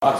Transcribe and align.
Welcome 0.00 0.14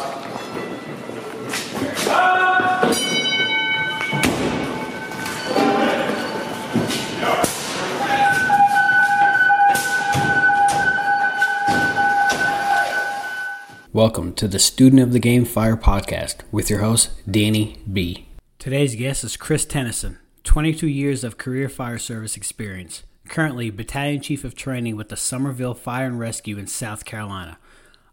to 14.35 14.49
the 14.49 14.59
Student 14.59 15.01
of 15.01 15.13
the 15.13 15.21
Game 15.21 15.45
Fire 15.45 15.77
podcast 15.77 16.39
with 16.51 16.69
your 16.69 16.81
host, 16.81 17.11
Danny 17.31 17.77
B. 17.93 18.27
Today's 18.59 18.97
guest 18.97 19.23
is 19.23 19.37
Chris 19.37 19.65
Tennyson, 19.65 20.19
22 20.43 20.89
years 20.89 21.23
of 21.23 21.39
career 21.39 21.69
fire 21.69 21.99
service 21.99 22.37
experience, 22.37 23.05
currently 23.29 23.71
Battalion 23.71 24.23
Chief 24.23 24.43
of 24.43 24.57
Training 24.57 24.97
with 24.97 25.09
the 25.09 25.17
Summerville 25.17 25.75
Fire 25.75 26.07
and 26.07 26.19
Rescue 26.19 26.59
in 26.59 26.67
South 26.67 27.05
Carolina. 27.05 27.59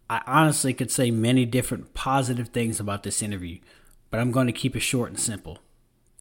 I 0.09 0.21
honestly 0.27 0.73
could 0.73 0.91
say 0.91 1.09
many 1.09 1.45
different 1.45 1.93
positive 1.95 2.49
things 2.49 2.79
about 2.79 3.03
this 3.03 3.23
interview, 3.23 3.59
but 4.11 4.19
I'm 4.19 4.31
going 4.31 4.45
to 4.47 4.53
keep 4.53 4.75
it 4.75 4.81
short 4.81 5.09
and 5.09 5.19
simple. 5.19 5.59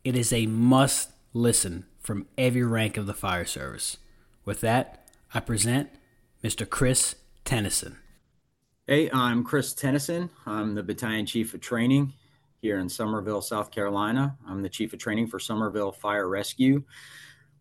It 0.05 0.17
is 0.17 0.33
a 0.33 0.47
must 0.47 1.11
listen 1.35 1.85
from 2.01 2.27
every 2.39 2.63
rank 2.63 2.97
of 2.97 3.07
the 3.07 3.15
fire 3.15 3.45
service. 3.45 3.99
With 4.45 4.61
that, 4.63 5.07
I 5.35 5.41
present 5.41 5.91
Mr. 6.43 6.69
Chris 6.69 7.17
Tennyson. 7.45 7.99
Hey, 8.87 9.11
I'm 9.11 9.45
Chris 9.45 9.75
Tennyson. 9.75 10.31
I'm 10.47 10.75
the 10.75 10.83
Battalion 10.83 11.27
Chief 11.27 11.53
of 11.53 11.61
Training 11.61 12.13
here 12.63 12.79
in 12.79 12.89
Summerville, 12.89 13.43
South 13.43 13.71
Carolina. 13.71 14.37
I'm 14.49 14.63
the 14.63 14.69
Chief 14.71 14.95
of 14.95 14.99
Training 14.99 15.27
for 15.27 15.39
Summerville 15.39 15.93
Fire 15.93 16.29
Rescue. 16.29 16.83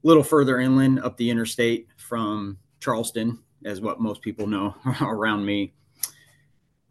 A 0.03 0.08
little 0.08 0.23
further 0.23 0.59
inland 0.59 1.02
up 1.02 1.17
the 1.17 1.30
interstate 1.30 1.88
from 1.98 2.58
Charleston, 2.80 3.40
as 3.66 3.81
what 3.81 4.00
most 4.00 4.22
people 4.22 4.48
know 4.48 4.76
around 5.02 5.45
me. 5.45 5.73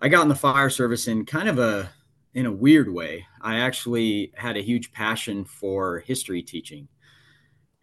I 0.03 0.09
got 0.09 0.23
in 0.23 0.29
the 0.29 0.35
fire 0.35 0.69
service 0.69 1.07
in 1.07 1.25
kind 1.25 1.49
of 1.49 1.61
a 1.61 1.89
in 2.35 2.47
a 2.47 2.53
weird 2.53 2.93
way. 2.93 3.25
I 3.41 3.61
actually 3.61 4.33
had 4.35 4.57
a 4.57 4.63
huge 4.63 4.91
passion 4.91 5.45
for 5.45 6.01
history 6.01 6.43
teaching. 6.43 6.89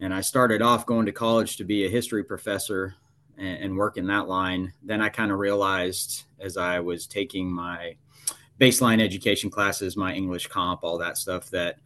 And 0.00 0.12
I 0.12 0.20
started 0.20 0.60
off 0.60 0.84
going 0.84 1.06
to 1.06 1.12
college 1.12 1.56
to 1.56 1.64
be 1.64 1.86
a 1.86 1.88
history 1.88 2.22
professor 2.22 2.94
and, 3.38 3.64
and 3.64 3.76
work 3.76 3.96
in 3.96 4.06
that 4.08 4.28
line. 4.28 4.70
Then 4.82 5.00
I 5.00 5.08
kind 5.08 5.32
of 5.32 5.38
realized 5.38 6.24
as 6.38 6.58
I 6.58 6.80
was 6.80 7.06
taking 7.06 7.50
my 7.50 7.96
baseline 8.60 9.00
education 9.00 9.48
classes, 9.48 9.96
my 9.96 10.12
English 10.12 10.48
comp, 10.48 10.80
all 10.82 10.98
that 10.98 11.16
stuff, 11.16 11.48
that 11.50 11.78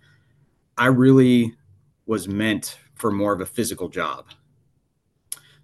I 0.76 0.86
really 0.86 1.54
was 2.06 2.26
meant 2.26 2.78
for 2.96 3.12
more 3.12 3.32
of 3.32 3.40
a 3.40 3.46
physical 3.46 3.88
job. 3.88 4.26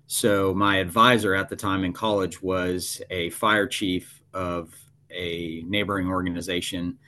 So 0.06 0.54
my 0.54 0.76
advisor 0.76 1.34
at 1.34 1.48
the 1.48 1.56
time 1.56 1.82
in 1.82 1.92
college 1.92 2.40
was 2.40 3.02
a 3.10 3.30
fire 3.30 3.66
chief 3.66 4.19
of 4.34 4.74
a 5.10 5.62
neighboring 5.66 6.08
organization 6.08 6.98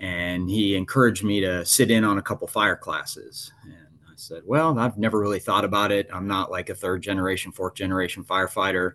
and 0.00 0.48
he 0.48 0.74
encouraged 0.74 1.22
me 1.22 1.40
to 1.40 1.64
sit 1.64 1.90
in 1.90 2.04
on 2.04 2.18
a 2.18 2.22
couple 2.22 2.48
fire 2.48 2.76
classes 2.76 3.52
And 3.64 3.74
I 4.08 4.12
said, 4.16 4.42
Well, 4.46 4.78
I've 4.78 4.98
never 4.98 5.20
really 5.20 5.38
thought 5.38 5.64
about 5.64 5.92
it. 5.92 6.08
I'm 6.12 6.26
not 6.26 6.50
like 6.50 6.70
a 6.70 6.74
third 6.74 7.02
generation, 7.02 7.52
fourth 7.52 7.74
generation 7.74 8.24
firefighter. 8.24 8.94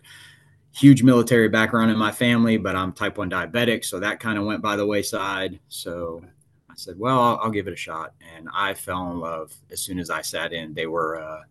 Huge 0.74 1.02
military 1.02 1.48
background 1.48 1.90
in 1.90 1.96
my 1.96 2.12
family, 2.12 2.58
but 2.58 2.76
I'm 2.76 2.92
type 2.92 3.16
1 3.16 3.30
diabetic. 3.30 3.84
So 3.84 3.98
that 4.00 4.20
kind 4.20 4.36
of 4.36 4.44
went 4.44 4.60
by 4.60 4.76
the 4.76 4.84
wayside. 4.84 5.58
So 5.68 6.22
I 6.68 6.74
said, 6.74 6.98
Well, 6.98 7.20
I'll, 7.20 7.38
I'll, 7.44 7.50
give 7.50 7.68
it 7.68 7.72
a 7.72 7.76
shot. 7.76 8.12
And 8.36 8.48
I 8.52 8.74
fell 8.74 9.10
in 9.12 9.20
love 9.20 9.54
as 9.70 9.80
soon 9.80 10.00
as 10.00 10.10
I 10.10 10.22
sat 10.22 10.52
in. 10.52 10.74
They 10.74 10.86
were, 10.86 11.22
uh, 11.22 11.42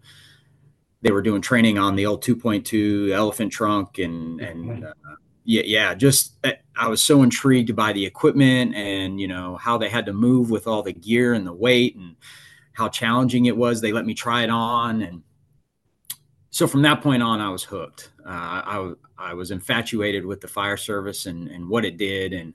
they 1.01 1.11
were 1.11 1.21
doing 1.21 1.41
training 1.41 1.77
on 1.77 1.95
the 1.95 2.05
old 2.05 2.23
2.2 2.23 3.11
elephant 3.11 3.53
trunk 3.53 3.99
and, 3.99 4.41
and, 4.41 4.85
uh, 5.09 5.15
yeah, 5.45 5.61
yeah, 5.65 5.93
just 5.93 6.33
uh, 6.43 6.53
I 6.75 6.87
was 6.87 7.01
so 7.01 7.23
intrigued 7.23 7.75
by 7.75 7.93
the 7.93 8.05
equipment 8.05 8.75
and 8.75 9.19
you 9.21 9.27
know 9.27 9.55
how 9.57 9.77
they 9.77 9.89
had 9.89 10.07
to 10.07 10.13
move 10.13 10.49
with 10.49 10.67
all 10.67 10.81
the 10.81 10.91
gear 10.91 11.33
and 11.33 11.45
the 11.45 11.53
weight 11.53 11.95
and 11.95 12.15
how 12.73 12.89
challenging 12.89 13.45
it 13.45 13.55
was. 13.55 13.79
They 13.79 13.93
let 13.93 14.05
me 14.05 14.15
try 14.15 14.43
it 14.43 14.49
on, 14.49 15.01
and 15.03 15.21
so 16.49 16.67
from 16.67 16.81
that 16.81 17.01
point 17.01 17.23
on, 17.23 17.39
I 17.41 17.49
was 17.49 17.63
hooked. 17.63 18.11
Uh, 18.25 18.29
I, 18.29 18.93
I 19.17 19.33
was 19.33 19.51
infatuated 19.51 20.25
with 20.25 20.41
the 20.41 20.47
fire 20.47 20.77
service 20.77 21.27
and, 21.27 21.47
and 21.47 21.69
what 21.69 21.85
it 21.85 21.97
did, 21.97 22.33
and 22.33 22.53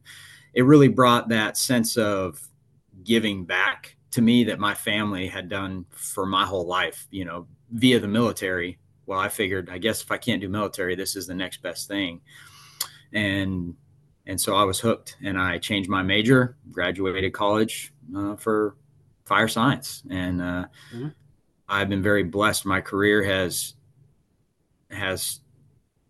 it 0.52 0.62
really 0.62 0.88
brought 0.88 1.28
that 1.28 1.56
sense 1.56 1.96
of 1.96 2.40
giving 3.04 3.44
back 3.44 3.96
to 4.10 4.20
me 4.20 4.42
that 4.44 4.58
my 4.58 4.74
family 4.74 5.28
had 5.28 5.48
done 5.48 5.86
for 5.90 6.26
my 6.26 6.44
whole 6.44 6.66
life. 6.66 7.06
You 7.12 7.24
know, 7.24 7.46
via 7.70 8.00
the 8.00 8.08
military. 8.08 8.78
Well, 9.06 9.18
I 9.18 9.28
figured, 9.28 9.70
I 9.70 9.78
guess 9.78 10.02
if 10.02 10.10
I 10.12 10.18
can't 10.18 10.40
do 10.40 10.48
military, 10.48 10.94
this 10.94 11.16
is 11.16 11.26
the 11.26 11.34
next 11.34 11.62
best 11.62 11.88
thing, 11.88 12.20
and 13.12 13.74
and 14.26 14.40
so 14.40 14.54
I 14.54 14.64
was 14.64 14.78
hooked, 14.78 15.16
and 15.22 15.38
I 15.38 15.58
changed 15.58 15.90
my 15.90 16.02
major, 16.02 16.56
graduated 16.70 17.32
college 17.32 17.92
uh, 18.16 18.36
for 18.36 18.76
fire 19.24 19.48
science, 19.48 20.02
and 20.10 20.40
uh, 20.40 20.66
mm-hmm. 20.94 21.08
I've 21.68 21.88
been 21.88 22.02
very 22.02 22.24
blessed. 22.24 22.66
My 22.66 22.80
career 22.80 23.22
has 23.22 23.74
has 24.90 25.40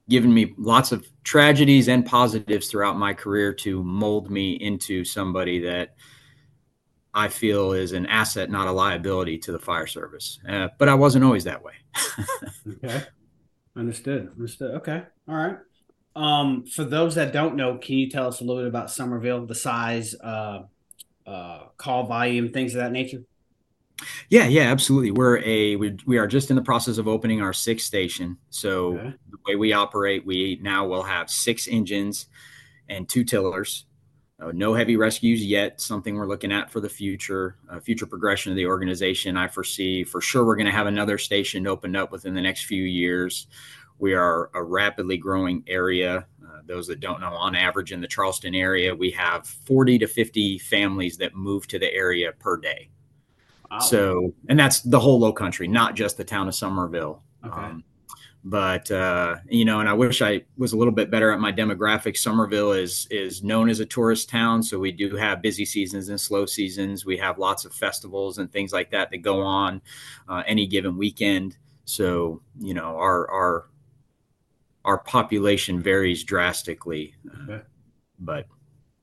given 0.09 0.33
me 0.35 0.55
lots 0.59 0.91
of 0.91 1.07
tragedies 1.23 1.89
and 1.89 2.05
positives 2.05 2.69
throughout 2.69 2.97
my 2.97 3.15
career 3.15 3.53
to 3.53 3.83
mold 3.85 4.31
me 4.31 4.55
into 4.55 5.05
somebody 5.05 5.61
that 5.61 5.95
I 7.15 7.29
feel 7.29 7.73
is 7.73 7.93
an 7.93 8.07
asset, 8.07 8.51
not 8.51 8.69
a 8.69 8.73
liability 8.73 9.39
to 9.39 9.53
the 9.53 9.59
fire 9.59 9.87
service. 9.87 10.41
Uh, 10.49 10.69
but 10.79 10.89
I 10.89 10.95
wasn't 10.95 11.25
always 11.25 11.45
that 11.45 11.63
way. 11.63 11.75
okay, 12.85 13.05
understood. 13.77 14.31
Understood. 14.33 14.75
Okay, 14.77 15.03
all 15.29 15.37
right. 15.37 15.59
Um, 16.17 16.67
for 16.67 16.85
those 16.85 17.15
that 17.15 17.33
don't 17.33 17.57
know, 17.57 17.79
can 17.79 17.97
you 17.97 18.11
tell 18.11 18.27
us 18.27 18.41
a 18.41 18.45
little 18.45 18.63
bit 18.63 18.69
about 18.69 18.91
Summerville, 18.91 19.47
the 19.47 19.55
size, 19.55 20.15
uh, 20.15 20.63
uh, 21.27 21.61
call 21.77 22.07
volume, 22.07 22.53
things 22.53 22.75
of 22.75 22.81
that 22.81 22.93
nature? 22.93 23.23
Yeah, 24.29 24.47
yeah, 24.47 24.63
absolutely. 24.63 25.11
We're 25.11 25.39
a 25.39 25.77
we, 25.77 25.97
we 26.07 26.19
are 26.19 26.27
just 26.27 26.51
in 26.51 26.57
the 26.57 26.63
process 26.63 26.99
of 26.99 27.07
opening 27.07 27.43
our 27.43 27.53
sixth 27.53 27.87
station. 27.87 28.39
So 28.49 28.97
okay. 28.97 29.15
the 29.31 29.39
way 29.47 29.57
we 29.57 29.73
operate, 29.73 30.25
we 30.25 30.59
now 30.63 30.87
will 30.87 31.03
have 31.03 31.31
six 31.31 31.69
engines 31.69 32.27
and 32.89 33.09
two 33.09 33.25
tillers. 33.25 33.85
Uh, 34.41 34.53
no 34.55 34.73
heavy 34.73 34.97
rescues 34.97 35.45
yet. 35.45 35.81
Something 35.81 36.15
we're 36.15 36.27
looking 36.27 36.51
at 36.51 36.71
for 36.71 36.81
the 36.81 36.89
future, 36.89 37.57
uh, 37.71 37.79
future 37.79 38.07
progression 38.07 38.53
of 38.53 38.57
the 38.57 38.67
organization. 38.67 39.37
I 39.37 39.49
foresee 39.49 40.03
for 40.03 40.23
sure 40.23 40.47
we're 40.47 40.57
going 40.57 40.67
to 40.67 40.73
have 40.73 40.87
another 40.87 41.19
station 41.19 41.67
opened 41.67 41.97
up 41.97 42.11
within 42.11 42.35
the 42.35 42.41
next 42.41 42.65
few 42.65 42.83
years. 42.83 43.49
We 44.01 44.15
are 44.15 44.51
a 44.55 44.63
rapidly 44.63 45.19
growing 45.19 45.63
area. 45.67 46.27
Uh, 46.43 46.61
those 46.67 46.87
that 46.89 47.01
don't 47.01 47.21
know, 47.21 47.29
on 47.29 47.55
average 47.55 47.93
in 47.93 48.01
the 48.01 48.09
Charleston 48.09 48.55
area, 48.55 48.95
we 48.95 49.11
have 49.13 49.47
40 49.47 49.99
to 49.99 50.07
50 50.07 50.59
families 50.59 51.17
that 51.19 51.35
move 51.35 51.69
to 51.69 51.79
the 51.79 51.93
area 51.93 52.33
per 52.33 52.57
day. 52.57 52.91
Wow. 53.71 53.79
So, 53.79 54.35
and 54.49 54.59
that's 54.59 54.81
the 54.81 54.99
whole 54.99 55.21
low 55.21 55.33
country, 55.33 55.69
not 55.69 55.95
just 55.95 56.17
the 56.17 56.25
town 56.25 56.49
of 56.49 56.55
Summerville. 56.55 57.23
Okay. 57.45 57.61
Um, 57.61 57.85
but 58.43 58.91
uh, 58.91 59.37
you 59.49 59.65
know, 59.65 59.81
and 59.81 59.89
I 59.89 59.93
wish 59.93 60.23
I 60.23 60.43
was 60.57 60.73
a 60.73 60.77
little 60.77 60.95
bit 60.95 61.11
better 61.11 61.31
at 61.31 61.41
my 61.41 61.53
demographics. 61.53 62.19
Summerville 62.19 62.73
is 62.73 63.07
is 63.11 63.43
known 63.43 63.69
as 63.69 63.81
a 63.81 63.87
tourist 63.87 64.31
town, 64.31 64.63
so 64.63 64.79
we 64.79 64.93
do 64.93 65.15
have 65.17 65.43
busy 65.43 65.67
seasons 65.67 66.09
and 66.09 66.19
slow 66.19 66.47
seasons. 66.47 67.05
We 67.05 67.19
have 67.19 67.39
lots 67.39 67.67
of 67.67 67.75
festivals 67.75 68.39
and 68.39 68.51
things 68.51 68.73
like 68.73 68.91
that 68.93 69.11
that 69.11 69.19
go 69.19 69.43
on 69.43 69.83
uh, 70.29 70.43
any 70.47 70.67
given 70.67 70.97
weekend. 70.97 71.59
So 71.85 72.41
you 72.59 72.73
know, 72.73 72.97
our 72.97 73.31
our 73.31 73.67
our 74.85 74.99
population 74.99 75.81
varies 75.81 76.25
drastically. 76.25 77.15
Okay. 77.45 77.63
but 78.19 78.47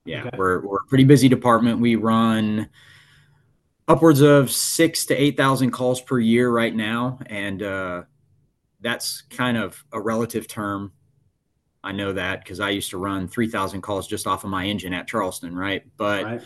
yeah, 0.06 0.26
okay. 0.26 0.38
we're 0.38 0.66
we're 0.66 0.78
a 0.78 0.86
pretty 0.88 1.04
busy 1.04 1.28
department. 1.28 1.80
We 1.80 1.96
run 1.96 2.70
upwards 3.88 4.22
of 4.22 4.52
six 4.52 5.06
to 5.08 5.16
eight 5.16 5.38
thousand 5.38 5.72
calls 5.72 6.02
per 6.02 6.20
year 6.20 6.50
right 6.50 6.76
now, 6.76 7.20
and 7.28 7.62
uh, 7.62 8.04
that's 8.82 9.22
kind 9.22 9.58
of 9.58 9.84
a 9.92 10.00
relative 10.00 10.48
term. 10.48 10.94
I 11.84 11.92
know 11.92 12.14
that 12.14 12.44
because 12.44 12.60
I 12.60 12.72
used 12.72 12.90
to 12.92 12.98
run 12.98 13.28
three 13.28 13.50
thousand 13.50 13.82
calls 13.82 14.08
just 14.08 14.28
off 14.28 14.44
of 14.44 14.50
my 14.50 14.66
engine 14.66 14.94
at 14.94 15.08
Charleston, 15.08 15.56
right? 15.56 15.84
But 15.98 16.24
right. 16.24 16.42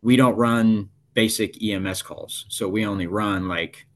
we 0.00 0.16
don't 0.16 0.36
run 0.36 0.88
basic 1.14 1.62
EMS 1.62 2.02
calls, 2.02 2.46
so 2.48 2.68
we 2.68 2.86
only 2.86 3.06
run 3.06 3.48
like 3.48 3.86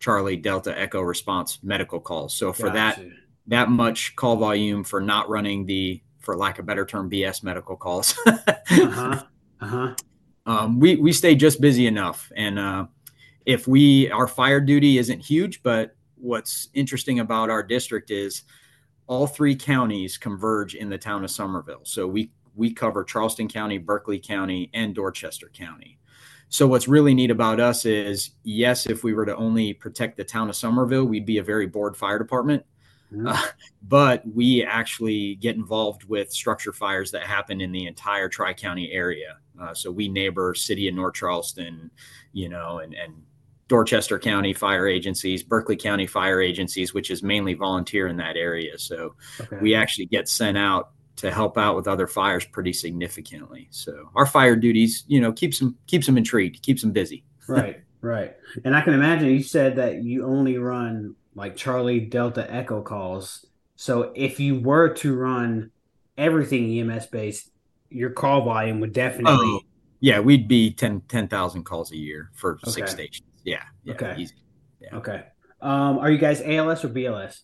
Charlie 0.00 0.36
Delta 0.36 0.78
Echo 0.78 1.00
response 1.00 1.60
medical 1.62 2.00
calls. 2.00 2.34
So 2.34 2.52
for 2.52 2.68
that 2.70 3.00
that 3.52 3.68
much 3.68 4.16
call 4.16 4.36
volume 4.36 4.82
for 4.82 4.98
not 4.98 5.28
running 5.28 5.66
the, 5.66 6.00
for 6.20 6.38
lack 6.38 6.58
of 6.58 6.64
better 6.64 6.86
term, 6.86 7.10
BS 7.10 7.42
medical 7.42 7.76
calls. 7.76 8.18
uh-huh. 8.26 9.22
Uh-huh. 9.60 9.94
Um, 10.46 10.80
we, 10.80 10.96
we 10.96 11.12
stay 11.12 11.34
just 11.34 11.60
busy 11.60 11.86
enough. 11.86 12.32
And 12.34 12.58
uh, 12.58 12.86
if 13.44 13.68
we, 13.68 14.10
our 14.10 14.26
fire 14.26 14.58
duty 14.58 14.96
isn't 14.96 15.20
huge, 15.20 15.62
but 15.62 15.94
what's 16.16 16.70
interesting 16.72 17.20
about 17.20 17.50
our 17.50 17.62
district 17.62 18.10
is 18.10 18.44
all 19.06 19.26
three 19.26 19.54
counties 19.54 20.16
converge 20.16 20.74
in 20.74 20.88
the 20.88 20.96
town 20.96 21.22
of 21.22 21.30
Summerville. 21.30 21.82
So 21.84 22.06
we, 22.06 22.30
we 22.54 22.72
cover 22.72 23.04
Charleston 23.04 23.48
County, 23.48 23.76
Berkeley 23.76 24.18
County, 24.18 24.70
and 24.72 24.94
Dorchester 24.94 25.50
County. 25.52 25.98
So 26.48 26.66
what's 26.66 26.88
really 26.88 27.12
neat 27.12 27.30
about 27.30 27.60
us 27.60 27.84
is, 27.84 28.30
yes, 28.44 28.86
if 28.86 29.04
we 29.04 29.12
were 29.12 29.26
to 29.26 29.36
only 29.36 29.74
protect 29.74 30.16
the 30.16 30.24
town 30.24 30.48
of 30.48 30.56
Summerville, 30.56 31.04
we'd 31.04 31.26
be 31.26 31.36
a 31.36 31.42
very 31.42 31.66
bored 31.66 31.98
fire 31.98 32.18
department 32.18 32.64
Mm-hmm. 33.12 33.28
Uh, 33.28 33.42
but 33.88 34.22
we 34.34 34.64
actually 34.64 35.36
get 35.36 35.56
involved 35.56 36.04
with 36.04 36.32
structure 36.32 36.72
fires 36.72 37.10
that 37.10 37.24
happen 37.24 37.60
in 37.60 37.72
the 37.72 37.86
entire 37.86 38.28
Tri 38.28 38.54
County 38.54 38.90
area. 38.92 39.38
Uh, 39.60 39.74
so 39.74 39.90
we 39.90 40.08
neighbor 40.08 40.54
city 40.54 40.88
of 40.88 40.94
North 40.94 41.14
Charleston, 41.14 41.90
you 42.32 42.48
know, 42.48 42.78
and, 42.78 42.94
and 42.94 43.14
Dorchester 43.68 44.18
County 44.18 44.52
fire 44.52 44.88
agencies, 44.88 45.42
Berkeley 45.42 45.76
County 45.76 46.06
fire 46.06 46.40
agencies, 46.40 46.94
which 46.94 47.10
is 47.10 47.22
mainly 47.22 47.54
volunteer 47.54 48.06
in 48.08 48.16
that 48.16 48.36
area. 48.36 48.78
So 48.78 49.14
okay. 49.40 49.58
we 49.60 49.74
actually 49.74 50.06
get 50.06 50.28
sent 50.28 50.58
out 50.58 50.90
to 51.16 51.30
help 51.30 51.56
out 51.56 51.76
with 51.76 51.86
other 51.86 52.06
fires 52.06 52.44
pretty 52.44 52.72
significantly. 52.72 53.68
So 53.70 54.10
our 54.14 54.26
fire 54.26 54.56
duties, 54.56 55.04
you 55.06 55.20
know, 55.20 55.32
keeps 55.32 55.58
them 55.58 55.76
keeps 55.86 56.06
them 56.06 56.18
intrigued, 56.18 56.62
keeps 56.62 56.82
them 56.82 56.92
busy. 56.92 57.24
right, 57.46 57.82
right. 58.00 58.34
And 58.64 58.76
I 58.76 58.80
can 58.80 58.94
imagine 58.94 59.28
you 59.28 59.42
said 59.42 59.76
that 59.76 60.02
you 60.02 60.24
only 60.26 60.58
run 60.58 61.14
like 61.34 61.56
Charlie 61.56 62.00
Delta 62.00 62.50
Echo 62.52 62.82
calls. 62.82 63.46
So 63.76 64.12
if 64.14 64.38
you 64.38 64.60
were 64.60 64.90
to 64.94 65.14
run 65.14 65.70
everything 66.16 66.78
EMS 66.78 67.06
based, 67.06 67.50
your 67.90 68.10
call 68.10 68.44
volume 68.44 68.80
would 68.80 68.92
definitely. 68.92 69.32
Oh, 69.32 69.60
yeah, 70.00 70.20
we'd 70.20 70.48
be 70.48 70.72
10,000 70.72 71.02
10, 71.08 71.62
calls 71.62 71.92
a 71.92 71.96
year 71.96 72.30
for 72.34 72.54
okay. 72.54 72.70
six 72.70 72.90
stations. 72.92 73.28
Yeah. 73.44 73.62
yeah 73.84 73.94
okay. 73.94 74.14
Easy. 74.18 74.34
Yeah. 74.80 74.96
Okay. 74.96 75.24
Um, 75.60 75.98
are 75.98 76.10
you 76.10 76.18
guys 76.18 76.42
ALS 76.44 76.84
or 76.84 76.88
BLS? 76.88 77.42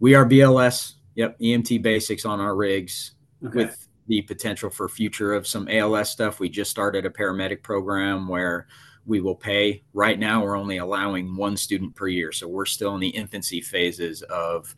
We 0.00 0.14
are 0.14 0.26
BLS. 0.26 0.94
Yep. 1.14 1.38
EMT 1.38 1.82
basics 1.82 2.24
on 2.24 2.40
our 2.40 2.56
rigs 2.56 3.12
okay. 3.44 3.64
with 3.64 3.88
the 4.08 4.22
potential 4.22 4.70
for 4.70 4.88
future 4.88 5.34
of 5.34 5.46
some 5.46 5.68
ALS 5.68 6.10
stuff. 6.10 6.40
We 6.40 6.48
just 6.48 6.70
started 6.70 7.06
a 7.06 7.10
paramedic 7.10 7.62
program 7.62 8.26
where 8.26 8.66
we 9.06 9.20
will 9.20 9.34
pay. 9.34 9.82
Right 9.92 10.18
now, 10.18 10.42
we're 10.42 10.56
only 10.56 10.78
allowing 10.78 11.36
one 11.36 11.56
student 11.56 11.94
per 11.94 12.08
year. 12.08 12.32
So 12.32 12.46
we're 12.48 12.66
still 12.66 12.94
in 12.94 13.00
the 13.00 13.08
infancy 13.08 13.60
phases 13.60 14.22
of 14.22 14.74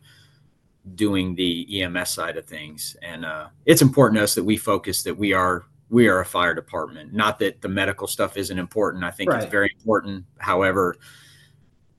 doing 0.93 1.35
the 1.35 1.81
EMS 1.81 2.11
side 2.11 2.37
of 2.37 2.45
things. 2.45 2.95
And 3.01 3.25
uh, 3.25 3.47
it's 3.65 3.81
important 3.81 4.19
to 4.19 4.23
us 4.23 4.35
that 4.35 4.43
we 4.43 4.57
focus 4.57 5.03
that 5.03 5.17
we 5.17 5.33
are 5.33 5.65
we 5.89 6.07
are 6.07 6.19
a 6.19 6.25
fire 6.25 6.53
department. 6.53 7.13
Not 7.13 7.39
that 7.39 7.61
the 7.61 7.69
medical 7.69 8.07
stuff 8.07 8.37
isn't 8.37 8.57
important. 8.57 9.03
I 9.03 9.11
think 9.11 9.29
right. 9.29 9.41
it's 9.41 9.51
very 9.51 9.71
important. 9.77 10.25
However, 10.39 10.95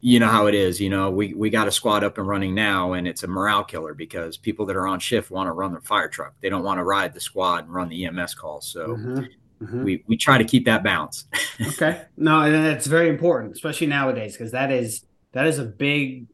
you 0.00 0.20
know 0.20 0.28
how 0.28 0.46
it 0.46 0.55
is. 0.55 0.81
You 0.81 0.90
know, 0.90 1.11
we 1.11 1.34
we 1.34 1.50
got 1.50 1.69
a 1.69 1.73
squad 1.73 2.05
up 2.05 2.19
and 2.19 2.26
running 2.26 2.55
now, 2.55 2.93
and 2.94 3.06
it's 3.06 3.23
a 3.23 3.28
morale 3.28 3.64
killer 3.64 3.94
because 3.94 4.37
people 4.37 4.67
that 4.67 4.76
are 4.76 4.87
on 4.87 4.99
shift 4.99 5.31
want 5.31 5.46
to 5.46 5.52
run 5.52 5.73
their 5.73 5.81
fire 5.81 6.08
truck. 6.08 6.34
They 6.40 6.49
don't 6.49 6.64
want 6.64 6.78
to 6.78 6.84
ride 6.84 7.14
the 7.14 7.20
squad 7.20 7.64
and 7.64 7.75
run 7.75 7.88
the 7.88 8.05
EMS 8.06 8.34
calls. 8.34 8.67
So. 8.67 8.88
Mm-hmm. 8.88 9.25
Mm-hmm. 9.62 9.84
We, 9.84 10.04
we 10.06 10.16
try 10.16 10.38
to 10.38 10.44
keep 10.44 10.66
that 10.66 10.82
balance. 10.82 11.24
okay. 11.60 12.02
No, 12.16 12.42
and 12.42 12.54
it's 12.54 12.86
very 12.86 13.08
important, 13.08 13.54
especially 13.54 13.86
nowadays, 13.86 14.36
because 14.36 14.52
that 14.52 14.70
is 14.70 15.04
that 15.32 15.46
is 15.46 15.58
a 15.58 15.64
big 15.64 16.26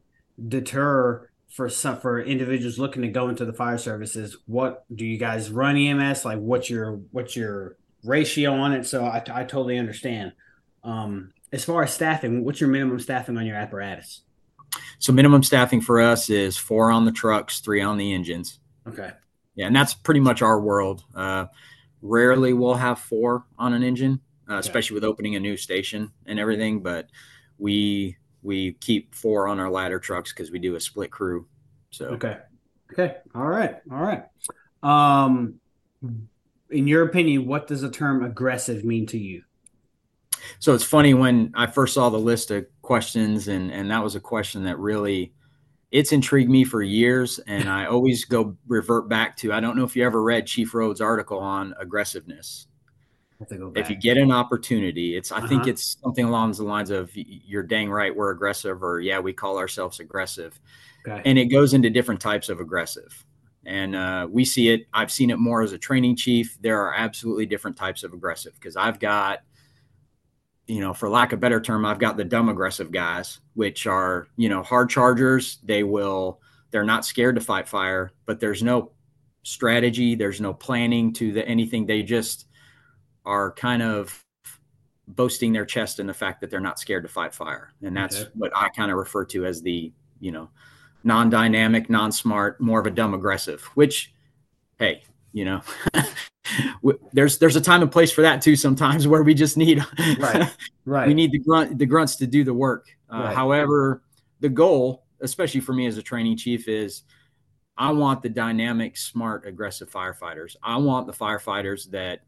deter 0.47 1.29
for 1.49 1.69
some 1.69 1.99
for 1.99 2.21
individuals 2.21 2.79
looking 2.79 3.03
to 3.03 3.07
go 3.07 3.29
into 3.29 3.45
the 3.45 3.53
fire 3.53 3.77
services. 3.77 4.37
What 4.45 4.85
do 4.93 5.05
you 5.05 5.17
guys 5.17 5.51
run 5.51 5.77
EMS? 5.77 6.25
Like, 6.25 6.39
what's 6.39 6.69
your 6.69 6.99
what's 7.11 7.35
your 7.35 7.77
ratio 8.03 8.53
on 8.53 8.73
it? 8.73 8.85
So 8.85 9.05
I, 9.05 9.23
I 9.31 9.43
totally 9.43 9.77
understand. 9.77 10.33
Um, 10.83 11.33
as 11.51 11.63
far 11.63 11.83
as 11.83 11.93
staffing, 11.93 12.43
what's 12.43 12.59
your 12.59 12.69
minimum 12.69 12.99
staffing 12.99 13.37
on 13.37 13.45
your 13.45 13.55
apparatus? 13.55 14.21
So 14.97 15.13
minimum 15.13 15.43
staffing 15.43 15.81
for 15.81 16.01
us 16.01 16.29
is 16.29 16.57
four 16.57 16.89
on 16.89 17.05
the 17.05 17.11
trucks, 17.11 17.59
three 17.59 17.81
on 17.81 17.97
the 17.97 18.13
engines. 18.13 18.59
Okay. 18.87 19.11
Yeah, 19.55 19.67
and 19.67 19.75
that's 19.75 19.93
pretty 19.93 20.19
much 20.19 20.41
our 20.41 20.59
world. 20.59 21.03
Uh, 21.13 21.45
Rarely 22.05 22.51
we'll 22.51 22.73
have 22.73 22.99
four 22.99 23.45
on 23.57 23.71
an 23.71 23.81
engine, 23.81 24.19
uh, 24.49 24.55
especially 24.55 24.95
with 24.95 25.05
opening 25.05 25.37
a 25.37 25.39
new 25.39 25.55
station 25.55 26.11
and 26.25 26.37
everything. 26.37 26.81
But 26.81 27.09
we 27.57 28.17
we 28.41 28.73
keep 28.73 29.15
four 29.15 29.47
on 29.47 29.57
our 29.57 29.71
ladder 29.71 29.99
trucks 29.99 30.33
because 30.33 30.51
we 30.51 30.59
do 30.59 30.75
a 30.75 30.81
split 30.81 31.11
crew. 31.11 31.47
So 31.91 32.07
okay, 32.07 32.39
okay, 32.91 33.17
all 33.33 33.47
right, 33.47 33.77
all 33.89 34.01
right. 34.01 34.25
Um, 34.83 35.61
in 36.69 36.87
your 36.87 37.03
opinion, 37.03 37.47
what 37.47 37.67
does 37.67 37.81
the 37.81 37.89
term 37.89 38.25
aggressive 38.25 38.83
mean 38.83 39.05
to 39.07 39.17
you? 39.17 39.43
So 40.59 40.73
it's 40.73 40.83
funny 40.83 41.13
when 41.13 41.53
I 41.55 41.67
first 41.67 41.93
saw 41.93 42.09
the 42.09 42.19
list 42.19 42.51
of 42.51 42.65
questions, 42.81 43.47
and 43.47 43.71
and 43.71 43.89
that 43.91 44.03
was 44.03 44.15
a 44.15 44.19
question 44.19 44.65
that 44.65 44.77
really 44.77 45.31
it's 45.93 46.11
intrigued 46.11 46.49
me 46.49 46.65
for 46.65 46.81
years 46.81 47.39
and 47.47 47.69
i 47.69 47.85
always 47.85 48.25
go 48.25 48.57
revert 48.67 49.07
back 49.07 49.37
to 49.37 49.53
i 49.53 49.59
don't 49.61 49.77
know 49.77 49.85
if 49.85 49.95
you 49.95 50.03
ever 50.03 50.21
read 50.21 50.45
chief 50.45 50.73
rhodes 50.73 50.99
article 50.99 51.39
on 51.39 51.73
aggressiveness. 51.79 52.67
If 53.75 53.89
you 53.89 53.95
get 53.95 54.17
an 54.17 54.31
opportunity 54.31 55.15
it's 55.15 55.31
i 55.31 55.37
uh-huh. 55.37 55.47
think 55.47 55.67
it's 55.67 55.97
something 56.03 56.25
along 56.25 56.53
the 56.53 56.63
lines 56.63 56.89
of 56.89 57.11
you're 57.13 57.63
dang 57.63 57.89
right 57.89 58.13
we're 58.13 58.31
aggressive 58.31 58.83
or 58.83 58.99
yeah 58.99 59.19
we 59.19 59.31
call 59.31 59.57
ourselves 59.57 59.99
aggressive. 59.99 60.59
Okay. 61.07 61.21
and 61.25 61.37
it 61.37 61.45
goes 61.45 61.73
into 61.73 61.89
different 61.89 62.21
types 62.21 62.47
of 62.47 62.61
aggressive. 62.61 63.25
And 63.65 63.93
uh, 63.95 64.27
we 64.29 64.45
see 64.45 64.69
it 64.69 64.87
i've 64.93 65.11
seen 65.11 65.29
it 65.29 65.37
more 65.37 65.61
as 65.61 65.73
a 65.73 65.77
training 65.77 66.15
chief. 66.15 66.57
There 66.61 66.81
are 66.81 66.93
absolutely 66.95 67.45
different 67.45 67.77
types 67.77 68.03
of 68.03 68.13
aggressive 68.13 68.53
because 68.55 68.75
i've 68.75 68.99
got 68.99 69.39
you 70.67 70.79
know, 70.79 70.93
for 70.93 71.09
lack 71.09 71.33
of 71.33 71.39
a 71.39 71.41
better 71.41 71.59
term, 71.59 71.85
I've 71.85 71.99
got 71.99 72.17
the 72.17 72.23
dumb 72.23 72.49
aggressive 72.49 72.91
guys, 72.91 73.39
which 73.53 73.85
are, 73.85 74.27
you 74.37 74.49
know, 74.49 74.63
hard 74.63 74.89
chargers. 74.89 75.57
They 75.63 75.83
will, 75.83 76.39
they're 76.71 76.85
not 76.85 77.05
scared 77.05 77.35
to 77.35 77.41
fight 77.41 77.67
fire, 77.67 78.11
but 78.25 78.39
there's 78.39 78.63
no 78.63 78.91
strategy, 79.43 80.15
there's 80.15 80.39
no 80.39 80.53
planning 80.53 81.11
to 81.13 81.33
the 81.33 81.45
anything. 81.47 81.85
They 81.85 82.01
just 82.01 82.47
are 83.25 83.51
kind 83.51 83.81
of 83.81 84.23
boasting 85.07 85.51
their 85.51 85.65
chest 85.65 85.99
in 85.99 86.07
the 86.07 86.13
fact 86.13 86.39
that 86.41 86.49
they're 86.49 86.61
not 86.61 86.79
scared 86.79 87.03
to 87.03 87.09
fight 87.09 87.33
fire. 87.33 87.73
And 87.81 87.95
that's 87.95 88.21
okay. 88.21 88.29
what 88.35 88.51
I 88.55 88.69
kind 88.69 88.89
of 88.89 88.97
refer 88.97 89.25
to 89.25 89.45
as 89.45 89.61
the, 89.61 89.91
you 90.19 90.31
know, 90.31 90.49
non 91.03 91.29
dynamic, 91.29 91.89
non 91.89 92.11
smart, 92.11 92.61
more 92.61 92.79
of 92.79 92.85
a 92.85 92.91
dumb 92.91 93.13
aggressive, 93.13 93.63
which, 93.75 94.13
hey, 94.79 95.03
you 95.33 95.43
know, 95.43 95.61
there's 97.13 97.37
there's 97.37 97.55
a 97.55 97.61
time 97.61 97.81
and 97.81 97.91
place 97.91 98.11
for 98.11 98.21
that 98.21 98.41
too 98.41 98.55
sometimes 98.55 99.07
where 99.09 99.23
we 99.23 99.33
just 99.33 99.57
need 99.57 99.83
right 100.19 100.49
right. 100.85 101.07
we 101.07 101.13
need 101.13 101.31
the 101.31 101.39
grunt 101.39 101.77
the 101.77 101.85
grunts 101.85 102.15
to 102.17 102.27
do 102.27 102.43
the 102.43 102.53
work. 102.53 102.87
Uh, 103.11 103.23
right. 103.23 103.35
however 103.35 104.03
the 104.39 104.49
goal 104.49 105.05
especially 105.21 105.61
for 105.61 105.73
me 105.73 105.85
as 105.85 105.97
a 105.97 106.01
training 106.01 106.35
chief 106.35 106.67
is 106.67 107.03
i 107.77 107.91
want 107.91 108.21
the 108.21 108.29
dynamic 108.29 108.97
smart 108.97 109.45
aggressive 109.45 109.89
firefighters. 109.89 110.55
I 110.61 110.77
want 110.77 111.07
the 111.07 111.13
firefighters 111.13 111.89
that 111.91 112.23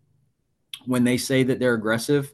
when 0.86 1.04
they 1.04 1.18
say 1.18 1.44
that 1.44 1.60
they're 1.60 1.74
aggressive 1.74 2.34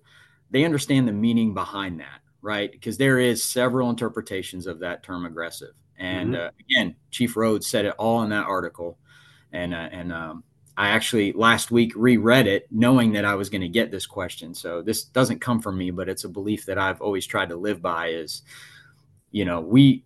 they 0.50 0.66
understand 0.66 1.08
the 1.08 1.14
meaning 1.14 1.54
behind 1.54 2.00
that 2.00 2.22
right? 2.42 2.72
Because 2.72 2.98
there 2.98 3.20
is 3.20 3.44
several 3.44 3.90
interpretations 3.90 4.68
of 4.68 4.80
that 4.80 5.04
term 5.04 5.26
aggressive. 5.26 5.74
And 5.98 6.34
mm-hmm. 6.34 6.48
uh, 6.48 6.50
again 6.60 6.96
chief 7.12 7.38
rhodes 7.38 7.68
said 7.68 7.86
it 7.86 7.96
all 7.98 8.24
in 8.24 8.30
that 8.30 8.46
article. 8.46 8.98
And 9.54 9.74
uh, 9.74 9.90
and 9.92 10.12
um, 10.12 10.44
I 10.82 10.88
actually 10.88 11.32
last 11.34 11.70
week 11.70 11.94
reread 11.96 12.48
it 12.48 12.66
knowing 12.72 13.12
that 13.12 13.24
I 13.24 13.36
was 13.36 13.52
going 13.52 13.62
to 13.62 13.68
get 13.68 13.92
this 13.92 14.08
question. 14.08 14.56
So 14.56 14.82
this 14.82 15.04
doesn't 15.04 15.40
come 15.40 15.62
from 15.62 15.78
me, 15.78 15.92
but 15.92 16.10
it's 16.10 16.24
a 16.24 16.30
belief 16.30 16.66
that 16.66 16.80
I've 16.80 17.00
always 17.02 17.28
tried 17.28 17.50
to 17.50 17.56
live 17.56 17.84
by 17.84 18.08
is, 18.08 18.42
you 19.30 19.46
know, 19.46 19.62
we 19.62 20.04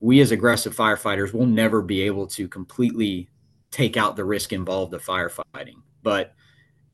we 0.00 0.22
as 0.22 0.32
aggressive 0.32 0.74
firefighters 0.74 1.34
will 1.34 1.44
never 1.44 1.82
be 1.82 2.00
able 2.00 2.26
to 2.28 2.48
completely 2.48 3.28
take 3.70 3.98
out 3.98 4.16
the 4.16 4.24
risk 4.24 4.54
involved 4.54 4.94
of 4.94 5.04
firefighting. 5.04 5.82
But 6.02 6.32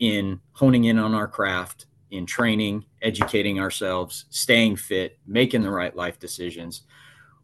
in 0.01 0.41
honing 0.51 0.87
in 0.87 0.99
on 0.99 1.15
our 1.15 1.29
craft, 1.29 1.87
in 2.11 2.27
training, 2.27 2.85
educating 3.01 3.61
ourselves, 3.61 4.25
staying 4.31 4.75
fit, 4.75 5.21
making 5.25 5.63
the 5.63 5.71
right 5.71 5.95
life 5.95 6.19
decisions, 6.19 6.83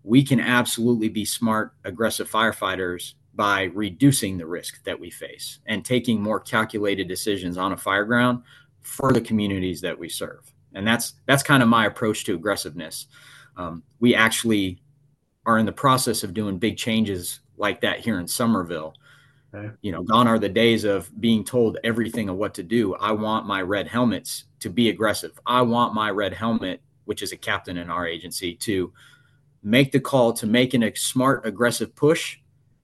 we 0.03 0.25
can 0.25 0.41
absolutely 0.41 1.11
be 1.11 1.25
smart, 1.25 1.75
aggressive 1.85 2.29
firefighters 2.29 3.15
by 3.37 3.65
reducing 3.75 4.39
the 4.39 4.47
risk 4.47 4.83
that 4.85 4.99
we 4.99 5.11
face 5.11 5.61
and 5.67 5.85
taking 5.85 6.21
more 6.21 6.41
calculated 6.41 7.07
decisions 7.07 7.59
on 7.59 7.73
a 7.73 7.77
fire 7.77 8.05
ground 8.05 8.43
for 8.81 9.13
the 9.13 9.21
communities 9.21 9.81
that 9.83 9.99
we 9.99 10.09
serve. 10.09 10.53
And 10.75 10.87
that's 10.87 11.15
that's 11.27 11.43
kind 11.43 11.63
of 11.63 11.69
my 11.69 11.87
approach 11.87 12.25
to 12.25 12.35
aggressiveness. 12.35 13.07
Um, 13.57 13.83
we 14.01 14.15
actually 14.15 14.81
are 15.45 15.59
in 15.59 15.67
the 15.67 15.73
process 15.73 16.25
of 16.25 16.35
doing 16.35 16.59
big 16.59 16.77
changes 16.77 17.41
like 17.57 17.81
that 17.83 18.01
here 18.01 18.19
in 18.19 18.27
Summerville. 18.27 18.95
Okay. 19.55 19.71
You 19.81 19.93
know, 19.93 20.03
gone 20.03 20.27
are 20.27 20.39
the 20.39 20.49
days 20.49 20.85
of 20.85 21.11
being 21.21 21.45
told 21.45 21.79
everything 21.85 22.29
of 22.29 22.37
what 22.37 22.55
to 22.55 22.63
do. 22.63 22.95
I 22.97 23.13
want 23.13 23.47
my 23.47 23.63
red 23.63 23.87
helmets 23.87 24.45
to 24.61 24.71
be 24.71 24.89
aggressive. 24.89 25.39
I 25.47 25.63
want 25.63 25.95
my 25.95 26.11
red 26.11 26.35
helmet, 26.35 26.83
which 27.05 27.23
is 27.23 27.33
a 27.33 27.37
captain 27.37 27.77
in 27.77 27.89
our 27.89 28.07
agency, 28.07 28.55
to 28.57 28.93
make 29.63 29.93
the 29.93 30.01
call 30.01 30.33
to 30.35 30.47
make 30.47 30.75
an, 30.75 30.83
a 30.83 30.95
smart, 30.95 31.47
aggressive 31.47 31.95
push 31.95 32.39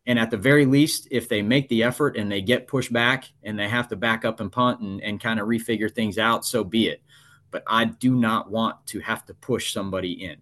and 0.07 0.19
at 0.19 0.31
the 0.31 0.37
very 0.37 0.67
least, 0.67 1.07
if 1.11 1.29
they 1.29 1.43
make 1.43 1.69
the 1.69 1.85
effort 1.85 2.17
and 2.17 2.31
they 2.31 2.43
get 2.43 2.67
pushed 2.67 2.93
back 2.93 3.31
and 3.43 3.59
they 3.59 3.69
have 3.69 3.89
to 3.89 3.97
back 3.97 4.25
up 4.25 4.41
and 4.41 4.51
punt 4.51 4.81
and, 4.81 5.01
and 5.01 5.21
kind 5.21 5.39
of 5.39 5.47
refigure 5.47 5.93
things 5.93 6.19
out, 6.19 6.45
so 6.45 6.65
be 6.65 6.89
it. 6.89 7.03
But 7.51 7.63
I 7.67 7.85
do 7.85 8.17
not 8.17 8.51
want 8.51 8.85
to 8.87 9.01
have 9.01 9.25
to 9.27 9.35
push 9.35 9.73
somebody 9.73 10.25
in. 10.25 10.39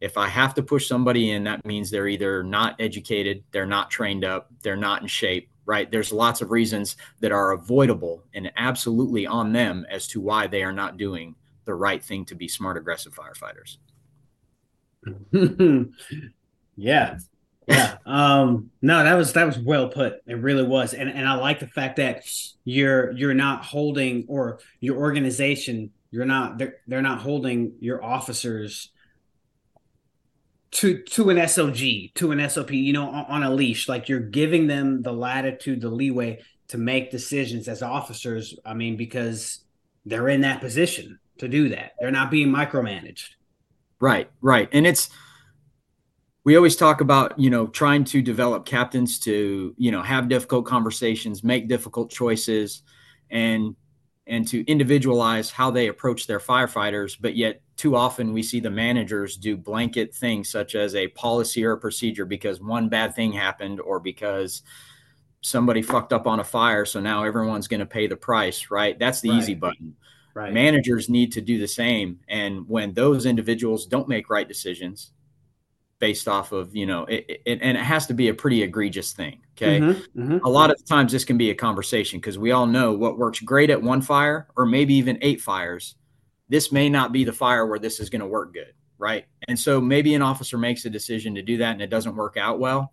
If 0.00 0.16
I 0.16 0.26
have 0.28 0.54
to 0.54 0.62
push 0.62 0.88
somebody 0.88 1.30
in, 1.30 1.44
that 1.44 1.66
means 1.66 1.90
they're 1.90 2.08
either 2.08 2.42
not 2.42 2.76
educated, 2.80 3.44
they're 3.52 3.66
not 3.66 3.90
trained 3.90 4.24
up, 4.24 4.50
they're 4.62 4.74
not 4.74 5.02
in 5.02 5.08
shape, 5.08 5.48
right? 5.66 5.90
There's 5.90 6.10
lots 6.10 6.40
of 6.40 6.50
reasons 6.50 6.96
that 7.20 7.30
are 7.30 7.52
avoidable 7.52 8.24
and 8.34 8.50
absolutely 8.56 9.26
on 9.26 9.52
them 9.52 9.86
as 9.90 10.08
to 10.08 10.20
why 10.20 10.46
they 10.46 10.62
are 10.62 10.72
not 10.72 10.96
doing 10.96 11.36
the 11.66 11.74
right 11.74 12.02
thing 12.02 12.24
to 12.26 12.34
be 12.34 12.48
smart, 12.48 12.76
aggressive 12.76 13.14
firefighters. 13.14 13.76
yeah, 16.76 17.18
yeah. 17.66 17.96
Um, 18.04 18.70
no, 18.80 19.04
that 19.04 19.14
was 19.14 19.32
that 19.34 19.46
was 19.46 19.58
well 19.58 19.88
put. 19.88 20.14
It 20.26 20.34
really 20.34 20.64
was. 20.64 20.94
And 20.94 21.08
and 21.08 21.28
I 21.28 21.34
like 21.34 21.60
the 21.60 21.66
fact 21.66 21.96
that 21.96 22.24
you're 22.64 23.12
you're 23.12 23.34
not 23.34 23.64
holding 23.64 24.24
or 24.28 24.58
your 24.80 24.96
organization, 24.98 25.90
you're 26.10 26.26
not 26.26 26.58
they're 26.58 26.76
they're 26.86 27.02
not 27.02 27.20
holding 27.20 27.74
your 27.80 28.04
officers 28.04 28.90
to 30.72 31.02
to 31.02 31.30
an 31.30 31.36
SOG, 31.36 32.14
to 32.14 32.32
an 32.32 32.48
SOP, 32.48 32.72
you 32.72 32.92
know, 32.92 33.08
on, 33.08 33.24
on 33.26 33.42
a 33.42 33.50
leash. 33.50 33.88
Like 33.88 34.08
you're 34.08 34.20
giving 34.20 34.66
them 34.66 35.02
the 35.02 35.12
latitude, 35.12 35.80
the 35.80 35.90
leeway 35.90 36.40
to 36.68 36.78
make 36.78 37.10
decisions 37.10 37.68
as 37.68 37.82
officers. 37.82 38.58
I 38.64 38.74
mean, 38.74 38.96
because 38.96 39.60
they're 40.06 40.28
in 40.28 40.40
that 40.40 40.60
position 40.60 41.18
to 41.38 41.48
do 41.48 41.68
that. 41.70 41.92
They're 42.00 42.10
not 42.10 42.30
being 42.30 42.48
micromanaged. 42.48 43.30
Right, 44.00 44.28
right. 44.40 44.68
And 44.72 44.86
it's 44.86 45.10
we 46.44 46.56
always 46.56 46.76
talk 46.76 47.00
about, 47.00 47.38
you 47.38 47.50
know, 47.50 47.68
trying 47.68 48.04
to 48.04 48.20
develop 48.20 48.66
captains 48.66 49.18
to, 49.20 49.74
you 49.76 49.90
know, 49.90 50.02
have 50.02 50.28
difficult 50.28 50.66
conversations, 50.66 51.44
make 51.44 51.68
difficult 51.68 52.10
choices 52.10 52.82
and 53.30 53.76
and 54.26 54.46
to 54.46 54.64
individualize 54.70 55.50
how 55.50 55.70
they 55.70 55.88
approach 55.88 56.28
their 56.28 56.38
firefighters, 56.38 57.16
but 57.20 57.34
yet 57.34 57.60
too 57.76 57.96
often 57.96 58.32
we 58.32 58.42
see 58.42 58.60
the 58.60 58.70
managers 58.70 59.36
do 59.36 59.56
blanket 59.56 60.14
things 60.14 60.48
such 60.48 60.76
as 60.76 60.94
a 60.94 61.08
policy 61.08 61.64
or 61.64 61.72
a 61.72 61.78
procedure 61.78 62.24
because 62.24 62.60
one 62.60 62.88
bad 62.88 63.16
thing 63.16 63.32
happened 63.32 63.80
or 63.80 63.98
because 63.98 64.62
somebody 65.40 65.82
fucked 65.82 66.12
up 66.12 66.28
on 66.28 66.38
a 66.38 66.44
fire 66.44 66.84
so 66.84 67.00
now 67.00 67.24
everyone's 67.24 67.66
going 67.66 67.80
to 67.80 67.86
pay 67.86 68.06
the 68.06 68.14
price 68.14 68.70
right? 68.70 68.96
That's 68.96 69.20
the 69.20 69.30
right. 69.30 69.38
easy 69.38 69.54
button. 69.54 69.96
Right. 70.34 70.52
Managers 70.52 71.08
need 71.08 71.32
to 71.32 71.40
do 71.40 71.58
the 71.58 71.68
same. 71.68 72.20
And 72.28 72.66
when 72.68 72.94
those 72.94 73.26
individuals 73.26 73.86
don't 73.86 74.08
make 74.08 74.30
right 74.30 74.46
decisions 74.46 75.10
based 76.02 76.26
off 76.26 76.50
of 76.50 76.74
you 76.74 76.84
know 76.84 77.04
it, 77.04 77.42
it, 77.46 77.60
and 77.62 77.78
it 77.78 77.80
has 77.84 78.08
to 78.08 78.12
be 78.12 78.28
a 78.28 78.34
pretty 78.34 78.60
egregious 78.60 79.12
thing 79.12 79.40
okay? 79.56 79.78
Mm-hmm, 79.78 80.20
mm-hmm. 80.20 80.44
a 80.44 80.48
lot 80.48 80.72
of 80.72 80.84
times 80.84 81.12
this 81.12 81.24
can 81.24 81.38
be 81.38 81.50
a 81.50 81.54
conversation 81.54 82.18
because 82.18 82.40
we 82.40 82.50
all 82.50 82.66
know 82.66 82.92
what 82.92 83.18
works 83.18 83.38
great 83.38 83.70
at 83.70 83.80
one 83.80 84.02
fire 84.02 84.48
or 84.56 84.66
maybe 84.66 84.94
even 84.94 85.16
eight 85.22 85.40
fires 85.40 85.94
this 86.48 86.72
may 86.72 86.88
not 86.88 87.12
be 87.12 87.22
the 87.22 87.32
fire 87.32 87.66
where 87.66 87.78
this 87.78 88.00
is 88.00 88.10
going 88.10 88.18
to 88.18 88.26
work 88.26 88.52
good 88.52 88.74
right? 88.98 89.26
And 89.46 89.58
so 89.58 89.80
maybe 89.80 90.14
an 90.14 90.22
officer 90.22 90.58
makes 90.58 90.84
a 90.84 90.90
decision 90.90 91.36
to 91.36 91.42
do 91.42 91.56
that 91.58 91.72
and 91.72 91.82
it 91.82 91.88
doesn't 91.88 92.16
work 92.16 92.36
out 92.36 92.58
well 92.58 92.92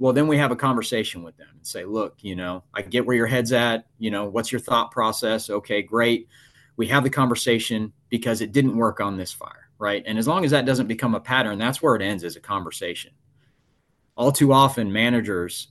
well 0.00 0.12
then 0.12 0.26
we 0.26 0.36
have 0.36 0.50
a 0.50 0.56
conversation 0.56 1.22
with 1.22 1.36
them 1.36 1.50
and 1.52 1.64
say 1.64 1.84
look 1.84 2.16
you 2.22 2.34
know 2.34 2.64
i 2.74 2.82
get 2.82 3.06
where 3.06 3.16
your 3.16 3.28
head's 3.28 3.52
at 3.52 3.86
you 3.98 4.10
know 4.10 4.28
what's 4.28 4.50
your 4.50 4.60
thought 4.60 4.90
process? 4.90 5.48
Okay 5.48 5.80
great. 5.80 6.26
We 6.76 6.88
have 6.88 7.04
the 7.04 7.10
conversation 7.10 7.92
because 8.08 8.40
it 8.40 8.50
didn't 8.50 8.76
work 8.76 9.00
on 9.00 9.16
this 9.16 9.30
fire 9.32 9.67
right? 9.78 10.02
And 10.06 10.18
as 10.18 10.26
long 10.26 10.44
as 10.44 10.50
that 10.50 10.66
doesn't 10.66 10.86
become 10.86 11.14
a 11.14 11.20
pattern 11.20 11.58
that's 11.58 11.82
where 11.82 11.96
it 11.96 12.02
ends 12.02 12.24
as 12.24 12.36
a 12.36 12.40
conversation. 12.40 13.12
All 14.16 14.32
too 14.32 14.52
often 14.52 14.92
managers 14.92 15.68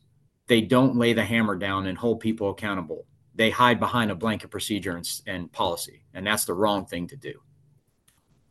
they 0.48 0.62
don't 0.62 0.96
lay 0.96 1.12
the 1.12 1.26
hammer 1.26 1.58
down 1.58 1.88
and 1.88 1.98
hold 1.98 2.22
people 2.22 2.50
accountable. 2.50 3.06
They 3.36 3.50
hide 3.50 3.82
behind 3.82 4.12
a 4.12 4.16
blanket 4.16 4.50
procedure 4.50 4.96
and, 4.96 5.08
and 5.28 5.52
policy 5.52 6.04
and 6.14 6.26
that's 6.26 6.46
the 6.46 6.54
wrong 6.54 6.86
thing 6.86 7.08
to 7.08 7.16
do. 7.16 7.34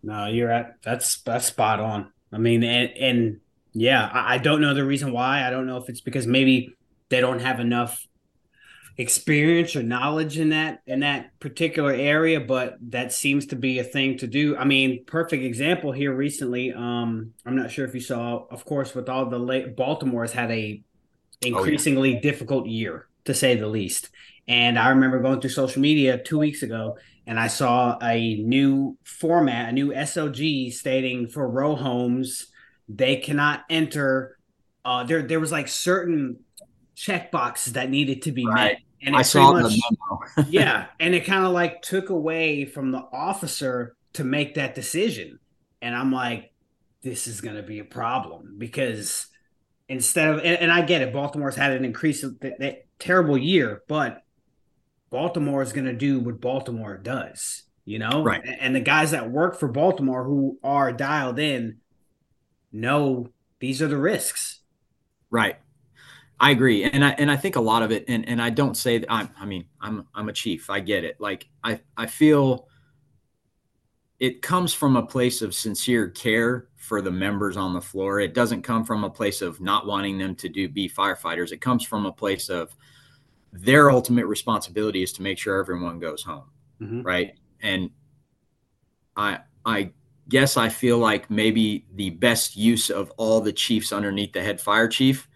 No 0.03 0.27
you're 0.27 0.51
at 0.51 0.83
that's 0.83 1.21
that's 1.23 1.47
spot 1.47 1.81
on. 1.81 2.13
I 2.33 2.39
mean 2.39 2.63
and, 2.63 2.91
and 2.97 3.41
yeah, 3.73 4.09
I, 4.13 4.35
I 4.35 4.39
don't 4.39 4.61
know 4.61 4.75
the 4.75 4.85
reason 4.85 5.13
why. 5.13 5.47
I 5.47 5.51
don't 5.51 5.67
know 5.67 5.77
if 5.77 5.89
it's 5.89 6.01
because 6.01 6.27
maybe 6.27 6.75
they 7.09 7.21
don't 7.21 7.41
have 7.41 7.61
enough 7.61 8.07
experience 8.99 9.77
or 9.77 9.83
knowledge 9.83 10.39
in 10.39 10.51
that 10.51 10.81
in 10.87 11.01
that 11.01 11.39
particular 11.39 11.93
area 11.93 12.41
but 12.41 12.79
that 12.81 13.13
seems 13.13 13.45
to 13.47 13.57
be 13.57 13.79
a 13.79 13.85
thing 13.85 14.17
to 14.17 14.27
do 14.27 14.57
i 14.57 14.65
mean 14.65 15.05
perfect 15.05 15.43
example 15.43 15.93
here 15.93 16.15
recently 16.15 16.73
um 16.73 17.33
i'm 17.45 17.55
not 17.55 17.71
sure 17.71 17.85
if 17.85 17.95
you 17.95 18.01
saw 18.01 18.47
of 18.51 18.65
course 18.65 18.95
with 18.95 19.09
all 19.09 19.27
the 19.27 19.39
late 19.39 19.77
baltimore 19.77 20.23
has 20.23 20.33
had 20.33 20.51
a 20.51 20.83
increasingly 21.43 22.13
oh, 22.13 22.15
yeah. 22.15 22.21
difficult 22.21 22.67
year 22.67 23.07
to 23.27 23.35
say 23.35 23.55
the 23.55 23.67
least 23.67 24.09
and 24.49 24.79
i 24.79 24.89
remember 24.89 25.21
going 25.21 25.41
through 25.41 25.51
social 25.51 25.83
media 25.83 26.17
two 26.17 26.39
weeks 26.39 26.63
ago 26.63 26.97
and 27.27 27.39
i 27.39 27.49
saw 27.49 27.99
a 28.03 28.37
new 28.37 28.97
format 29.05 29.69
a 29.69 29.73
new 29.73 29.91
sog 29.93 30.73
stating 30.73 31.29
for 31.29 31.47
row 31.47 31.77
homes 31.77 32.47
they 32.89 33.17
cannot 33.17 33.65
enter. 33.69 34.39
Uh, 34.85 35.05
there, 35.05 35.23
there 35.23 35.41
was 35.41 35.53
like 35.53 35.69
certain 35.69 36.39
check 36.95 37.31
boxes 37.31 37.75
that 37.75 37.91
needed 37.91 38.23
to 38.23 38.33
be 38.33 38.47
right. 38.47 38.55
met. 38.55 38.79
And 39.03 39.17
I 39.17 39.23
saw 39.23 39.53
much, 39.53 39.73
the 40.37 40.47
yeah, 40.49 40.87
and 40.99 41.15
it 41.15 41.25
kind 41.25 41.45
of 41.45 41.53
like 41.53 41.83
took 41.83 42.11
away 42.11 42.65
from 42.65 42.93
the 42.93 43.05
officer 43.13 43.97
to 44.15 44.25
make 44.25 44.55
that 44.55 44.75
decision. 44.75 45.39
And 45.83 45.95
I'm 45.95 46.13
like, 46.13 46.53
this 47.03 47.27
is 47.27 47.41
going 47.41 47.57
to 47.57 47.63
be 47.63 47.79
a 47.79 47.85
problem 47.85 48.57
because 48.59 49.27
instead 49.89 50.29
of 50.29 50.39
and, 50.39 50.59
and, 50.59 50.73
I 50.73 50.83
get 50.83 51.03
it, 51.03 51.13
Baltimore's 51.13 51.55
had 51.55 51.73
an 51.73 51.85
increase 51.85 52.23
of 52.23 52.41
that, 52.41 52.59
that 52.59 52.87
terrible 52.99 53.37
year, 53.37 53.83
but 53.87 54.23
Baltimore 55.11 55.63
is 55.63 55.73
going 55.73 55.87
to 55.87 55.93
do 55.93 56.19
what 56.19 56.41
Baltimore 56.41 56.97
does, 56.97 57.65
you 57.85 57.99
know. 57.99 58.23
Right. 58.23 58.43
And, 58.45 58.61
and 58.61 58.77
the 58.77 58.81
guys 58.81 59.13
that 59.13 59.31
work 59.31 59.59
for 59.59 59.69
Baltimore 59.69 60.25
who 60.25 60.59
are 60.65 60.93
dialed 60.93 61.39
in 61.39 61.79
know 62.73 63.29
these 63.61 63.81
are 63.81 63.89
the 63.89 63.99
risks. 63.99 64.61
Right. 65.31 65.57
I 66.39 66.51
agree. 66.51 66.85
And 66.85 67.05
I 67.05 67.11
and 67.11 67.31
I 67.31 67.37
think 67.37 67.57
a 67.57 67.61
lot 67.61 67.83
of 67.83 67.91
it 67.91 68.05
and 68.09 68.29
and 68.29 68.41
I 68.43 68.51
don't 68.51 68.77
say 68.77 68.99
that 68.99 69.11
I'm 69.11 69.31
I 69.39 69.47
mean, 69.47 69.67
I'm 69.81 70.07
I'm 70.15 70.29
a 70.29 70.33
chief. 70.33 70.69
I 70.69 70.81
get 70.81 71.05
it. 71.05 71.21
Like 71.21 71.49
I 71.65 71.81
I 71.97 72.07
feel 72.07 72.69
it 74.19 74.43
comes 74.43 74.73
from 74.73 74.97
a 74.97 75.07
place 75.07 75.43
of 75.43 75.55
sincere 75.55 76.09
care 76.09 76.69
for 76.77 77.03
the 77.03 77.11
members 77.11 77.57
on 77.57 77.75
the 77.75 77.81
floor. 77.81 78.21
It 78.21 78.35
doesn't 78.35 78.63
come 78.63 78.85
from 78.85 79.05
a 79.05 79.11
place 79.11 79.43
of 79.43 79.61
not 79.61 79.87
wanting 79.87 80.19
them 80.19 80.35
to 80.37 80.49
do 80.49 80.69
be 80.69 80.89
firefighters. 80.89 81.53
It 81.53 81.61
comes 81.61 81.85
from 81.85 82.07
a 82.07 82.13
place 82.13 82.49
of 82.49 82.75
their 83.53 83.91
ultimate 83.91 84.27
responsibility 84.27 85.03
is 85.03 85.13
to 85.15 85.23
make 85.23 85.39
sure 85.39 85.59
everyone 85.59 85.99
goes 85.99 86.23
home. 86.23 86.51
Mm-hmm. 86.81 87.03
Right. 87.03 87.35
And 87.63 87.91
I 89.17 89.41
I 89.65 89.93
guess 90.29 90.59
I 90.59 90.69
feel 90.69 90.99
like 90.99 91.31
maybe 91.31 91.87
the 91.95 92.11
best 92.11 92.57
use 92.57 92.91
of 92.91 93.11
all 93.17 93.41
the 93.41 93.53
chiefs 93.53 93.93
underneath 93.93 94.33
the 94.33 94.43
head 94.43 94.61
fire 94.61 94.89
chief 94.89 95.29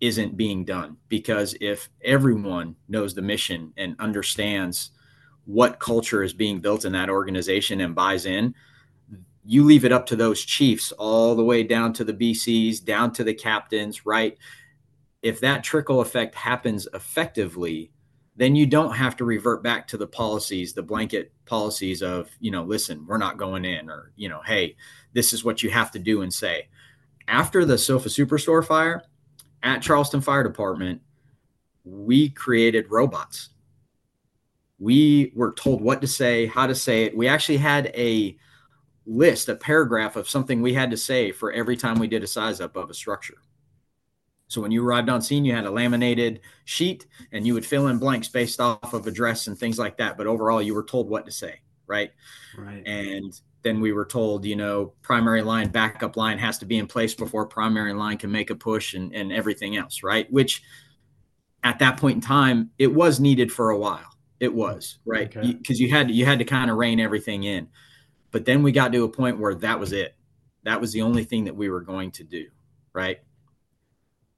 isn't 0.00 0.36
being 0.36 0.64
done 0.64 0.96
because 1.08 1.56
if 1.60 1.90
everyone 2.02 2.76
knows 2.88 3.14
the 3.14 3.22
mission 3.22 3.72
and 3.76 3.96
understands 3.98 4.90
what 5.44 5.80
culture 5.80 6.22
is 6.22 6.32
being 6.32 6.60
built 6.60 6.84
in 6.84 6.92
that 6.92 7.10
organization 7.10 7.80
and 7.80 7.94
buys 7.94 8.26
in, 8.26 8.54
you 9.44 9.64
leave 9.64 9.84
it 9.84 9.92
up 9.92 10.04
to 10.06 10.14
those 10.14 10.44
chiefs 10.44 10.92
all 10.92 11.34
the 11.34 11.44
way 11.44 11.62
down 11.62 11.92
to 11.94 12.04
the 12.04 12.12
BCs, 12.12 12.84
down 12.84 13.12
to 13.14 13.24
the 13.24 13.32
captains, 13.32 14.04
right? 14.04 14.36
If 15.22 15.40
that 15.40 15.64
trickle 15.64 16.00
effect 16.00 16.34
happens 16.34 16.86
effectively, 16.92 17.90
then 18.36 18.54
you 18.54 18.66
don't 18.66 18.94
have 18.94 19.16
to 19.16 19.24
revert 19.24 19.62
back 19.62 19.88
to 19.88 19.96
the 19.96 20.06
policies, 20.06 20.74
the 20.74 20.82
blanket 20.82 21.32
policies 21.44 22.02
of, 22.02 22.30
you 22.38 22.50
know, 22.50 22.62
listen, 22.62 23.04
we're 23.06 23.18
not 23.18 23.38
going 23.38 23.64
in, 23.64 23.88
or, 23.88 24.12
you 24.16 24.28
know, 24.28 24.42
hey, 24.44 24.76
this 25.12 25.32
is 25.32 25.44
what 25.44 25.62
you 25.62 25.70
have 25.70 25.90
to 25.90 25.98
do 25.98 26.22
and 26.22 26.32
say. 26.32 26.68
After 27.26 27.64
the 27.64 27.78
Sofa 27.78 28.10
Superstore 28.10 28.64
fire 28.64 29.02
at 29.62 29.82
Charleston 29.82 30.20
Fire 30.20 30.42
Department, 30.42 31.00
we 31.84 32.28
created 32.28 32.90
robots. 32.90 33.50
We 34.78 35.32
were 35.34 35.52
told 35.52 35.80
what 35.80 36.00
to 36.02 36.06
say, 36.06 36.46
how 36.46 36.66
to 36.66 36.74
say 36.74 37.04
it. 37.04 37.16
We 37.16 37.26
actually 37.28 37.56
had 37.56 37.86
a 37.94 38.36
list, 39.06 39.48
a 39.48 39.56
paragraph 39.56 40.16
of 40.16 40.28
something 40.28 40.60
we 40.60 40.74
had 40.74 40.90
to 40.90 40.96
say 40.96 41.32
for 41.32 41.50
every 41.50 41.76
time 41.76 41.98
we 41.98 42.06
did 42.06 42.22
a 42.22 42.26
size 42.26 42.60
up 42.60 42.76
of 42.76 42.90
a 42.90 42.94
structure. 42.94 43.38
So 44.48 44.60
when 44.62 44.70
you 44.70 44.84
arrived 44.84 45.08
on 45.08 45.20
scene, 45.20 45.44
you 45.44 45.54
had 45.54 45.66
a 45.66 45.70
laminated 45.70 46.40
sheet 46.64 47.06
and 47.32 47.46
you 47.46 47.54
would 47.54 47.66
fill 47.66 47.88
in 47.88 47.98
blanks 47.98 48.28
based 48.28 48.60
off 48.60 48.94
of 48.94 49.06
address 49.06 49.46
and 49.46 49.58
things 49.58 49.78
like 49.78 49.98
that. 49.98 50.16
But 50.16 50.26
overall, 50.26 50.62
you 50.62 50.74
were 50.74 50.84
told 50.84 51.08
what 51.08 51.26
to 51.26 51.32
say, 51.32 51.60
right? 51.86 52.12
Right. 52.56 52.82
And 52.86 53.38
then 53.62 53.80
we 53.80 53.92
were 53.92 54.04
told, 54.04 54.44
you 54.44 54.56
know, 54.56 54.92
primary 55.02 55.42
line, 55.42 55.68
backup 55.68 56.16
line 56.16 56.38
has 56.38 56.58
to 56.58 56.66
be 56.66 56.78
in 56.78 56.86
place 56.86 57.14
before 57.14 57.46
primary 57.46 57.92
line 57.92 58.16
can 58.16 58.30
make 58.30 58.50
a 58.50 58.54
push 58.54 58.94
and, 58.94 59.14
and 59.14 59.32
everything 59.32 59.76
else, 59.76 60.02
right? 60.02 60.30
Which 60.32 60.62
at 61.64 61.78
that 61.80 61.96
point 61.98 62.16
in 62.16 62.20
time, 62.20 62.70
it 62.78 62.92
was 62.92 63.18
needed 63.18 63.52
for 63.52 63.70
a 63.70 63.78
while. 63.78 64.08
It 64.40 64.54
was, 64.54 64.98
right? 65.04 65.28
Because 65.28 65.48
okay. 65.48 65.74
you, 65.74 65.86
you 65.86 65.92
had 65.92 66.10
you 66.10 66.24
had 66.24 66.38
to 66.38 66.44
kind 66.44 66.70
of 66.70 66.76
rein 66.76 67.00
everything 67.00 67.42
in. 67.42 67.68
But 68.30 68.44
then 68.44 68.62
we 68.62 68.72
got 68.72 68.92
to 68.92 69.04
a 69.04 69.08
point 69.08 69.38
where 69.38 69.54
that 69.56 69.80
was 69.80 69.92
it. 69.92 70.14
That 70.62 70.80
was 70.80 70.92
the 70.92 71.02
only 71.02 71.24
thing 71.24 71.44
that 71.44 71.56
we 71.56 71.68
were 71.68 71.80
going 71.80 72.12
to 72.12 72.24
do, 72.24 72.46
right? 72.92 73.18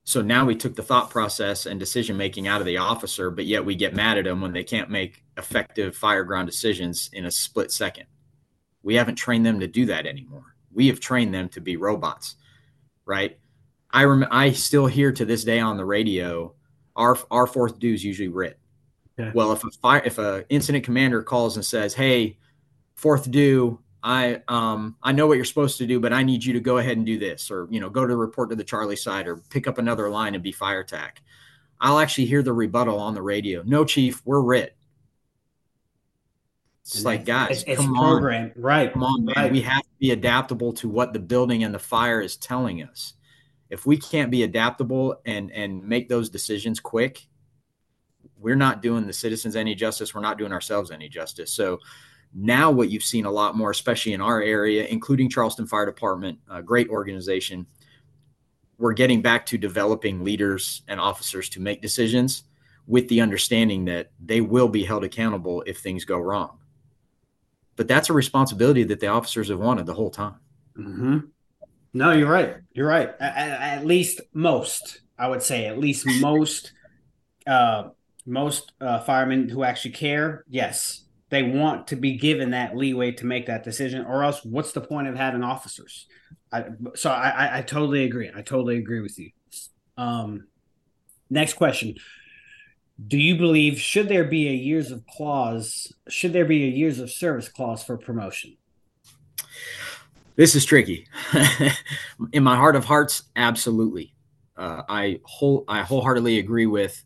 So 0.04 0.22
now 0.22 0.44
we 0.44 0.56
took 0.56 0.74
the 0.74 0.82
thought 0.82 1.10
process 1.10 1.66
and 1.66 1.78
decision 1.78 2.16
making 2.16 2.48
out 2.48 2.60
of 2.60 2.66
the 2.66 2.78
officer, 2.78 3.30
but 3.30 3.46
yet 3.46 3.64
we 3.64 3.74
get 3.74 3.94
mad 3.94 4.16
at 4.16 4.24
them 4.24 4.40
when 4.40 4.52
they 4.52 4.64
can't 4.64 4.90
make 4.90 5.22
effective 5.36 5.94
fire 5.94 6.24
ground 6.24 6.48
decisions 6.48 7.10
in 7.12 7.26
a 7.26 7.30
split 7.30 7.70
second. 7.70 8.06
We 8.82 8.94
haven't 8.94 9.16
trained 9.16 9.44
them 9.44 9.60
to 9.60 9.66
do 9.66 9.86
that 9.86 10.06
anymore. 10.06 10.54
We 10.72 10.86
have 10.88 11.00
trained 11.00 11.34
them 11.34 11.48
to 11.50 11.60
be 11.60 11.76
robots, 11.76 12.36
right? 13.04 13.38
I 13.90 14.04
rem- 14.04 14.28
I 14.30 14.52
still 14.52 14.86
hear 14.86 15.12
to 15.12 15.24
this 15.24 15.44
day 15.44 15.60
on 15.60 15.76
the 15.76 15.84
radio, 15.84 16.54
our 16.96 17.18
our 17.30 17.46
fourth 17.46 17.78
due 17.78 17.94
is 17.94 18.04
usually 18.04 18.28
RIT. 18.28 18.58
Okay. 19.18 19.30
Well, 19.34 19.52
if 19.52 19.64
a 19.64 19.70
fire 19.82 20.02
if 20.04 20.18
a 20.18 20.44
incident 20.48 20.84
commander 20.84 21.22
calls 21.22 21.56
and 21.56 21.64
says, 21.64 21.94
"Hey, 21.94 22.38
fourth 22.94 23.30
due, 23.30 23.80
I 24.02 24.42
um 24.48 24.96
I 25.02 25.12
know 25.12 25.26
what 25.26 25.36
you're 25.36 25.44
supposed 25.44 25.78
to 25.78 25.86
do, 25.86 26.00
but 26.00 26.12
I 26.12 26.22
need 26.22 26.44
you 26.44 26.52
to 26.54 26.60
go 26.60 26.78
ahead 26.78 26.96
and 26.96 27.04
do 27.04 27.18
this, 27.18 27.50
or 27.50 27.66
you 27.70 27.80
know, 27.80 27.90
go 27.90 28.06
to 28.06 28.16
report 28.16 28.50
to 28.50 28.56
the 28.56 28.64
Charlie 28.64 28.96
side, 28.96 29.26
or 29.26 29.36
pick 29.36 29.66
up 29.66 29.78
another 29.78 30.08
line 30.08 30.34
and 30.34 30.42
be 30.42 30.52
fire 30.52 30.84
tac. 30.84 31.22
I'll 31.80 31.98
actually 31.98 32.26
hear 32.26 32.42
the 32.42 32.52
rebuttal 32.52 32.98
on 32.98 33.14
the 33.14 33.22
radio. 33.22 33.62
No, 33.64 33.84
chief, 33.84 34.22
we're 34.24 34.42
RIT. 34.42 34.76
It's 36.82 36.96
and 36.96 37.04
like 37.04 37.24
guys, 37.24 37.62
it's, 37.66 37.80
come 37.80 37.96
on, 37.96 38.52
right? 38.56 38.92
Come 38.92 39.04
on, 39.04 39.24
man. 39.24 39.34
Right. 39.36 39.52
We 39.52 39.60
have 39.62 39.82
to 39.82 39.88
be 39.98 40.10
adaptable 40.12 40.72
to 40.74 40.88
what 40.88 41.12
the 41.12 41.18
building 41.18 41.62
and 41.62 41.74
the 41.74 41.78
fire 41.78 42.20
is 42.20 42.36
telling 42.36 42.82
us. 42.82 43.14
If 43.68 43.86
we 43.86 43.96
can't 43.96 44.30
be 44.30 44.42
adaptable 44.42 45.20
and 45.24 45.52
and 45.52 45.84
make 45.86 46.08
those 46.08 46.30
decisions 46.30 46.80
quick, 46.80 47.28
we're 48.38 48.56
not 48.56 48.82
doing 48.82 49.06
the 49.06 49.12
citizens 49.12 49.56
any 49.56 49.74
justice. 49.74 50.14
We're 50.14 50.22
not 50.22 50.38
doing 50.38 50.52
ourselves 50.52 50.90
any 50.90 51.08
justice. 51.08 51.52
So 51.52 51.78
now, 52.32 52.70
what 52.70 52.90
you've 52.90 53.02
seen 53.02 53.24
a 53.24 53.30
lot 53.30 53.56
more, 53.56 53.70
especially 53.70 54.12
in 54.12 54.20
our 54.20 54.40
area, 54.40 54.86
including 54.86 55.28
Charleston 55.28 55.66
Fire 55.66 55.86
Department, 55.86 56.38
a 56.48 56.62
great 56.62 56.88
organization, 56.88 57.66
we're 58.78 58.92
getting 58.92 59.20
back 59.20 59.44
to 59.46 59.58
developing 59.58 60.24
leaders 60.24 60.82
and 60.86 61.00
officers 61.00 61.48
to 61.50 61.60
make 61.60 61.82
decisions 61.82 62.44
with 62.86 63.08
the 63.08 63.20
understanding 63.20 63.84
that 63.84 64.12
they 64.24 64.40
will 64.40 64.68
be 64.68 64.84
held 64.84 65.04
accountable 65.04 65.62
if 65.66 65.78
things 65.78 66.04
go 66.04 66.18
wrong. 66.18 66.59
But 67.80 67.88
that's 67.88 68.10
a 68.10 68.12
responsibility 68.12 68.84
that 68.84 69.00
the 69.00 69.06
officers 69.06 69.48
have 69.48 69.58
wanted 69.58 69.86
the 69.86 69.94
whole 69.94 70.10
time. 70.10 70.34
Mm-hmm. 70.76 71.18
No, 71.94 72.12
you're 72.12 72.30
right. 72.30 72.56
You're 72.74 72.86
right. 72.86 73.08
At, 73.18 73.78
at, 73.78 73.86
least 73.86 74.20
most, 74.34 75.00
I 75.18 75.28
would 75.28 75.42
say, 75.42 75.64
at 75.64 75.78
least 75.78 76.04
most, 76.20 76.74
uh, 77.46 77.84
most 78.26 78.72
uh, 78.82 79.00
firemen 79.00 79.48
who 79.48 79.64
actually 79.64 79.92
care, 79.92 80.44
yes, 80.46 81.04
they 81.30 81.42
want 81.42 81.86
to 81.86 81.96
be 81.96 82.18
given 82.18 82.50
that 82.50 82.76
leeway 82.76 83.12
to 83.12 83.24
make 83.24 83.46
that 83.46 83.64
decision, 83.64 84.04
or 84.04 84.24
else 84.24 84.44
what's 84.44 84.72
the 84.72 84.82
point 84.82 85.08
of 85.08 85.16
having 85.16 85.42
officers? 85.42 86.06
I, 86.52 86.64
so 86.94 87.10
I, 87.10 87.30
I, 87.30 87.58
I 87.60 87.62
totally 87.62 88.04
agree. 88.04 88.28
I 88.28 88.42
totally 88.42 88.76
agree 88.76 89.00
with 89.00 89.18
you. 89.18 89.30
Um, 89.96 90.48
next 91.30 91.54
question: 91.54 91.94
Do 93.06 93.18
you 93.18 93.36
believe 93.36 93.80
should 93.80 94.08
there 94.08 94.24
be 94.24 94.48
a 94.48 94.52
years 94.52 94.90
of 94.90 95.06
clause? 95.06 95.92
Should 96.08 96.32
there 96.32 96.44
be 96.44 96.64
a 96.64 96.68
years 96.68 96.98
of 96.98 97.10
service 97.10 97.48
clause 97.48 97.82
for 97.82 97.96
promotion? 97.96 98.56
This 100.36 100.54
is 100.54 100.64
tricky. 100.64 101.06
In 102.32 102.42
my 102.42 102.56
heart 102.56 102.76
of 102.76 102.84
hearts, 102.84 103.24
absolutely. 103.36 104.14
Uh, 104.56 104.82
I 104.88 105.20
whole 105.24 105.64
I 105.68 105.82
wholeheartedly 105.82 106.38
agree 106.38 106.66
with 106.66 107.02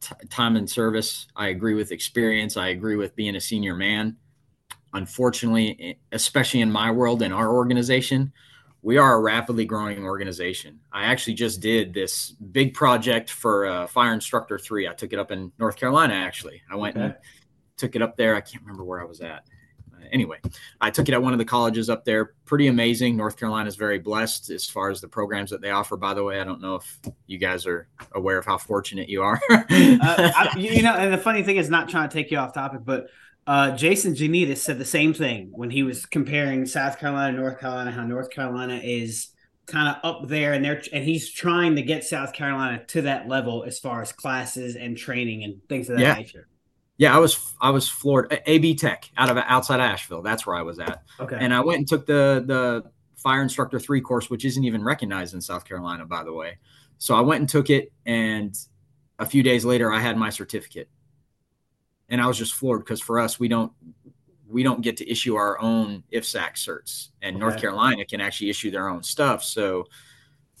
t- 0.00 0.14
time 0.28 0.56
and 0.56 0.68
service. 0.68 1.26
I 1.36 1.48
agree 1.48 1.74
with 1.74 1.92
experience. 1.92 2.56
I 2.56 2.68
agree 2.68 2.96
with 2.96 3.16
being 3.16 3.36
a 3.36 3.40
senior 3.40 3.74
man. 3.74 4.16
Unfortunately, 4.92 5.98
especially 6.12 6.60
in 6.60 6.70
my 6.70 6.90
world 6.90 7.22
and 7.22 7.32
our 7.32 7.54
organization, 7.54 8.32
we 8.86 8.98
are 8.98 9.16
a 9.16 9.20
rapidly 9.20 9.64
growing 9.64 10.04
organization. 10.04 10.78
I 10.92 11.06
actually 11.06 11.34
just 11.34 11.58
did 11.58 11.92
this 11.92 12.30
big 12.30 12.72
project 12.72 13.30
for 13.30 13.66
uh, 13.66 13.88
Fire 13.88 14.14
Instructor 14.14 14.60
3. 14.60 14.86
I 14.86 14.94
took 14.94 15.12
it 15.12 15.18
up 15.18 15.32
in 15.32 15.50
North 15.58 15.74
Carolina, 15.74 16.14
actually. 16.14 16.62
I 16.70 16.76
went 16.76 16.96
okay. 16.96 17.06
and 17.06 17.14
took 17.76 17.96
it 17.96 18.02
up 18.02 18.16
there. 18.16 18.36
I 18.36 18.40
can't 18.40 18.62
remember 18.62 18.84
where 18.84 19.00
I 19.00 19.04
was 19.04 19.20
at 19.20 19.42
anyway, 20.12 20.38
I 20.80 20.90
took 20.90 21.08
it 21.08 21.12
at 21.12 21.22
one 21.22 21.32
of 21.32 21.38
the 21.38 21.44
colleges 21.44 21.90
up 21.90 22.04
there. 22.04 22.34
Pretty 22.44 22.68
amazing. 22.68 23.16
North 23.16 23.36
Carolina 23.36 23.68
is 23.68 23.76
very 23.76 23.98
blessed 23.98 24.50
as 24.50 24.68
far 24.68 24.90
as 24.90 25.00
the 25.00 25.08
programs 25.08 25.50
that 25.50 25.60
they 25.60 25.70
offer. 25.70 25.96
By 25.96 26.14
the 26.14 26.24
way, 26.24 26.40
I 26.40 26.44
don't 26.44 26.60
know 26.60 26.76
if 26.76 26.98
you 27.26 27.38
guys 27.38 27.66
are 27.66 27.88
aware 28.12 28.38
of 28.38 28.46
how 28.46 28.58
fortunate 28.58 29.08
you 29.08 29.22
are. 29.22 29.40
uh, 29.50 29.64
I, 29.70 30.54
you 30.56 30.82
know, 30.82 30.94
and 30.94 31.12
the 31.12 31.18
funny 31.18 31.42
thing 31.42 31.56
is, 31.56 31.70
not 31.70 31.88
trying 31.88 32.08
to 32.08 32.12
take 32.12 32.30
you 32.30 32.38
off 32.38 32.54
topic, 32.54 32.82
but 32.84 33.08
uh, 33.46 33.76
Jason 33.76 34.14
Janitas 34.14 34.58
said 34.58 34.78
the 34.78 34.84
same 34.84 35.14
thing 35.14 35.50
when 35.52 35.70
he 35.70 35.82
was 35.82 36.04
comparing 36.04 36.66
South 36.66 36.98
Carolina, 36.98 37.36
North 37.36 37.60
Carolina, 37.60 37.92
how 37.92 38.04
North 38.04 38.30
Carolina 38.30 38.80
is 38.82 39.28
kind 39.66 39.88
of 39.88 39.96
up 40.02 40.28
there, 40.28 40.52
and 40.52 40.64
they're 40.64 40.82
and 40.92 41.04
he's 41.04 41.30
trying 41.30 41.76
to 41.76 41.82
get 41.82 42.04
South 42.04 42.32
Carolina 42.32 42.84
to 42.86 43.02
that 43.02 43.28
level 43.28 43.64
as 43.64 43.78
far 43.78 44.02
as 44.02 44.12
classes 44.12 44.76
and 44.76 44.96
training 44.96 45.44
and 45.44 45.60
things 45.68 45.88
of 45.88 45.96
that 45.96 46.02
yeah. 46.02 46.14
nature. 46.14 46.48
Yeah, 46.98 47.14
I 47.14 47.18
was 47.18 47.54
I 47.60 47.70
was 47.70 47.88
floored. 47.88 48.40
AB 48.46 48.74
Tech 48.74 49.10
out 49.16 49.28
of 49.28 49.36
outside 49.36 49.80
Asheville. 49.80 50.22
That's 50.22 50.46
where 50.46 50.56
I 50.56 50.62
was 50.62 50.78
at. 50.78 51.02
Okay. 51.20 51.36
And 51.38 51.52
I 51.52 51.60
went 51.60 51.78
and 51.78 51.88
took 51.88 52.06
the 52.06 52.42
the 52.46 52.90
fire 53.16 53.42
instructor 53.42 53.78
three 53.78 54.00
course, 54.00 54.30
which 54.30 54.44
isn't 54.44 54.64
even 54.64 54.82
recognized 54.82 55.34
in 55.34 55.40
South 55.40 55.64
Carolina, 55.64 56.06
by 56.06 56.24
the 56.24 56.32
way. 56.32 56.58
So 56.98 57.14
I 57.14 57.20
went 57.20 57.40
and 57.40 57.48
took 57.48 57.70
it, 57.70 57.92
and 58.06 58.56
a 59.18 59.26
few 59.26 59.42
days 59.42 59.64
later, 59.64 59.92
I 59.92 60.00
had 60.00 60.16
my 60.16 60.30
certificate, 60.30 60.88
and 62.08 62.20
I 62.20 62.26
was 62.26 62.38
just 62.38 62.54
floored 62.54 62.80
because 62.80 63.00
for 63.00 63.18
us, 63.18 63.38
we 63.40 63.48
don't 63.48 63.72
we 64.48 64.62
don't 64.62 64.80
get 64.80 64.96
to 64.98 65.10
issue 65.10 65.34
our 65.34 65.60
own 65.60 66.04
IFSAC 66.12 66.54
certs, 66.54 67.08
and 67.22 67.36
okay. 67.36 67.40
North 67.40 67.60
Carolina 67.60 68.04
can 68.04 68.20
actually 68.20 68.50
issue 68.50 68.70
their 68.70 68.88
own 68.88 69.02
stuff. 69.02 69.42
So 69.42 69.86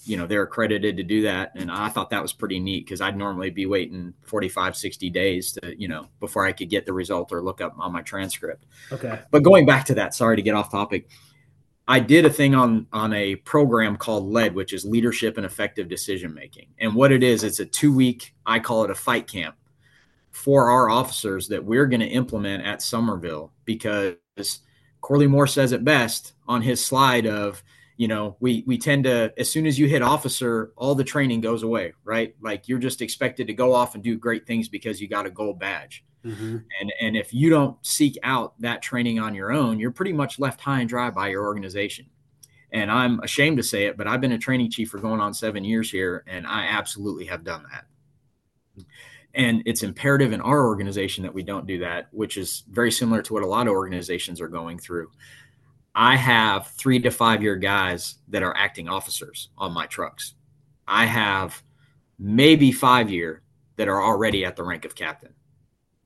you 0.06 0.16
know 0.16 0.26
they're 0.26 0.42
accredited 0.42 0.96
to 0.96 1.02
do 1.02 1.22
that. 1.22 1.52
And 1.56 1.70
i 1.70 1.88
thought 1.88 2.10
that 2.10 2.22
was 2.22 2.32
pretty 2.32 2.60
neat 2.60 2.84
because 2.84 3.00
i'd 3.00 3.16
normally 3.16 3.50
be 3.50 3.66
waiting 3.66 4.14
45 4.22 4.76
60 4.76 5.10
days 5.10 5.52
to 5.52 5.78
you 5.78 5.88
know 5.88 6.06
before 6.20 6.46
i 6.46 6.52
could 6.52 6.70
get 6.70 6.86
the 6.86 6.92
result 6.92 7.32
or 7.32 7.42
look 7.42 7.60
up 7.60 7.74
on 7.78 7.92
my 7.92 8.02
transcript. 8.02 8.64
Okay. 8.92 9.20
But 9.30 9.42
going 9.42 9.66
back 9.66 9.84
to 9.86 9.94
that 9.94 10.14
sorry 10.14 10.36
to 10.36 10.42
get 10.42 10.54
off 10.54 10.70
topic. 10.70 11.08
I 11.88 12.00
did 12.00 12.24
a 12.24 12.30
thing 12.30 12.54
on 12.54 12.86
on 12.92 13.12
a 13.12 13.36
program 13.36 13.96
called 13.96 14.24
led 14.24 14.54
which 14.54 14.72
is 14.72 14.84
leadership 14.84 15.36
and 15.36 15.46
effective 15.46 15.88
decision 15.88 16.34
making. 16.34 16.68
And 16.78 16.94
what 16.94 17.12
it 17.12 17.22
is 17.22 17.42
it's 17.44 17.60
a 17.60 17.66
two 17.66 17.92
week 17.92 18.34
i 18.44 18.58
call 18.58 18.84
it 18.84 18.90
a 18.90 18.94
fight 18.94 19.26
camp 19.26 19.56
for 20.36 20.68
our 20.68 20.90
officers 20.90 21.48
that 21.48 21.64
we're 21.64 21.86
going 21.86 22.00
to 22.00 22.06
implement 22.06 22.62
at 22.62 22.82
Summerville 22.82 23.52
because 23.64 24.16
corley 25.00 25.26
moore 25.26 25.46
says 25.46 25.72
it 25.72 25.82
best 25.82 26.34
on 26.46 26.60
his 26.60 26.84
slide 26.84 27.26
of 27.26 27.64
you 27.96 28.06
know 28.06 28.36
we 28.38 28.62
we 28.66 28.76
tend 28.76 29.04
to 29.04 29.32
as 29.38 29.50
soon 29.50 29.66
as 29.66 29.78
you 29.78 29.88
hit 29.88 30.02
officer 30.02 30.72
all 30.76 30.94
the 30.94 31.02
training 31.02 31.40
goes 31.40 31.62
away 31.62 31.94
right? 32.04 32.34
Like 32.42 32.68
you're 32.68 32.78
just 32.78 33.00
expected 33.00 33.46
to 33.46 33.54
go 33.54 33.72
off 33.72 33.94
and 33.94 34.04
do 34.04 34.18
great 34.18 34.46
things 34.46 34.68
because 34.68 35.00
you 35.00 35.08
got 35.08 35.24
a 35.24 35.30
gold 35.30 35.58
badge. 35.58 36.04
Mm-hmm. 36.24 36.58
and 36.80 36.92
and 37.00 37.16
if 37.16 37.32
you 37.32 37.48
don't 37.48 37.76
seek 37.86 38.18
out 38.22 38.60
that 38.60 38.82
training 38.82 39.18
on 39.18 39.34
your 39.34 39.52
own 39.52 39.78
you're 39.78 39.90
pretty 39.90 40.12
much 40.12 40.38
left 40.38 40.60
high 40.60 40.80
and 40.80 40.88
dry 40.88 41.08
by 41.08 41.28
your 41.28 41.44
organization. 41.44 42.06
And 42.72 42.90
i'm 42.90 43.20
ashamed 43.20 43.56
to 43.56 43.62
say 43.62 43.86
it 43.86 43.96
but 43.96 44.06
i've 44.06 44.20
been 44.20 44.32
a 44.32 44.38
training 44.38 44.70
chief 44.70 44.90
for 44.90 44.98
going 44.98 45.20
on 45.20 45.32
seven 45.32 45.64
years 45.64 45.90
here 45.90 46.24
and 46.26 46.46
i 46.46 46.66
absolutely 46.66 47.24
have 47.26 47.42
done 47.42 47.64
that 47.72 47.86
and 49.36 49.62
it's 49.66 49.82
imperative 49.82 50.32
in 50.32 50.40
our 50.40 50.66
organization 50.66 51.22
that 51.22 51.32
we 51.32 51.42
don't 51.42 51.66
do 51.66 51.78
that 51.78 52.08
which 52.10 52.36
is 52.36 52.64
very 52.70 52.90
similar 52.90 53.22
to 53.22 53.32
what 53.32 53.42
a 53.42 53.46
lot 53.46 53.68
of 53.68 53.72
organizations 53.72 54.40
are 54.40 54.48
going 54.48 54.78
through 54.78 55.08
I 55.98 56.14
have 56.16 56.66
three 56.72 57.00
to 57.00 57.10
five 57.10 57.42
year 57.42 57.56
guys 57.56 58.16
that 58.28 58.42
are 58.42 58.54
acting 58.54 58.86
officers 58.86 59.48
on 59.56 59.72
my 59.72 59.86
trucks. 59.86 60.34
I 60.86 61.06
have 61.06 61.62
maybe 62.18 62.70
five 62.70 63.10
year 63.10 63.42
that 63.76 63.88
are 63.88 64.02
already 64.02 64.44
at 64.44 64.56
the 64.56 64.62
rank 64.62 64.84
of 64.84 64.94
captain. 64.94 65.32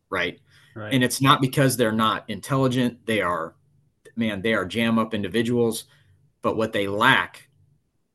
Right. 0.09 0.39
right. 0.77 0.95
And 0.95 1.03
it's 1.03 1.21
not 1.21 1.41
because 1.41 1.77
they're 1.77 1.91
not 1.91 2.25
intelligent. 2.29 3.05
They 3.05 3.21
are, 3.21 3.57
man, 4.15 4.43
they 4.43 4.55
are 4.55 4.65
jam 4.65 4.97
up 4.97 5.13
individuals. 5.13 5.87
But 6.41 6.57
what 6.57 6.73
they 6.73 6.87
lack, 6.87 7.49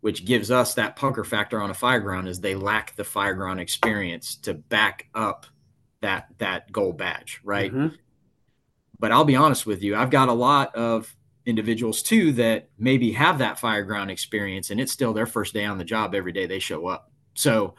which 0.06 0.24
gives 0.24 0.52
us 0.52 0.76
that 0.76 0.96
punker 0.96 1.26
factor 1.26 1.60
on 1.60 1.72
a 1.72 1.74
fireground, 1.74 2.28
is 2.28 2.40
they 2.40 2.54
lack 2.54 2.96
the 2.96 3.02
fireground 3.02 3.60
experience 3.60 4.36
to 4.36 4.54
back 4.54 5.08
up 5.16 5.48
that 6.02 6.28
that 6.38 6.72
gold 6.72 6.96
badge. 6.96 7.42
Right. 7.44 7.74
Mm-hmm. 7.74 7.96
But 9.00 9.12
I'll 9.12 9.26
be 9.26 9.36
honest 9.36 9.66
with 9.66 9.82
you, 9.82 9.96
I've 9.96 10.12
got 10.12 10.30
a 10.30 10.34
lot 10.34 10.76
of 10.76 11.16
individuals 11.48 12.04
too 12.04 12.34
that 12.34 12.70
maybe 12.78 13.14
have 13.14 13.40
that 13.40 13.58
fireground 13.60 14.12
experience 14.12 14.70
and 14.70 14.80
it's 14.80 14.92
still 14.92 15.12
their 15.12 15.26
first 15.26 15.56
day 15.56 15.66
on 15.66 15.80
the 15.80 15.84
job 15.84 16.14
every 16.14 16.32
day 16.32 16.46
they 16.46 16.60
show 16.60 16.86
up. 16.86 17.12
So 17.34 17.74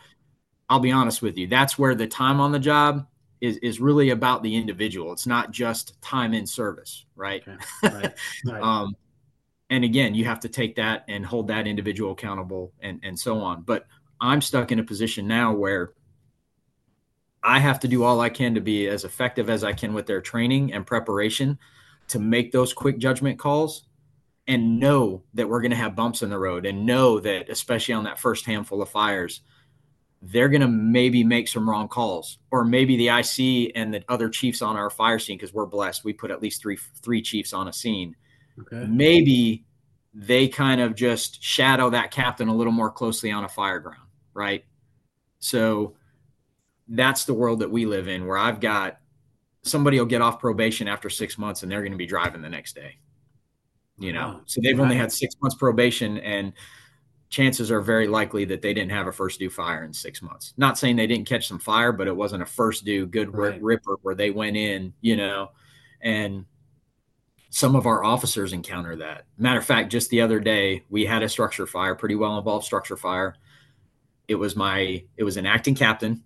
I'll 0.68 0.80
be 0.80 0.90
honest 0.90 1.22
with 1.22 1.38
you, 1.38 1.46
that's 1.46 1.78
where 1.78 1.94
the 1.94 2.08
time 2.08 2.40
on 2.40 2.50
the 2.50 2.58
job 2.58 3.06
is 3.40 3.56
is 3.58 3.78
really 3.78 4.10
about 4.10 4.42
the 4.42 4.56
individual. 4.56 5.12
It's 5.12 5.28
not 5.28 5.52
just 5.52 6.02
time 6.02 6.34
in 6.34 6.44
service, 6.44 7.06
right? 7.14 7.44
Okay. 7.46 7.56
Right. 7.84 8.14
right. 8.46 8.62
um, 8.64 8.96
and 9.70 9.84
again, 9.84 10.14
you 10.14 10.24
have 10.26 10.40
to 10.40 10.48
take 10.48 10.76
that 10.76 11.04
and 11.08 11.26
hold 11.26 11.48
that 11.48 11.66
individual 11.66 12.12
accountable 12.12 12.72
and 12.80 13.00
and 13.02 13.18
so 13.18 13.40
on. 13.40 13.62
But 13.62 13.86
I'm 14.20 14.40
stuck 14.40 14.72
in 14.72 14.78
a 14.78 14.84
position 14.84 15.26
now 15.26 15.54
where 15.54 15.92
I 17.42 17.58
have 17.58 17.80
to 17.80 17.88
do 17.88 18.02
all 18.02 18.20
I 18.20 18.28
can 18.28 18.54
to 18.54 18.60
be 18.60 18.88
as 18.88 19.04
effective 19.04 19.50
as 19.50 19.62
I 19.62 19.72
can 19.72 19.94
with 19.94 20.06
their 20.06 20.20
training 20.20 20.72
and 20.72 20.86
preparation 20.86 21.58
to 22.08 22.18
make 22.18 22.52
those 22.52 22.72
quick 22.72 22.98
judgment 22.98 23.38
calls 23.38 23.86
and 24.48 24.78
know 24.78 25.22
that 25.34 25.48
we're 25.48 25.60
going 25.60 25.70
to 25.70 25.76
have 25.76 25.96
bumps 25.96 26.22
in 26.22 26.30
the 26.30 26.38
road 26.38 26.66
and 26.66 26.86
know 26.86 27.20
that 27.20 27.48
especially 27.48 27.94
on 27.94 28.04
that 28.04 28.20
first 28.20 28.46
handful 28.46 28.82
of 28.82 28.88
fires 28.88 29.42
they're 30.22 30.48
going 30.48 30.60
to 30.60 30.68
maybe 30.68 31.22
make 31.22 31.46
some 31.46 31.68
wrong 31.68 31.88
calls 31.88 32.38
or 32.50 32.64
maybe 32.64 32.96
the 32.96 33.08
IC 33.08 33.72
and 33.76 33.92
the 33.92 34.02
other 34.08 34.28
chiefs 34.28 34.62
on 34.62 34.76
our 34.76 34.88
fire 34.88 35.18
scene 35.18 35.36
because 35.36 35.52
we're 35.52 35.66
blessed 35.66 36.04
we 36.04 36.12
put 36.12 36.30
at 36.30 36.42
least 36.42 36.62
three 36.62 36.78
three 37.02 37.20
chiefs 37.20 37.52
on 37.52 37.68
a 37.68 37.72
scene 37.72 38.16
okay. 38.60 38.86
maybe 38.88 39.64
they 40.14 40.48
kind 40.48 40.80
of 40.80 40.94
just 40.94 41.42
shadow 41.42 41.90
that 41.90 42.10
captain 42.10 42.48
a 42.48 42.54
little 42.54 42.72
more 42.72 42.90
closely 42.90 43.30
on 43.30 43.44
a 43.44 43.48
fire 43.48 43.80
ground 43.80 44.08
right 44.34 44.64
so 45.38 45.94
that's 46.88 47.24
the 47.24 47.34
world 47.34 47.60
that 47.60 47.70
we 47.70 47.86
live 47.86 48.08
in 48.08 48.26
where 48.26 48.38
I've 48.38 48.60
got 48.60 48.98
somebody 49.62 49.98
will 49.98 50.06
get 50.06 50.22
off 50.22 50.38
probation 50.38 50.88
after 50.88 51.10
six 51.10 51.36
months 51.36 51.62
and 51.62 51.70
they're 51.70 51.80
going 51.80 51.92
to 51.92 51.98
be 51.98 52.06
driving 52.06 52.42
the 52.42 52.48
next 52.48 52.74
day. 52.74 52.98
You 53.98 54.12
know, 54.12 54.42
so 54.44 54.60
they've 54.62 54.78
only 54.78 54.94
had 54.94 55.10
six 55.10 55.34
months 55.40 55.56
probation, 55.56 56.18
and 56.18 56.52
chances 57.30 57.70
are 57.70 57.80
very 57.80 58.06
likely 58.06 58.44
that 58.44 58.60
they 58.60 58.74
didn't 58.74 58.90
have 58.90 59.06
a 59.06 59.12
first 59.12 59.38
due 59.38 59.48
fire 59.48 59.84
in 59.84 59.94
six 59.94 60.20
months. 60.20 60.52
Not 60.58 60.76
saying 60.76 60.96
they 60.96 61.06
didn't 61.06 61.26
catch 61.26 61.48
some 61.48 61.58
fire, 61.58 61.92
but 61.92 62.06
it 62.06 62.14
wasn't 62.14 62.42
a 62.42 62.46
first 62.46 62.84
due 62.84 63.06
good 63.06 63.34
right. 63.34 63.58
ripper 63.62 63.96
where 64.02 64.14
they 64.14 64.30
went 64.30 64.54
in, 64.54 64.92
you 65.00 65.16
know, 65.16 65.48
and 66.02 66.44
some 67.56 67.74
of 67.74 67.86
our 67.86 68.04
officers 68.04 68.52
encounter 68.52 68.96
that. 68.96 69.24
Matter 69.38 69.60
of 69.60 69.64
fact, 69.64 69.90
just 69.90 70.10
the 70.10 70.20
other 70.20 70.38
day, 70.40 70.84
we 70.90 71.06
had 71.06 71.22
a 71.22 71.28
structure 71.30 71.66
fire, 71.66 71.94
pretty 71.94 72.14
well 72.14 72.36
involved 72.36 72.66
structure 72.66 72.98
fire. 72.98 73.34
It 74.28 74.34
was 74.34 74.54
my, 74.54 75.02
it 75.16 75.24
was 75.24 75.38
an 75.38 75.46
acting 75.46 75.74
captain. 75.74 76.22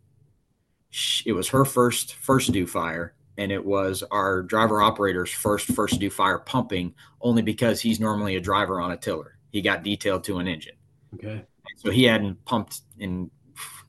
It 1.24 1.30
was 1.32 1.46
her 1.50 1.64
first, 1.64 2.14
first 2.14 2.50
due 2.50 2.66
fire. 2.66 3.14
And 3.38 3.52
it 3.52 3.64
was 3.64 4.02
our 4.10 4.42
driver 4.42 4.82
operator's 4.82 5.30
first, 5.30 5.68
first 5.68 6.00
due 6.00 6.10
fire 6.10 6.40
pumping 6.40 6.96
only 7.20 7.42
because 7.42 7.80
he's 7.80 8.00
normally 8.00 8.34
a 8.34 8.40
driver 8.40 8.80
on 8.80 8.90
a 8.90 8.96
tiller. 8.96 9.38
He 9.52 9.62
got 9.62 9.84
detailed 9.84 10.24
to 10.24 10.38
an 10.38 10.48
engine. 10.48 10.74
Okay. 11.14 11.44
So 11.76 11.92
he 11.92 12.02
hadn't 12.02 12.44
pumped 12.44 12.80
in 12.98 13.30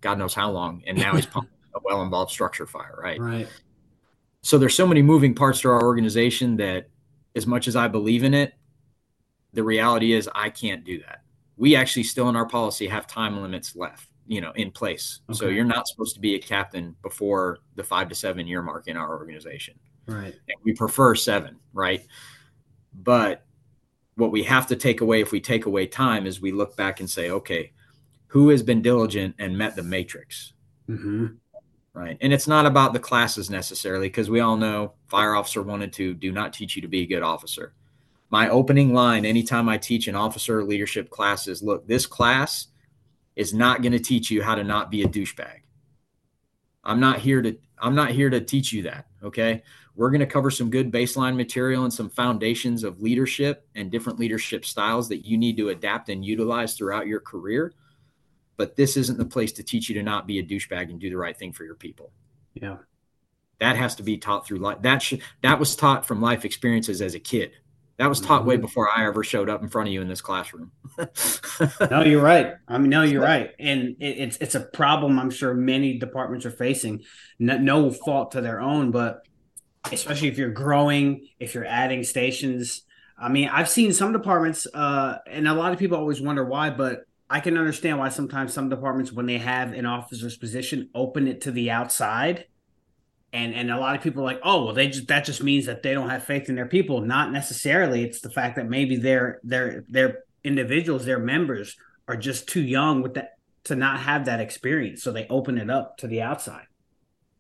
God 0.01 0.19
knows 0.19 0.35
how 0.35 0.51
long. 0.51 0.83
And 0.85 0.95
now 0.95 1.15
he's 1.15 1.25
pumping 1.25 1.49
a 1.73 1.79
well 1.83 2.03
involved 2.03 2.31
structure 2.31 2.67
fire. 2.67 2.99
Right. 3.01 3.19
Right. 3.19 3.47
So 4.43 4.59
there's 4.59 4.75
so 4.75 4.85
many 4.85 5.01
moving 5.01 5.33
parts 5.33 5.61
to 5.61 5.69
our 5.69 5.81
organization 5.81 6.57
that 6.57 6.87
as 7.35 7.47
much 7.47 7.67
as 7.67 7.75
I 7.75 7.87
believe 7.87 8.23
in 8.23 8.33
it, 8.33 8.53
the 9.53 9.63
reality 9.63 10.13
is 10.13 10.29
I 10.33 10.49
can't 10.49 10.83
do 10.83 10.99
that. 10.99 11.23
We 11.57 11.75
actually 11.75 12.03
still 12.03 12.29
in 12.29 12.35
our 12.35 12.47
policy 12.47 12.87
have 12.87 13.07
time 13.07 13.41
limits 13.41 13.75
left, 13.75 14.07
you 14.27 14.41
know, 14.41 14.51
in 14.55 14.71
place. 14.71 15.19
Okay. 15.29 15.37
So 15.37 15.47
you're 15.47 15.65
not 15.65 15.87
supposed 15.87 16.15
to 16.15 16.21
be 16.21 16.35
a 16.35 16.39
captain 16.39 16.95
before 17.01 17.59
the 17.75 17.83
five 17.83 18.09
to 18.09 18.15
seven 18.15 18.47
year 18.47 18.61
mark 18.61 18.87
in 18.87 18.97
our 18.97 19.09
organization. 19.17 19.75
Right. 20.07 20.33
And 20.33 20.57
we 20.63 20.73
prefer 20.73 21.15
seven, 21.15 21.57
right? 21.73 22.05
But 22.93 23.45
what 24.15 24.31
we 24.31 24.43
have 24.43 24.67
to 24.67 24.75
take 24.75 25.01
away 25.01 25.21
if 25.21 25.31
we 25.31 25.39
take 25.39 25.65
away 25.65 25.87
time 25.87 26.25
is 26.25 26.41
we 26.41 26.51
look 26.51 26.75
back 26.75 26.99
and 26.99 27.09
say, 27.09 27.29
okay, 27.29 27.71
who 28.27 28.49
has 28.49 28.63
been 28.63 28.81
diligent 28.81 29.35
and 29.39 29.57
met 29.57 29.75
the 29.75 29.83
matrix? 29.83 30.53
Mm-hmm 30.89 31.35
right? 31.93 32.17
And 32.21 32.31
it's 32.31 32.47
not 32.47 32.65
about 32.65 32.93
the 32.93 32.99
classes 32.99 33.49
necessarily, 33.49 34.07
because 34.07 34.29
we 34.29 34.39
all 34.39 34.57
know 34.57 34.93
fire 35.07 35.35
officer 35.35 35.61
one 35.61 35.81
and 35.81 35.91
two 35.91 36.13
do 36.13 36.31
not 36.31 36.53
teach 36.53 36.75
you 36.75 36.81
to 36.81 36.87
be 36.87 37.01
a 37.01 37.07
good 37.07 37.23
officer. 37.23 37.73
My 38.29 38.49
opening 38.49 38.93
line 38.93 39.25
anytime 39.25 39.67
I 39.67 39.77
teach 39.77 40.07
an 40.07 40.15
officer 40.15 40.63
leadership 40.63 41.09
class 41.09 41.47
is 41.47 41.61
look, 41.61 41.85
this 41.87 42.05
class 42.05 42.67
is 43.35 43.53
not 43.53 43.81
going 43.81 43.91
to 43.91 43.99
teach 43.99 44.31
you 44.31 44.41
how 44.41 44.55
to 44.55 44.63
not 44.63 44.89
be 44.89 45.03
a 45.03 45.07
douchebag. 45.07 45.59
I'm 46.83 46.99
not 46.99 47.19
here 47.19 47.41
to 47.41 47.57
I'm 47.79 47.95
not 47.95 48.11
here 48.11 48.29
to 48.29 48.39
teach 48.39 48.71
you 48.71 48.83
that, 48.83 49.07
okay? 49.23 49.63
We're 49.95 50.11
going 50.11 50.19
to 50.19 50.25
cover 50.25 50.51
some 50.51 50.69
good 50.69 50.91
baseline 50.91 51.35
material 51.35 51.83
and 51.83 51.93
some 51.93 52.09
foundations 52.09 52.83
of 52.83 53.01
leadership 53.01 53.67
and 53.75 53.91
different 53.91 54.19
leadership 54.19 54.65
styles 54.65 55.09
that 55.09 55.25
you 55.25 55.37
need 55.37 55.57
to 55.57 55.69
adapt 55.69 56.09
and 56.09 56.23
utilize 56.23 56.75
throughout 56.75 57.07
your 57.07 57.19
career 57.19 57.73
but 58.61 58.75
this 58.75 58.95
isn't 58.95 59.17
the 59.17 59.25
place 59.25 59.51
to 59.53 59.63
teach 59.63 59.89
you 59.89 59.95
to 59.95 60.03
not 60.03 60.27
be 60.27 60.37
a 60.37 60.43
douchebag 60.43 60.91
and 60.91 60.99
do 60.99 61.09
the 61.09 61.17
right 61.17 61.35
thing 61.35 61.51
for 61.51 61.63
your 61.63 61.73
people. 61.73 62.11
Yeah. 62.53 62.77
That 63.59 63.75
has 63.75 63.95
to 63.95 64.03
be 64.03 64.19
taught 64.19 64.45
through 64.45 64.59
life. 64.59 64.83
That 64.83 65.01
should 65.01 65.23
that 65.41 65.57
was 65.57 65.75
taught 65.75 66.05
from 66.05 66.21
life 66.21 66.45
experiences 66.45 67.01
as 67.01 67.15
a 67.15 67.19
kid. 67.19 67.53
That 67.97 68.07
was 68.07 68.21
taught 68.21 68.41
mm-hmm. 68.41 68.49
way 68.49 68.57
before 68.57 68.87
I 68.87 69.07
ever 69.07 69.23
showed 69.23 69.49
up 69.49 69.63
in 69.63 69.69
front 69.69 69.87
of 69.89 69.93
you 69.93 70.01
in 70.03 70.07
this 70.07 70.21
classroom. 70.21 70.73
no, 71.89 72.03
you're 72.03 72.21
right. 72.21 72.53
I 72.67 72.77
mean, 72.77 72.91
no, 72.91 73.01
you're 73.01 73.23
right, 73.23 73.49
and 73.57 73.95
it, 73.99 74.17
it's 74.19 74.37
it's 74.37 74.53
a 74.53 74.59
problem. 74.59 75.17
I'm 75.17 75.31
sure 75.31 75.55
many 75.55 75.97
departments 75.97 76.45
are 76.45 76.51
facing. 76.51 77.01
No, 77.39 77.57
no 77.57 77.89
fault 77.89 78.33
to 78.33 78.41
their 78.41 78.61
own, 78.61 78.91
but 78.91 79.25
especially 79.91 80.27
if 80.27 80.37
you're 80.37 80.51
growing, 80.51 81.27
if 81.39 81.55
you're 81.55 81.65
adding 81.65 82.03
stations. 82.03 82.83
I 83.17 83.29
mean, 83.29 83.49
I've 83.49 83.69
seen 83.69 83.91
some 83.91 84.13
departments, 84.13 84.67
uh, 84.71 85.17
and 85.27 85.47
a 85.47 85.53
lot 85.55 85.73
of 85.73 85.79
people 85.79 85.97
always 85.97 86.21
wonder 86.21 86.43
why, 86.43 86.69
but 86.69 87.05
I 87.31 87.39
can 87.39 87.57
understand 87.57 87.97
why 87.97 88.09
sometimes 88.09 88.53
some 88.53 88.67
departments, 88.67 89.11
when 89.11 89.25
they 89.25 89.37
have 89.37 89.71
an 89.71 89.85
officer's 89.85 90.35
position, 90.35 90.89
open 90.93 91.27
it 91.27 91.41
to 91.41 91.51
the 91.51 91.71
outside. 91.71 92.45
And 93.31 93.55
and 93.55 93.71
a 93.71 93.79
lot 93.79 93.95
of 93.95 94.01
people 94.01 94.21
are 94.21 94.25
like, 94.25 94.41
oh, 94.43 94.65
well, 94.65 94.73
they 94.73 94.89
just 94.89 95.07
that 95.07 95.23
just 95.23 95.41
means 95.41 95.65
that 95.65 95.81
they 95.81 95.93
don't 95.93 96.09
have 96.09 96.25
faith 96.25 96.49
in 96.49 96.55
their 96.55 96.65
people. 96.65 96.99
Not 96.99 97.31
necessarily. 97.31 98.03
It's 98.03 98.19
the 98.19 98.29
fact 98.29 98.57
that 98.57 98.67
maybe 98.67 98.97
their 98.97 99.39
their 99.43 99.85
their 99.87 100.25
individuals, 100.43 101.05
their 101.05 101.19
members, 101.19 101.77
are 102.09 102.17
just 102.17 102.49
too 102.49 102.61
young 102.61 103.01
with 103.01 103.13
that 103.13 103.37
to 103.63 103.75
not 103.75 104.01
have 104.01 104.25
that 104.25 104.41
experience. 104.41 105.01
So 105.01 105.13
they 105.13 105.27
open 105.29 105.57
it 105.57 105.69
up 105.69 105.97
to 105.99 106.07
the 106.07 106.21
outside. 106.21 106.65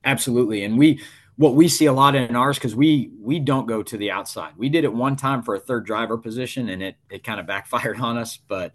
Absolutely. 0.05 0.63
And 0.63 0.77
we 0.77 1.01
what 1.35 1.55
we 1.55 1.67
see 1.67 1.85
a 1.85 1.93
lot 1.93 2.15
in 2.15 2.35
ours 2.35 2.57
because 2.57 2.75
we 2.75 3.11
we 3.19 3.39
don't 3.39 3.67
go 3.67 3.83
to 3.83 3.97
the 3.97 4.11
outside. 4.11 4.53
We 4.55 4.69
did 4.69 4.85
it 4.85 4.93
one 4.93 5.17
time 5.17 5.41
for 5.41 5.55
a 5.55 5.59
third 5.59 5.85
driver 5.85 6.17
position 6.17 6.69
and 6.69 6.81
it 6.81 6.95
it 7.09 7.25
kind 7.25 7.41
of 7.41 7.45
backfired 7.45 7.99
on 7.99 8.17
us, 8.17 8.37
but 8.37 8.73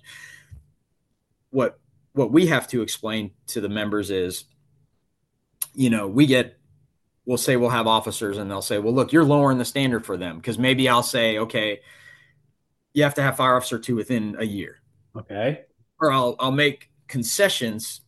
what 1.56 1.80
what 2.12 2.30
we 2.30 2.46
have 2.48 2.68
to 2.68 2.82
explain 2.82 3.30
to 3.46 3.62
the 3.62 3.68
members 3.68 4.10
is 4.10 4.44
you 5.74 5.88
know 5.88 6.06
we 6.06 6.26
get 6.26 6.58
we'll 7.24 7.38
say 7.38 7.56
we'll 7.56 7.70
have 7.70 7.86
officers 7.86 8.36
and 8.36 8.50
they'll 8.50 8.60
say 8.60 8.78
well 8.78 8.92
look 8.92 9.10
you're 9.10 9.24
lowering 9.24 9.56
the 9.56 9.64
standard 9.64 10.04
for 10.04 10.18
them. 10.18 10.36
Because 10.36 10.58
maybe 10.58 10.86
i'll 10.86 11.02
say 11.02 11.38
okay 11.38 11.80
you 12.92 13.02
have 13.04 13.14
to 13.14 13.22
have 13.22 13.38
fire 13.38 13.56
officer 13.56 13.78
two 13.78 13.96
within 13.96 14.36
a 14.38 14.44
year. 14.44 14.82
Okay. 15.16 15.62
Or 15.98 16.12
i'll 16.12 16.36
i'll 16.38 16.52
make 16.52 16.90
concessions 17.08 18.02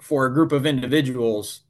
for 0.00 0.24
a 0.24 0.32
group 0.32 0.52
of 0.52 0.64
individuals 0.64 1.60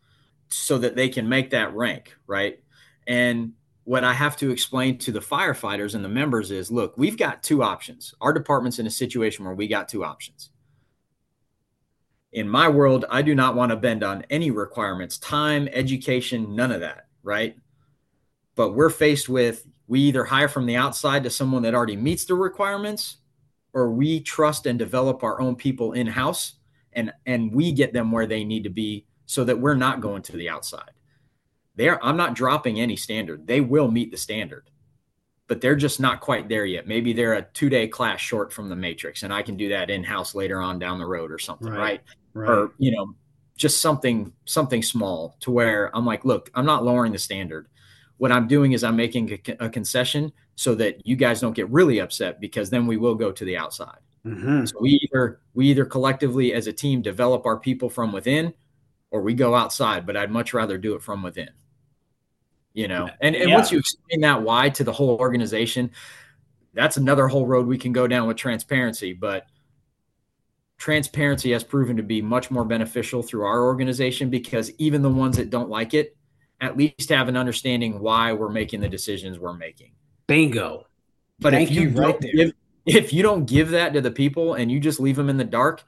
so 0.49 0.79
that 0.79 0.95
they 0.95 1.09
can 1.09 1.29
make 1.29 1.51
that 1.51 1.75
rank 1.75 2.15
right? 2.29 2.61
And 3.09 3.55
what 3.83 4.05
I 4.05 4.13
have 4.13 4.37
to 4.37 4.51
explain 4.51 4.99
to 4.99 5.11
the 5.11 5.21
firefighters 5.21 5.97
and 5.97 6.05
the 6.05 6.09
members 6.09 6.53
is 6.53 6.71
look, 6.71 6.97
we've 6.97 7.19
got 7.19 7.43
two 7.43 7.65
options. 7.65 8.15
Our 8.21 8.33
department's 8.33 8.79
in 8.79 8.87
a 8.87 8.91
situation 8.91 9.45
where 9.45 9.55
we 9.55 9.67
got 9.67 9.89
two 9.89 10.05
options 10.05 10.51
in 12.33 12.49
my 12.49 12.69
world, 12.69 13.05
I 13.11 13.23
do 13.23 13.35
not 13.35 13.55
want 13.55 13.71
to 13.71 13.77
bend 13.77 14.03
on 14.03 14.25
any 14.31 14.51
requirements, 14.51 15.19
time, 15.19 15.69
education, 15.73 16.55
none 16.55 16.73
of 16.73 16.81
that, 16.81 17.07
right? 17.23 17.57
But 18.55 18.73
we're 18.73 18.91
faced 18.91 19.29
with 19.29 19.67
we 19.89 20.01
either 20.01 20.25
hire 20.25 20.49
from 20.49 20.67
the 20.67 20.77
outside 20.77 21.23
to 21.25 21.31
someone 21.31 21.63
that 21.63 21.75
already 21.75 21.97
meets 21.97 22.25
the 22.25 22.35
requirements, 22.35 23.19
or 23.73 23.91
we 23.91 24.21
trust 24.21 24.67
and 24.67 24.79
develop 24.79 25.23
our 25.23 25.41
own 25.41 25.55
people 25.55 25.93
in 25.93 26.07
house 26.07 26.55
and 26.93 27.13
and 27.27 27.55
we 27.55 27.73
get 27.73 27.93
them 27.93 28.11
where 28.11 28.27
they 28.27 28.43
need 28.43 28.65
to 28.65 28.71
be 28.71 29.07
so 29.27 29.45
that 29.45 29.61
we're 29.61 29.75
not 29.75 30.01
going 30.01 30.23
to 30.23 30.37
the 30.37 30.49
outside. 30.49 30.91
There, 31.77 32.03
I'm 32.05 32.17
not 32.17 32.35
dropping 32.35 32.81
any 32.81 32.97
standard. 32.97 33.47
They 33.47 33.61
will 33.61 33.91
meet 33.91 34.11
the 34.11 34.17
standard, 34.17 34.71
but 35.49 35.61
they're 35.61 35.77
just 35.77 36.01
not 36.01 36.21
quite 36.21 36.49
there 36.49 36.65
yet. 36.65 36.87
Maybe 36.87 37.13
they're 37.13 37.35
a 37.35 37.43
two 37.43 37.69
day 37.69 37.89
class 37.89 38.21
short 38.21 38.53
from 38.53 38.69
the 38.69 38.77
matrix, 38.77 39.23
and 39.23 39.33
I 39.33 39.43
can 39.43 39.57
do 39.57 39.69
that 39.71 39.91
in 39.91 40.05
house 40.05 40.35
later 40.35 40.61
on 40.61 40.79
down 40.79 40.99
the 40.99 41.07
road 41.07 41.31
or 41.31 41.39
something, 41.39 41.69
right? 41.69 41.79
right? 41.79 42.01
right. 42.37 42.49
or 42.49 42.73
you 42.79 42.93
know 42.93 43.15
just 43.57 43.81
something 43.81 44.33
something 44.45 44.83
small 44.83 45.37
to 45.41 45.51
where 45.51 45.95
i'm 45.97 46.05
like 46.05 46.25
look 46.25 46.51
i'm 46.55 46.67
not 46.67 46.85
lowering 46.85 47.13
the 47.13 47.19
standard 47.19 47.69
what 48.19 48.31
i'm 48.31 48.47
doing 48.47 48.73
is 48.73 48.85
i'm 48.85 48.97
making 48.97 49.33
a, 49.33 49.67
a 49.67 49.69
concession 49.69 50.33
so 50.55 50.75
that 50.75 51.05
you 51.07 51.17
guys 51.17 51.41
don't 51.41 51.57
get 51.57 51.69
really 51.71 51.99
upset 51.99 52.41
because 52.41 52.71
then 52.71 52.87
we 52.87 52.97
will 52.97 53.15
go 53.15 53.33
to 53.33 53.45
the 53.45 53.57
outside 53.57 53.99
mm-hmm. 54.25 54.65
so 54.65 54.77
we 54.81 55.01
either 55.03 55.41
we 55.55 55.69
either 55.69 55.85
collectively 55.85 56.53
as 56.53 56.67
a 56.67 56.73
team 56.73 57.03
develop 57.03 57.47
our 57.47 57.59
people 57.59 57.89
from 57.89 58.13
within 58.13 58.53
or 59.11 59.23
we 59.23 59.35
go 59.35 59.55
outside 59.55 60.07
but 60.07 60.17
i'd 60.17 60.31
much 60.31 60.53
rather 60.53 60.77
do 60.77 60.95
it 60.95 61.03
from 61.03 61.23
within 61.23 61.51
you 62.77 62.87
know 62.87 63.09
and, 63.21 63.35
and 63.35 63.49
yeah. 63.49 63.55
once 63.55 63.73
you 63.73 63.79
explain 63.79 64.21
that 64.21 64.43
why 64.43 64.69
to 64.69 64.85
the 64.85 64.93
whole 64.93 65.19
organization 65.19 65.91
that's 66.75 66.97
another 66.97 67.27
whole 67.27 67.47
road 67.47 67.67
we 67.67 67.79
can 67.79 67.93
go 67.93 68.07
down 68.07 68.29
with 68.29 68.37
transparency 68.37 69.13
but 69.13 69.47
transparency 70.79 71.53
has 71.53 71.65
proven 71.65 71.97
to 71.97 72.03
be 72.03 72.21
much 72.21 72.51
more 72.51 72.65
beneficial 72.65 73.23
through 73.23 73.45
our 73.45 73.65
organization 73.65 74.31
because 74.31 74.71
even 74.79 75.03
the 75.03 75.11
ones 75.11 75.37
that 75.37 75.51
don't 75.51 75.71
like 75.71 75.95
it 75.95 76.17
at 76.61 76.77
least 76.77 77.09
have 77.11 77.29
an 77.29 77.37
understanding 77.37 78.01
why 78.01 78.33
we're 78.33 78.51
making 78.51 78.81
the 78.81 78.89
decisions 78.89 79.39
we're 79.39 79.53
making. 79.53 79.93
Bingo. 80.27 80.87
But 81.39 81.53
Thank 81.53 81.71
if 81.71 81.77
you, 81.77 81.83
you 81.83 81.89
right 81.91 82.21
give, 82.21 82.53
if 82.87 83.13
you 83.13 83.23
don't 83.23 83.45
give 83.45 83.71
that 83.71 83.93
to 83.93 84.01
the 84.01 84.11
people 84.11 84.55
and 84.55 84.71
you 84.71 84.81
just 84.81 85.01
leave 85.01 85.17
them 85.17 85.29
in 85.29 85.37
the 85.37 85.45
dark, 85.45 85.85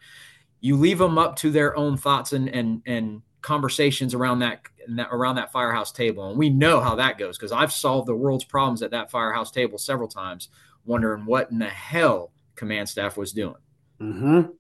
you 0.61 0.77
leave 0.77 0.99
them 0.99 1.17
up 1.17 1.37
to 1.37 1.51
their 1.51 1.77
own 1.77 1.97
thoughts 1.97 2.33
and 2.33 2.49
and 2.49 2.83
and 2.85 3.23
conversations 3.41 4.15
around 4.15 4.41
that, 4.41 4.63
that 4.97 5.09
around 5.13 5.37
that 5.37 5.53
firehouse 5.53 5.93
table. 5.93 6.29
And 6.29 6.39
we 6.39 6.51
know 6.51 6.81
how 6.81 6.95
that 6.97 7.19
goes 7.19 7.37
because 7.37 7.53
I've 7.53 7.73
solved 7.73 8.09
the 8.09 8.15
world's 8.15 8.45
problems 8.45 8.83
at 8.83 8.91
that 8.93 9.11
firehouse 9.11 9.51
table 9.51 9.79
several 9.79 10.09
times, 10.09 10.49
wondering 10.85 11.27
what 11.27 11.51
in 11.51 11.59
the 11.59 11.67
hell 11.67 12.33
command 12.55 12.89
staff 12.89 13.17
was 13.17 13.33
doing. 13.33 13.55
Mm-hmm 14.01 14.53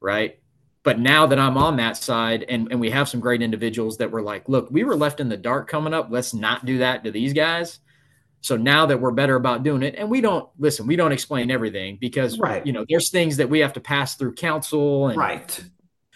right? 0.00 0.38
But 0.82 0.98
now 0.98 1.26
that 1.26 1.38
I'm 1.38 1.58
on 1.58 1.76
that 1.76 1.96
side 1.96 2.44
and, 2.48 2.68
and 2.70 2.80
we 2.80 2.90
have 2.90 3.08
some 3.08 3.20
great 3.20 3.42
individuals 3.42 3.98
that 3.98 4.10
were 4.10 4.22
like, 4.22 4.48
look, 4.48 4.70
we 4.70 4.82
were 4.82 4.96
left 4.96 5.20
in 5.20 5.28
the 5.28 5.36
dark 5.36 5.68
coming 5.68 5.92
up. 5.92 6.08
Let's 6.10 6.32
not 6.32 6.64
do 6.64 6.78
that 6.78 7.04
to 7.04 7.10
these 7.10 7.34
guys. 7.34 7.80
So 8.40 8.56
now 8.56 8.86
that 8.86 8.98
we're 8.98 9.10
better 9.10 9.36
about 9.36 9.62
doing 9.62 9.82
it, 9.82 9.96
and 9.98 10.08
we 10.08 10.22
don't 10.22 10.48
listen, 10.58 10.86
we 10.86 10.96
don't 10.96 11.12
explain 11.12 11.50
everything 11.50 11.98
because 12.00 12.38
right. 12.38 12.66
you 12.66 12.72
know 12.72 12.86
there's 12.88 13.10
things 13.10 13.36
that 13.36 13.50
we 13.50 13.58
have 13.58 13.74
to 13.74 13.80
pass 13.80 14.14
through 14.14 14.32
council 14.32 15.08
and 15.08 15.18
right. 15.18 15.62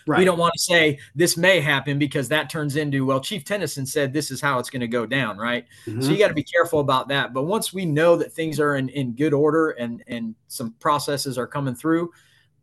Right. 0.07 0.19
We 0.19 0.25
don't 0.25 0.39
want 0.39 0.53
to 0.55 0.61
say 0.61 0.99
this 1.15 1.37
may 1.37 1.61
happen 1.61 1.99
because 1.99 2.29
that 2.29 2.51
turns 2.51 2.77
into, 2.77 3.07
well, 3.07 3.21
Chief 3.21 3.43
Tennyson 3.43 3.87
said 3.87 4.13
this 4.13 4.31
is 4.31 4.41
how 4.41 4.59
it's 4.59 4.69
going 4.69 4.81
to 4.81 4.89
go 4.89 5.07
down, 5.07 5.39
right? 5.39 5.67
Mm-hmm. 5.87 6.03
So 6.03 6.11
you 6.11 6.19
got 6.19 6.29
to 6.29 6.35
be 6.35 6.43
careful 6.43 6.81
about 6.81 7.09
that. 7.09 7.33
But 7.33 7.45
once 7.45 7.73
we 7.73 7.87
know 7.87 8.17
that 8.17 8.33
things 8.33 8.61
are 8.61 8.77
in, 8.77 8.91
in 8.91 9.15
good 9.15 9.33
order 9.33 9.71
and, 9.71 10.05
and 10.07 10.35
some 10.49 10.75
processes 10.79 11.39
are 11.39 11.47
coming 11.47 11.75
through, 11.75 12.11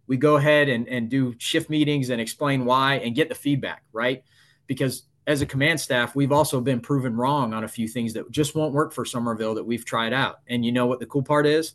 we 0.06 0.18
go 0.18 0.36
ahead 0.36 0.70
and, 0.70 0.88
and 0.88 1.10
do 1.10 1.34
shift 1.40 1.70
meetings 1.70 2.10
and 2.10 2.22
explain 2.22 2.66
why 2.66 2.96
and 2.96 3.16
get 3.16 3.30
the 3.30 3.36
feedback, 3.36 3.84
right? 3.92 4.24
Because 4.68 5.04
as 5.28 5.42
a 5.42 5.46
command 5.46 5.80
staff, 5.80 6.16
we've 6.16 6.32
also 6.32 6.60
been 6.62 6.80
proven 6.80 7.16
wrong 7.16 7.54
on 7.54 7.64
a 7.64 7.68
few 7.68 7.88
things 7.88 8.14
that 8.14 8.30
just 8.32 8.56
won't 8.56 8.74
work 8.74 8.94
for 8.94 9.06
Summerville 9.06 9.56
that 9.56 9.64
we've 9.64 9.86
tried 9.86 10.14
out. 10.14 10.40
And 10.48 10.66
you 10.66 10.72
know 10.72 10.86
what 10.86 11.00
the 11.00 11.06
cool 11.06 11.24
part 11.24 11.46
is? 11.46 11.74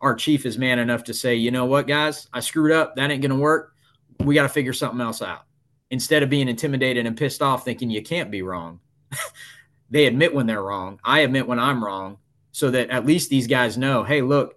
Our 0.00 0.14
chief 0.14 0.44
is 0.44 0.58
man 0.58 0.78
enough 0.78 1.04
to 1.04 1.14
say, 1.14 1.34
you 1.36 1.50
know 1.50 1.64
what, 1.64 1.86
guys, 1.86 2.28
I 2.32 2.40
screwed 2.40 2.72
up. 2.72 2.96
That 2.96 3.10
ain't 3.10 3.22
going 3.22 3.30
to 3.30 3.36
work. 3.36 3.72
We 4.20 4.34
got 4.34 4.42
to 4.42 4.48
figure 4.48 4.72
something 4.72 5.00
else 5.00 5.22
out. 5.22 5.44
Instead 5.90 6.22
of 6.22 6.30
being 6.30 6.48
intimidated 6.48 7.06
and 7.06 7.16
pissed 7.16 7.42
off 7.42 7.64
thinking 7.64 7.90
you 7.90 8.02
can't 8.02 8.30
be 8.30 8.42
wrong, 8.42 8.80
they 9.90 10.06
admit 10.06 10.34
when 10.34 10.46
they're 10.46 10.62
wrong. 10.62 10.98
I 11.04 11.20
admit 11.20 11.46
when 11.46 11.60
I'm 11.60 11.84
wrong 11.84 12.18
so 12.52 12.70
that 12.70 12.90
at 12.90 13.06
least 13.06 13.30
these 13.30 13.46
guys 13.46 13.78
know, 13.78 14.02
hey, 14.02 14.22
look, 14.22 14.56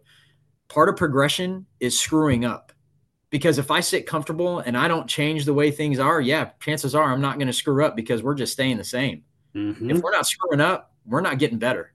part 0.69 0.89
of 0.89 0.95
progression 0.95 1.65
is 1.79 1.99
screwing 1.99 2.45
up 2.45 2.71
because 3.29 3.57
if 3.57 3.69
I 3.69 3.81
sit 3.81 4.07
comfortable 4.07 4.59
and 4.59 4.77
I 4.77 4.87
don't 4.87 5.07
change 5.07 5.45
the 5.45 5.53
way 5.53 5.69
things 5.69 5.99
are, 5.99 6.19
yeah, 6.19 6.51
chances 6.59 6.95
are 6.95 7.11
I'm 7.11 7.21
not 7.21 7.35
going 7.35 7.47
to 7.47 7.53
screw 7.53 7.85
up 7.85 7.95
because 7.95 8.23
we're 8.23 8.35
just 8.35 8.53
staying 8.53 8.77
the 8.77 8.83
same. 8.83 9.23
Mm-hmm. 9.55 9.91
If 9.91 9.97
we're 10.01 10.11
not 10.11 10.25
screwing 10.25 10.61
up, 10.61 10.93
we're 11.05 11.21
not 11.21 11.39
getting 11.39 11.59
better. 11.59 11.93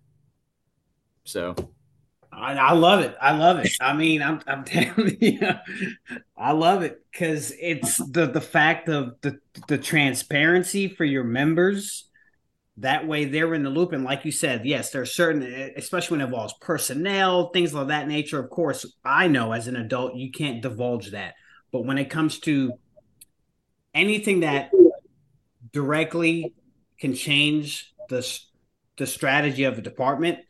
So 1.24 1.54
I, 2.36 2.54
I 2.54 2.72
love 2.72 3.00
it. 3.00 3.16
I 3.20 3.36
love 3.36 3.58
it. 3.58 3.72
I 3.80 3.94
mean, 3.94 4.22
I'm, 4.22 4.40
I'm 4.46 4.64
telling 4.64 5.16
you, 5.20 5.40
I 6.36 6.52
love 6.52 6.82
it 6.82 7.00
because 7.10 7.52
it's 7.60 7.96
the, 7.96 8.26
the 8.26 8.40
fact 8.40 8.88
of 8.88 9.20
the, 9.20 9.38
the 9.68 9.78
transparency 9.78 10.88
for 10.88 11.04
your 11.04 11.24
members 11.24 12.08
that 12.78 13.06
way 13.06 13.24
they're 13.24 13.54
in 13.54 13.62
the 13.62 13.70
loop. 13.70 13.92
And 13.92 14.04
like 14.04 14.24
you 14.24 14.32
said, 14.32 14.66
yes, 14.66 14.90
there's 14.90 15.14
certain, 15.14 15.42
especially 15.76 16.16
when 16.16 16.22
it 16.22 16.24
involves 16.24 16.54
personnel, 16.60 17.50
things 17.50 17.74
of 17.74 17.88
that 17.88 18.08
nature. 18.08 18.40
Of 18.40 18.50
course, 18.50 18.84
I 19.04 19.28
know 19.28 19.52
as 19.52 19.68
an 19.68 19.76
adult, 19.76 20.16
you 20.16 20.32
can't 20.32 20.60
divulge 20.60 21.12
that. 21.12 21.34
But 21.70 21.84
when 21.84 21.98
it 21.98 22.10
comes 22.10 22.40
to 22.40 22.72
anything 23.94 24.40
that 24.40 24.72
directly 25.72 26.52
can 26.98 27.14
change 27.14 27.94
the, 28.08 28.26
the 28.96 29.06
strategy 29.06 29.64
of 29.64 29.78
a 29.78 29.82
department, 29.82 30.40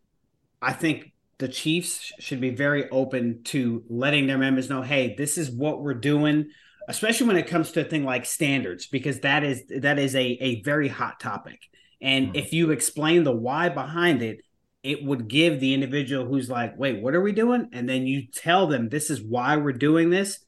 I 0.62 0.72
think 0.72 1.12
the 1.38 1.48
Chiefs 1.48 2.12
should 2.18 2.40
be 2.40 2.50
very 2.50 2.88
open 2.90 3.42
to 3.44 3.82
letting 3.88 4.26
their 4.26 4.38
members 4.38 4.70
know, 4.70 4.82
hey, 4.82 5.14
this 5.16 5.38
is 5.38 5.50
what 5.50 5.82
we're 5.82 5.94
doing 5.94 6.50
especially 6.86 7.26
when 7.26 7.38
it 7.38 7.46
comes 7.46 7.72
to 7.72 7.80
a 7.80 7.84
thing 7.84 8.04
like 8.04 8.26
standards 8.26 8.88
because 8.88 9.20
that 9.20 9.42
is 9.42 9.62
that 9.80 9.98
is 9.98 10.14
a, 10.14 10.36
a 10.42 10.60
very 10.64 10.86
hot 10.86 11.18
topic 11.18 11.58
and 12.04 12.26
mm-hmm. 12.26 12.36
if 12.36 12.52
you 12.52 12.70
explain 12.70 13.24
the 13.24 13.32
why 13.32 13.70
behind 13.70 14.22
it, 14.22 14.40
it 14.82 15.02
would 15.02 15.26
give 15.26 15.58
the 15.58 15.72
individual 15.72 16.26
who's 16.26 16.50
like, 16.50 16.78
wait, 16.78 17.00
what 17.00 17.14
are 17.14 17.22
we 17.22 17.32
doing? 17.32 17.70
And 17.72 17.88
then 17.88 18.06
you 18.06 18.26
tell 18.26 18.66
them 18.66 18.90
this 18.90 19.08
is 19.08 19.22
why 19.22 19.56
we're 19.56 19.72
doing 19.72 20.10
this. 20.10 20.44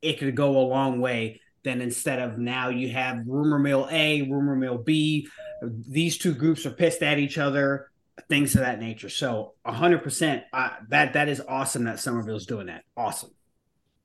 It 0.00 0.18
could 0.18 0.34
go 0.34 0.56
a 0.56 0.66
long 0.66 1.00
way 1.00 1.40
Then 1.62 1.80
instead 1.82 2.18
of 2.18 2.38
now 2.38 2.70
you 2.70 2.88
have 2.90 3.26
rumor 3.26 3.58
mill 3.58 3.86
A, 3.90 4.22
rumor 4.22 4.56
mill 4.56 4.78
B. 4.78 5.28
These 5.62 6.18
two 6.18 6.34
groups 6.34 6.64
are 6.66 6.70
pissed 6.70 7.02
at 7.02 7.18
each 7.18 7.38
other, 7.38 7.90
things 8.28 8.54
of 8.54 8.60
that 8.60 8.80
nature. 8.80 9.08
So 9.08 9.54
100%, 9.66 10.44
uh, 10.52 10.70
that 10.88 11.12
that 11.14 11.28
is 11.28 11.42
awesome 11.48 11.84
that 11.84 12.00
Summerville's 12.00 12.46
doing 12.46 12.66
that. 12.66 12.84
Awesome. 12.96 13.30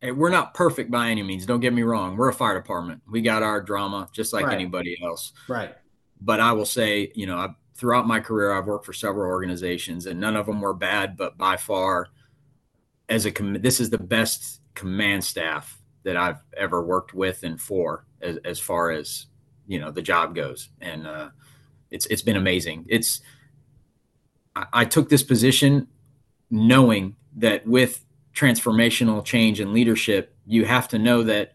Hey, 0.02 0.12
we're 0.12 0.30
not 0.30 0.54
perfect 0.54 0.90
by 0.90 1.10
any 1.10 1.24
means. 1.24 1.46
Don't 1.46 1.60
get 1.60 1.74
me 1.74 1.84
wrong. 1.84 2.16
We're 2.16 2.30
a 2.30 2.34
fire 2.34 2.60
department. 2.60 3.02
We 3.10 3.22
got 3.22 3.44
our 3.44 3.62
drama 3.62 4.10
just 4.14 4.32
like 4.34 4.46
right. 4.46 4.54
anybody 4.54 4.98
else. 5.04 5.34
Right 5.48 5.76
but 6.22 6.40
I 6.40 6.52
will 6.52 6.66
say, 6.66 7.12
you 7.16 7.26
know, 7.26 7.38
I've, 7.38 7.56
throughout 7.76 8.08
my 8.08 8.20
career, 8.20 8.52
I've 8.52 8.66
worked 8.66 8.86
for 8.86 8.94
several 8.94 9.30
organizations, 9.30 10.06
and 10.06 10.20
none 10.20 10.36
of 10.36 10.46
them 10.46 10.62
were 10.62 10.74
bad. 10.74 11.16
But 11.16 11.38
by 11.38 11.58
far, 11.58 12.08
as 13.08 13.26
a 13.26 13.32
com- 13.32 13.62
this 13.62 13.80
is 13.80 13.90
the 13.90 13.98
best 13.98 14.62
command 14.74 15.24
staff 15.24 15.78
that 16.04 16.18
I've 16.18 16.40
ever 16.56 16.84
worked 16.84 17.14
with 17.14 17.44
and 17.44 17.60
for, 17.60 18.06
as, 18.22 18.38
as 18.44 18.60
far 18.60 18.92
as 18.92 19.28
you 19.68 19.80
know 19.80 19.92
the 19.92 20.02
job 20.02 20.36
goes, 20.36 20.70
and 20.82 21.08
uh, 21.08 21.30
it's 21.90 22.06
it's 22.08 22.22
been 22.22 22.38
amazing. 22.38 22.86
It's 22.90 23.22
I, 24.56 24.86
took 24.86 25.10
this 25.10 25.24
position 25.24 25.88
knowing 26.50 27.16
that 27.38 27.66
with 27.66 28.04
transformational 28.34 29.24
change 29.24 29.60
and 29.60 29.74
leadership, 29.74 30.36
you 30.46 30.66
have 30.66 30.88
to 30.90 31.00
know 31.00 31.24
that 31.24 31.54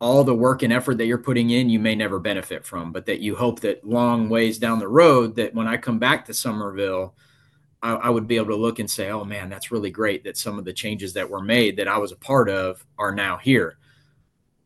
all 0.00 0.24
the 0.24 0.34
work 0.34 0.62
and 0.62 0.72
effort 0.72 0.98
that 0.98 1.06
you're 1.06 1.16
putting 1.16 1.50
in 1.50 1.70
you 1.70 1.78
may 1.78 1.94
never 1.94 2.18
benefit 2.18 2.64
from 2.64 2.92
but 2.92 3.06
that 3.06 3.20
you 3.20 3.34
hope 3.34 3.60
that 3.60 3.86
long 3.86 4.28
ways 4.28 4.58
down 4.58 4.78
the 4.78 4.86
road 4.86 5.36
that 5.36 5.54
when 5.54 5.66
i 5.66 5.76
come 5.76 5.98
back 5.98 6.24
to 6.24 6.34
Summerville, 6.34 7.14
I, 7.82 7.92
I, 7.94 8.10
would 8.10 8.26
be 8.26 8.36
able 8.36 8.48
to 8.48 8.56
look 8.56 8.78
and 8.78 8.90
say 8.90 9.10
oh 9.10 9.24
man 9.24 9.48
that's 9.48 9.70
really 9.70 9.90
great 9.90 10.24
that 10.24 10.36
some 10.36 10.58
of 10.58 10.64
the 10.64 10.72
changes 10.72 11.14
that 11.14 11.30
were 11.30 11.40
made 11.40 11.76
that 11.78 11.88
i 11.88 11.96
was 11.96 12.12
a 12.12 12.16
part 12.16 12.50
of 12.50 12.84
are 12.98 13.14
now 13.14 13.38
here. 13.38 13.78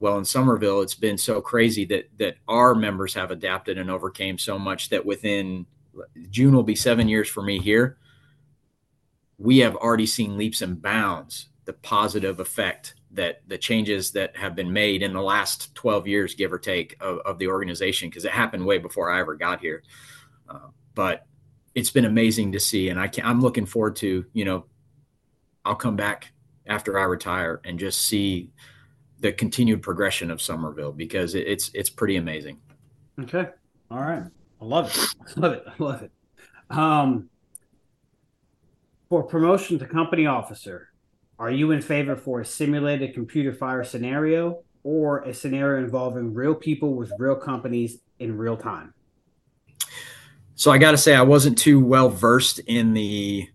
Well 0.01 0.19
in 0.19 0.25
Summerville, 0.25 0.83
it's 0.83 0.95
been 0.95 1.19
so 1.19 1.41
crazy 1.41 1.85
that 1.87 2.09
that 2.19 2.37
our 2.49 2.75
members 2.75 3.15
have 3.15 3.31
adapted 3.31 3.79
and 3.79 3.91
overcame 3.91 4.39
so 4.39 4.59
much 4.59 4.89
that 4.89 5.07
within 5.07 5.67
june 6.31 6.55
will 6.55 6.63
be 6.63 6.75
seven 6.75 7.09
years 7.09 7.29
for 7.29 7.43
me 7.43 7.59
here 7.59 7.99
we 9.39 9.59
have 9.59 9.77
already 9.77 10.07
seen 10.07 10.37
leaps 10.37 10.63
and 10.63 10.83
bounds 10.83 11.49
the 11.65 11.73
positive 11.73 12.41
effect 12.41 12.95
that 13.11 13.41
the 13.47 13.57
changes 13.59 14.11
that 14.13 14.37
have 14.37 14.55
been 14.55 14.73
made 14.73 15.03
in 15.03 15.13
the 15.13 15.23
last 15.23 15.75
12 15.75 16.07
years, 16.07 16.35
give 16.35 16.53
or 16.53 16.59
take, 16.59 16.97
of, 17.01 17.19
of 17.19 17.39
the 17.39 17.49
organization, 17.49 18.09
because 18.09 18.25
it 18.25 18.33
happened 18.33 18.67
way 18.67 18.79
before 18.79 19.11
I 19.11 19.21
ever 19.21 19.35
got 19.35 19.61
here. 19.61 19.83
Uh, 20.49 20.69
but 20.95 21.27
it's 21.75 21.91
been 21.91 22.05
amazing 22.05 22.53
to 22.53 22.61
see, 22.61 22.89
and 22.89 22.99
I 22.99 23.09
can, 23.09 23.25
I'm 23.25 23.41
looking 23.41 23.67
forward 23.67 23.97
to, 23.97 24.27
you 24.33 24.45
know, 24.45 24.65
I'll 25.65 25.75
come 25.75 25.97
back 25.97 26.33
after 26.67 26.99
I 26.99 27.05
retire 27.05 27.61
and 27.65 27.79
just 27.79 28.03
see 28.03 28.51
the 29.21 29.33
continued 29.33 29.83
progression 29.83 30.31
of 30.31 30.41
Summerville 30.41 30.93
because 30.93 31.35
it, 31.35 31.47
it's 31.47 31.71
it's 31.75 31.91
pretty 31.91 32.17
amazing. 32.17 32.59
Okay, 33.21 33.49
all 33.91 34.01
right, 34.01 34.23
I 34.61 34.65
love 34.65 34.87
it, 34.91 35.15
I 35.37 35.41
love 35.41 35.53
it, 35.53 35.65
I 35.67 35.83
love 35.83 36.03
it. 36.03 36.13
Um, 36.71 37.31
for 39.09 39.23
promotion 39.23 39.79
to 39.79 39.87
company 39.87 40.27
officer, 40.27 40.89
are 41.39 41.51
you 41.51 41.71
in 41.71 41.81
favor 41.81 42.17
for 42.17 42.41
a 42.41 42.45
simulated 42.45 43.15
computer 43.15 43.53
fire 43.53 43.85
scenario 43.85 44.63
or 44.83 45.21
a 45.23 45.33
scenario 45.33 45.83
involving 45.85 46.35
real 46.35 46.55
people 46.55 46.95
with 46.95 47.13
real 47.19 47.37
companies 47.37 47.99
in 48.19 48.37
real 48.37 48.57
time? 48.57 48.93
So 50.57 50.73
I 50.73 50.79
got 50.79 50.91
to 50.91 50.99
say, 50.99 51.15
I 51.15 51.23
wasn't 51.23 51.57
too 51.57 51.79
well 51.79 52.09
versed 52.09 52.59
in 52.59 52.93
the 52.93 53.49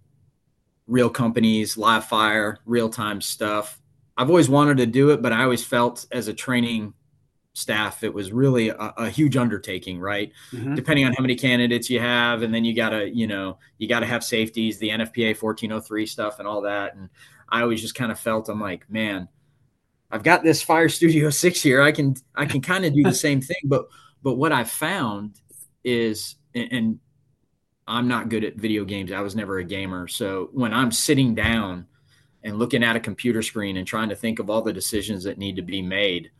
real 0.88 1.10
companies, 1.10 1.78
live 1.78 2.06
fire, 2.06 2.60
real 2.66 2.89
time 2.89 3.20
stuff. 3.20 3.80
I've 4.16 4.30
always 4.30 4.48
wanted 4.48 4.78
to 4.78 4.86
do 4.86 5.10
it, 5.10 5.22
but 5.22 5.34
I 5.34 5.44
always 5.44 5.66
felt 5.66 6.06
as 6.12 6.30
a 6.30 6.34
training 6.34 6.94
staff, 7.54 8.04
it 8.04 8.13
was 8.13 8.32
really 8.32 8.70
a, 8.70 8.94
a 8.98 9.10
huge 9.10 9.38
undertaking, 9.38 10.00
right? 10.00 10.32
Mm-hmm. 10.52 10.76
Depending 10.76 11.06
on 11.06 11.13
how 11.13 11.22
many 11.22 11.36
candidates 11.36 11.89
you 11.89 12.00
have, 12.00 12.42
and 12.42 12.54
then 12.54 12.66
you 12.66 12.76
gotta, 12.76 13.10
you 13.10 13.28
know, 13.28 13.58
you 13.78 13.88
gotta 13.88 14.06
have 14.06 14.24
safeties, 14.24 14.80
the 14.80 14.89
NFPA 14.89 15.42
1403 15.42 16.06
stuff, 16.06 16.39
and 16.39 16.48
all 16.48 16.62
that. 16.62 16.96
And 16.96 17.10
I 17.50 17.62
always 17.62 17.82
just 17.82 17.96
kind 17.96 18.12
of 18.12 18.20
felt 18.20 18.50
I'm 18.50 18.60
like, 18.60 18.89
man, 18.89 19.28
I've 20.12 20.24
got 20.24 20.44
this 20.44 20.62
Fire 20.62 20.89
Studio 20.89 21.30
Six 21.30 21.62
here. 21.62 21.82
I 21.82 21.92
can 21.92 22.16
I 22.36 22.46
can 22.46 22.62
kind 22.62 22.86
of 22.86 22.94
do 22.94 23.04
the 23.04 23.13
same 23.13 23.42
thing, 23.42 23.62
but 23.66 23.86
but 24.24 24.36
what 24.36 24.52
I 24.52 24.63
found 24.63 25.39
is, 25.84 26.36
and 26.56 27.00
I'm 27.88 28.08
not 28.08 28.30
good 28.30 28.44
at 28.44 28.56
video 28.56 28.86
games. 28.86 29.12
I 29.12 29.22
was 29.22 29.36
never 29.36 29.60
a 29.60 29.63
gamer, 29.63 30.08
so 30.08 30.50
when 30.54 30.74
I'm 30.74 30.92
sitting 30.92 31.36
down 31.36 31.88
and 32.44 32.58
looking 32.58 32.84
at 32.84 32.96
a 32.96 33.00
computer 33.00 33.42
screen 33.42 33.78
and 33.78 33.88
trying 33.88 34.10
to 34.10 34.16
think 34.16 34.39
of 34.39 34.50
all 34.50 34.62
the 34.62 34.74
decisions 34.74 35.24
that 35.24 35.38
need 35.38 35.56
to 35.56 35.62
be 35.62 35.82
made, 35.82 36.32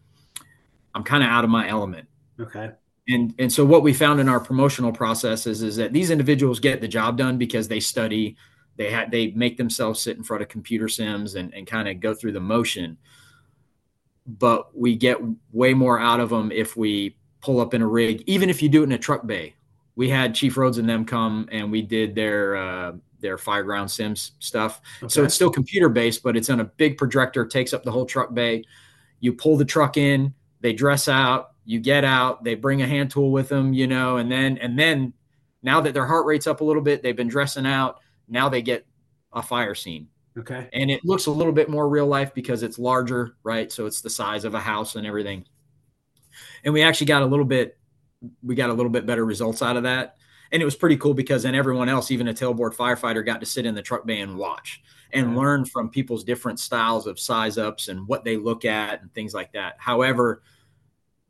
I'm 0.96 1.04
kind 1.04 1.24
of 1.24 1.30
out 1.30 1.44
of 1.44 1.50
my 1.50 1.68
element. 1.68 2.08
Okay. 2.40 2.72
And 3.10 3.34
and 3.38 3.52
so 3.52 3.66
what 3.66 3.84
we 3.84 3.94
found 3.94 4.20
in 4.20 4.30
our 4.30 4.40
promotional 4.40 4.92
processes 4.92 5.62
is 5.62 5.76
that 5.76 5.92
these 5.92 6.10
individuals 6.10 6.60
get 6.60 6.82
the 6.82 6.88
job 6.88 7.18
done 7.18 7.38
because 7.38 7.68
they 7.68 7.80
study, 7.80 8.38
they 8.78 8.90
had 8.90 9.12
they 9.12 9.32
make 9.32 9.58
themselves 9.58 10.02
sit 10.02 10.18
in 10.18 10.24
front 10.24 10.42
of 10.42 10.50
computer 10.50 10.88
sims 10.88 11.36
and, 11.36 11.54
and 11.54 11.68
kind 11.68 11.88
of 11.88 12.00
go 12.00 12.14
through 12.14 12.32
the 12.32 12.40
motion 12.40 12.98
but 14.26 14.76
we 14.78 14.96
get 14.96 15.18
way 15.52 15.74
more 15.74 16.00
out 16.00 16.20
of 16.20 16.30
them 16.30 16.52
if 16.52 16.78
we 16.78 17.18
pull 17.42 17.60
up 17.60 17.74
in 17.74 17.82
a 17.82 17.88
rig 17.88 18.24
even 18.26 18.50
if 18.50 18.62
you 18.62 18.70
do 18.70 18.82
it 18.82 18.86
in 18.86 18.92
a 18.94 18.98
truck 18.98 19.26
bay 19.26 19.54
we 19.96 20.10
had 20.10 20.34
chief 20.34 20.58
rhodes 20.58 20.78
and 20.78 20.90
them 20.90 21.06
come 21.06 21.48
and 21.52 21.72
we 21.72 21.82
did 21.82 22.16
their 22.16 22.56
uh, 22.56 22.94
their 23.20 23.38
fireground 23.38 23.90
sims 23.90 24.32
stuff 24.40 24.82
okay. 25.02 25.10
so 25.10 25.24
it's 25.24 25.36
still 25.36 25.50
computer 25.50 25.90
based 25.90 26.24
but 26.24 26.38
it's 26.38 26.50
on 26.50 26.62
a 26.62 26.66
big 26.66 26.98
projector 26.98 27.46
takes 27.46 27.74
up 27.74 27.84
the 27.84 27.92
whole 27.92 28.06
truck 28.06 28.34
bay 28.34 28.64
you 29.20 29.34
pull 29.34 29.58
the 29.58 29.66
truck 29.66 29.98
in 29.98 30.34
they 30.64 30.74
dress 30.74 31.08
out 31.08 31.52
you 31.66 31.80
get 31.80 32.04
out 32.04 32.44
they 32.44 32.56
bring 32.56 32.82
a 32.82 32.88
hand 32.88 33.12
tool 33.12 33.32
with 33.32 33.50
them 33.50 33.72
you 33.74 33.86
know 33.86 34.18
and 34.18 34.32
then 34.32 34.58
and 34.58 34.80
then 34.80 35.14
now 35.62 35.80
that 35.80 35.94
their 35.94 36.08
heart 36.08 36.26
rate's 36.26 36.48
up 36.48 36.62
a 36.62 36.64
little 36.64 36.82
bit 36.82 37.04
they've 37.04 37.16
been 37.16 37.28
dressing 37.28 37.68
out 37.68 38.00
now 38.28 38.50
they 38.50 38.64
get 38.64 38.88
a 39.34 39.44
fire 39.44 39.76
scene 39.76 40.08
Okay. 40.38 40.68
And 40.74 40.90
it 40.90 41.06
looks 41.06 41.28
a 41.28 41.32
little 41.32 41.54
bit 41.54 41.70
more 41.70 41.88
real 41.88 42.08
life 42.08 42.34
because 42.34 42.64
it's 42.64 42.80
larger, 42.80 43.36
right? 43.44 43.72
So 43.72 43.86
it's 43.86 44.02
the 44.02 44.10
size 44.10 44.46
of 44.46 44.56
a 44.56 44.60
house 44.60 44.96
and 44.96 45.06
everything. 45.06 45.46
And 46.64 46.74
we 46.74 46.82
actually 46.82 47.08
got 47.08 47.22
a 47.22 47.26
little 47.26 47.46
bit, 47.46 47.78
we 48.42 48.56
got 48.56 48.70
a 48.70 48.74
little 48.74 48.90
bit 48.90 49.06
better 49.06 49.26
results 49.26 49.62
out 49.62 49.78
of 49.78 49.84
that. 49.84 50.16
And 50.52 50.62
it 50.62 50.66
was 50.66 50.76
pretty 50.76 50.98
cool 50.98 51.14
because 51.14 51.44
then 51.44 51.56
everyone 51.56 51.90
else, 51.90 52.12
even 52.12 52.28
a 52.28 52.34
tailboard 52.34 52.76
firefighter, 52.76 53.26
got 53.26 53.40
to 53.42 53.46
sit 53.46 53.66
in 53.66 53.76
the 53.76 53.82
truck 53.82 54.06
bay 54.06 54.22
and 54.22 54.38
watch 54.38 54.82
and 55.12 55.36
learn 55.36 55.66
from 55.66 55.90
people's 55.90 56.24
different 56.24 56.60
styles 56.60 57.06
of 57.06 57.20
size 57.20 57.60
ups 57.60 57.88
and 57.88 58.08
what 58.08 58.24
they 58.24 58.36
look 58.38 58.66
at 58.66 59.02
and 59.02 59.14
things 59.14 59.34
like 59.34 59.52
that. 59.54 59.76
However, 59.78 60.42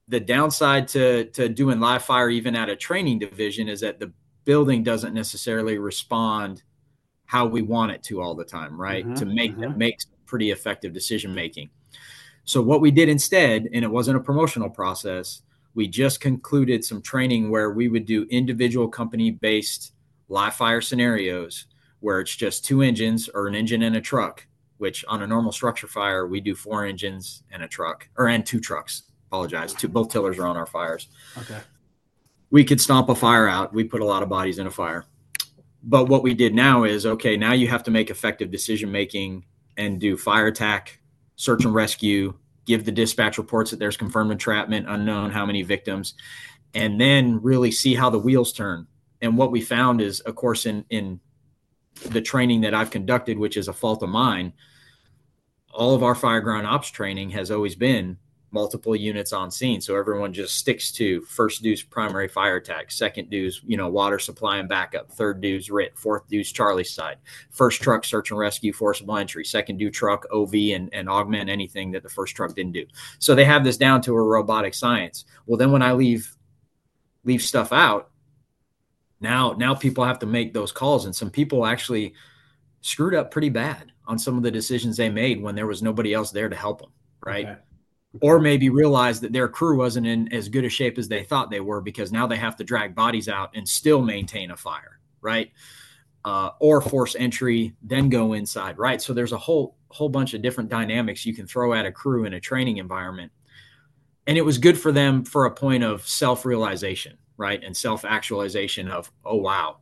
the 0.07 0.19
downside 0.19 0.87
to 0.89 1.25
to 1.25 1.49
doing 1.49 1.79
live 1.79 2.03
fire 2.03 2.29
even 2.29 2.55
at 2.55 2.69
a 2.69 2.75
training 2.75 3.19
division 3.19 3.67
is 3.67 3.79
that 3.81 3.99
the 3.99 4.11
building 4.45 4.83
doesn't 4.83 5.13
necessarily 5.13 5.77
respond 5.77 6.63
how 7.25 7.45
we 7.45 7.61
want 7.61 7.91
it 7.91 8.03
to 8.03 8.21
all 8.21 8.35
the 8.35 8.43
time, 8.43 8.79
right? 8.79 9.05
Mm-hmm, 9.05 9.15
to 9.15 9.25
make 9.25 9.55
mm-hmm. 9.55 9.77
makes 9.77 10.05
pretty 10.25 10.51
effective 10.51 10.93
decision 10.93 11.33
making. 11.33 11.69
So 12.45 12.61
what 12.61 12.81
we 12.81 12.91
did 12.91 13.07
instead, 13.07 13.69
and 13.73 13.85
it 13.85 13.91
wasn't 13.91 14.17
a 14.17 14.19
promotional 14.19 14.69
process, 14.69 15.41
we 15.75 15.87
just 15.87 16.19
concluded 16.19 16.83
some 16.83 17.01
training 17.01 17.49
where 17.49 17.71
we 17.71 17.87
would 17.87 18.05
do 18.05 18.27
individual 18.29 18.87
company 18.87 19.31
based 19.31 19.93
live 20.27 20.53
fire 20.53 20.81
scenarios 20.81 21.67
where 22.01 22.19
it's 22.19 22.35
just 22.35 22.65
two 22.65 22.81
engines 22.81 23.29
or 23.33 23.47
an 23.47 23.55
engine 23.55 23.83
and 23.83 23.95
a 23.95 24.01
truck, 24.01 24.45
which 24.77 25.05
on 25.07 25.23
a 25.23 25.27
normal 25.27 25.53
structure 25.53 25.87
fire, 25.87 26.27
we 26.27 26.41
do 26.41 26.53
four 26.53 26.85
engines 26.85 27.43
and 27.51 27.63
a 27.63 27.67
truck 27.67 28.09
or 28.17 28.27
and 28.27 28.45
two 28.45 28.59
trucks. 28.59 29.03
Apologize. 29.33 29.73
Two 29.73 29.87
both 29.87 30.09
tillers 30.09 30.37
are 30.37 30.45
on 30.45 30.57
our 30.57 30.67
fires. 30.67 31.07
Okay. 31.39 31.59
We 32.51 32.63
could 32.63 32.79
stomp 32.79 33.09
a 33.09 33.15
fire 33.15 33.47
out. 33.47 33.73
We 33.73 33.83
put 33.83 34.01
a 34.01 34.05
lot 34.05 34.21
of 34.21 34.29
bodies 34.29 34.59
in 34.59 34.67
a 34.67 34.71
fire. 34.71 35.05
But 35.81 36.07
what 36.07 36.21
we 36.21 36.35
did 36.35 36.53
now 36.53 36.83
is 36.83 37.07
okay, 37.07 37.35
now 37.35 37.53
you 37.53 37.67
have 37.67 37.81
to 37.85 37.91
make 37.91 38.11
effective 38.11 38.51
decision 38.51 38.91
making 38.91 39.43
and 39.75 39.99
do 39.99 40.17
fire 40.17 40.45
attack, 40.45 40.99
search 41.35 41.65
and 41.65 41.73
rescue, 41.73 42.35
give 42.67 42.85
the 42.85 42.91
dispatch 42.91 43.39
reports 43.39 43.71
that 43.71 43.79
there's 43.79 43.97
confirmed 43.97 44.31
entrapment, 44.31 44.85
unknown 44.87 45.31
how 45.31 45.47
many 45.47 45.63
victims, 45.63 46.13
and 46.75 47.01
then 47.01 47.41
really 47.41 47.71
see 47.71 47.95
how 47.95 48.11
the 48.11 48.19
wheels 48.19 48.53
turn. 48.53 48.85
And 49.23 49.35
what 49.35 49.51
we 49.51 49.61
found 49.61 49.99
is, 49.99 50.19
of 50.19 50.35
course, 50.35 50.67
in 50.67 50.85
in 50.91 51.19
the 52.09 52.21
training 52.21 52.61
that 52.61 52.75
I've 52.75 52.91
conducted, 52.91 53.39
which 53.39 53.57
is 53.57 53.67
a 53.67 53.73
fault 53.73 54.03
of 54.03 54.09
mine, 54.09 54.53
all 55.71 55.95
of 55.95 56.03
our 56.03 56.13
fire 56.13 56.39
ground 56.39 56.67
ops 56.67 56.91
training 56.91 57.31
has 57.31 57.49
always 57.49 57.75
been 57.75 58.19
multiple 58.53 58.95
units 58.95 59.33
on 59.33 59.49
scene. 59.49 59.81
So 59.81 59.95
everyone 59.95 60.31
just 60.31 60.57
sticks 60.57 60.91
to 60.93 61.21
first 61.21 61.63
dues 61.63 61.81
primary 61.81 62.27
fire 62.27 62.57
attack, 62.57 62.91
second 62.91 63.29
dues, 63.31 63.61
you 63.65 63.75
know, 63.75 63.89
water 63.89 64.19
supply 64.19 64.57
and 64.57 64.69
backup, 64.69 65.11
third 65.11 65.41
dues 65.41 65.71
RIT, 65.71 65.97
fourth 65.97 66.27
dues 66.29 66.51
Charlie's 66.51 66.91
side, 66.91 67.17
first 67.49 67.81
truck 67.81 68.05
search 68.05 68.29
and 68.29 68.39
rescue 68.39 68.71
forcible 68.71 69.17
entry, 69.17 69.43
second 69.43 69.77
due 69.77 69.89
truck 69.89 70.25
OV 70.31 70.53
and, 70.53 70.89
and 70.93 71.09
augment 71.09 71.49
anything 71.49 71.91
that 71.91 72.03
the 72.03 72.09
first 72.09 72.35
truck 72.35 72.53
didn't 72.53 72.73
do. 72.73 72.85
So 73.17 73.33
they 73.33 73.45
have 73.45 73.63
this 73.63 73.77
down 73.77 74.01
to 74.03 74.13
a 74.13 74.21
robotic 74.21 74.75
science. 74.75 75.25
Well, 75.47 75.57
then 75.57 75.71
when 75.71 75.81
I 75.81 75.93
leave 75.93 76.35
leave 77.25 77.41
stuff 77.41 77.73
out, 77.73 78.11
now 79.19 79.55
now 79.57 79.73
people 79.73 80.03
have 80.03 80.19
to 80.19 80.27
make 80.27 80.53
those 80.53 80.71
calls 80.71 81.05
and 81.05 81.15
some 81.15 81.31
people 81.31 81.65
actually 81.65 82.13
screwed 82.81 83.15
up 83.15 83.31
pretty 83.31 83.49
bad 83.49 83.91
on 84.05 84.19
some 84.19 84.37
of 84.37 84.43
the 84.43 84.51
decisions 84.51 84.97
they 84.97 85.09
made 85.09 85.41
when 85.41 85.55
there 85.55 85.65
was 85.65 85.81
nobody 85.81 86.13
else 86.13 86.29
there 86.31 86.49
to 86.49 86.55
help 86.55 86.81
them 86.81 86.91
right 87.25 87.45
okay. 87.45 87.59
Or 88.21 88.39
maybe 88.39 88.69
realize 88.69 89.19
that 89.19 89.33
their 89.33 89.47
crew 89.47 89.77
wasn't 89.77 90.05
in 90.05 90.31
as 90.33 90.49
good 90.49 90.65
a 90.65 90.69
shape 90.69 90.97
as 90.97 91.07
they 91.07 91.23
thought 91.23 91.49
they 91.49 91.59
were 91.59 91.81
because 91.81 92.11
now 92.11 92.27
they 92.27 92.35
have 92.35 92.55
to 92.55 92.63
drag 92.63 92.93
bodies 92.93 93.27
out 93.27 93.51
and 93.55 93.67
still 93.67 94.01
maintain 94.01 94.51
a 94.51 94.57
fire 94.57 94.99
right 95.21 95.51
uh, 96.25 96.51
or 96.59 96.79
force 96.79 97.15
entry 97.17 97.73
then 97.81 98.09
go 98.09 98.33
inside 98.33 98.77
right 98.77 99.01
so 99.01 99.13
there's 99.13 99.31
a 99.31 99.37
whole 99.37 99.75
whole 99.89 100.09
bunch 100.09 100.33
of 100.33 100.41
different 100.41 100.69
dynamics 100.69 101.25
you 101.25 101.33
can 101.33 101.47
throw 101.47 101.73
at 101.73 101.85
a 101.85 101.91
crew 101.91 102.25
in 102.25 102.33
a 102.33 102.39
training 102.39 102.77
environment 102.77 103.31
and 104.27 104.37
it 104.37 104.41
was 104.41 104.57
good 104.57 104.77
for 104.77 104.91
them 104.91 105.25
for 105.25 105.45
a 105.45 105.51
point 105.51 105.83
of 105.83 106.07
self-realization 106.07 107.17
right? 107.37 107.63
And 107.63 107.75
self 107.75 108.05
actualization 108.05 108.87
of, 108.87 109.11
oh, 109.25 109.37
wow, 109.37 109.77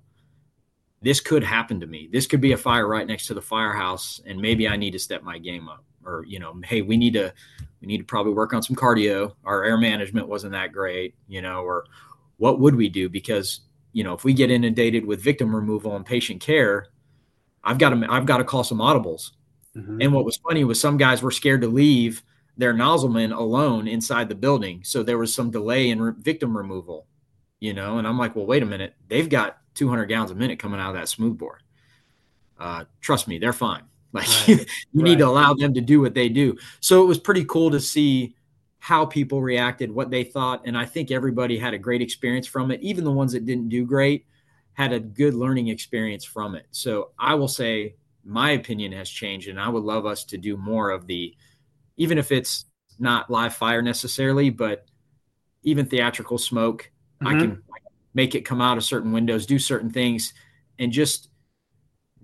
this 1.02 1.20
could 1.20 1.44
happen 1.44 1.80
to 1.80 1.88
me. 1.88 2.10
This 2.12 2.28
could 2.28 2.42
be 2.42 2.54
a 2.54 2.58
fire 2.58 2.88
right 2.88 3.08
next 3.08 3.28
to 3.28 3.34
the 3.34 3.42
firehouse, 3.42 4.22
and 4.26 4.40
maybe 4.40 4.68
I 4.68 4.78
need 4.78 4.92
to 4.92 5.00
step 5.00 5.24
my 5.24 5.38
game 5.38 5.68
up. 5.70 5.84
Or, 6.06 6.26
you 6.28 6.40
know, 6.40 6.60
hey, 6.64 6.82
we 6.82 6.98
need 6.98 7.14
to 7.14 7.34
we 7.82 7.88
need 7.88 8.00
to 8.00 8.04
probably 8.04 8.34
work 8.34 8.54
on 8.54 8.64
some 8.64 8.76
cardio. 8.76 9.34
Our 9.44 9.64
air 9.64 9.78
management 9.78 10.28
wasn't 10.28 10.54
that 10.54 10.72
great, 10.72 11.16
you 11.28 11.42
know, 11.42 11.62
or 11.62 11.86
what 12.38 12.60
would 12.60 12.76
we 12.76 12.90
do? 12.90 13.10
Because, 13.10 13.62
you 13.94 14.04
know, 14.04 14.14
if 14.14 14.24
we 14.24 14.34
get 14.34 14.52
inundated 14.52 15.06
with 15.06 15.22
victim 15.22 15.56
removal 15.56 15.96
and 15.96 16.06
patient 16.06 16.42
care, 16.42 16.88
I've 17.64 17.78
got 17.78 17.90
to 17.90 18.06
I've 18.10 18.26
got 18.26 18.38
to 18.38 18.44
call 18.44 18.64
some 18.64 18.80
audibles. 18.80 19.32
Mm-hmm. 19.76 20.02
And 20.02 20.14
what 20.14 20.26
was 20.26 20.38
funny 20.38 20.64
was 20.64 20.80
some 20.80 20.98
guys 20.98 21.22
were 21.22 21.32
scared 21.32 21.62
to 21.62 21.68
leave 21.68 22.24
their 22.58 22.74
nozzleman 22.74 23.36
alone 23.36 23.88
inside 23.88 24.28
the 24.28 24.36
building. 24.36 24.82
So 24.84 25.02
there 25.02 25.18
was 25.18 25.34
some 25.34 25.50
delay 25.50 25.90
in 25.90 26.02
re- 26.02 26.14
victim 26.18 26.56
removal 26.56 27.08
you 27.62 27.74
know, 27.74 28.00
and 28.00 28.08
I'm 28.08 28.18
like, 28.18 28.36
well, 28.36 28.46
wait 28.46 28.64
a 28.64 28.66
minute, 28.66 28.96
they've 29.08 29.30
got 29.30 29.60
200 29.76 30.08
gallons 30.08 30.32
a 30.32 30.36
minute 30.36 30.60
coming 30.60 30.82
out 30.82 30.90
of 30.90 30.96
that 30.96 31.08
smoothbore. 31.08 31.62
Uh, 32.60 32.84
trust 33.00 33.28
me, 33.28 33.38
they're 33.38 33.54
fine. 33.54 33.84
Like 34.14 34.28
right. 34.28 34.48
you, 34.48 34.56
you 34.56 34.66
right. 35.02 35.04
need 35.04 35.20
to 35.20 35.28
allow 35.28 35.54
them 35.54 35.74
to 35.74 35.82
do 35.82 36.02
what 36.02 36.14
they 36.14 36.30
do. 36.30 36.58
So 36.80 37.02
it 37.02 37.06
was 37.06 37.20
pretty 37.20 37.46
cool 37.46 37.72
to 37.72 37.80
see 37.80 38.36
how 38.80 39.06
people 39.06 39.42
reacted, 39.42 39.92
what 39.92 40.10
they 40.10 40.24
thought, 40.24 40.64
and 40.66 40.78
I 40.78 40.86
think 40.86 41.12
everybody 41.12 41.58
had 41.58 41.74
a 41.74 41.78
great 41.78 42.02
experience 42.02 42.48
from 42.48 42.72
it. 42.72 42.82
Even 42.82 43.04
the 43.04 43.12
ones 43.12 43.32
that 43.34 43.46
didn't 43.46 43.70
do 43.70 43.86
great 43.86 44.26
had 44.74 44.92
a 44.92 45.00
good 45.00 45.34
learning 45.34 45.68
experience 45.68 46.26
from 46.26 46.56
it. 46.56 46.66
So 46.72 47.12
I 47.20 47.36
will 47.36 47.48
say 47.48 47.96
my 48.24 48.52
opinion 48.52 48.92
has 48.94 49.10
changed, 49.10 49.50
and 49.50 49.60
I 49.60 49.70
would 49.70 49.84
love 49.84 50.06
us 50.06 50.24
to 50.26 50.38
do 50.38 50.58
more 50.58 50.90
of 50.90 51.06
the, 51.06 51.36
even 51.98 52.18
if 52.18 52.32
it's 52.32 52.66
not 52.98 53.30
live 53.30 53.54
fire 53.54 53.82
necessarily, 53.82 54.50
but 54.50 54.86
even 55.64 55.86
theatrical 55.86 56.40
smoke 56.40 56.92
Mm-hmm. 57.22 57.36
I 57.36 57.40
can 57.40 57.64
make 58.14 58.36
it 58.36 58.42
come 58.42 58.62
out 58.62 58.78
of 58.78 58.84
certain 58.84 59.12
windows, 59.12 59.46
do 59.46 59.60
certain 59.60 59.90
things, 59.90 60.34
and 60.80 60.92
just 60.92 61.30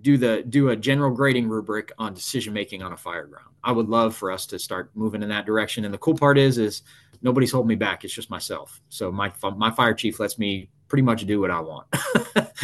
do 0.00 0.16
the 0.16 0.44
do 0.48 0.68
a 0.68 0.76
general 0.76 1.10
grading 1.10 1.48
rubric 1.48 1.92
on 1.98 2.14
decision 2.14 2.52
making 2.52 2.82
on 2.82 2.92
a 2.92 2.96
fire 2.96 3.26
ground. 3.26 3.48
I 3.64 3.72
would 3.72 3.88
love 3.88 4.14
for 4.14 4.30
us 4.30 4.46
to 4.46 4.58
start 4.58 4.90
moving 4.94 5.22
in 5.22 5.28
that 5.30 5.46
direction. 5.46 5.84
And 5.84 5.92
the 5.92 5.98
cool 5.98 6.14
part 6.14 6.38
is, 6.38 6.58
is 6.58 6.82
nobody's 7.22 7.50
holding 7.50 7.68
me 7.68 7.74
back. 7.74 8.04
It's 8.04 8.14
just 8.14 8.30
myself. 8.30 8.80
So 8.88 9.10
my 9.10 9.32
my 9.56 9.70
fire 9.70 9.94
chief 9.94 10.20
lets 10.20 10.38
me 10.38 10.70
pretty 10.88 11.02
much 11.02 11.26
do 11.26 11.40
what 11.40 11.50
I 11.50 11.60
want. 11.60 11.86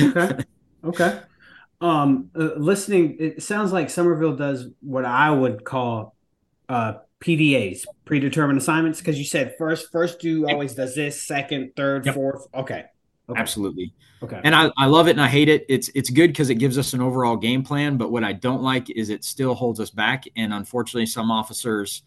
okay. 0.01 0.39
Okay. 0.85 1.19
Um, 1.81 2.31
uh, 2.39 2.51
listening, 2.57 3.17
it 3.19 3.43
sounds 3.43 3.73
like 3.73 3.89
Summerville 3.89 4.37
does 4.37 4.67
what 4.81 5.07
I 5.07 5.31
would 5.31 5.65
call 5.65 6.15
uh, 6.69 6.95
PDAs, 7.21 7.85
predetermined 8.05 8.59
assignments, 8.59 8.99
because 8.99 9.19
you 9.19 9.25
said 9.25 9.55
first 9.57 9.91
first 9.91 10.21
do 10.21 10.47
always 10.47 10.75
does 10.75 10.95
this, 10.95 11.23
second, 11.23 11.73
third, 11.75 12.05
yep. 12.05 12.15
fourth. 12.15 12.47
Okay. 12.55 12.85
Okay. 13.29 13.41
Absolutely. 13.41 13.95
Okay. 14.23 14.41
And 14.43 14.55
I, 14.55 14.71
I 14.77 14.87
love 14.87 15.09
it 15.09 15.13
and 15.13 15.21
I 15.21 15.29
hate 15.29 15.49
it. 15.49 15.67
It's 15.69 15.91
it's 15.95 16.11
good 16.11 16.29
because 16.29 16.51
it 16.51 16.57
gives 16.57 16.79
us 16.79 16.93
an 16.93 17.01
overall 17.01 17.37
game 17.37 17.63
plan, 17.63 17.97
but 17.97 18.11
what 18.11 18.25
I 18.25 18.33
don't 18.33 18.63
like 18.63 18.91
is 18.91 19.11
it 19.11 19.25
still 19.25 19.55
holds 19.55 19.81
us 19.81 19.91
back. 19.91 20.25
And 20.37 20.53
unfortunately, 20.53 21.07
some 21.07 21.31
officers 21.31 22.03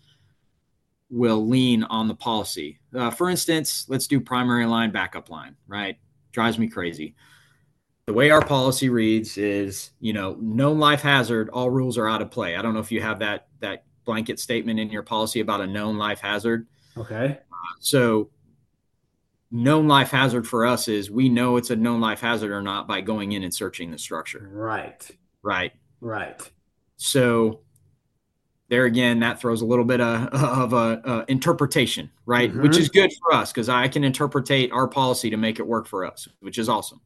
will 1.09 1.47
lean 1.47 1.83
on 1.83 2.07
the 2.07 2.15
policy. 2.15 2.79
Uh, 2.93 3.11
for 3.11 3.29
instance, 3.29 3.85
let's 3.87 4.07
do 4.07 4.19
primary 4.19 4.65
line, 4.65 4.91
backup 4.91 5.29
line, 5.29 5.55
right? 5.67 5.97
Drives 6.31 6.59
me 6.59 6.67
crazy. 6.67 7.15
The 8.07 8.13
way 8.13 8.29
our 8.29 8.41
policy 8.41 8.89
reads 8.89 9.37
is, 9.37 9.91
you 9.99 10.13
know, 10.13 10.37
known 10.39 10.79
life 10.79 11.01
hazard, 11.01 11.49
all 11.49 11.69
rules 11.69 11.97
are 11.97 12.07
out 12.07 12.21
of 12.21 12.31
play. 12.31 12.55
I 12.55 12.61
don't 12.61 12.73
know 12.73 12.79
if 12.79 12.91
you 12.91 13.01
have 13.01 13.19
that 13.19 13.47
that 13.59 13.83
blanket 14.05 14.39
statement 14.39 14.79
in 14.79 14.89
your 14.89 15.03
policy 15.03 15.41
about 15.41 15.61
a 15.61 15.67
known 15.67 15.97
life 15.97 16.19
hazard. 16.19 16.67
Okay. 16.95 17.37
Uh, 17.51 17.75
so, 17.79 18.29
known 19.51 19.87
life 19.87 20.11
hazard 20.11 20.47
for 20.47 20.65
us 20.65 20.87
is 20.87 21.09
we 21.09 21.29
know 21.29 21.57
it's 21.57 21.69
a 21.69 21.75
known 21.75 22.01
life 22.01 22.21
hazard 22.21 22.51
or 22.51 22.61
not 22.61 22.87
by 22.87 23.01
going 23.01 23.31
in 23.31 23.43
and 23.43 23.53
searching 23.53 23.91
the 23.91 23.97
structure. 23.97 24.49
Right. 24.51 25.09
Right. 25.41 25.73
Right. 26.01 26.51
So, 26.97 27.61
there 28.69 28.85
again, 28.85 29.19
that 29.21 29.39
throws 29.39 29.61
a 29.61 29.65
little 29.65 29.85
bit 29.85 30.01
of, 30.01 30.27
of 30.33 30.73
a, 30.73 31.01
a 31.05 31.25
interpretation, 31.31 32.11
right? 32.25 32.51
Mm-hmm. 32.51 32.61
Which 32.61 32.77
is 32.77 32.89
good 32.89 33.11
for 33.21 33.33
us 33.33 33.51
because 33.51 33.69
I 33.69 33.87
can 33.87 34.03
interpretate 34.03 34.71
our 34.71 34.87
policy 34.87 35.29
to 35.29 35.37
make 35.37 35.59
it 35.59 35.67
work 35.67 35.87
for 35.87 36.05
us, 36.05 36.27
which 36.41 36.57
is 36.57 36.67
awesome. 36.67 36.99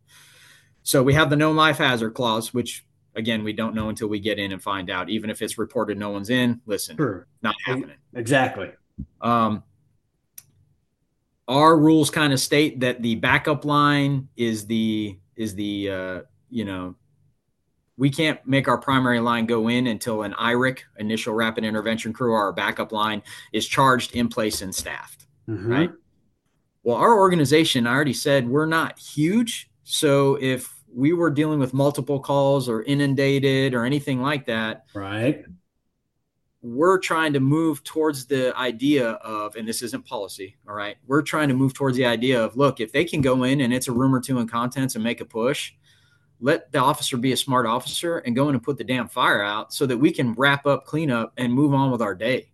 So 0.84 1.04
we 1.04 1.14
have 1.14 1.30
the 1.30 1.36
known 1.36 1.56
life 1.56 1.78
hazard 1.78 2.12
clause, 2.16 2.54
which 2.54 2.84
again, 3.16 3.44
we 3.44 3.54
don't 3.54 3.76
know 3.76 3.90
until 3.90 4.08
we 4.08 4.20
get 4.20 4.40
in 4.40 4.52
and 4.52 4.62
find 4.62 4.90
out. 4.90 5.10
Even 5.10 5.30
if 5.30 5.42
it's 5.42 5.58
reported 5.58 5.98
no 5.98 6.10
one's 6.10 6.30
in, 6.30 6.62
listen, 6.66 6.98
sure. 6.98 7.28
not 7.42 7.56
happening. 7.66 7.98
Exactly. 8.14 8.72
Um, 9.22 9.64
our 11.48 11.78
rules 11.78 12.10
kind 12.10 12.34
of 12.34 12.40
state 12.40 12.80
that 12.80 13.02
the 13.02 13.16
backup 13.16 13.66
line 13.66 14.28
is 14.38 14.66
the 14.68 15.18
is 15.36 15.56
the 15.56 15.90
uh, 15.90 16.22
you 16.50 16.66
know 16.66 16.96
we 17.98 18.10
can't 18.10 18.40
make 18.48 18.68
our 18.68 18.80
primary 18.80 19.20
line 19.20 19.46
go 19.46 19.68
in 19.68 19.86
until 19.86 20.24
an 20.24 20.34
IRIC, 20.34 20.80
initial 20.98 21.34
rapid 21.34 21.64
intervention 21.64 22.14
crew, 22.14 22.34
or 22.34 22.40
our 22.40 22.52
backup 22.52 22.92
line 22.92 23.22
is 23.54 23.68
charged, 23.68 24.16
in 24.16 24.28
place, 24.28 24.64
and 24.64 24.74
staffed. 24.74 25.28
Mm-hmm. 25.48 25.72
Right. 25.72 25.92
Well, 26.84 26.96
our 26.96 27.16
organization, 27.20 27.86
I 27.86 27.94
already 27.94 28.14
said, 28.14 28.50
we're 28.50 28.66
not 28.66 28.98
huge. 28.98 29.70
So 29.84 30.36
if 30.42 30.74
we 30.94 31.14
were 31.14 31.30
dealing 31.30 31.60
with 31.60 31.74
multiple 31.74 32.20
calls 32.20 32.68
or 32.68 32.84
inundated 32.84 33.74
or 33.74 33.86
anything 33.86 34.22
like 34.22 34.46
that. 34.48 34.86
Right. 34.94 35.46
We're 36.64 37.00
trying 37.00 37.34
to 37.34 37.40
move 37.40 37.84
towards 37.84 38.26
the 38.26 38.56
idea 38.56 39.12
of, 39.12 39.56
and 39.56 39.68
this 39.68 39.82
isn't 39.82 40.06
policy, 40.06 40.58
all 40.68 40.76
right. 40.76 40.98
We're 41.08 41.24
trying 41.24 41.48
to 41.48 41.56
move 41.56 41.74
towards 41.74 41.98
the 41.98 42.06
idea 42.06 42.44
of, 42.44 42.56
look, 42.56 42.80
if 42.80 42.92
they 42.92 43.04
can 43.04 43.22
go 43.22 43.44
in 43.44 43.62
and 43.62 43.74
it's 43.74 43.88
a 43.88 43.92
room 43.92 44.14
or 44.14 44.20
two 44.20 44.40
in 44.40 44.48
contents 44.48 44.96
and 44.96 45.04
make 45.04 45.22
a 45.22 45.26
push, 45.26 45.74
let 46.40 46.72
the 46.72 46.80
officer 46.80 47.18
be 47.18 47.32
a 47.32 47.38
smart 47.38 47.66
officer 47.66 48.20
and 48.20 48.36
go 48.36 48.48
in 48.50 48.56
and 48.56 48.64
put 48.64 48.78
the 48.78 48.84
damn 48.84 49.08
fire 49.08 49.44
out 49.44 49.74
so 49.74 49.86
that 49.88 49.98
we 49.98 50.12
can 50.12 50.34
wrap 50.34 50.66
up, 50.66 50.86
clean 50.86 51.10
up, 51.10 51.34
and 51.38 51.52
move 51.54 51.74
on 51.74 51.92
with 51.92 52.02
our 52.02 52.16
day. 52.16 52.52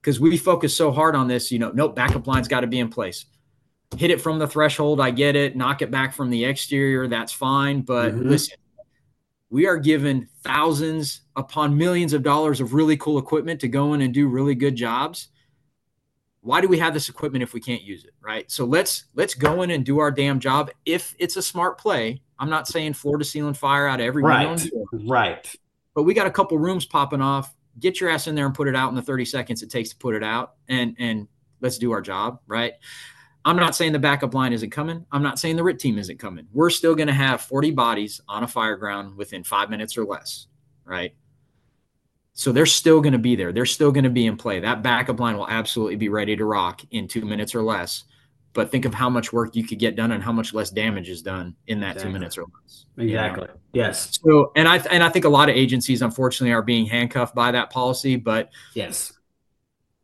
Because 0.00 0.18
we 0.18 0.38
focus 0.38 0.74
so 0.74 0.90
hard 0.90 1.14
on 1.14 1.28
this, 1.28 1.52
you 1.52 1.58
know, 1.58 1.72
nope, 1.74 1.94
backup 1.94 2.26
line's 2.26 2.48
got 2.48 2.60
to 2.60 2.66
be 2.66 2.78
in 2.78 2.88
place 2.88 3.26
hit 3.96 4.10
it 4.10 4.20
from 4.20 4.38
the 4.38 4.46
threshold. 4.46 5.00
I 5.00 5.10
get 5.10 5.36
it. 5.36 5.56
Knock 5.56 5.82
it 5.82 5.90
back 5.90 6.14
from 6.14 6.30
the 6.30 6.44
exterior. 6.44 7.08
That's 7.08 7.32
fine. 7.32 7.82
But 7.82 8.12
mm-hmm. 8.12 8.28
listen, 8.28 8.56
we 9.50 9.66
are 9.66 9.76
given 9.76 10.28
thousands 10.42 11.22
upon 11.34 11.76
millions 11.76 12.12
of 12.12 12.22
dollars 12.22 12.60
of 12.60 12.72
really 12.72 12.96
cool 12.96 13.18
equipment 13.18 13.60
to 13.60 13.68
go 13.68 13.92
in 13.94 14.00
and 14.00 14.14
do 14.14 14.28
really 14.28 14.54
good 14.54 14.76
jobs. 14.76 15.28
Why 16.40 16.60
do 16.60 16.68
we 16.68 16.78
have 16.78 16.94
this 16.94 17.08
equipment 17.08 17.42
if 17.42 17.52
we 17.52 17.60
can't 17.60 17.82
use 17.82 18.04
it? 18.04 18.14
Right. 18.20 18.50
So 18.50 18.64
let's 18.64 19.04
let's 19.14 19.34
go 19.34 19.62
in 19.62 19.70
and 19.72 19.84
do 19.84 19.98
our 19.98 20.10
damn 20.10 20.40
job. 20.40 20.70
If 20.86 21.14
it's 21.18 21.36
a 21.36 21.42
smart 21.42 21.78
play, 21.78 22.22
I'm 22.38 22.48
not 22.48 22.66
saying 22.68 22.94
floor 22.94 23.18
to 23.18 23.24
ceiling 23.24 23.54
fire 23.54 23.86
out 23.86 24.00
of 24.00 24.06
every 24.06 24.22
right. 24.22 24.66
Right. 24.92 25.54
But 25.94 26.04
we 26.04 26.14
got 26.14 26.28
a 26.28 26.30
couple 26.30 26.56
rooms 26.56 26.86
popping 26.86 27.20
off. 27.20 27.54
Get 27.78 28.00
your 28.00 28.08
ass 28.08 28.26
in 28.26 28.36
there 28.36 28.46
and 28.46 28.54
put 28.54 28.68
it 28.68 28.76
out 28.76 28.88
in 28.88 28.94
the 28.94 29.02
30 29.02 29.24
seconds 29.24 29.62
it 29.62 29.70
takes 29.70 29.90
to 29.90 29.96
put 29.96 30.14
it 30.14 30.22
out, 30.22 30.54
and 30.68 30.94
and 30.98 31.28
let's 31.60 31.76
do 31.76 31.90
our 31.90 32.00
job. 32.00 32.40
Right. 32.46 32.74
I'm 33.44 33.56
not 33.56 33.74
saying 33.74 33.92
the 33.92 33.98
backup 33.98 34.34
line 34.34 34.52
isn't 34.52 34.70
coming. 34.70 35.06
I'm 35.12 35.22
not 35.22 35.38
saying 35.38 35.56
the 35.56 35.64
RIT 35.64 35.78
team 35.78 35.98
isn't 35.98 36.18
coming. 36.18 36.46
We're 36.52 36.70
still 36.70 36.94
going 36.94 37.06
to 37.06 37.14
have 37.14 37.40
40 37.40 37.70
bodies 37.70 38.20
on 38.28 38.42
a 38.42 38.48
fire 38.48 38.76
ground 38.76 39.16
within 39.16 39.44
five 39.44 39.70
minutes 39.70 39.96
or 39.96 40.04
less, 40.04 40.46
right? 40.84 41.14
So 42.34 42.52
they're 42.52 42.66
still 42.66 43.00
going 43.00 43.12
to 43.12 43.18
be 43.18 43.36
there. 43.36 43.52
They're 43.52 43.66
still 43.66 43.92
going 43.92 44.04
to 44.04 44.10
be 44.10 44.26
in 44.26 44.36
play. 44.36 44.60
That 44.60 44.82
backup 44.82 45.20
line 45.20 45.36
will 45.36 45.48
absolutely 45.48 45.96
be 45.96 46.08
ready 46.08 46.36
to 46.36 46.44
rock 46.44 46.82
in 46.90 47.08
two 47.08 47.24
minutes 47.24 47.54
or 47.54 47.62
less. 47.62 48.04
But 48.52 48.70
think 48.70 48.84
of 48.84 48.92
how 48.92 49.08
much 49.08 49.32
work 49.32 49.54
you 49.54 49.64
could 49.64 49.78
get 49.78 49.94
done 49.94 50.10
and 50.10 50.22
how 50.22 50.32
much 50.32 50.52
less 50.52 50.70
damage 50.70 51.08
is 51.08 51.22
done 51.22 51.54
in 51.68 51.80
that 51.80 51.92
exactly. 51.92 52.08
two 52.08 52.12
minutes 52.12 52.38
or 52.38 52.42
less. 52.42 52.86
Exactly. 52.98 53.42
You 53.42 53.48
know? 53.48 53.60
Yes. 53.72 54.18
So, 54.24 54.52
and 54.56 54.66
I 54.66 54.78
and 54.90 55.04
I 55.04 55.08
think 55.08 55.24
a 55.24 55.28
lot 55.28 55.48
of 55.48 55.54
agencies, 55.54 56.02
unfortunately, 56.02 56.52
are 56.52 56.62
being 56.62 56.84
handcuffed 56.84 57.34
by 57.34 57.52
that 57.52 57.70
policy. 57.70 58.16
But 58.16 58.50
yes, 58.74 59.12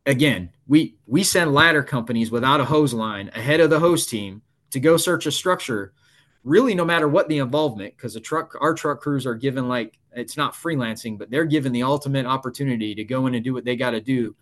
again, 0.07 0.49
we 0.67 0.95
we 1.05 1.21
send 1.21 1.53
ladder 1.53 1.83
companies 1.83 2.31
without 2.31 2.59
a 2.59 2.65
hose 2.65 2.93
line 2.93 3.29
ahead 3.35 3.59
of 3.59 3.69
the 3.69 3.79
hose 3.79 4.07
team 4.07 4.41
to 4.71 4.79
go 4.79 4.97
search 4.97 5.27
a 5.27 5.31
structure 5.31 5.93
really 6.43 6.73
no 6.73 6.85
matter 6.85 7.07
what 7.07 7.27
the 7.27 7.39
involvement 7.39 7.95
because 7.95 8.13
the 8.13 8.19
truck 8.19 8.55
our 8.61 8.73
truck 8.73 9.01
crews 9.01 9.25
are 9.25 9.35
given 9.35 9.67
like 9.67 9.97
it's 10.13 10.37
not 10.37 10.53
freelancing 10.53 11.17
but 11.17 11.29
they're 11.29 11.45
given 11.45 11.71
the 11.71 11.83
ultimate 11.83 12.25
opportunity 12.25 12.95
to 12.95 13.03
go 13.03 13.27
in 13.27 13.35
and 13.35 13.43
do 13.43 13.53
what 13.53 13.65
they 13.65 13.75
got 13.75 13.91
to 13.91 14.01
do 14.01 14.35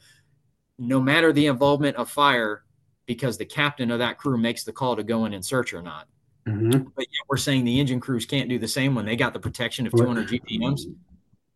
no 0.77 0.99
matter 0.99 1.33
the 1.33 1.47
involvement 1.47 1.95
of 1.97 2.09
fire 2.09 2.63
because 3.07 3.37
the 3.37 3.45
captain 3.45 3.91
of 3.91 3.99
that 3.99 4.17
crew 4.17 4.37
makes 4.37 4.63
the 4.63 4.71
call 4.71 4.95
to 4.95 5.03
go 5.03 5.25
in 5.25 5.33
and 5.33 5.45
search 5.45 5.73
or 5.73 5.81
not. 5.81 6.07
Mm-hmm. 6.47 6.89
but 6.95 7.01
yet 7.01 7.25
we're 7.27 7.37
saying 7.37 7.65
the 7.65 7.79
engine 7.79 7.99
crews 7.99 8.27
can't 8.27 8.47
do 8.47 8.59
the 8.59 8.67
same 8.67 8.93
when 8.93 9.03
they 9.03 9.15
got 9.15 9.33
the 9.33 9.39
protection 9.39 9.87
of 9.87 9.93
200 9.93 10.27
gpms 10.27 10.81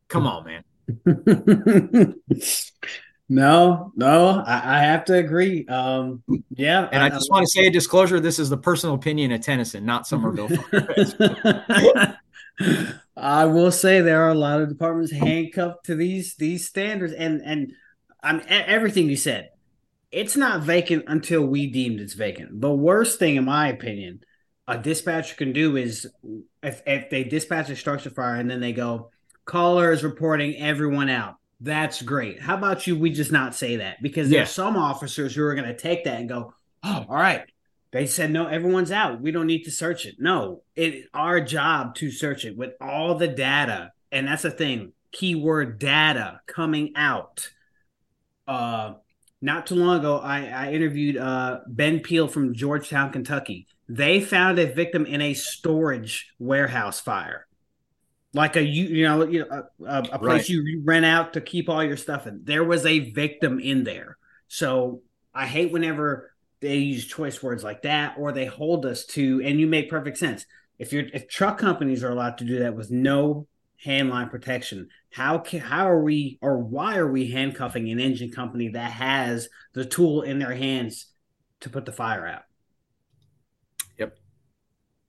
come 0.07 0.25
on 0.25 0.43
man 0.43 0.63
No, 3.31 3.93
no, 3.95 4.43
I, 4.43 4.79
I, 4.79 4.79
have 4.79 5.05
to 5.05 5.13
agree. 5.13 5.63
Um, 5.67 6.23
yeah, 6.49 6.89
and 6.91 7.03
I, 7.03 7.05
I 7.05 7.09
just 7.09 7.29
I, 7.31 7.35
want 7.35 7.45
to 7.45 7.51
say 7.51 7.67
a 7.67 7.71
disclosure: 7.71 8.19
this 8.19 8.39
is 8.39 8.49
the 8.49 8.57
personal 8.57 8.95
opinion 8.95 9.31
of 9.31 9.41
Tennyson, 9.41 9.85
not 9.85 10.07
Summerville. 10.07 10.49
I 13.15 13.45
will 13.45 13.71
say 13.71 14.01
there 14.01 14.23
are 14.23 14.31
a 14.31 14.35
lot 14.35 14.61
of 14.61 14.69
departments 14.69 15.11
handcuffed 15.11 15.85
to 15.85 15.95
these 15.95 16.35
these 16.37 16.67
standards, 16.67 17.13
and 17.13 17.43
and 17.45 17.73
I'm 18.23 18.41
everything 18.47 19.09
you 19.09 19.17
said. 19.17 19.51
It's 20.11 20.35
not 20.35 20.61
vacant 20.61 21.03
until 21.05 21.45
we 21.45 21.67
deemed 21.67 21.99
it's 21.99 22.15
vacant. 22.15 22.59
The 22.59 22.73
worst 22.73 23.19
thing, 23.19 23.35
in 23.35 23.45
my 23.45 23.67
opinion, 23.67 24.21
a 24.67 24.75
dispatcher 24.75 25.35
can 25.35 25.53
do 25.53 25.75
is 25.77 26.07
if 26.63 26.81
if 26.87 27.11
they 27.11 27.25
dispatch 27.25 27.69
a 27.69 27.75
structure 27.75 28.09
fire 28.09 28.37
and 28.37 28.49
then 28.49 28.59
they 28.59 28.73
go, 28.73 29.11
caller 29.45 29.91
is 29.91 30.03
reporting 30.03 30.57
everyone 30.57 31.09
out 31.09 31.35
that's 31.61 32.01
great. 32.01 32.41
How 32.41 32.55
about 32.55 32.87
you? 32.87 32.97
We 32.97 33.09
just 33.09 33.31
not 33.31 33.55
say 33.55 33.77
that 33.77 34.01
because 34.01 34.29
there's 34.29 34.49
some 34.49 34.77
officers 34.77 35.35
who 35.35 35.43
are 35.43 35.55
going 35.55 35.67
to 35.67 35.77
take 35.77 36.05
that 36.05 36.19
and 36.19 36.29
go, 36.29 36.53
"Oh, 36.83 37.05
all 37.09 37.15
right." 37.15 37.43
They 37.91 38.05
said 38.05 38.31
no, 38.31 38.45
everyone's 38.45 38.91
out. 38.91 39.19
We 39.19 39.31
don't 39.31 39.47
need 39.47 39.63
to 39.63 39.71
search 39.71 40.05
it. 40.05 40.15
No, 40.19 40.61
it's 40.75 41.07
our 41.13 41.41
job 41.41 41.95
to 41.95 42.11
search 42.11 42.45
it 42.45 42.55
with 42.55 42.73
all 42.79 43.15
the 43.15 43.27
data, 43.27 43.91
and 44.11 44.27
that's 44.27 44.43
the 44.43 44.51
thing. 44.51 44.93
Keyword 45.11 45.79
data 45.79 46.41
coming 46.45 46.93
out. 46.95 47.49
Uh, 48.47 48.93
not 49.41 49.67
too 49.67 49.75
long 49.75 49.99
ago, 49.99 50.19
I, 50.19 50.45
I 50.45 50.71
interviewed 50.71 51.17
uh, 51.17 51.61
Ben 51.67 51.99
Peel 51.99 52.27
from 52.27 52.53
Georgetown, 52.53 53.11
Kentucky. 53.11 53.67
They 53.87 54.21
found 54.21 54.59
a 54.59 54.71
victim 54.71 55.05
in 55.05 55.21
a 55.21 55.33
storage 55.33 56.31
warehouse 56.37 56.99
fire 56.99 57.47
like 58.33 58.55
a 58.55 58.63
you 58.63 58.85
you 58.85 59.03
know 59.03 59.25
you 59.25 59.45
a, 59.45 59.63
a 59.85 60.19
place 60.19 60.41
right. 60.43 60.49
you 60.49 60.81
rent 60.83 61.05
out 61.05 61.33
to 61.33 61.41
keep 61.41 61.69
all 61.69 61.83
your 61.83 61.97
stuff 61.97 62.27
in. 62.27 62.41
There 62.43 62.63
was 62.63 62.85
a 62.85 63.11
victim 63.11 63.59
in 63.59 63.83
there, 63.83 64.17
so 64.47 65.01
I 65.33 65.47
hate 65.47 65.71
whenever 65.71 66.31
they 66.59 66.77
use 66.77 67.05
choice 67.05 67.41
words 67.41 67.63
like 67.63 67.83
that 67.83 68.15
or 68.17 68.31
they 68.31 68.45
hold 68.45 68.85
us 68.85 69.05
to. 69.05 69.41
And 69.43 69.59
you 69.59 69.67
make 69.67 69.89
perfect 69.89 70.17
sense. 70.17 70.45
If 70.77 70.93
you're 70.93 71.05
if 71.13 71.27
truck 71.27 71.57
companies 71.57 72.03
are 72.03 72.11
allowed 72.11 72.37
to 72.39 72.45
do 72.45 72.59
that 72.59 72.75
with 72.75 72.91
no 72.91 73.47
handline 73.83 74.29
protection, 74.29 74.89
how 75.11 75.39
can 75.39 75.61
how 75.61 75.89
are 75.89 76.01
we 76.01 76.37
or 76.41 76.59
why 76.59 76.97
are 76.97 77.11
we 77.11 77.31
handcuffing 77.31 77.89
an 77.89 77.99
engine 77.99 78.31
company 78.31 78.69
that 78.69 78.91
has 78.91 79.49
the 79.73 79.85
tool 79.85 80.21
in 80.21 80.37
their 80.37 80.53
hands 80.53 81.07
to 81.61 81.69
put 81.69 81.85
the 81.85 81.91
fire 81.91 82.27
out? 82.27 82.43
Yep. 83.97 84.17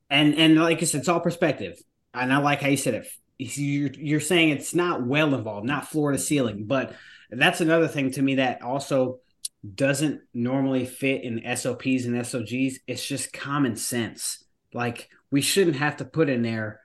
And 0.08 0.34
and 0.36 0.56
like 0.56 0.80
I 0.80 0.86
said, 0.86 1.00
it's 1.00 1.08
all 1.08 1.20
perspective 1.20 1.82
and 2.14 2.32
I 2.32 2.38
like 2.38 2.62
how 2.62 2.68
you 2.68 2.76
said 2.76 2.94
it. 2.94 3.06
You're, 3.38 3.90
you're 3.92 4.20
saying 4.20 4.50
it's 4.50 4.74
not 4.74 5.06
well 5.06 5.34
involved, 5.34 5.66
not 5.66 5.88
floor 5.88 6.12
to 6.12 6.18
ceiling, 6.18 6.64
but 6.66 6.94
that's 7.30 7.60
another 7.60 7.88
thing 7.88 8.10
to 8.12 8.22
me 8.22 8.36
that 8.36 8.62
also 8.62 9.20
doesn't 9.74 10.20
normally 10.34 10.84
fit 10.84 11.22
in 11.22 11.56
SOPs 11.56 12.04
and 12.04 12.26
SOGs. 12.26 12.80
It's 12.86 13.06
just 13.06 13.32
common 13.32 13.76
sense. 13.76 14.44
Like 14.74 15.08
we 15.30 15.40
shouldn't 15.40 15.76
have 15.76 15.98
to 15.98 16.04
put 16.04 16.28
in 16.28 16.42
there 16.42 16.80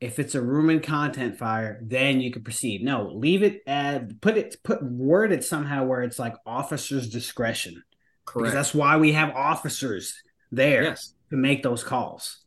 if 0.00 0.18
it's 0.18 0.34
a 0.34 0.42
room 0.42 0.68
and 0.68 0.82
content 0.82 1.38
fire, 1.38 1.78
then 1.82 2.20
you 2.20 2.30
can 2.30 2.42
proceed. 2.42 2.84
No, 2.84 3.10
leave 3.14 3.42
it 3.42 3.62
at 3.66 4.20
put 4.20 4.36
it 4.36 4.56
put 4.62 4.82
word 4.82 5.32
it 5.32 5.44
somehow 5.44 5.84
where 5.84 6.02
it's 6.02 6.18
like 6.18 6.34
officer's 6.44 7.08
discretion. 7.08 7.82
Correct. 8.26 8.52
Because 8.52 8.52
that's 8.52 8.74
why 8.74 8.98
we 8.98 9.12
have 9.12 9.30
officers 9.30 10.14
there 10.52 10.82
yes. 10.82 11.14
to 11.30 11.36
make 11.36 11.62
those 11.62 11.82
calls 11.82 12.43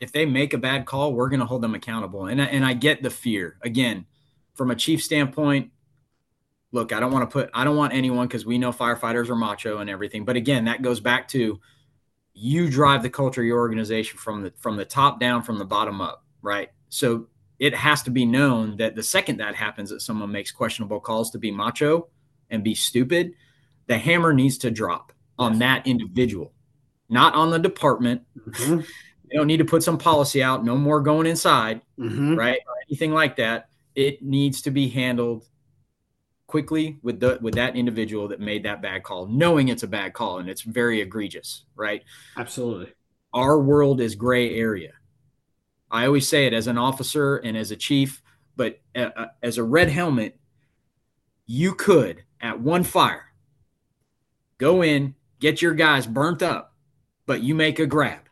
if 0.00 0.12
they 0.12 0.26
make 0.26 0.52
a 0.52 0.58
bad 0.58 0.86
call, 0.86 1.12
we're 1.12 1.28
going 1.28 1.40
to 1.40 1.46
hold 1.46 1.62
them 1.62 1.74
accountable. 1.74 2.26
And 2.26 2.40
and 2.40 2.64
I 2.64 2.74
get 2.74 3.02
the 3.02 3.10
fear 3.10 3.58
again 3.62 4.06
from 4.54 4.70
a 4.70 4.76
chief 4.76 5.02
standpoint. 5.02 5.70
Look, 6.72 6.92
I 6.92 7.00
don't 7.00 7.12
want 7.12 7.28
to 7.28 7.32
put 7.32 7.50
I 7.54 7.64
don't 7.64 7.76
want 7.76 7.94
anyone 7.94 8.26
because 8.26 8.44
we 8.44 8.58
know 8.58 8.72
firefighters 8.72 9.28
are 9.28 9.36
macho 9.36 9.78
and 9.78 9.88
everything. 9.88 10.24
But 10.24 10.36
again, 10.36 10.64
that 10.66 10.82
goes 10.82 11.00
back 11.00 11.28
to 11.28 11.60
you 12.34 12.68
drive 12.68 13.02
the 13.02 13.10
culture 13.10 13.40
of 13.40 13.46
your 13.46 13.58
organization 13.58 14.18
from 14.18 14.42
the 14.42 14.52
from 14.58 14.76
the 14.76 14.84
top 14.84 15.18
down, 15.18 15.42
from 15.42 15.58
the 15.58 15.64
bottom 15.64 16.00
up, 16.00 16.24
right? 16.42 16.70
So 16.88 17.28
it 17.58 17.74
has 17.74 18.02
to 18.02 18.10
be 18.10 18.26
known 18.26 18.76
that 18.76 18.94
the 18.94 19.02
second 19.02 19.38
that 19.38 19.54
happens, 19.54 19.90
that 19.90 20.00
someone 20.00 20.30
makes 20.30 20.50
questionable 20.50 21.00
calls 21.00 21.30
to 21.30 21.38
be 21.38 21.50
macho 21.50 22.08
and 22.50 22.62
be 22.62 22.74
stupid, 22.74 23.32
the 23.86 23.96
hammer 23.96 24.34
needs 24.34 24.58
to 24.58 24.70
drop 24.70 25.12
on 25.38 25.58
that 25.60 25.86
individual, 25.86 26.52
not 27.08 27.34
on 27.34 27.50
the 27.50 27.58
department. 27.58 28.22
Mm-hmm. 28.38 28.80
They 29.28 29.36
don't 29.36 29.46
need 29.46 29.56
to 29.58 29.64
put 29.64 29.82
some 29.82 29.98
policy 29.98 30.42
out, 30.42 30.64
no 30.64 30.76
more 30.76 31.00
going 31.00 31.26
inside, 31.26 31.80
mm-hmm. 31.98 32.36
right? 32.36 32.58
Or 32.66 32.74
anything 32.88 33.12
like 33.12 33.36
that. 33.36 33.68
It 33.94 34.22
needs 34.22 34.62
to 34.62 34.70
be 34.70 34.88
handled 34.88 35.46
quickly 36.46 36.98
with 37.02 37.18
the 37.18 37.38
with 37.40 37.54
that 37.54 37.76
individual 37.76 38.28
that 38.28 38.40
made 38.40 38.62
that 38.64 38.82
bad 38.82 39.02
call, 39.02 39.26
knowing 39.26 39.68
it's 39.68 39.82
a 39.82 39.88
bad 39.88 40.12
call 40.12 40.38
and 40.38 40.48
it's 40.48 40.62
very 40.62 41.00
egregious, 41.00 41.64
right? 41.74 42.04
Absolutely. 42.36 42.92
Our 43.32 43.60
world 43.60 44.00
is 44.00 44.14
gray 44.14 44.54
area. 44.54 44.92
I 45.90 46.06
always 46.06 46.28
say 46.28 46.46
it 46.46 46.52
as 46.52 46.66
an 46.66 46.78
officer 46.78 47.36
and 47.36 47.56
as 47.56 47.70
a 47.70 47.76
chief, 47.76 48.22
but 48.56 48.80
uh, 48.94 49.10
uh 49.16 49.26
as 49.42 49.58
a 49.58 49.64
red 49.64 49.88
helmet, 49.88 50.38
you 51.46 51.74
could 51.74 52.22
at 52.40 52.60
one 52.60 52.84
fire 52.84 53.32
go 54.58 54.82
in, 54.82 55.14
get 55.40 55.62
your 55.62 55.74
guys 55.74 56.06
burnt 56.06 56.42
up, 56.42 56.74
but 57.26 57.42
you 57.42 57.54
make 57.54 57.78
a 57.78 57.86
grab 57.86 58.25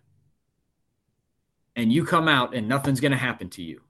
and 1.77 1.93
you 1.93 2.05
come 2.05 2.29
out 2.29 2.55
and 2.55 2.68
nothing's 2.68 3.01
going 3.01 3.12
to 3.12 3.18
happen 3.18 3.49
to 3.51 3.62
you. 3.62 3.81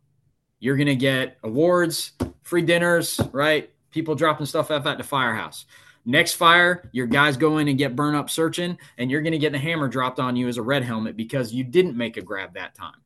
You're 0.60 0.76
going 0.76 0.86
to 0.86 0.96
get 0.96 1.38
awards, 1.42 2.12
free 2.42 2.62
dinners, 2.62 3.20
right? 3.32 3.70
People 3.90 4.14
dropping 4.14 4.46
stuff 4.46 4.70
off 4.70 4.86
at 4.86 4.98
the 4.98 5.04
firehouse. 5.04 5.66
Next 6.06 6.34
fire, 6.34 6.88
your 6.92 7.06
guys 7.06 7.36
go 7.36 7.58
in 7.58 7.68
and 7.68 7.78
get 7.78 7.96
burned 7.96 8.16
up 8.16 8.28
searching, 8.28 8.76
and 8.98 9.10
you're 9.10 9.22
going 9.22 9.32
to 9.32 9.38
get 9.38 9.52
the 9.52 9.58
hammer 9.58 9.88
dropped 9.88 10.20
on 10.20 10.36
you 10.36 10.48
as 10.48 10.58
a 10.58 10.62
red 10.62 10.82
helmet 10.84 11.16
because 11.16 11.52
you 11.52 11.64
didn't 11.64 11.96
make 11.96 12.16
a 12.16 12.22
grab 12.22 12.54
that 12.54 12.74
time. 12.74 13.00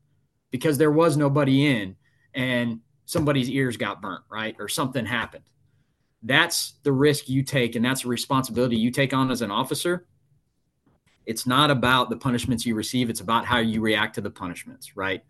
because 0.51 0.77
there 0.77 0.91
was 0.91 1.17
nobody 1.17 1.67
in 1.67 1.95
and 2.33 2.79
somebody's 3.05 3.49
ears 3.49 3.77
got 3.77 4.01
burnt, 4.01 4.23
right? 4.29 4.55
Or 4.59 4.67
something 4.67 5.05
happened. 5.05 5.43
That's 6.23 6.73
the 6.83 6.91
risk 6.91 7.29
you 7.29 7.43
take, 7.43 7.75
and 7.75 7.85
that's 7.85 8.03
a 8.03 8.07
responsibility 8.07 8.75
you 8.77 8.91
take 8.91 9.13
on 9.13 9.31
as 9.31 9.41
an 9.41 9.51
officer. 9.51 10.05
It's 11.29 11.45
not 11.45 11.69
about 11.69 12.09
the 12.09 12.17
punishments 12.17 12.65
you 12.65 12.73
receive, 12.73 13.07
it's 13.07 13.19
about 13.21 13.45
how 13.45 13.59
you 13.59 13.81
react 13.81 14.15
to 14.15 14.21
the 14.21 14.31
punishments, 14.31 14.97
right? 14.97 15.23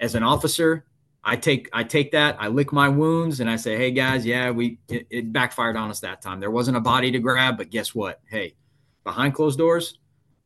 As 0.00 0.16
an 0.16 0.24
officer, 0.24 0.84
I 1.22 1.36
take 1.36 1.68
I 1.72 1.84
take 1.84 2.10
that, 2.10 2.36
I 2.40 2.48
lick 2.48 2.72
my 2.72 2.88
wounds, 2.88 3.38
and 3.38 3.48
I 3.48 3.54
say, 3.54 3.76
"Hey 3.76 3.92
guys, 3.92 4.26
yeah, 4.26 4.50
we 4.50 4.80
it, 4.88 5.06
it 5.10 5.32
backfired 5.32 5.76
on 5.76 5.90
us 5.90 6.00
that 6.00 6.22
time. 6.22 6.40
There 6.40 6.50
wasn't 6.50 6.76
a 6.76 6.80
body 6.80 7.12
to 7.12 7.20
grab, 7.20 7.56
but 7.56 7.70
guess 7.70 7.94
what? 7.94 8.20
Hey, 8.28 8.56
behind 9.04 9.34
closed 9.34 9.58
doors, 9.58 10.00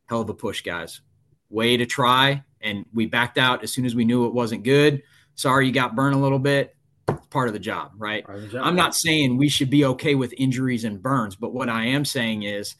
hell 0.05 0.21
of 0.21 0.29
a 0.29 0.33
push, 0.35 0.61
guys. 0.61 1.01
Way 1.49 1.75
to 1.77 1.87
try, 1.87 2.43
and 2.61 2.85
we 2.93 3.07
backed 3.07 3.39
out 3.39 3.63
as 3.63 3.71
soon 3.71 3.85
as 3.85 3.95
we 3.95 4.05
knew 4.05 4.27
it 4.27 4.33
wasn't 4.33 4.63
good. 4.63 5.01
Sorry, 5.33 5.65
you 5.65 5.73
got 5.73 5.95
burned 5.95 6.13
a 6.13 6.19
little 6.19 6.37
bit. 6.37 6.75
It's 7.07 7.25
part 7.31 7.47
of 7.47 7.55
the 7.55 7.59
job, 7.59 7.93
right? 7.97 8.23
The 8.27 8.47
job. 8.47 8.63
I'm 8.63 8.75
not 8.75 8.93
saying 8.93 9.37
we 9.37 9.49
should 9.49 9.71
be 9.71 9.85
okay 9.85 10.13
with 10.13 10.35
injuries 10.37 10.83
and 10.83 11.01
burns, 11.01 11.35
but 11.35 11.51
what 11.51 11.67
I 11.67 11.85
am 11.85 12.05
saying 12.05 12.43
is, 12.43 12.75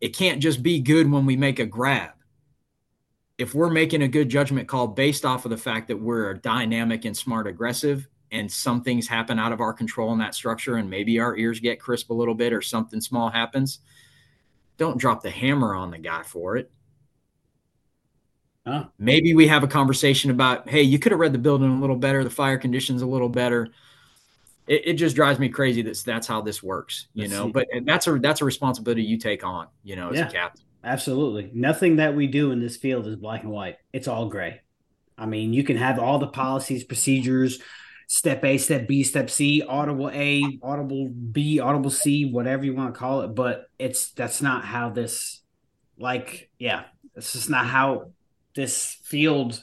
it 0.00 0.16
can't 0.16 0.40
just 0.40 0.62
be 0.62 0.80
good 0.80 1.10
when 1.10 1.26
we 1.26 1.36
make 1.36 1.58
a 1.58 1.66
grab 1.66 2.12
if 3.40 3.54
we're 3.54 3.70
making 3.70 4.02
a 4.02 4.08
good 4.08 4.28
judgment 4.28 4.68
call 4.68 4.86
based 4.86 5.24
off 5.24 5.46
of 5.46 5.50
the 5.50 5.56
fact 5.56 5.88
that 5.88 5.96
we're 5.96 6.34
dynamic 6.34 7.06
and 7.06 7.16
smart 7.16 7.46
aggressive 7.46 8.06
and 8.30 8.52
some 8.52 8.82
things 8.82 9.08
happen 9.08 9.38
out 9.38 9.50
of 9.50 9.60
our 9.60 9.72
control 9.72 10.12
in 10.12 10.18
that 10.18 10.34
structure 10.34 10.76
and 10.76 10.90
maybe 10.90 11.18
our 11.18 11.36
ears 11.36 11.58
get 11.58 11.80
crisp 11.80 12.10
a 12.10 12.14
little 12.14 12.34
bit 12.34 12.52
or 12.52 12.60
something 12.60 13.00
small 13.00 13.30
happens 13.30 13.80
don't 14.76 14.98
drop 14.98 15.22
the 15.22 15.30
hammer 15.30 15.74
on 15.74 15.90
the 15.90 15.98
guy 15.98 16.22
for 16.22 16.56
it 16.56 16.70
huh. 18.66 18.84
maybe 18.98 19.34
we 19.34 19.46
have 19.46 19.64
a 19.64 19.68
conversation 19.68 20.30
about 20.30 20.68
hey 20.68 20.82
you 20.82 20.98
could 20.98 21.12
have 21.12 21.20
read 21.20 21.32
the 21.32 21.38
building 21.38 21.70
a 21.70 21.80
little 21.80 21.96
better 21.96 22.22
the 22.22 22.30
fire 22.30 22.58
conditions 22.58 23.00
a 23.00 23.06
little 23.06 23.28
better 23.28 23.70
it, 24.70 24.82
it 24.86 24.92
just 24.94 25.16
drives 25.16 25.38
me 25.38 25.48
crazy 25.48 25.82
that 25.82 26.00
that's 26.06 26.26
how 26.26 26.40
this 26.40 26.62
works 26.62 27.08
you 27.12 27.24
Let's 27.24 27.32
know 27.34 27.46
see. 27.46 27.52
but 27.52 27.66
that's 27.84 28.06
a 28.06 28.18
that's 28.18 28.40
a 28.40 28.44
responsibility 28.44 29.02
you 29.02 29.18
take 29.18 29.44
on 29.44 29.66
you 29.82 29.96
know 29.96 30.10
as 30.10 30.18
yeah. 30.18 30.28
a 30.28 30.30
captain 30.30 30.64
Absolutely. 30.82 31.50
Nothing 31.52 31.96
that 31.96 32.16
we 32.16 32.26
do 32.26 32.52
in 32.52 32.60
this 32.60 32.76
field 32.76 33.06
is 33.06 33.16
black 33.16 33.42
and 33.42 33.52
white. 33.52 33.76
It's 33.92 34.08
all 34.08 34.28
gray. 34.28 34.62
I 35.18 35.26
mean, 35.26 35.52
you 35.52 35.62
can 35.62 35.76
have 35.76 35.98
all 35.98 36.18
the 36.18 36.28
policies, 36.28 36.84
procedures, 36.84 37.60
step 38.06 38.42
A, 38.44 38.56
step 38.56 38.88
B, 38.88 39.02
step 39.02 39.28
C, 39.28 39.62
audible 39.62 40.10
A, 40.10 40.42
audible 40.62 41.08
B, 41.08 41.60
audible 41.60 41.90
C, 41.90 42.24
whatever 42.24 42.64
you 42.64 42.74
want 42.74 42.94
to 42.94 42.98
call 42.98 43.20
it, 43.22 43.34
but 43.34 43.66
it's 43.78 44.12
that's 44.12 44.40
not 44.40 44.64
how 44.64 44.88
this 44.88 45.42
like, 45.98 46.48
yeah, 46.58 46.84
this 47.14 47.34
is 47.34 47.50
not 47.50 47.66
how 47.66 48.12
this 48.54 48.96
field 49.04 49.62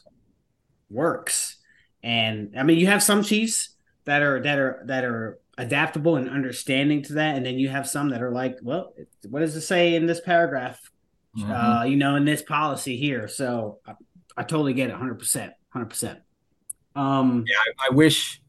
works. 0.91 1.57
And 2.03 2.53
I 2.55 2.61
mean, 2.61 2.77
you 2.77 2.87
have 2.87 3.01
some 3.01 3.23
chiefs 3.23 3.69
that 4.07 4.23
are 4.23 4.41
that 4.41 4.57
are 4.57 4.81
that 4.85 5.05
are 5.05 5.39
adaptable 5.59 6.17
and 6.17 6.29
understanding 6.29 7.01
to 7.01 7.13
that 7.13 7.35
and 7.35 7.45
then 7.45 7.57
you 7.57 7.69
have 7.69 7.87
some 7.87 8.09
that 8.09 8.21
are 8.21 8.31
like 8.31 8.57
well 8.61 8.93
what 9.29 9.39
does 9.39 9.55
it 9.55 9.61
say 9.61 9.95
in 9.95 10.05
this 10.05 10.19
paragraph 10.19 10.79
mm-hmm. 11.37 11.51
uh, 11.51 11.83
you 11.83 11.95
know, 11.95 12.15
in 12.15 12.25
this 12.25 12.41
policy 12.41 12.97
here. 12.97 13.27
So 13.27 13.79
I, 13.85 13.93
I 14.35 14.43
totally 14.43 14.73
get 14.73 14.89
it, 14.89 14.95
hundred 14.95 15.19
percent, 15.19 15.53
hundred 15.69 15.87
percent. 15.87 16.19
Um, 16.95 17.45
yeah, 17.47 17.55
I, 17.79 17.87
I 17.87 17.95
wish, 17.95 18.41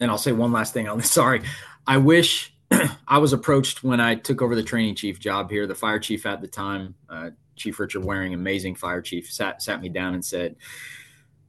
and 0.00 0.10
I'll 0.10 0.18
say 0.18 0.32
one 0.32 0.52
last 0.52 0.74
thing 0.74 0.88
on 0.88 0.98
this. 0.98 1.10
Sorry, 1.10 1.42
I 1.86 1.98
wish 1.98 2.54
I 3.08 3.18
was 3.18 3.32
approached 3.32 3.82
when 3.84 4.00
I 4.00 4.14
took 4.14 4.42
over 4.42 4.54
the 4.54 4.62
training 4.62 4.94
chief 4.94 5.18
job 5.18 5.50
here. 5.50 5.66
The 5.66 5.74
fire 5.74 5.98
chief 5.98 6.26
at 6.26 6.40
the 6.40 6.48
time, 6.48 6.94
uh, 7.08 7.30
Chief 7.56 7.78
Richard 7.80 8.04
Waring, 8.04 8.34
amazing 8.34 8.74
fire 8.74 9.00
chief, 9.00 9.32
sat 9.32 9.62
sat 9.62 9.80
me 9.80 9.88
down 9.88 10.14
and 10.14 10.24
said, 10.24 10.56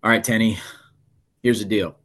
"All 0.04 0.10
right, 0.10 0.24
Tenny, 0.24 0.58
here's 1.42 1.60
the 1.60 1.66
deal. 1.66 1.98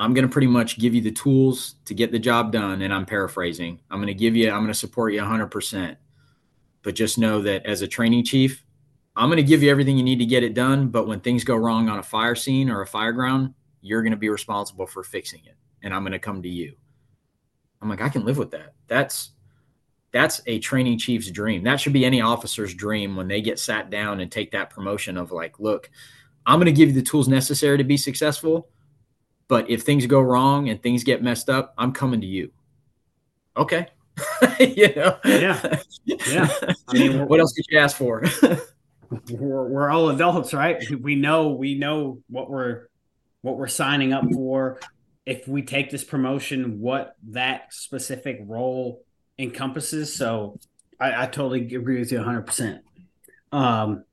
I'm 0.00 0.14
going 0.14 0.26
to 0.26 0.32
pretty 0.32 0.48
much 0.48 0.80
give 0.80 0.94
you 0.94 1.00
the 1.00 1.12
tools 1.12 1.76
to 1.84 1.94
get 1.94 2.10
the 2.10 2.18
job 2.18 2.50
done, 2.50 2.82
and 2.82 2.92
I'm 2.92 3.06
paraphrasing. 3.06 3.78
I'm 3.90 3.98
going 3.98 4.08
to 4.08 4.14
give 4.14 4.34
you, 4.34 4.50
I'm 4.50 4.60
going 4.60 4.68
to 4.68 4.74
support 4.74 5.12
you 5.12 5.20
100 5.20 5.46
percent 5.46 5.98
but 6.82 6.94
just 6.94 7.18
know 7.18 7.42
that 7.42 7.66
as 7.66 7.82
a 7.82 7.88
training 7.88 8.24
chief, 8.24 8.64
I'm 9.16 9.28
going 9.28 9.36
to 9.36 9.42
give 9.42 9.62
you 9.62 9.70
everything 9.70 9.96
you 9.96 10.04
need 10.04 10.18
to 10.18 10.26
get 10.26 10.42
it 10.42 10.54
done. 10.54 10.88
But 10.88 11.06
when 11.06 11.20
things 11.20 11.44
go 11.44 11.56
wrong 11.56 11.88
on 11.88 11.98
a 11.98 12.02
fire 12.02 12.34
scene 12.34 12.70
or 12.70 12.80
a 12.80 12.86
fire 12.86 13.12
ground, 13.12 13.54
you're 13.82 14.02
going 14.02 14.12
to 14.12 14.16
be 14.16 14.28
responsible 14.28 14.86
for 14.86 15.02
fixing 15.02 15.40
it. 15.44 15.56
And 15.82 15.94
I'm 15.94 16.02
going 16.02 16.12
to 16.12 16.18
come 16.18 16.42
to 16.42 16.48
you. 16.48 16.74
I'm 17.82 17.88
like, 17.88 18.02
I 18.02 18.08
can 18.08 18.24
live 18.24 18.38
with 18.38 18.50
that. 18.52 18.74
That's 18.88 19.30
that's 20.12 20.40
a 20.46 20.58
training 20.58 20.98
chief's 20.98 21.30
dream. 21.30 21.62
That 21.62 21.80
should 21.80 21.92
be 21.92 22.04
any 22.04 22.20
officer's 22.20 22.74
dream 22.74 23.14
when 23.14 23.28
they 23.28 23.40
get 23.40 23.60
sat 23.60 23.90
down 23.90 24.20
and 24.20 24.30
take 24.30 24.50
that 24.50 24.68
promotion 24.68 25.16
of 25.16 25.30
like, 25.30 25.60
look, 25.60 25.88
I'm 26.44 26.58
going 26.58 26.66
to 26.66 26.72
give 26.72 26.88
you 26.88 26.94
the 26.94 27.02
tools 27.02 27.28
necessary 27.28 27.78
to 27.78 27.84
be 27.84 27.96
successful. 27.96 28.68
But 29.50 29.68
if 29.68 29.82
things 29.82 30.06
go 30.06 30.20
wrong 30.20 30.68
and 30.68 30.80
things 30.80 31.02
get 31.02 31.24
messed 31.24 31.50
up, 31.50 31.74
I'm 31.76 31.90
coming 31.92 32.20
to 32.20 32.26
you. 32.26 32.52
Okay, 33.56 33.88
you 34.60 34.94
know? 34.94 35.18
Yeah. 35.24 35.80
Yeah. 36.04 36.48
I 36.86 36.92
mean, 36.92 37.26
what 37.28 37.40
else 37.40 37.52
did 37.52 37.66
you 37.68 37.80
ask 37.80 37.96
for? 37.96 38.22
we're, 39.10 39.68
we're 39.68 39.90
all 39.90 40.10
adults, 40.10 40.54
right? 40.54 40.80
We 41.00 41.16
know, 41.16 41.48
we 41.48 41.74
know 41.74 42.22
what 42.28 42.48
we're, 42.48 42.86
what 43.42 43.56
we're 43.56 43.66
signing 43.66 44.12
up 44.12 44.24
for. 44.32 44.78
If 45.26 45.48
we 45.48 45.62
take 45.62 45.90
this 45.90 46.04
promotion, 46.04 46.78
what 46.78 47.16
that 47.30 47.74
specific 47.74 48.38
role 48.44 49.02
encompasses. 49.36 50.14
So 50.14 50.60
I, 51.00 51.24
I 51.24 51.26
totally 51.26 51.74
agree 51.74 51.98
with 51.98 52.12
you 52.12 52.18
100%. 52.18 52.82
Um, 53.50 54.04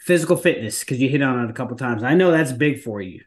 physical 0.00 0.36
fitness, 0.36 0.80
because 0.80 1.00
you 1.00 1.08
hit 1.08 1.22
on 1.22 1.44
it 1.44 1.50
a 1.50 1.54
couple 1.54 1.78
times. 1.78 2.02
I 2.02 2.12
know 2.12 2.30
that's 2.30 2.52
big 2.52 2.82
for 2.82 3.00
you. 3.00 3.22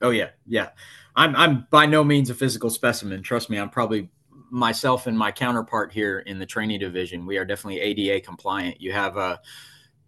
Oh, 0.00 0.10
yeah. 0.10 0.30
Yeah. 0.46 0.70
I'm, 1.16 1.34
I'm 1.36 1.66
by 1.70 1.86
no 1.86 2.04
means 2.04 2.30
a 2.30 2.34
physical 2.34 2.70
specimen. 2.70 3.22
Trust 3.22 3.50
me, 3.50 3.58
I'm 3.58 3.70
probably 3.70 4.10
myself 4.50 5.06
and 5.06 5.16
my 5.16 5.30
counterpart 5.30 5.92
here 5.92 6.20
in 6.20 6.38
the 6.38 6.46
training 6.46 6.80
division, 6.80 7.24
we 7.24 7.38
are 7.38 7.44
definitely 7.44 7.80
ADA 7.80 8.20
compliant. 8.24 8.80
You 8.80 8.92
have 8.92 9.16
uh, 9.16 9.38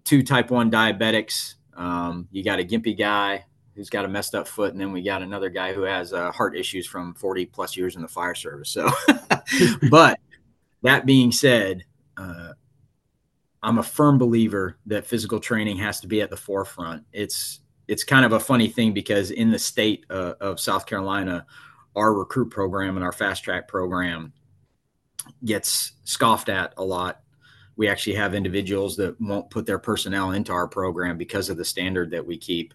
two 0.04 0.22
type 0.22 0.50
1 0.50 0.70
diabetics. 0.70 1.54
Um, 1.74 2.28
you 2.30 2.44
got 2.44 2.60
a 2.60 2.64
gimpy 2.64 2.96
guy 2.96 3.44
who's 3.74 3.88
got 3.88 4.04
a 4.04 4.08
messed 4.08 4.34
up 4.34 4.46
foot, 4.46 4.72
and 4.72 4.80
then 4.80 4.92
we 4.92 5.02
got 5.02 5.22
another 5.22 5.48
guy 5.48 5.72
who 5.72 5.82
has 5.82 6.12
uh, 6.12 6.30
heart 6.30 6.56
issues 6.56 6.86
from 6.86 7.14
40 7.14 7.46
plus 7.46 7.76
years 7.76 7.96
in 7.96 8.02
the 8.02 8.08
fire 8.08 8.34
service. 8.34 8.68
So, 8.68 8.90
but 9.90 10.18
that 10.82 11.06
being 11.06 11.32
said, 11.32 11.84
uh, 12.16 12.52
I'm 13.62 13.78
a 13.78 13.82
firm 13.82 14.18
believer 14.18 14.76
that 14.86 15.06
physical 15.06 15.40
training 15.40 15.78
has 15.78 16.00
to 16.00 16.06
be 16.06 16.20
at 16.20 16.28
the 16.28 16.36
forefront. 16.36 17.04
It's 17.12 17.60
it's 17.92 18.04
kind 18.04 18.24
of 18.24 18.32
a 18.32 18.40
funny 18.40 18.68
thing 18.68 18.94
because 18.94 19.30
in 19.30 19.50
the 19.50 19.58
state 19.58 20.06
uh, 20.08 20.32
of 20.40 20.58
South 20.58 20.86
Carolina, 20.86 21.44
our 21.94 22.14
recruit 22.14 22.48
program 22.48 22.96
and 22.96 23.04
our 23.04 23.12
fast 23.12 23.44
track 23.44 23.68
program 23.68 24.32
gets 25.44 25.92
scoffed 26.04 26.48
at 26.48 26.72
a 26.78 26.82
lot. 26.82 27.20
We 27.76 27.88
actually 27.88 28.14
have 28.14 28.34
individuals 28.34 28.96
that 28.96 29.20
won't 29.20 29.50
put 29.50 29.66
their 29.66 29.78
personnel 29.78 30.30
into 30.30 30.52
our 30.52 30.66
program 30.66 31.18
because 31.18 31.50
of 31.50 31.58
the 31.58 31.66
standard 31.66 32.10
that 32.12 32.26
we 32.26 32.38
keep, 32.38 32.72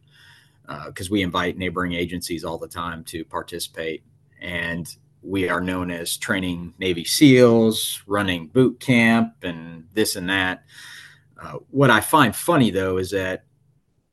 because 0.86 1.08
uh, 1.08 1.14
we 1.14 1.24
invite 1.24 1.58
neighboring 1.58 1.94
agencies 1.94 2.44
all 2.44 2.60
the 2.60 2.68
time 2.68 3.04
to 3.06 3.26
participate. 3.26 4.04
And 4.40 4.88
we 5.24 5.50
are 5.50 5.62
known 5.62 5.90
as 5.90 6.16
training 6.16 6.76
Navy 6.78 7.06
SEALs, 7.06 8.04
running 8.06 8.50
boot 8.50 8.80
camp, 8.80 9.34
and 9.42 9.88
this 9.96 10.16
and 10.16 10.30
that. 10.30 10.64
Uh, 11.42 11.54
what 11.72 11.90
I 11.90 12.02
find 12.02 12.36
funny 12.36 12.70
though 12.70 12.98
is 12.98 13.10
that 13.10 13.47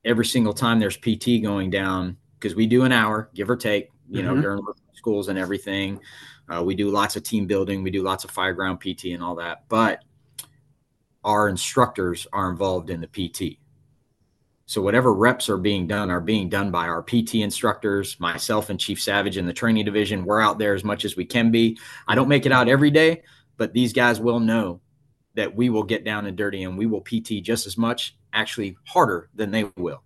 every 0.05 0.26
single 0.26 0.52
time 0.52 0.78
there's 0.78 0.96
PT 0.96 1.42
going 1.42 1.70
down, 1.70 2.16
because 2.38 2.55
we 2.55 2.66
do 2.66 2.84
an 2.84 2.92
hour, 2.92 3.30
give 3.34 3.48
or 3.48 3.57
take, 3.57 3.90
you 4.09 4.22
know, 4.22 4.32
mm-hmm. 4.32 4.42
during 4.42 4.62
schools 4.94 5.28
and 5.28 5.38
everything. 5.38 6.00
Uh, 6.48 6.62
we 6.62 6.74
do 6.74 6.90
lots 6.90 7.16
of 7.16 7.22
team 7.22 7.46
building, 7.46 7.82
we 7.82 7.90
do 7.90 8.02
lots 8.02 8.24
of 8.24 8.30
fireground 8.30 8.80
PT 8.80 9.14
and 9.14 9.22
all 9.22 9.34
that, 9.36 9.64
but 9.68 10.05
our 11.24 11.48
instructors 11.48 12.26
are 12.32 12.50
involved 12.50 12.90
in 12.90 13.00
the 13.00 13.07
PT. 13.07 13.59
So 14.66 14.80
whatever 14.80 15.12
reps 15.12 15.48
are 15.48 15.59
being 15.59 15.86
done 15.86 16.11
are 16.11 16.20
being 16.20 16.48
done 16.48 16.70
by 16.70 16.88
our 16.88 17.02
PT 17.02 17.36
instructors, 17.36 18.18
myself 18.18 18.70
and 18.70 18.80
Chief 18.80 19.00
Savage 19.00 19.36
in 19.36 19.46
the 19.46 19.52
training 19.52 19.84
division. 19.84 20.24
We're 20.24 20.40
out 20.40 20.59
there 20.59 20.74
as 20.74 20.84
much 20.84 21.05
as 21.05 21.16
we 21.16 21.24
can 21.24 21.50
be. 21.50 21.78
I 22.09 22.14
don't 22.14 22.28
make 22.28 22.46
it 22.46 22.52
out 22.52 22.68
every 22.68 22.90
day, 22.90 23.22
but 23.57 23.72
these 23.72 23.92
guys 23.92 24.20
will 24.20 24.40
know 24.40 24.80
that 25.34 25.55
we 25.55 25.68
will 25.68 25.82
get 25.82 26.05
down 26.05 26.26
and 26.26 26.36
dirty 26.36 26.62
and 26.62 26.78
we 26.78 26.86
will 26.86 27.02
PT 27.02 27.42
just 27.42 27.66
as 27.66 27.76
much, 27.76 28.16
actually 28.35 28.76
harder 28.87 29.30
than 29.35 29.51
they 29.51 29.64
will. 29.76 30.03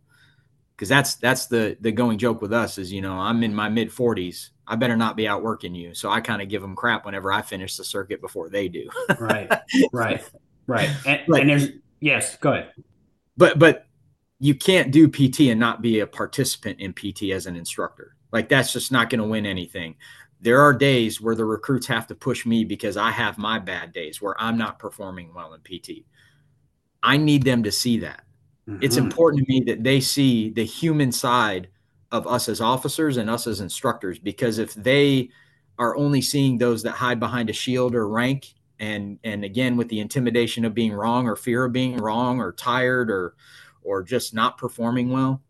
Because 0.76 0.89
that's 0.89 1.16
that's 1.16 1.47
the 1.47 1.76
the 1.81 1.91
going 1.91 2.18
joke 2.18 2.41
with 2.41 2.53
us 2.53 2.79
is 2.79 2.93
you 2.93 3.01
know 3.01 3.14
I'm 3.14 3.43
in 3.43 3.53
my 3.53 3.68
mid 3.68 3.91
40s 3.91 4.51
I 4.68 4.76
better 4.76 4.97
not 4.97 5.16
be 5.16 5.26
outworking 5.26 5.74
you. 5.74 5.95
So 5.95 6.11
I 6.11 6.20
kind 6.20 6.43
of 6.43 6.49
give 6.49 6.61
them 6.61 6.76
crap 6.76 7.07
whenever 7.07 7.33
I 7.33 7.41
finish 7.41 7.76
the 7.76 7.85
circuit 7.85 8.20
before 8.20 8.51
they 8.51 8.68
do. 8.68 8.89
right, 9.18 9.51
right, 9.93 10.22
right. 10.66 10.91
And, 11.07 11.22
and 11.29 11.49
there's 11.49 11.68
yes, 12.01 12.37
go 12.37 12.53
ahead. 12.53 12.72
But 13.37 13.59
but 13.59 13.87
you 14.39 14.55
can't 14.55 14.93
do 14.93 15.09
PT 15.09 15.41
and 15.41 15.59
not 15.59 15.81
be 15.81 16.01
a 16.01 16.07
participant 16.07 16.81
in 16.81 16.93
PT 16.93 17.31
as 17.33 17.47
an 17.47 17.57
instructor. 17.57 18.14
Like 18.31 18.49
that's 18.49 18.72
just 18.72 18.93
not 18.93 19.09
going 19.09 19.20
to 19.20 19.26
win 19.26 19.47
anything. 19.47 19.97
There 20.41 20.61
are 20.61 20.72
days 20.72 21.20
where 21.20 21.35
the 21.35 21.47
recruits 21.47 21.87
have 21.87 22.07
to 22.09 22.14
push 22.14 22.47
me 22.47 22.64
because 22.64 22.97
I 22.97 23.11
have 23.11 23.39
my 23.39 23.59
bad 23.59 23.93
days 23.93 24.22
where 24.22 24.41
I'm 24.41 24.59
not 24.59 24.79
performing 24.79 25.35
well 25.35 25.55
in 25.55 25.61
PT. 25.62 26.05
I 27.03 27.16
need 27.16 27.44
them 27.44 27.62
to 27.62 27.72
see 27.72 27.99
that. 28.01 28.24
Mm-hmm. 28.68 28.82
It's 28.82 28.96
important 28.96 29.46
to 29.46 29.53
me 29.53 29.61
that 29.66 29.82
they 29.82 30.01
see 30.01 30.51
the 30.51 30.64
human 30.64 31.12
side 31.12 31.68
of 32.11 32.26
us 32.26 32.49
as 32.49 32.61
officers 32.61 33.16
and 33.16 33.28
us 33.28 33.46
as 33.46 33.61
instructors 33.61 34.18
because 34.18 34.59
if 34.59 34.74
they 34.74 35.30
are 35.78 35.96
only 35.96 36.20
seeing 36.20 36.59
those 36.59 36.82
that 36.82 36.92
hide 36.92 37.20
behind 37.20 37.51
a 37.51 37.53
shield 37.53 37.94
or 37.94 38.09
rank 38.09 38.55
and 38.80 39.18
and 39.24 39.44
again 39.44 39.76
with 39.76 39.88
the 39.88 40.01
intimidation 40.01 40.64
of 40.64 40.74
being 40.74 40.92
wrong 40.92 41.26
or 41.26 41.36
fear 41.36 41.64
of 41.64 41.72
being 41.72 41.96
wrong 41.96 42.40
or 42.40 42.53
tired 42.53 43.11
or 43.11 43.34
or 43.82 44.03
just 44.03 44.34
not 44.34 44.57
performing 44.57 45.11
well 45.11 45.42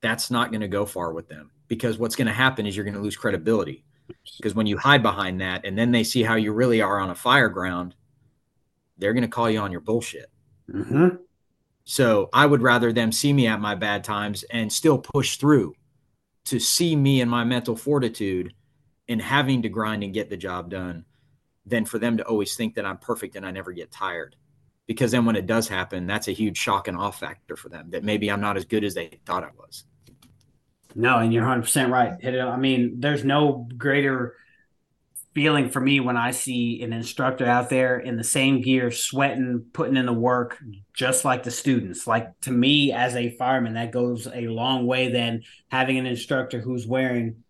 that's 0.00 0.30
not 0.30 0.50
going 0.50 0.60
to 0.60 0.68
go 0.68 0.86
far 0.86 1.12
with 1.12 1.28
them 1.28 1.50
because 1.66 1.98
what's 1.98 2.16
going 2.16 2.26
to 2.26 2.32
happen 2.32 2.66
is 2.66 2.76
you're 2.76 2.84
going 2.84 2.94
to 2.94 3.00
lose 3.00 3.16
credibility 3.16 3.84
because 4.38 4.54
when 4.54 4.66
you 4.66 4.78
hide 4.78 5.02
behind 5.02 5.40
that 5.40 5.64
and 5.64 5.76
then 5.76 5.90
they 5.90 6.04
see 6.04 6.22
how 6.22 6.34
you 6.34 6.52
really 6.52 6.80
are 6.80 7.00
on 7.00 7.10
a 7.10 7.14
fire 7.14 7.48
ground 7.48 7.94
they're 8.98 9.12
going 9.12 9.22
to 9.22 9.28
call 9.28 9.48
you 9.48 9.58
on 9.58 9.72
your 9.72 9.80
bullshit 9.80 10.30
mm-hmm. 10.70 11.08
so 11.84 12.28
i 12.32 12.44
would 12.44 12.62
rather 12.62 12.92
them 12.92 13.12
see 13.12 13.32
me 13.32 13.46
at 13.46 13.60
my 13.60 13.74
bad 13.74 14.04
times 14.04 14.44
and 14.50 14.72
still 14.72 14.98
push 14.98 15.36
through 15.36 15.74
to 16.44 16.58
see 16.58 16.96
me 16.96 17.20
and 17.20 17.30
my 17.30 17.44
mental 17.44 17.76
fortitude 17.76 18.52
in 19.06 19.18
having 19.20 19.62
to 19.62 19.68
grind 19.68 20.02
and 20.02 20.14
get 20.14 20.30
the 20.30 20.36
job 20.36 20.70
done 20.70 21.04
than 21.66 21.84
for 21.84 21.98
them 21.98 22.16
to 22.16 22.24
always 22.24 22.56
think 22.56 22.74
that 22.74 22.86
i'm 22.86 22.98
perfect 22.98 23.36
and 23.36 23.46
i 23.46 23.50
never 23.50 23.72
get 23.72 23.90
tired 23.90 24.36
because 24.86 25.10
then 25.10 25.24
when 25.24 25.36
it 25.36 25.46
does 25.46 25.68
happen 25.68 26.06
that's 26.06 26.28
a 26.28 26.32
huge 26.32 26.56
shock 26.56 26.88
and 26.88 26.96
awe 26.96 27.10
factor 27.10 27.56
for 27.56 27.68
them 27.68 27.90
that 27.90 28.04
maybe 28.04 28.30
i'm 28.30 28.40
not 28.40 28.56
as 28.56 28.64
good 28.64 28.84
as 28.84 28.94
they 28.94 29.18
thought 29.24 29.44
i 29.44 29.50
was 29.56 29.84
no, 30.94 31.18
and 31.18 31.32
you're 31.32 31.44
100% 31.44 31.90
right. 31.90 32.12
I 32.24 32.56
mean, 32.56 33.00
there's 33.00 33.24
no 33.24 33.68
greater 33.76 34.34
feeling 35.34 35.68
for 35.68 35.80
me 35.80 36.00
when 36.00 36.16
I 36.16 36.30
see 36.32 36.82
an 36.82 36.92
instructor 36.92 37.46
out 37.46 37.70
there 37.70 37.98
in 37.98 38.16
the 38.16 38.24
same 38.24 38.60
gear, 38.60 38.90
sweating, 38.90 39.66
putting 39.72 39.96
in 39.96 40.06
the 40.06 40.12
work, 40.12 40.58
just 40.94 41.24
like 41.24 41.42
the 41.42 41.50
students. 41.50 42.06
Like 42.06 42.38
to 42.42 42.50
me, 42.50 42.92
as 42.92 43.14
a 43.14 43.30
fireman, 43.36 43.74
that 43.74 43.92
goes 43.92 44.26
a 44.26 44.48
long 44.48 44.86
way 44.86 45.12
than 45.12 45.42
having 45.68 45.98
an 45.98 46.06
instructor 46.06 46.60
who's 46.60 46.86
wearing 46.86 47.44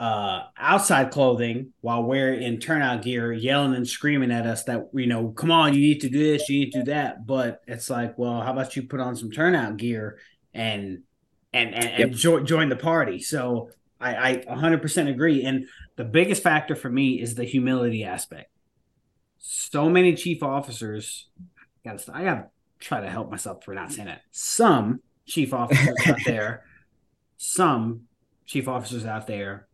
uh, 0.00 0.44
outside 0.56 1.10
clothing 1.10 1.72
while 1.80 2.04
we're 2.04 2.34
in 2.34 2.60
turnout 2.60 3.02
gear, 3.02 3.32
yelling 3.32 3.74
and 3.74 3.88
screaming 3.88 4.30
at 4.30 4.46
us 4.46 4.64
that 4.64 4.88
you 4.94 5.06
know, 5.06 5.30
come 5.30 5.50
on, 5.50 5.74
you 5.74 5.80
need 5.80 6.00
to 6.00 6.08
do 6.08 6.18
this, 6.18 6.48
you 6.48 6.60
need 6.60 6.72
to 6.72 6.84
do 6.84 6.92
that. 6.92 7.26
But 7.26 7.60
it's 7.66 7.90
like, 7.90 8.16
well, 8.16 8.40
how 8.40 8.52
about 8.52 8.76
you 8.76 8.84
put 8.84 9.00
on 9.00 9.16
some 9.16 9.30
turnout 9.30 9.76
gear 9.76 10.18
and 10.54 11.02
and 11.52 11.74
and, 11.74 11.84
yep. 11.84 12.00
and 12.00 12.12
jo- 12.14 12.40
join 12.40 12.68
the 12.68 12.76
party. 12.76 13.20
So 13.20 13.70
I, 14.00 14.30
I 14.30 14.36
100% 14.36 15.10
agree. 15.10 15.44
And 15.44 15.66
the 15.98 16.04
biggest 16.04 16.44
factor 16.44 16.76
for 16.76 16.88
me 16.88 17.20
is 17.20 17.34
the 17.34 17.44
humility 17.44 18.04
aspect. 18.04 18.50
So 19.38 19.90
many 19.90 20.14
chief 20.14 20.42
officers, 20.42 21.28
I 21.84 21.90
gotta, 21.90 22.12
I 22.14 22.24
gotta 22.24 22.46
try 22.78 23.00
to 23.00 23.10
help 23.10 23.30
myself 23.30 23.64
for 23.64 23.74
not 23.74 23.92
saying 23.92 24.08
it. 24.08 24.20
Some 24.30 25.00
chief 25.26 25.52
officers 25.52 25.96
out 26.06 26.18
there, 26.24 26.64
some 27.36 28.02
chief 28.46 28.68
officers 28.68 29.04
out 29.04 29.26
there 29.26 29.66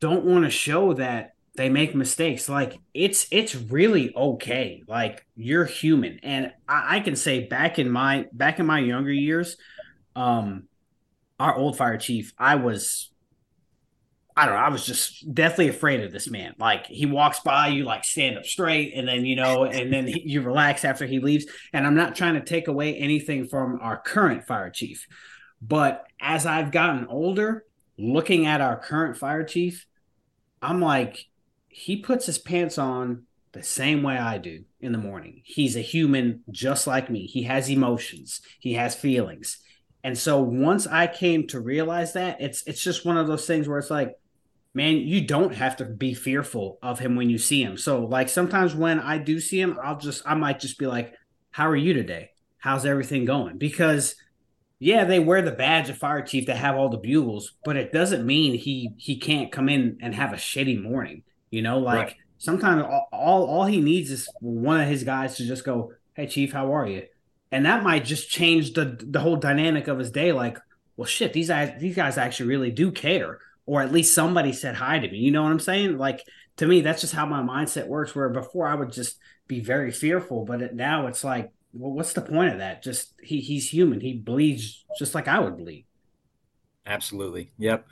don't 0.00 0.24
want 0.24 0.44
to 0.44 0.50
show 0.50 0.94
that 0.94 1.34
they 1.54 1.68
make 1.68 1.94
mistakes. 1.94 2.48
Like 2.48 2.78
it's 2.94 3.26
it's 3.30 3.54
really 3.54 4.14
okay. 4.16 4.82
Like 4.88 5.24
you're 5.36 5.66
human, 5.66 6.18
and 6.22 6.50
I, 6.66 6.96
I 6.96 7.00
can 7.00 7.14
say 7.14 7.46
back 7.46 7.78
in 7.78 7.90
my 7.90 8.26
back 8.32 8.58
in 8.58 8.64
my 8.64 8.78
younger 8.78 9.12
years, 9.12 9.58
um, 10.16 10.64
our 11.38 11.54
old 11.54 11.76
fire 11.76 11.98
chief, 11.98 12.32
I 12.38 12.54
was, 12.54 13.10
I 14.36 14.46
don't 14.46 14.54
know, 14.56 14.60
I 14.60 14.68
was 14.68 14.84
just 14.84 15.32
deathly 15.32 15.68
afraid 15.68 16.00
of 16.00 16.10
this 16.10 16.28
man. 16.28 16.54
Like 16.58 16.86
he 16.86 17.06
walks 17.06 17.40
by, 17.40 17.68
you 17.68 17.84
like 17.84 18.04
stand 18.04 18.36
up 18.36 18.44
straight, 18.44 18.92
and 18.94 19.06
then 19.06 19.24
you 19.24 19.36
know, 19.36 19.64
and 19.64 19.92
then 19.92 20.08
he, 20.08 20.22
you 20.26 20.42
relax 20.42 20.84
after 20.84 21.06
he 21.06 21.20
leaves. 21.20 21.46
And 21.72 21.86
I'm 21.86 21.94
not 21.94 22.16
trying 22.16 22.34
to 22.34 22.40
take 22.40 22.66
away 22.66 22.96
anything 22.96 23.46
from 23.46 23.78
our 23.80 23.96
current 23.96 24.44
fire 24.44 24.70
chief, 24.70 25.06
but 25.62 26.04
as 26.20 26.46
I've 26.46 26.72
gotten 26.72 27.06
older, 27.06 27.64
looking 27.96 28.46
at 28.46 28.60
our 28.60 28.76
current 28.76 29.16
fire 29.16 29.44
chief, 29.44 29.86
I'm 30.60 30.80
like, 30.80 31.26
he 31.68 31.96
puts 31.96 32.26
his 32.26 32.38
pants 32.38 32.76
on 32.76 33.24
the 33.52 33.62
same 33.62 34.02
way 34.02 34.18
I 34.18 34.38
do 34.38 34.64
in 34.80 34.90
the 34.90 34.98
morning. 34.98 35.42
He's 35.44 35.76
a 35.76 35.80
human 35.80 36.42
just 36.50 36.88
like 36.88 37.08
me. 37.08 37.26
He 37.26 37.44
has 37.44 37.70
emotions, 37.70 38.40
he 38.58 38.74
has 38.74 38.96
feelings. 38.96 39.58
And 40.02 40.18
so 40.18 40.40
once 40.42 40.86
I 40.86 41.06
came 41.06 41.46
to 41.46 41.60
realize 41.60 42.12
that, 42.12 42.40
it's 42.40 42.62
it's 42.66 42.82
just 42.82 43.06
one 43.06 43.16
of 43.16 43.26
those 43.26 43.46
things 43.46 43.68
where 43.68 43.78
it's 43.78 43.90
like, 43.90 44.14
man, 44.74 44.96
you 44.98 45.26
don't 45.26 45.54
have 45.54 45.76
to 45.76 45.84
be 45.84 46.14
fearful 46.14 46.78
of 46.82 46.98
him 46.98 47.16
when 47.16 47.30
you 47.30 47.38
see 47.38 47.62
him. 47.62 47.76
So 47.76 48.04
like 48.04 48.28
sometimes 48.28 48.74
when 48.74 49.00
I 49.00 49.18
do 49.18 49.40
see 49.40 49.60
him, 49.60 49.78
I'll 49.82 49.98
just 49.98 50.22
I 50.26 50.34
might 50.34 50.60
just 50.60 50.78
be 50.78 50.86
like, 50.86 51.14
"How 51.50 51.68
are 51.68 51.76
you 51.76 51.94
today? 51.94 52.30
How's 52.58 52.84
everything 52.84 53.24
going?" 53.24 53.58
Because 53.58 54.16
yeah, 54.78 55.04
they 55.04 55.20
wear 55.20 55.40
the 55.40 55.52
badge 55.52 55.88
of 55.88 55.96
fire 55.96 56.22
chief 56.22 56.46
to 56.46 56.54
have 56.54 56.76
all 56.76 56.88
the 56.88 56.98
bugles, 56.98 57.52
but 57.64 57.76
it 57.76 57.92
doesn't 57.92 58.26
mean 58.26 58.54
he 58.54 58.90
he 58.98 59.16
can't 59.16 59.52
come 59.52 59.68
in 59.68 59.98
and 60.02 60.14
have 60.14 60.32
a 60.32 60.36
shitty 60.36 60.82
morning. 60.82 61.22
You 61.50 61.62
know, 61.62 61.78
like 61.78 61.98
right. 61.98 62.16
sometimes 62.38 62.82
all, 62.82 63.08
all 63.12 63.44
all 63.46 63.64
he 63.64 63.80
needs 63.80 64.10
is 64.10 64.28
one 64.40 64.80
of 64.80 64.88
his 64.88 65.04
guys 65.04 65.36
to 65.36 65.46
just 65.46 65.64
go, 65.64 65.92
"Hey, 66.14 66.26
chief, 66.26 66.52
how 66.52 66.74
are 66.74 66.86
you?" 66.86 67.04
and 67.54 67.66
that 67.66 67.84
might 67.84 68.04
just 68.04 68.28
change 68.28 68.72
the 68.72 68.98
the 69.00 69.20
whole 69.20 69.36
dynamic 69.36 69.86
of 69.86 69.96
his 69.96 70.10
day. 70.10 70.32
Like, 70.32 70.58
well, 70.96 71.06
shit, 71.06 71.32
these 71.32 71.46
guys 71.48 71.74
these 71.78 71.94
guys 71.94 72.18
actually 72.18 72.48
really 72.48 72.72
do 72.72 72.90
care, 72.90 73.38
or 73.66 73.82
at 73.82 73.92
least 73.92 74.14
somebody 74.14 74.52
said 74.52 74.74
hi 74.74 74.98
to 74.98 75.10
me. 75.10 75.18
You 75.18 75.30
know 75.30 75.42
what 75.42 75.52
I'm 75.52 75.60
saying? 75.60 75.98
Like 75.98 76.22
to 76.56 76.66
me, 76.66 76.80
that's 76.80 77.00
just 77.00 77.14
how 77.14 77.26
my 77.26 77.42
mindset 77.42 77.86
works. 77.86 78.14
Where 78.14 78.28
before 78.28 78.66
I 78.66 78.74
would 78.74 78.92
just 78.92 79.16
be 79.46 79.60
very 79.60 79.90
fearful, 79.90 80.44
but 80.44 80.62
it, 80.62 80.74
now 80.74 81.06
it's 81.06 81.24
like, 81.24 81.50
well, 81.72 81.92
what's 81.92 82.12
the 82.12 82.22
point 82.22 82.52
of 82.52 82.58
that? 82.58 82.82
Just 82.82 83.14
he 83.22 83.40
he's 83.40 83.68
human. 83.68 84.00
He 84.00 84.14
bleeds 84.14 84.84
just 84.98 85.14
like 85.14 85.28
I 85.28 85.38
would 85.38 85.56
bleed. 85.56 85.86
Absolutely. 86.86 87.52
Yep 87.58 87.86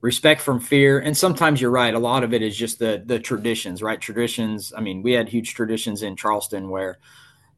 respect 0.00 0.40
from 0.40 0.60
fear 0.60 1.00
and 1.00 1.16
sometimes 1.16 1.60
you're 1.60 1.72
right 1.72 1.92
a 1.92 1.98
lot 1.98 2.22
of 2.22 2.32
it 2.32 2.40
is 2.40 2.56
just 2.56 2.78
the 2.78 3.02
the 3.06 3.18
traditions 3.18 3.82
right 3.82 4.00
traditions 4.00 4.72
i 4.76 4.80
mean 4.80 5.02
we 5.02 5.10
had 5.10 5.28
huge 5.28 5.54
traditions 5.54 6.04
in 6.04 6.14
charleston 6.14 6.70
where 6.70 7.00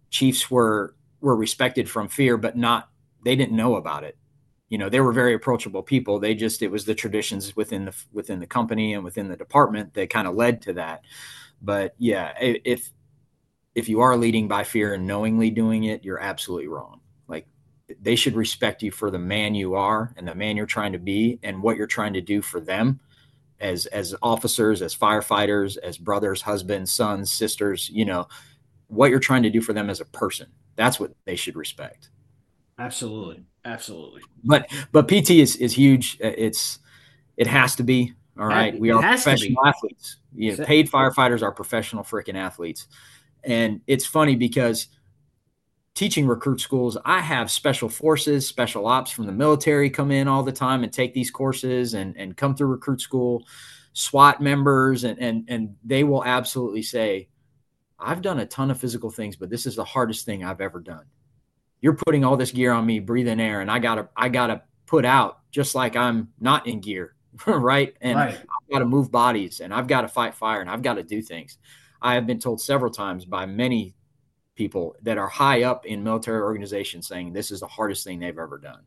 chiefs 0.09 0.51
were 0.51 0.95
were 1.21 1.37
respected 1.37 1.89
from 1.89 2.09
fear, 2.09 2.37
but 2.37 2.57
not 2.57 2.89
they 3.25 3.37
didn't 3.37 3.57
know 3.57 3.77
about 3.77 4.05
it. 4.05 4.17
You 4.71 4.79
know, 4.79 4.89
they 4.89 5.01
were 5.01 5.12
very 5.12 5.35
approachable 5.35 5.83
people. 5.83 6.18
They 6.18 6.35
just 6.35 6.62
it 6.62 6.71
was 6.71 6.87
the 6.87 6.95
traditions 6.95 7.55
within 7.55 7.85
the 7.85 7.95
within 8.12 8.41
the 8.41 8.47
company 8.47 8.95
and 8.95 9.05
within 9.05 9.29
the 9.29 9.37
department 9.37 9.95
that 9.95 10.09
kind 10.09 10.27
of 10.27 10.35
led 10.35 10.62
to 10.62 10.73
that. 10.75 11.03
But 11.61 11.95
yeah, 11.99 12.33
if 12.41 12.91
if 13.75 13.89
you 13.89 14.01
are 14.01 14.16
leading 14.16 14.49
by 14.49 14.64
fear 14.64 14.95
and 14.95 15.07
knowingly 15.07 15.51
doing 15.51 15.85
it, 15.85 16.05
you're 16.05 16.21
absolutely 16.21 16.68
wrong. 16.68 17.01
Like 17.29 17.47
they 18.01 18.16
should 18.16 18.35
respect 18.35 18.83
you 18.83 18.91
for 18.91 19.11
the 19.11 19.18
man 19.18 19.55
you 19.55 19.75
are 19.75 20.14
and 20.16 20.27
the 20.27 20.35
man 20.35 20.57
you're 20.57 20.66
trying 20.66 20.93
to 20.93 20.99
be 20.99 21.39
and 21.43 21.62
what 21.62 21.77
you're 21.77 21.87
trying 21.87 22.14
to 22.14 22.21
do 22.21 22.41
for 22.41 22.61
them 22.61 23.01
as 23.59 23.87
as 23.87 24.14
officers, 24.23 24.81
as 24.81 24.97
firefighters, 24.97 25.77
as 25.79 25.99
brothers, 25.99 26.43
husbands, 26.43 26.91
sons, 26.91 27.31
sisters, 27.31 27.91
you 27.91 28.07
know, 28.07 28.27
what 28.87 29.11
you're 29.11 29.18
trying 29.18 29.43
to 29.43 29.51
do 29.51 29.61
for 29.61 29.73
them 29.73 29.91
as 29.91 30.01
a 30.01 30.07
person 30.07 30.47
that's 30.81 30.99
what 30.99 31.12
they 31.27 31.37
should 31.37 31.57
respect. 31.57 32.09
Absolutely, 32.79 33.45
absolutely. 33.65 34.23
But 34.45 34.71
but 34.93 35.09
PT 35.09 35.31
is 35.31 35.57
is 35.57 35.73
huge. 35.73 36.19
Uh, 36.23 36.33
it's 36.37 36.79
it 37.37 37.47
has 37.47 37.77
to 37.77 37.83
be. 37.83 38.15
All 38.39 38.47
right, 38.47 38.79
we 38.79 38.91
are 38.91 39.01
professional 39.01 39.67
athletes. 39.67 40.17
You 40.35 40.57
know, 40.57 40.65
paid 40.65 40.91
firefighters 40.91 41.43
are 41.43 41.53
professional 41.53 42.05
freaking 42.05 42.37
athletes, 42.37 42.87
and 43.45 43.81
it's 43.87 44.07
funny 44.07 44.35
because 44.35 44.89
teaching 45.95 46.27
recruit 46.27 46.61
schools, 46.61 46.97
I 47.05 47.21
have 47.21 47.51
special 47.51 47.89
forces, 47.89 48.47
special 48.47 48.87
ops 48.87 49.11
from 49.11 49.27
the 49.27 49.33
military 49.33 49.91
come 49.91 50.11
in 50.11 50.29
all 50.29 50.43
the 50.43 50.53
time 50.53 50.85
and 50.85 50.93
take 50.93 51.13
these 51.13 51.31
courses 51.31 51.95
and 51.95 52.17
and 52.17 52.37
come 52.37 52.55
through 52.55 52.69
recruit 52.69 53.03
school, 53.03 53.45
SWAT 53.93 54.41
members, 54.41 55.05
and 55.05 55.19
and 55.19 55.45
and 55.49 55.77
they 55.85 56.05
will 56.05 56.25
absolutely 56.25 56.83
say 56.83 57.29
I've 57.99 58.23
done 58.23 58.41
a 58.41 58.47
ton 58.47 58.71
of 58.71 58.81
physical 58.81 59.11
things, 59.11 59.37
but 59.37 59.51
this 59.51 59.67
is 59.67 59.77
the 59.77 59.85
hardest 59.85 60.25
thing 60.25 60.45
I've 60.45 60.61
ever 60.61 60.81
done. 60.81 61.05
You're 61.81 61.95
putting 61.95 62.24
all 62.24 62.37
this 62.37 62.53
gear 62.53 62.72
on 62.72 62.85
me, 62.87 63.01
breathing 63.01 63.41
air, 63.41 63.61
and 63.61 63.70
I 63.70 63.78
gotta 63.78 64.09
I 64.16 64.28
gotta 64.28 64.62
put 64.87 65.05
out 65.05 65.41
just 65.51 65.74
like 65.74 65.97
I'm 65.97 66.28
not 66.41 66.66
in 66.66 66.81
gear, 66.81 67.14
right? 67.47 67.95
And 68.01 68.18
right. 68.18 68.35
I've 68.35 68.72
got 68.72 68.78
to 68.81 68.85
move 68.85 69.11
bodies 69.11 69.61
and 69.61 69.72
I've 69.72 69.87
got 69.87 70.03
to 70.03 70.09
fight 70.09 70.35
fire 70.35 70.61
and 70.61 70.70
I've 70.70 70.83
got 70.83 70.95
to 70.95 71.03
do 71.03 71.22
things. 71.22 71.59
I 72.03 72.14
have 72.14 72.26
been 72.26 72.39
told 72.39 72.61
several 72.61 72.91
times 72.91 73.24
by 73.24 73.47
many 73.47 73.95
people 74.55 74.97
that 75.03 75.18
are 75.18 75.28
high 75.28 75.62
up 75.62 75.87
in 75.87 76.03
military 76.03 76.41
organizations 76.41 77.07
saying 77.07 77.33
this 77.33 77.51
is 77.51 77.61
the 77.61 77.66
hardest 77.66 78.05
thing 78.05 78.18
they've 78.18 78.39
ever 78.39 78.59
done. 78.59 78.83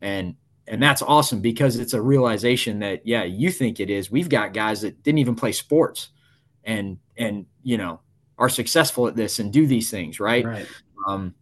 And 0.00 0.36
and 0.66 0.82
that's 0.82 1.02
awesome 1.02 1.40
because 1.40 1.76
it's 1.76 1.92
a 1.92 2.00
realization 2.00 2.78
that 2.78 3.06
yeah, 3.06 3.24
you 3.24 3.50
think 3.50 3.80
it 3.80 3.90
is. 3.90 4.10
We've 4.10 4.28
got 4.28 4.54
guys 4.54 4.80
that 4.80 5.02
didn't 5.02 5.18
even 5.18 5.34
play 5.34 5.52
sports 5.52 6.10
and 6.64 6.98
and 7.16 7.46
you 7.62 7.76
know 7.76 8.00
are 8.38 8.48
successful 8.48 9.06
at 9.06 9.16
this 9.16 9.38
and 9.38 9.52
do 9.52 9.66
these 9.66 9.90
things 9.90 10.18
right, 10.18 10.44
right. 10.44 10.66
Um, 11.06 11.34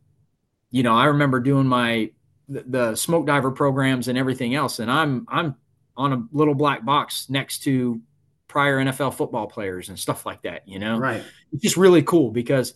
you 0.72 0.82
know 0.82 0.94
i 0.94 1.04
remember 1.04 1.38
doing 1.38 1.66
my 1.66 2.10
the, 2.48 2.64
the 2.66 2.96
smoke 2.96 3.24
diver 3.26 3.52
programs 3.52 4.08
and 4.08 4.18
everything 4.18 4.56
else 4.56 4.80
and 4.80 4.90
i'm 4.90 5.24
i'm 5.28 5.54
on 5.96 6.12
a 6.12 6.26
little 6.32 6.54
black 6.54 6.84
box 6.84 7.30
next 7.30 7.60
to 7.60 8.00
prior 8.48 8.84
nfl 8.84 9.14
football 9.14 9.46
players 9.46 9.88
and 9.88 9.98
stuff 9.98 10.26
like 10.26 10.42
that 10.42 10.66
you 10.66 10.78
know? 10.78 10.98
Right. 10.98 11.22
It's 11.52 11.62
just 11.62 11.76
really 11.76 12.02
cool 12.02 12.30
because 12.30 12.74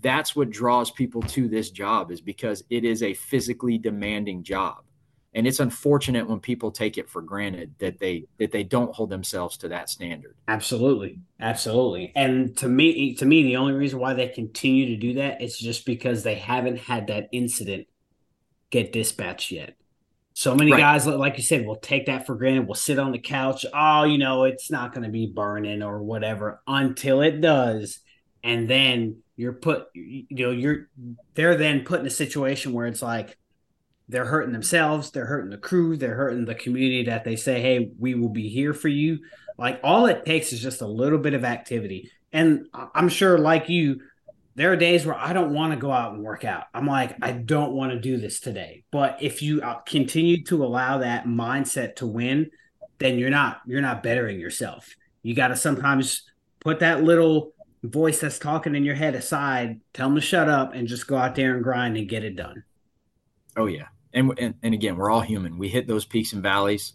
that's 0.00 0.36
what 0.36 0.50
draws 0.50 0.90
people 0.90 1.22
to 1.22 1.48
this 1.48 1.70
job 1.70 2.10
is 2.10 2.20
because 2.20 2.62
it 2.70 2.84
is 2.84 3.02
a 3.02 3.14
physically 3.14 3.78
demanding 3.78 4.42
job 4.42 4.82
and 5.38 5.46
it's 5.46 5.60
unfortunate 5.60 6.28
when 6.28 6.40
people 6.40 6.72
take 6.72 6.98
it 6.98 7.08
for 7.08 7.22
granted 7.22 7.72
that 7.78 8.00
they 8.00 8.24
that 8.38 8.50
they 8.50 8.64
don't 8.64 8.92
hold 8.92 9.08
themselves 9.08 9.56
to 9.58 9.68
that 9.68 9.88
standard. 9.88 10.34
Absolutely. 10.48 11.20
Absolutely. 11.38 12.12
And 12.16 12.56
to 12.56 12.66
me 12.66 13.14
to 13.14 13.24
me 13.24 13.44
the 13.44 13.56
only 13.56 13.74
reason 13.74 14.00
why 14.00 14.14
they 14.14 14.26
continue 14.26 14.86
to 14.86 14.96
do 14.96 15.14
that 15.14 15.40
is 15.40 15.56
just 15.56 15.86
because 15.86 16.24
they 16.24 16.34
haven't 16.34 16.78
had 16.78 17.06
that 17.06 17.28
incident 17.30 17.86
get 18.70 18.92
dispatched 18.92 19.52
yet. 19.52 19.76
So 20.34 20.56
many 20.56 20.72
right. 20.72 20.80
guys 20.80 21.06
like 21.06 21.36
you 21.36 21.44
said 21.44 21.64
will 21.64 21.76
take 21.76 22.06
that 22.06 22.26
for 22.26 22.34
granted 22.34 22.66
will 22.66 22.74
sit 22.74 22.98
on 22.98 23.12
the 23.12 23.20
couch 23.20 23.64
oh 23.72 24.02
you 24.02 24.18
know 24.18 24.42
it's 24.42 24.72
not 24.72 24.92
going 24.92 25.04
to 25.04 25.10
be 25.10 25.26
burning 25.26 25.84
or 25.84 26.02
whatever 26.02 26.60
until 26.66 27.20
it 27.20 27.40
does. 27.40 28.00
And 28.42 28.68
then 28.68 29.22
you're 29.36 29.52
put 29.52 29.86
you 29.94 30.26
know 30.30 30.50
you're 30.50 30.88
they're 31.34 31.56
then 31.56 31.84
put 31.84 32.00
in 32.00 32.06
a 32.06 32.10
situation 32.10 32.72
where 32.72 32.88
it's 32.88 33.02
like 33.02 33.37
they're 34.08 34.24
hurting 34.24 34.52
themselves 34.52 35.10
they're 35.10 35.26
hurting 35.26 35.50
the 35.50 35.58
crew 35.58 35.96
they're 35.96 36.14
hurting 36.14 36.44
the 36.44 36.54
community 36.54 37.04
that 37.04 37.24
they 37.24 37.36
say 37.36 37.60
hey 37.60 37.90
we 37.98 38.14
will 38.14 38.28
be 38.28 38.48
here 38.48 38.74
for 38.74 38.88
you. 38.88 39.18
Like 39.56 39.80
all 39.82 40.06
it 40.06 40.24
takes 40.24 40.52
is 40.52 40.60
just 40.60 40.82
a 40.82 40.86
little 40.86 41.18
bit 41.18 41.34
of 41.34 41.44
activity. 41.44 42.10
And 42.32 42.66
i'm 42.94 43.08
sure 43.08 43.38
like 43.38 43.68
you 43.68 44.00
there 44.54 44.72
are 44.72 44.76
days 44.76 45.06
where 45.06 45.16
i 45.16 45.32
don't 45.32 45.54
want 45.54 45.72
to 45.72 45.78
go 45.78 45.90
out 45.90 46.12
and 46.12 46.22
work 46.22 46.44
out. 46.44 46.64
I'm 46.74 46.86
like 46.86 47.16
i 47.22 47.32
don't 47.32 47.72
want 47.72 47.92
to 47.92 48.00
do 48.00 48.16
this 48.16 48.40
today. 48.40 48.84
But 48.90 49.18
if 49.22 49.42
you 49.42 49.62
uh, 49.62 49.80
continue 49.80 50.44
to 50.44 50.64
allow 50.64 50.98
that 50.98 51.26
mindset 51.26 51.96
to 51.96 52.06
win 52.06 52.50
then 52.98 53.18
you're 53.18 53.30
not 53.30 53.60
you're 53.66 53.80
not 53.80 54.02
bettering 54.02 54.38
yourself. 54.38 54.94
You 55.22 55.34
got 55.34 55.48
to 55.48 55.56
sometimes 55.56 56.22
put 56.60 56.80
that 56.80 57.02
little 57.02 57.52
voice 57.82 58.20
that's 58.20 58.38
talking 58.38 58.74
in 58.74 58.84
your 58.84 58.94
head 58.94 59.14
aside, 59.14 59.80
tell 59.94 60.08
them 60.08 60.16
to 60.16 60.20
shut 60.20 60.48
up 60.48 60.74
and 60.74 60.88
just 60.88 61.06
go 61.06 61.16
out 61.16 61.34
there 61.34 61.54
and 61.54 61.62
grind 61.62 61.96
and 61.96 62.08
get 62.08 62.24
it 62.24 62.36
done. 62.36 62.64
Oh 63.56 63.66
yeah. 63.66 63.86
And, 64.12 64.32
and, 64.38 64.54
and 64.62 64.74
again, 64.74 64.96
we're 64.96 65.10
all 65.10 65.20
human. 65.20 65.58
We 65.58 65.68
hit 65.68 65.86
those 65.86 66.04
peaks 66.04 66.32
and 66.32 66.42
valleys. 66.42 66.94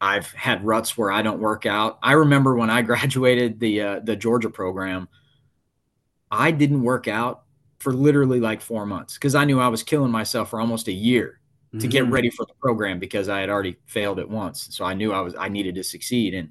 I've 0.00 0.30
had 0.32 0.64
ruts 0.64 0.96
where 0.96 1.10
I 1.10 1.22
don't 1.22 1.40
work 1.40 1.66
out. 1.66 1.98
I 2.02 2.12
remember 2.12 2.54
when 2.54 2.70
I 2.70 2.82
graduated 2.90 3.60
the 3.60 3.80
uh, 3.80 4.00
the 4.00 4.16
Georgia 4.16 4.50
program, 4.50 5.08
I 6.30 6.50
didn't 6.50 6.82
work 6.82 7.08
out 7.08 7.44
for 7.78 7.92
literally 7.92 8.40
like 8.40 8.60
4 8.60 8.86
months 8.86 9.16
cuz 9.18 9.36
I 9.36 9.44
knew 9.44 9.60
I 9.60 9.68
was 9.68 9.84
killing 9.84 10.10
myself 10.10 10.50
for 10.50 10.60
almost 10.60 10.88
a 10.88 10.92
year 10.92 11.40
mm-hmm. 11.68 11.78
to 11.78 11.86
get 11.86 12.04
mm-hmm. 12.04 12.12
ready 12.12 12.30
for 12.30 12.44
the 12.44 12.54
program 12.54 12.98
because 12.98 13.28
I 13.28 13.40
had 13.40 13.50
already 13.50 13.76
failed 13.86 14.18
it 14.18 14.28
once. 14.28 14.68
So 14.72 14.84
I 14.84 14.94
knew 14.94 15.12
I 15.12 15.20
was 15.20 15.34
I 15.36 15.48
needed 15.48 15.74
to 15.76 15.84
succeed 15.84 16.34
and 16.34 16.50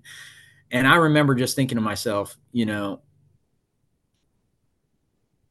and 0.71 0.87
I 0.87 0.95
remember 0.95 1.35
just 1.35 1.55
thinking 1.55 1.77
to 1.77 1.81
myself, 1.81 2.37
you 2.51 2.65
know, 2.65 3.01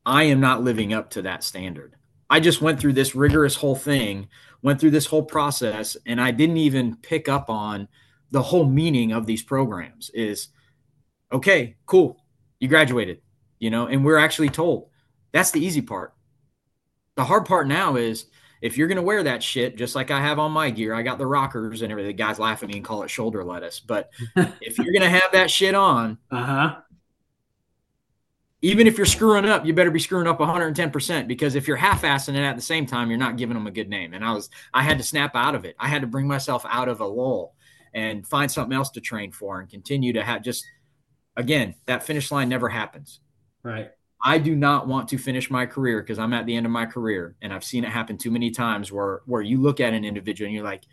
I 0.04 0.24
am 0.24 0.40
not 0.40 0.62
living 0.62 0.92
up 0.92 1.10
to 1.10 1.22
that 1.22 1.42
standard. 1.42 1.95
I 2.28 2.40
just 2.40 2.60
went 2.60 2.80
through 2.80 2.94
this 2.94 3.14
rigorous 3.14 3.56
whole 3.56 3.76
thing, 3.76 4.28
went 4.62 4.80
through 4.80 4.90
this 4.90 5.06
whole 5.06 5.22
process, 5.22 5.96
and 6.06 6.20
I 6.20 6.30
didn't 6.30 6.56
even 6.56 6.96
pick 6.96 7.28
up 7.28 7.48
on 7.48 7.88
the 8.30 8.42
whole 8.42 8.66
meaning 8.66 9.12
of 9.12 9.26
these 9.26 9.42
programs 9.42 10.10
is 10.10 10.48
okay, 11.32 11.76
cool, 11.86 12.24
you 12.58 12.68
graduated, 12.68 13.20
you 13.58 13.70
know, 13.70 13.86
and 13.86 14.04
we're 14.04 14.18
actually 14.18 14.48
told 14.48 14.88
that's 15.32 15.50
the 15.50 15.64
easy 15.64 15.82
part. 15.82 16.14
The 17.14 17.24
hard 17.24 17.46
part 17.46 17.68
now 17.68 17.96
is 17.96 18.26
if 18.62 18.76
you're 18.76 18.88
going 18.88 18.96
to 18.96 19.02
wear 19.02 19.22
that 19.22 19.42
shit, 19.42 19.76
just 19.76 19.94
like 19.94 20.10
I 20.10 20.20
have 20.20 20.38
on 20.38 20.52
my 20.52 20.70
gear, 20.70 20.94
I 20.94 21.02
got 21.02 21.18
the 21.18 21.26
rockers 21.26 21.82
and 21.82 21.92
everything. 21.92 22.08
The 22.08 22.22
guys 22.22 22.38
laugh 22.38 22.62
at 22.62 22.68
me 22.68 22.76
and 22.76 22.84
call 22.84 23.02
it 23.02 23.10
shoulder 23.10 23.44
lettuce. 23.44 23.80
But 23.80 24.10
if 24.60 24.78
you're 24.78 24.92
going 24.92 25.00
to 25.02 25.08
have 25.08 25.30
that 25.32 25.50
shit 25.50 25.74
on, 25.74 26.18
uh 26.30 26.42
huh, 26.42 26.76
even 28.62 28.86
if 28.86 28.96
you're 28.96 29.06
screwing 29.06 29.44
up, 29.44 29.66
you 29.66 29.72
better 29.74 29.90
be 29.90 30.00
screwing 30.00 30.26
up 30.26 30.38
110% 30.38 31.28
because 31.28 31.54
if 31.54 31.68
you're 31.68 31.76
half-assing 31.76 32.34
it 32.34 32.42
at 32.42 32.56
the 32.56 32.62
same 32.62 32.86
time, 32.86 33.10
you're 33.10 33.18
not 33.18 33.36
giving 33.36 33.54
them 33.54 33.66
a 33.66 33.70
good 33.70 33.88
name. 33.88 34.14
And 34.14 34.24
I 34.24 34.32
was, 34.32 34.48
I 34.72 34.82
had 34.82 34.98
to 34.98 35.04
snap 35.04 35.36
out 35.36 35.54
of 35.54 35.64
it. 35.64 35.76
I 35.78 35.88
had 35.88 36.00
to 36.00 36.06
bring 36.06 36.26
myself 36.26 36.64
out 36.68 36.88
of 36.88 37.00
a 37.00 37.06
lull 37.06 37.54
and 37.92 38.26
find 38.26 38.50
something 38.50 38.74
else 38.74 38.90
to 38.90 39.00
train 39.00 39.30
for 39.30 39.60
and 39.60 39.68
continue 39.68 40.12
to 40.14 40.22
have 40.22 40.42
just, 40.42 40.64
again, 41.36 41.74
that 41.84 42.02
finish 42.02 42.32
line 42.32 42.48
never 42.48 42.68
happens. 42.68 43.20
Right. 43.62 43.90
I 44.22 44.38
do 44.38 44.56
not 44.56 44.88
want 44.88 45.08
to 45.10 45.18
finish 45.18 45.50
my 45.50 45.66
career 45.66 46.00
because 46.00 46.18
I'm 46.18 46.32
at 46.32 46.46
the 46.46 46.56
end 46.56 46.64
of 46.64 46.72
my 46.72 46.86
career 46.86 47.36
and 47.42 47.52
I've 47.52 47.64
seen 47.64 47.84
it 47.84 47.90
happen 47.90 48.16
too 48.16 48.30
many 48.30 48.50
times 48.50 48.90
where, 48.90 49.20
where 49.26 49.42
you 49.42 49.60
look 49.60 49.80
at 49.80 49.92
an 49.92 50.04
individual 50.04 50.46
and 50.46 50.54
you're 50.54 50.64
like, 50.64 50.84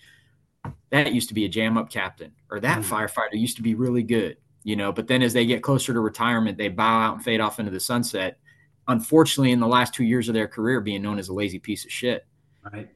that 0.91 1.13
used 1.13 1.29
to 1.29 1.33
be 1.33 1.45
a 1.45 1.49
jam 1.49 1.77
up 1.77 1.89
captain 1.89 2.33
or 2.51 2.59
that 2.59 2.79
mm-hmm. 2.79 2.93
firefighter 2.93 3.39
used 3.39 3.55
to 3.57 3.63
be 3.63 3.73
really 3.73 4.03
good 4.03 4.37
you 4.63 4.75
know, 4.75 4.91
but 4.91 5.07
then 5.07 5.21
as 5.21 5.33
they 5.33 5.45
get 5.45 5.61
closer 5.61 5.93
to 5.93 5.99
retirement, 5.99 6.57
they 6.57 6.69
bow 6.69 7.01
out 7.01 7.15
and 7.15 7.23
fade 7.23 7.41
off 7.41 7.59
into 7.59 7.71
the 7.71 7.79
sunset. 7.79 8.39
Unfortunately, 8.87 9.51
in 9.51 9.59
the 9.59 9.67
last 9.67 9.93
two 9.93 10.03
years 10.03 10.27
of 10.27 10.33
their 10.33 10.47
career, 10.47 10.81
being 10.81 11.01
known 11.01 11.19
as 11.19 11.29
a 11.29 11.33
lazy 11.33 11.59
piece 11.59 11.85
of 11.85 11.91
shit. 11.91 12.25
Right. 12.71 12.89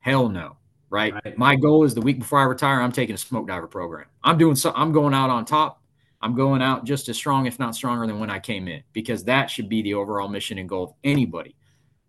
Hell 0.00 0.28
no. 0.28 0.56
Right? 0.90 1.14
right. 1.24 1.38
My 1.38 1.56
goal 1.56 1.84
is 1.84 1.94
the 1.94 2.00
week 2.00 2.18
before 2.18 2.40
I 2.40 2.44
retire, 2.44 2.80
I'm 2.80 2.92
taking 2.92 3.14
a 3.14 3.18
smoke 3.18 3.48
diver 3.48 3.66
program. 3.66 4.06
I'm 4.22 4.38
doing 4.38 4.54
so. 4.56 4.72
I'm 4.76 4.92
going 4.92 5.14
out 5.14 5.30
on 5.30 5.44
top. 5.44 5.82
I'm 6.20 6.34
going 6.34 6.62
out 6.62 6.84
just 6.84 7.08
as 7.08 7.16
strong, 7.16 7.46
if 7.46 7.58
not 7.58 7.74
stronger, 7.74 8.06
than 8.06 8.18
when 8.18 8.30
I 8.30 8.38
came 8.38 8.66
in, 8.66 8.82
because 8.92 9.24
that 9.24 9.50
should 9.50 9.68
be 9.68 9.82
the 9.82 9.94
overall 9.94 10.28
mission 10.28 10.58
and 10.58 10.68
goal 10.68 10.84
of 10.84 10.92
anybody. 11.04 11.56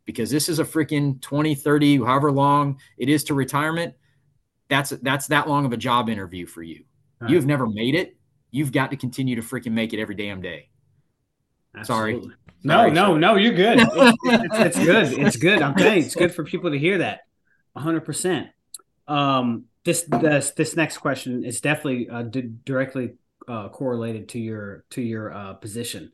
Because 0.05 0.29
this 0.29 0.47
is 0.47 0.59
a 0.59 0.63
freaking 0.63 1.19
20, 1.21 1.55
30, 1.55 1.97
however 1.97 2.31
long 2.31 2.79
it 2.97 3.09
is 3.09 3.23
to 3.25 3.33
retirement. 3.33 3.93
That's 4.69 4.91
that's 5.01 5.27
that 5.27 5.49
long 5.49 5.65
of 5.65 5.73
a 5.73 5.77
job 5.77 6.09
interview 6.09 6.45
for 6.45 6.63
you. 6.63 6.85
Right. 7.19 7.31
You've 7.31 7.45
never 7.45 7.67
made 7.67 7.95
it 7.95 8.15
you've 8.55 8.71
got 8.71 8.91
to 8.91 8.97
continue 8.97 9.35
to 9.35 9.41
freaking 9.41 9.73
make 9.73 9.91
it 9.91 9.99
every 9.99 10.15
damn 10.15 10.41
day. 10.41 10.69
Absolutely. 11.75 12.21
Sorry. 12.21 12.35
No, 12.63 12.89
no, 12.89 13.17
no, 13.17 13.35
you're 13.35 13.53
good. 13.53 13.79
It's, 13.89 14.17
it's, 14.23 14.77
it's, 14.77 14.85
good. 14.85 15.19
It's 15.19 15.35
good. 15.35 15.61
I'm 15.61 15.75
telling 15.75 15.99
you, 15.99 16.05
it's 16.05 16.15
good 16.15 16.33
for 16.33 16.45
people 16.45 16.71
to 16.71 16.79
hear 16.79 16.99
that. 16.99 17.21
100%. 17.75 18.47
Um, 19.07 19.65
this 19.83 20.03
this 20.03 20.51
this 20.51 20.75
next 20.75 20.97
question 20.97 21.43
is 21.43 21.61
definitely 21.61 22.09
uh, 22.09 22.23
d- 22.23 22.53
directly 22.63 23.15
uh, 23.47 23.69
correlated 23.69 24.29
to 24.29 24.39
your 24.39 24.83
to 24.91 25.01
your 25.01 25.31
uh, 25.31 25.53
position. 25.53 26.11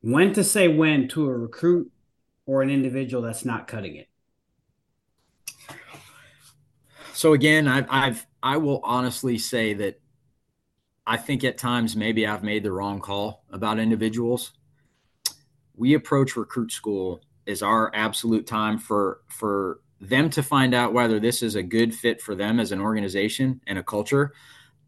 When 0.00 0.32
to 0.34 0.44
say 0.44 0.68
when 0.68 1.08
to 1.08 1.26
a 1.26 1.36
recruit 1.36 1.90
or 2.46 2.62
an 2.62 2.70
individual 2.70 3.22
that's 3.22 3.44
not 3.44 3.66
cutting 3.66 3.96
it. 3.96 4.08
So 7.12 7.34
again, 7.34 7.68
I've, 7.68 7.86
I've 7.90 8.26
I 8.42 8.56
will 8.56 8.80
honestly 8.84 9.36
say 9.36 9.74
that 9.74 10.00
I 11.08 11.16
think 11.16 11.42
at 11.42 11.56
times 11.56 11.96
maybe 11.96 12.26
I've 12.26 12.44
made 12.44 12.62
the 12.62 12.70
wrong 12.70 13.00
call 13.00 13.42
about 13.50 13.78
individuals. 13.78 14.52
We 15.74 15.94
approach 15.94 16.36
recruit 16.36 16.70
school 16.70 17.22
as 17.46 17.62
our 17.62 17.90
absolute 17.94 18.46
time 18.46 18.76
for 18.76 19.22
for 19.26 19.80
them 20.02 20.28
to 20.30 20.42
find 20.42 20.74
out 20.74 20.92
whether 20.92 21.18
this 21.18 21.42
is 21.42 21.54
a 21.54 21.62
good 21.62 21.94
fit 21.94 22.20
for 22.20 22.34
them 22.34 22.60
as 22.60 22.72
an 22.72 22.80
organization 22.80 23.62
and 23.66 23.78
a 23.78 23.82
culture 23.82 24.34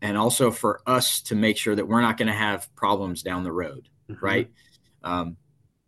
and 0.03 0.17
also 0.17 0.51
for 0.51 0.83
us 0.87 1.23
to 1.23 1.35
make 1.35 1.57
sure 1.57 1.75
that 1.75 1.89
we're 1.89 2.03
not 2.03 2.19
going 2.19 2.29
to 2.29 2.35
have 2.35 2.73
problems 2.77 3.23
down 3.23 3.43
the 3.43 3.51
road 3.51 3.89
mm-hmm. 4.09 4.25
right 4.25 4.51
um, 5.03 5.37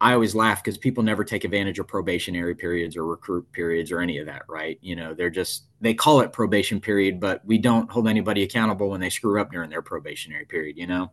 I 0.03 0.15
always 0.15 0.35
laugh 0.35 0.65
because 0.65 0.77
people 0.77 1.05
never 1.05 1.23
take 1.23 1.45
advantage 1.45 1.79
of 1.79 1.87
probationary 1.87 2.57
periods 2.57 2.97
or 2.97 3.07
recruit 3.07 3.51
periods 3.53 3.93
or 3.93 4.01
any 4.01 4.19
of 4.19 4.27
that, 4.27 4.43
right? 4.49 4.77
You 4.83 4.97
know, 4.97 5.15
they're 5.15 5.31
just 5.31 5.67
they 5.81 5.95
call 5.95 6.21
it 6.23 6.33
probation 6.33 6.81
period, 6.81 7.21
but 7.21 7.41
we 7.47 7.57
don't 7.57 7.89
hold 7.89 8.09
anybody 8.09 8.43
accountable 8.43 8.91
when 8.91 9.01
they 9.01 9.11
screw 9.11 9.41
up 9.41 9.53
during 9.53 9.71
their 9.71 9.81
probationary 9.81 10.45
period. 10.45 10.77
You 10.77 10.89
know, 10.89 11.13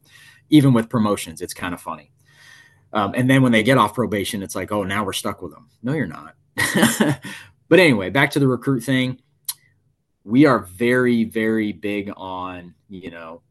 even 0.49 0.73
with 0.73 0.89
promotions, 0.89 1.39
it's 1.39 1.53
kind 1.53 1.75
of 1.75 1.79
funny. 1.79 2.11
Um, 2.91 3.13
and 3.15 3.29
then 3.29 3.43
when 3.43 3.51
they 3.51 3.61
get 3.61 3.77
off 3.77 3.93
probation, 3.93 4.41
it's 4.41 4.55
like, 4.55 4.71
oh, 4.71 4.83
now 4.83 5.03
we're 5.03 5.13
stuck 5.13 5.43
with 5.43 5.51
them. 5.51 5.69
No, 5.83 5.93
you're 5.93 6.07
not. 6.07 6.33
but 7.69 7.79
anyway, 7.79 8.09
back 8.09 8.31
to 8.31 8.39
the 8.39 8.47
recruit 8.47 8.81
thing. 8.81 9.21
We 10.23 10.47
are 10.47 10.61
very, 10.61 11.25
very 11.25 11.73
big 11.73 12.11
on 12.17 12.73
you 12.89 13.11
know 13.11 13.43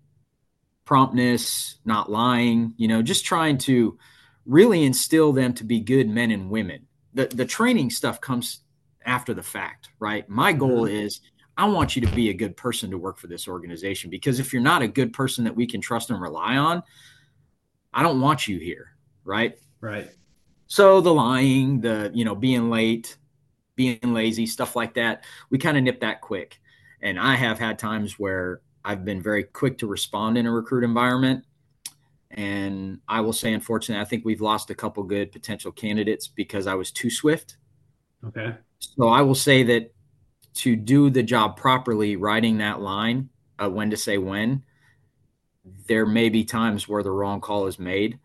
promptness, 0.85 1.79
not 1.85 2.11
lying. 2.11 2.75
You 2.77 2.89
know, 2.89 3.03
just 3.03 3.25
trying 3.25 3.59
to 3.59 3.99
really 4.49 4.83
instill 4.83 5.33
them 5.33 5.53
to 5.53 5.63
be 5.63 5.79
good 5.79 6.09
men 6.09 6.33
and 6.33 6.51
women. 6.51 6.87
The 7.15 7.27
the 7.27 7.45
training 7.45 7.91
stuff 7.91 8.21
comes 8.21 8.61
after 9.05 9.35
the 9.35 9.43
fact, 9.43 9.91
right? 10.01 10.29
My 10.29 10.53
goal 10.53 10.87
mm-hmm. 10.87 10.97
is 10.97 11.21
I 11.57 11.67
want 11.67 11.95
you 11.95 12.03
to 12.03 12.15
be 12.15 12.31
a 12.31 12.35
good 12.35 12.57
person 12.57 12.91
to 12.91 12.99
work 12.99 13.19
for 13.19 13.27
this 13.27 13.47
organization 13.47 14.11
because 14.11 14.41
if 14.41 14.53
you're 14.53 14.63
not 14.63 14.83
a 14.83 14.89
good 14.89 15.13
person 15.13 15.45
that 15.45 15.55
we 15.55 15.67
can 15.67 15.81
trust 15.81 16.11
and 16.11 16.21
rely 16.21 16.57
on, 16.57 16.83
I 17.93 18.03
don't 18.03 18.21
want 18.21 18.49
you 18.49 18.59
here, 18.59 18.97
right? 19.25 19.59
Right. 19.81 20.09
So 20.67 21.01
the 21.01 21.13
lying, 21.13 21.81
the 21.81 22.11
you 22.15 22.25
know, 22.25 22.35
being 22.35 22.71
late, 22.71 23.17
being 23.77 23.99
lazy, 24.03 24.47
stuff 24.47 24.77
like 24.77 24.95
that, 24.95 25.25
we 25.51 25.59
kind 25.59 25.77
of 25.77 25.85
nip 25.85 26.01
that 26.01 26.21
quick. 26.21 26.61
And 27.01 27.19
I 27.19 27.35
have 27.37 27.59
had 27.59 27.79
times 27.79 28.19
where 28.19 28.61
I've 28.85 29.05
been 29.05 29.23
very 29.23 29.45
quick 29.45 29.79
to 29.79 29.87
respond 29.87 30.39
in 30.39 30.47
a 30.47 30.53
recruit 30.53 30.85
environment 30.85 31.45
and 32.31 33.01
I 33.09 33.21
will 33.21 33.33
say, 33.33 33.53
unfortunately, 33.53 34.03
I 34.03 34.05
think 34.05 34.25
we've 34.25 34.41
lost 34.41 34.71
a 34.71 34.75
couple 34.75 35.03
good 35.03 35.33
potential 35.33 35.73
candidates 35.73 36.29
because 36.29 36.67
I 36.67 36.75
was 36.75 36.91
too 36.91 37.11
swift. 37.11 37.57
Okay. 38.27 38.55
So 38.79 39.09
I 39.09 39.23
will 39.23 39.35
say 39.35 39.63
that 39.65 39.95
to 40.55 40.77
do 40.77 41.11
the 41.11 41.23
job 41.23 41.57
properly, 41.57 42.17
writing 42.17 42.59
that 42.59 42.81
line, 42.81 43.31
uh, 43.59 43.71
when 43.71 43.91
to 43.91 43.97
say 43.97 44.19
when, 44.19 44.63
there 45.87 46.07
may 46.07 46.29
be 46.29 46.45
times 46.45 46.89
where 46.89 47.03
the 47.03 47.11
wrong 47.11 47.41
call 47.41 47.67
is 47.67 47.79
made. 47.79 48.19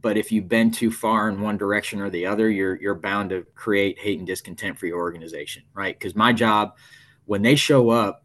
but 0.00 0.16
if 0.16 0.32
you 0.32 0.42
bend 0.42 0.74
too 0.74 0.90
far 0.90 1.28
in 1.28 1.40
one 1.40 1.56
direction 1.56 2.00
or 2.00 2.10
the 2.10 2.26
other, 2.26 2.50
you're 2.50 2.80
you're 2.80 2.94
bound 2.94 3.30
to 3.30 3.44
create 3.54 3.98
hate 3.98 4.18
and 4.18 4.26
discontent 4.26 4.78
for 4.78 4.86
your 4.86 4.98
organization, 4.98 5.62
right? 5.74 5.98
Because 5.98 6.14
my 6.14 6.32
job, 6.32 6.76
when 7.26 7.42
they 7.42 7.54
show 7.56 7.90
up, 7.90 8.23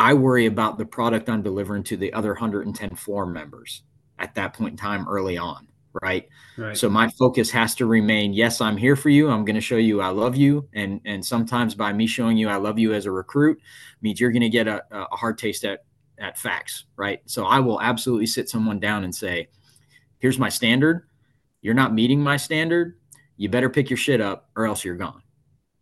I 0.00 0.14
worry 0.14 0.46
about 0.46 0.78
the 0.78 0.86
product 0.86 1.28
I'm 1.28 1.42
delivering 1.42 1.82
to 1.84 1.96
the 1.96 2.10
other 2.14 2.30
110 2.30 2.96
floor 2.96 3.26
members 3.26 3.82
at 4.18 4.34
that 4.34 4.54
point 4.54 4.72
in 4.72 4.76
time 4.78 5.06
early 5.06 5.36
on, 5.36 5.68
right? 6.00 6.26
right. 6.56 6.74
So 6.74 6.88
my 6.88 7.08
focus 7.18 7.50
has 7.50 7.74
to 7.74 7.86
remain, 7.86 8.32
yes, 8.32 8.62
I'm 8.62 8.78
here 8.78 8.96
for 8.96 9.10
you. 9.10 9.28
I'm 9.28 9.44
going 9.44 9.56
to 9.56 9.60
show 9.60 9.76
you 9.76 10.00
I 10.00 10.08
love 10.08 10.36
you. 10.36 10.66
And 10.72 11.02
and 11.04 11.24
sometimes 11.24 11.74
by 11.74 11.92
me 11.92 12.06
showing 12.06 12.38
you 12.38 12.48
I 12.48 12.56
love 12.56 12.78
you 12.78 12.94
as 12.94 13.04
a 13.04 13.10
recruit 13.10 13.60
means 14.00 14.18
you're 14.18 14.32
going 14.32 14.40
to 14.40 14.48
get 14.48 14.66
a, 14.66 14.82
a 14.90 15.16
hard 15.16 15.36
taste 15.36 15.66
at 15.66 15.84
at 16.18 16.38
facts, 16.38 16.86
right? 16.96 17.20
So 17.26 17.44
I 17.44 17.60
will 17.60 17.80
absolutely 17.82 18.26
sit 18.26 18.48
someone 18.48 18.80
down 18.80 19.04
and 19.04 19.14
say, 19.14 19.48
here's 20.18 20.38
my 20.38 20.48
standard. 20.48 21.08
You're 21.60 21.74
not 21.74 21.92
meeting 21.92 22.22
my 22.22 22.38
standard. 22.38 22.96
You 23.36 23.50
better 23.50 23.68
pick 23.68 23.90
your 23.90 23.98
shit 23.98 24.22
up 24.22 24.48
or 24.56 24.64
else 24.64 24.82
you're 24.82 24.96
gone 24.96 25.22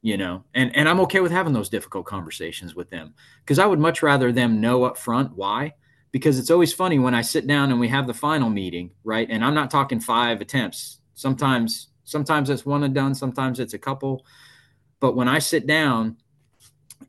you 0.03 0.17
know 0.17 0.45
and 0.55 0.75
and 0.77 0.89
i'm 0.89 1.01
okay 1.01 1.21
with 1.21 1.33
having 1.33 1.53
those 1.53 1.69
difficult 1.69 2.07
conversations 2.07 2.75
with 2.75 2.89
them 2.91 3.15
because 3.41 3.59
i 3.59 3.67
would 3.67 3.81
much 3.81 4.03
rather 4.03 4.31
them 4.31 4.61
know 4.61 4.85
up 4.85 4.97
front 4.97 5.37
why 5.37 5.73
because 6.13 6.39
it's 6.39 6.51
always 6.51 6.73
funny 6.73 6.99
when 6.99 7.15
i 7.15 7.23
sit 7.23 7.47
down 7.47 7.71
and 7.71 7.81
we 7.81 7.89
have 7.89 8.07
the 8.07 8.15
final 8.15 8.49
meeting 8.49 8.91
right? 9.05 9.29
And 9.31 9.45
i'm 9.45 9.55
not 9.55 9.71
talking 9.71 10.01
five 10.01 10.41
attempts. 10.41 11.01
Sometimes 11.15 11.89
sometimes 12.05 12.51
it's 12.51 12.65
one 12.65 12.85
and 12.85 12.95
done 12.95 13.15
sometimes 13.15 13.59
it's 13.59 13.75
a 13.75 13.79
couple. 13.79 14.25
But 15.01 15.17
when 15.17 15.29
i 15.29 15.39
sit 15.39 15.67
down 15.67 16.17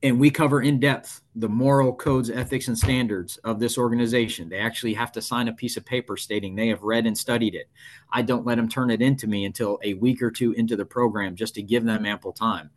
and 0.01 0.19
we 0.19 0.29
cover 0.29 0.61
in 0.61 0.79
depth 0.79 1.21
the 1.35 1.49
moral 1.49 1.93
codes 1.93 2.29
ethics 2.29 2.67
and 2.67 2.77
standards 2.77 3.37
of 3.37 3.59
this 3.59 3.77
organization. 3.77 4.49
They 4.49 4.59
actually 4.59 4.93
have 4.93 5.11
to 5.13 5.21
sign 5.21 5.47
a 5.47 5.53
piece 5.53 5.77
of 5.77 5.85
paper 5.85 6.15
stating 6.15 6.55
they 6.55 6.69
have 6.69 6.83
read 6.83 7.05
and 7.05 7.17
studied 7.17 7.55
it. 7.55 7.69
I 8.11 8.21
don't 8.21 8.45
let 8.45 8.55
them 8.55 8.69
turn 8.69 8.91
it 8.91 9.01
into 9.01 9.27
me 9.27 9.45
until 9.45 9.79
a 9.83 9.95
week 9.95 10.21
or 10.21 10.31
two 10.31 10.53
into 10.53 10.75
the 10.75 10.85
program 10.85 11.35
just 11.35 11.55
to 11.55 11.61
give 11.61 11.83
them 11.83 12.05
ample 12.05 12.31
time. 12.31 12.69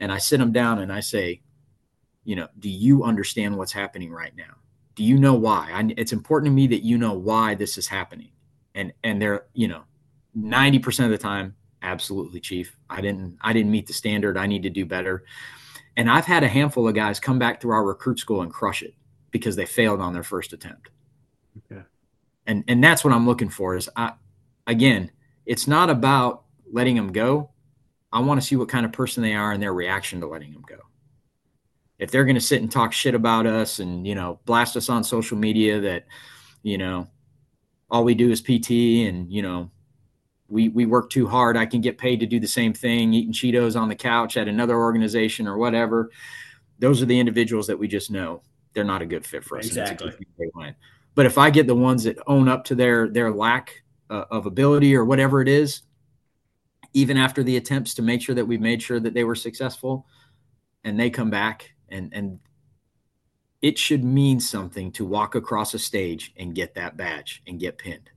And 0.00 0.12
i 0.12 0.18
sit 0.18 0.38
them 0.38 0.52
down 0.52 0.78
and 0.78 0.92
i 0.92 1.00
say 1.00 1.42
you 2.24 2.36
know 2.36 2.48
do 2.58 2.68
you 2.68 3.04
understand 3.04 3.56
what's 3.56 3.72
happening 3.72 4.10
right 4.10 4.34
now? 4.36 4.54
Do 4.94 5.04
you 5.04 5.18
know 5.18 5.34
why? 5.34 5.70
I, 5.72 5.92
it's 5.96 6.12
important 6.12 6.50
to 6.50 6.54
me 6.54 6.66
that 6.68 6.82
you 6.82 6.98
know 6.98 7.12
why 7.12 7.54
this 7.54 7.78
is 7.78 7.86
happening. 7.86 8.30
And 8.74 8.92
and 9.04 9.20
they're 9.20 9.46
you 9.52 9.68
know 9.68 9.82
90% 10.36 11.04
of 11.04 11.10
the 11.10 11.18
time 11.18 11.56
absolutely 11.82 12.40
chief. 12.40 12.76
I 12.88 13.00
didn't 13.00 13.36
i 13.42 13.52
didn't 13.52 13.70
meet 13.70 13.86
the 13.86 13.92
standard. 13.92 14.38
I 14.38 14.46
need 14.46 14.62
to 14.62 14.70
do 14.70 14.86
better 14.86 15.24
and 15.98 16.08
I've 16.08 16.24
had 16.24 16.44
a 16.44 16.48
handful 16.48 16.88
of 16.88 16.94
guys 16.94 17.18
come 17.18 17.40
back 17.40 17.60
through 17.60 17.72
our 17.72 17.84
recruit 17.84 18.20
school 18.20 18.42
and 18.42 18.52
crush 18.52 18.82
it 18.82 18.94
because 19.32 19.56
they 19.56 19.66
failed 19.66 20.00
on 20.00 20.14
their 20.14 20.22
first 20.22 20.52
attempt. 20.52 20.90
Okay. 21.70 21.82
And 22.46 22.64
and 22.68 22.82
that's 22.82 23.04
what 23.04 23.12
I'm 23.12 23.26
looking 23.26 23.50
for 23.50 23.76
is 23.76 23.90
I 23.96 24.12
again, 24.66 25.10
it's 25.44 25.66
not 25.66 25.90
about 25.90 26.44
letting 26.72 26.94
them 26.94 27.12
go. 27.12 27.50
I 28.12 28.20
want 28.20 28.40
to 28.40 28.46
see 28.46 28.54
what 28.54 28.68
kind 28.68 28.86
of 28.86 28.92
person 28.92 29.22
they 29.22 29.34
are 29.34 29.52
and 29.52 29.62
their 29.62 29.74
reaction 29.74 30.20
to 30.20 30.28
letting 30.28 30.52
them 30.52 30.64
go. 30.66 30.78
If 31.98 32.12
they're 32.12 32.24
going 32.24 32.36
to 32.36 32.40
sit 32.40 32.62
and 32.62 32.70
talk 32.70 32.92
shit 32.92 33.14
about 33.16 33.44
us 33.44 33.80
and, 33.80 34.06
you 34.06 34.14
know, 34.14 34.38
blast 34.44 34.76
us 34.76 34.88
on 34.88 35.02
social 35.02 35.36
media 35.36 35.80
that, 35.80 36.06
you 36.62 36.78
know, 36.78 37.08
all 37.90 38.04
we 38.04 38.14
do 38.14 38.30
is 38.30 38.40
PT 38.40 38.70
and, 39.08 39.30
you 39.32 39.42
know, 39.42 39.70
we 40.48 40.70
we 40.70 40.86
work 40.86 41.10
too 41.10 41.26
hard. 41.26 41.56
I 41.56 41.66
can 41.66 41.80
get 41.80 41.98
paid 41.98 42.20
to 42.20 42.26
do 42.26 42.40
the 42.40 42.48
same 42.48 42.72
thing, 42.72 43.12
eating 43.12 43.32
Cheetos 43.32 43.80
on 43.80 43.88
the 43.88 43.94
couch 43.94 44.36
at 44.36 44.48
another 44.48 44.76
organization 44.76 45.46
or 45.46 45.58
whatever. 45.58 46.10
Those 46.78 47.02
are 47.02 47.06
the 47.06 47.18
individuals 47.18 47.66
that 47.66 47.78
we 47.78 47.88
just 47.88 48.10
know 48.10 48.42
they're 48.72 48.84
not 48.84 49.02
a 49.02 49.06
good 49.06 49.26
fit 49.26 49.44
for 49.44 49.58
us. 49.58 49.66
Exactly. 49.66 50.12
But 51.14 51.26
if 51.26 51.36
I 51.36 51.50
get 51.50 51.66
the 51.66 51.74
ones 51.74 52.04
that 52.04 52.16
own 52.26 52.48
up 52.48 52.64
to 52.66 52.74
their 52.74 53.08
their 53.08 53.30
lack 53.30 53.82
uh, 54.08 54.24
of 54.30 54.46
ability 54.46 54.96
or 54.96 55.04
whatever 55.04 55.42
it 55.42 55.48
is, 55.48 55.82
even 56.94 57.16
after 57.16 57.42
the 57.42 57.56
attempts 57.56 57.94
to 57.94 58.02
make 58.02 58.22
sure 58.22 58.34
that 58.34 58.46
we've 58.46 58.60
made 58.60 58.82
sure 58.82 59.00
that 59.00 59.14
they 59.14 59.24
were 59.24 59.34
successful, 59.34 60.06
and 60.84 60.98
they 60.98 61.10
come 61.10 61.30
back 61.30 61.72
and 61.90 62.12
and 62.14 62.38
it 63.60 63.76
should 63.76 64.04
mean 64.04 64.40
something 64.40 64.92
to 64.92 65.04
walk 65.04 65.34
across 65.34 65.74
a 65.74 65.78
stage 65.78 66.32
and 66.36 66.54
get 66.54 66.74
that 66.74 66.96
badge 66.96 67.42
and 67.46 67.58
get 67.58 67.76
pinned 67.76 68.08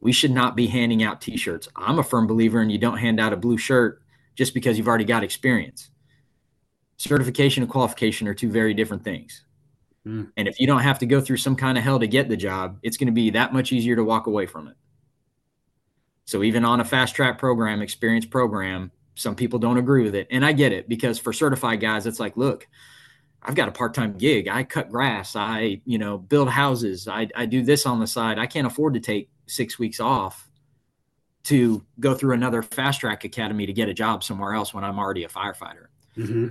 we 0.00 0.12
should 0.12 0.30
not 0.30 0.56
be 0.56 0.66
handing 0.66 1.02
out 1.02 1.20
t-shirts. 1.20 1.68
I'm 1.74 1.98
a 1.98 2.04
firm 2.04 2.26
believer 2.26 2.62
in 2.62 2.70
you 2.70 2.78
don't 2.78 2.98
hand 2.98 3.18
out 3.18 3.32
a 3.32 3.36
blue 3.36 3.58
shirt 3.58 4.02
just 4.36 4.54
because 4.54 4.78
you've 4.78 4.88
already 4.88 5.04
got 5.04 5.24
experience. 5.24 5.90
Certification 6.96 7.62
and 7.62 7.70
qualification 7.70 8.28
are 8.28 8.34
two 8.34 8.50
very 8.50 8.74
different 8.74 9.04
things. 9.04 9.44
Mm. 10.06 10.30
And 10.36 10.48
if 10.48 10.60
you 10.60 10.66
don't 10.66 10.82
have 10.82 10.98
to 11.00 11.06
go 11.06 11.20
through 11.20 11.38
some 11.38 11.56
kind 11.56 11.76
of 11.76 11.84
hell 11.84 11.98
to 11.98 12.06
get 12.06 12.28
the 12.28 12.36
job, 12.36 12.78
it's 12.82 12.96
going 12.96 13.06
to 13.06 13.12
be 13.12 13.30
that 13.30 13.52
much 13.52 13.72
easier 13.72 13.96
to 13.96 14.04
walk 14.04 14.26
away 14.26 14.46
from 14.46 14.68
it. 14.68 14.76
So 16.24 16.42
even 16.42 16.64
on 16.64 16.80
a 16.80 16.84
fast 16.84 17.14
track 17.14 17.38
program, 17.38 17.82
experience 17.82 18.26
program, 18.26 18.92
some 19.14 19.34
people 19.34 19.58
don't 19.58 19.78
agree 19.78 20.04
with 20.04 20.14
it. 20.14 20.28
And 20.30 20.44
I 20.44 20.52
get 20.52 20.72
it 20.72 20.88
because 20.88 21.18
for 21.18 21.32
certified 21.32 21.80
guys, 21.80 22.06
it's 22.06 22.20
like, 22.20 22.36
look, 22.36 22.68
I've 23.42 23.54
got 23.54 23.68
a 23.68 23.72
part-time 23.72 24.18
gig. 24.18 24.46
I 24.46 24.62
cut 24.62 24.90
grass. 24.90 25.34
I, 25.34 25.80
you 25.84 25.98
know, 25.98 26.18
build 26.18 26.48
houses. 26.48 27.08
I, 27.08 27.28
I 27.34 27.46
do 27.46 27.62
this 27.62 27.86
on 27.86 27.98
the 27.98 28.06
side. 28.06 28.38
I 28.38 28.46
can't 28.46 28.66
afford 28.66 28.94
to 28.94 29.00
take 29.00 29.30
six 29.48 29.78
weeks 29.78 30.00
off 30.00 30.48
to 31.44 31.84
go 31.98 32.14
through 32.14 32.34
another 32.34 32.62
fast 32.62 33.00
track 33.00 33.24
academy 33.24 33.66
to 33.66 33.72
get 33.72 33.88
a 33.88 33.94
job 33.94 34.22
somewhere 34.22 34.54
else 34.54 34.74
when 34.74 34.84
I'm 34.84 34.98
already 34.98 35.24
a 35.24 35.28
firefighter. 35.28 35.86
Mm-hmm. 36.16 36.48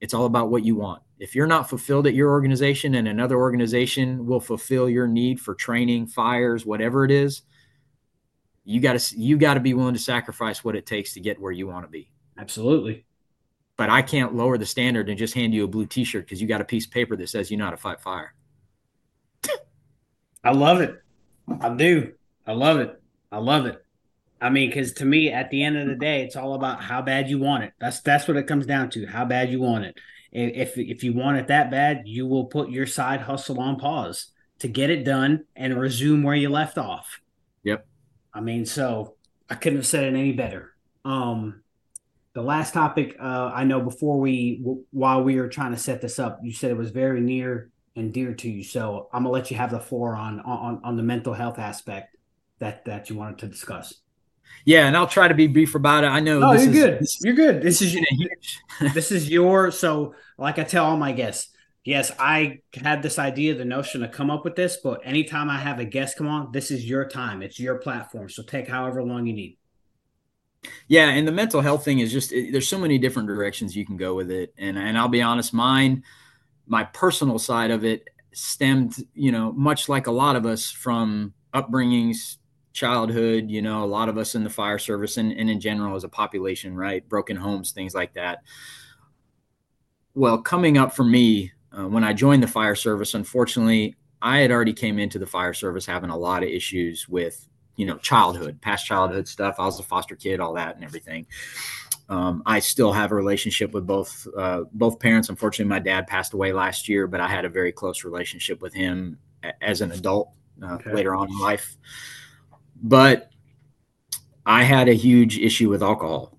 It's 0.00 0.12
all 0.12 0.26
about 0.26 0.50
what 0.50 0.64
you 0.64 0.74
want. 0.74 1.02
If 1.18 1.34
you're 1.34 1.46
not 1.46 1.68
fulfilled 1.68 2.06
at 2.06 2.14
your 2.14 2.30
organization 2.30 2.96
and 2.96 3.08
another 3.08 3.36
organization 3.36 4.26
will 4.26 4.40
fulfill 4.40 4.90
your 4.90 5.06
need 5.06 5.40
for 5.40 5.54
training, 5.54 6.08
fires, 6.08 6.66
whatever 6.66 7.04
it 7.04 7.10
is, 7.10 7.42
you 8.64 8.80
got 8.80 8.98
to 8.98 9.18
you 9.18 9.38
got 9.38 9.54
to 9.54 9.60
be 9.60 9.74
willing 9.74 9.94
to 9.94 10.00
sacrifice 10.00 10.64
what 10.64 10.76
it 10.76 10.86
takes 10.86 11.14
to 11.14 11.20
get 11.20 11.40
where 11.40 11.52
you 11.52 11.66
want 11.66 11.84
to 11.84 11.90
be. 11.90 12.10
Absolutely. 12.38 13.06
But 13.76 13.90
I 13.90 14.02
can't 14.02 14.34
lower 14.34 14.58
the 14.58 14.66
standard 14.66 15.08
and 15.08 15.18
just 15.18 15.34
hand 15.34 15.54
you 15.54 15.64
a 15.64 15.68
blue 15.68 15.86
T-shirt 15.86 16.24
because 16.24 16.40
you 16.40 16.46
got 16.46 16.60
a 16.60 16.64
piece 16.64 16.86
of 16.86 16.92
paper 16.92 17.16
that 17.16 17.28
says 17.28 17.50
you 17.50 17.56
know 17.56 17.64
how 17.64 17.70
to 17.70 17.76
fight 17.76 18.00
fire. 18.00 18.34
I 20.44 20.52
love 20.52 20.80
it. 20.80 21.02
I 21.60 21.70
do. 21.70 22.12
I 22.46 22.52
love 22.52 22.78
it. 22.78 23.00
I 23.32 23.38
love 23.38 23.66
it. 23.66 23.84
I 24.40 24.50
mean, 24.50 24.68
because 24.68 24.92
to 24.94 25.04
me, 25.04 25.30
at 25.30 25.50
the 25.50 25.62
end 25.62 25.78
of 25.78 25.86
the 25.86 25.94
day, 25.94 26.22
it's 26.22 26.36
all 26.36 26.54
about 26.54 26.82
how 26.82 27.00
bad 27.00 27.30
you 27.30 27.38
want 27.38 27.64
it. 27.64 27.72
That's 27.80 28.00
that's 28.00 28.28
what 28.28 28.36
it 28.36 28.46
comes 28.46 28.66
down 28.66 28.90
to. 28.90 29.06
How 29.06 29.24
bad 29.24 29.50
you 29.50 29.60
want 29.60 29.84
it. 29.84 29.96
If 30.32 30.76
if 30.76 31.02
you 31.02 31.14
want 31.14 31.38
it 31.38 31.48
that 31.48 31.70
bad, 31.70 32.02
you 32.04 32.26
will 32.26 32.46
put 32.46 32.70
your 32.70 32.86
side 32.86 33.20
hustle 33.20 33.60
on 33.60 33.78
pause 33.78 34.32
to 34.58 34.68
get 34.68 34.90
it 34.90 35.04
done 35.04 35.44
and 35.56 35.78
resume 35.78 36.22
where 36.22 36.34
you 36.34 36.48
left 36.50 36.76
off. 36.76 37.20
Yep. 37.62 37.86
I 38.32 38.40
mean, 38.40 38.66
so 38.66 39.14
I 39.48 39.54
couldn't 39.54 39.78
have 39.78 39.86
said 39.86 40.04
it 40.04 40.16
any 40.16 40.32
better. 40.32 40.74
Um, 41.04 41.62
the 42.34 42.42
last 42.42 42.74
topic, 42.74 43.16
uh, 43.20 43.50
I 43.54 43.64
know 43.64 43.80
before 43.80 44.18
we, 44.18 44.58
w- 44.58 44.84
while 44.90 45.22
we 45.22 45.36
were 45.36 45.48
trying 45.48 45.70
to 45.70 45.78
set 45.78 46.00
this 46.00 46.18
up, 46.18 46.40
you 46.42 46.52
said 46.52 46.70
it 46.70 46.76
was 46.76 46.90
very 46.90 47.20
near 47.20 47.70
and 47.94 48.12
dear 48.12 48.34
to 48.34 48.50
you. 48.50 48.64
So 48.64 49.08
I'm 49.12 49.22
gonna 49.22 49.32
let 49.32 49.50
you 49.50 49.56
have 49.56 49.70
the 49.70 49.80
floor 49.80 50.16
on 50.16 50.40
on 50.40 50.80
on 50.84 50.96
the 50.96 51.02
mental 51.02 51.32
health 51.32 51.58
aspect 51.58 52.13
that 52.58 52.84
that 52.84 53.10
you 53.10 53.16
wanted 53.16 53.38
to 53.38 53.46
discuss. 53.46 53.94
Yeah, 54.64 54.86
and 54.86 54.96
I'll 54.96 55.06
try 55.06 55.28
to 55.28 55.34
be 55.34 55.46
brief 55.46 55.74
about 55.74 56.04
it. 56.04 56.08
I 56.08 56.20
know. 56.20 56.42
Oh, 56.42 56.52
you're 56.52 56.60
is, 56.60 56.68
good. 56.68 56.98
This, 57.00 57.20
you're 57.22 57.34
good. 57.34 57.62
This 57.62 57.82
is 57.82 57.96
this 58.94 59.12
is 59.12 59.30
your 59.30 59.70
so 59.70 60.14
like 60.38 60.58
I 60.58 60.64
tell 60.64 60.86
all 60.86 60.96
my 60.96 61.12
guests. 61.12 61.50
Yes, 61.84 62.10
I 62.18 62.60
had 62.74 63.02
this 63.02 63.18
idea, 63.18 63.54
the 63.54 63.64
notion 63.64 64.00
to 64.00 64.08
come 64.08 64.30
up 64.30 64.42
with 64.42 64.56
this, 64.56 64.78
but 64.82 65.02
anytime 65.04 65.50
I 65.50 65.58
have 65.58 65.80
a 65.80 65.84
guest 65.84 66.16
come 66.16 66.28
on, 66.28 66.50
this 66.50 66.70
is 66.70 66.88
your 66.88 67.06
time. 67.06 67.42
It's 67.42 67.60
your 67.60 67.76
platform. 67.76 68.30
So 68.30 68.42
take 68.42 68.68
however 68.68 69.02
long 69.02 69.26
you 69.26 69.34
need. 69.34 69.58
Yeah, 70.88 71.10
and 71.10 71.28
the 71.28 71.32
mental 71.32 71.60
health 71.60 71.84
thing 71.84 71.98
is 71.98 72.10
just 72.10 72.32
it, 72.32 72.52
there's 72.52 72.68
so 72.68 72.78
many 72.78 72.96
different 72.98 73.28
directions 73.28 73.76
you 73.76 73.84
can 73.84 73.98
go 73.98 74.14
with 74.14 74.30
it, 74.30 74.54
and 74.56 74.78
and 74.78 74.96
I'll 74.96 75.08
be 75.08 75.22
honest, 75.22 75.52
mine, 75.52 76.04
my 76.66 76.84
personal 76.84 77.38
side 77.38 77.70
of 77.70 77.84
it 77.84 78.08
stemmed, 78.32 78.96
you 79.14 79.30
know, 79.30 79.52
much 79.52 79.88
like 79.88 80.06
a 80.06 80.12
lot 80.12 80.36
of 80.36 80.46
us 80.46 80.70
from 80.70 81.34
upbringings, 81.54 82.38
childhood, 82.74 83.48
you 83.48 83.62
know, 83.62 83.82
a 83.82 83.86
lot 83.86 84.10
of 84.10 84.18
us 84.18 84.34
in 84.34 84.44
the 84.44 84.50
fire 84.50 84.78
service 84.78 85.16
and, 85.16 85.32
and 85.32 85.48
in 85.48 85.60
general 85.60 85.96
as 85.96 86.04
a 86.04 86.08
population, 86.08 86.76
right? 86.76 87.08
Broken 87.08 87.36
homes, 87.36 87.70
things 87.70 87.94
like 87.94 88.12
that. 88.14 88.40
Well, 90.14 90.42
coming 90.42 90.76
up 90.76 90.94
for 90.94 91.04
me, 91.04 91.52
uh, 91.72 91.88
when 91.88 92.04
I 92.04 92.12
joined 92.12 92.42
the 92.42 92.48
fire 92.48 92.74
service, 92.74 93.14
unfortunately, 93.14 93.96
I 94.20 94.38
had 94.38 94.50
already 94.50 94.72
came 94.72 94.98
into 94.98 95.18
the 95.18 95.26
fire 95.26 95.54
service 95.54 95.86
having 95.86 96.10
a 96.10 96.16
lot 96.16 96.42
of 96.42 96.48
issues 96.48 97.08
with, 97.08 97.48
you 97.76 97.86
know, 97.86 97.96
childhood, 97.98 98.60
past 98.60 98.86
childhood 98.86 99.28
stuff. 99.28 99.56
I 99.58 99.66
was 99.66 99.78
a 99.78 99.84
foster 99.84 100.16
kid, 100.16 100.40
all 100.40 100.54
that 100.54 100.74
and 100.74 100.84
everything. 100.84 101.26
Um, 102.08 102.42
I 102.44 102.58
still 102.58 102.92
have 102.92 103.12
a 103.12 103.14
relationship 103.14 103.72
with 103.72 103.86
both 103.86 104.26
uh, 104.36 104.64
both 104.72 104.98
parents. 104.98 105.30
Unfortunately, 105.30 105.68
my 105.68 105.78
dad 105.78 106.06
passed 106.06 106.34
away 106.34 106.52
last 106.52 106.88
year, 106.88 107.06
but 107.06 107.20
I 107.20 107.28
had 107.28 107.44
a 107.44 107.48
very 107.48 107.72
close 107.72 108.04
relationship 108.04 108.60
with 108.60 108.74
him 108.74 109.18
as 109.62 109.80
an 109.80 109.92
adult 109.92 110.30
uh, 110.62 110.74
okay. 110.74 110.92
later 110.92 111.14
on 111.14 111.28
in 111.28 111.38
life. 111.38 111.76
But 112.84 113.30
I 114.44 114.62
had 114.62 114.88
a 114.88 114.92
huge 114.94 115.38
issue 115.38 115.70
with 115.70 115.82
alcohol 115.82 116.38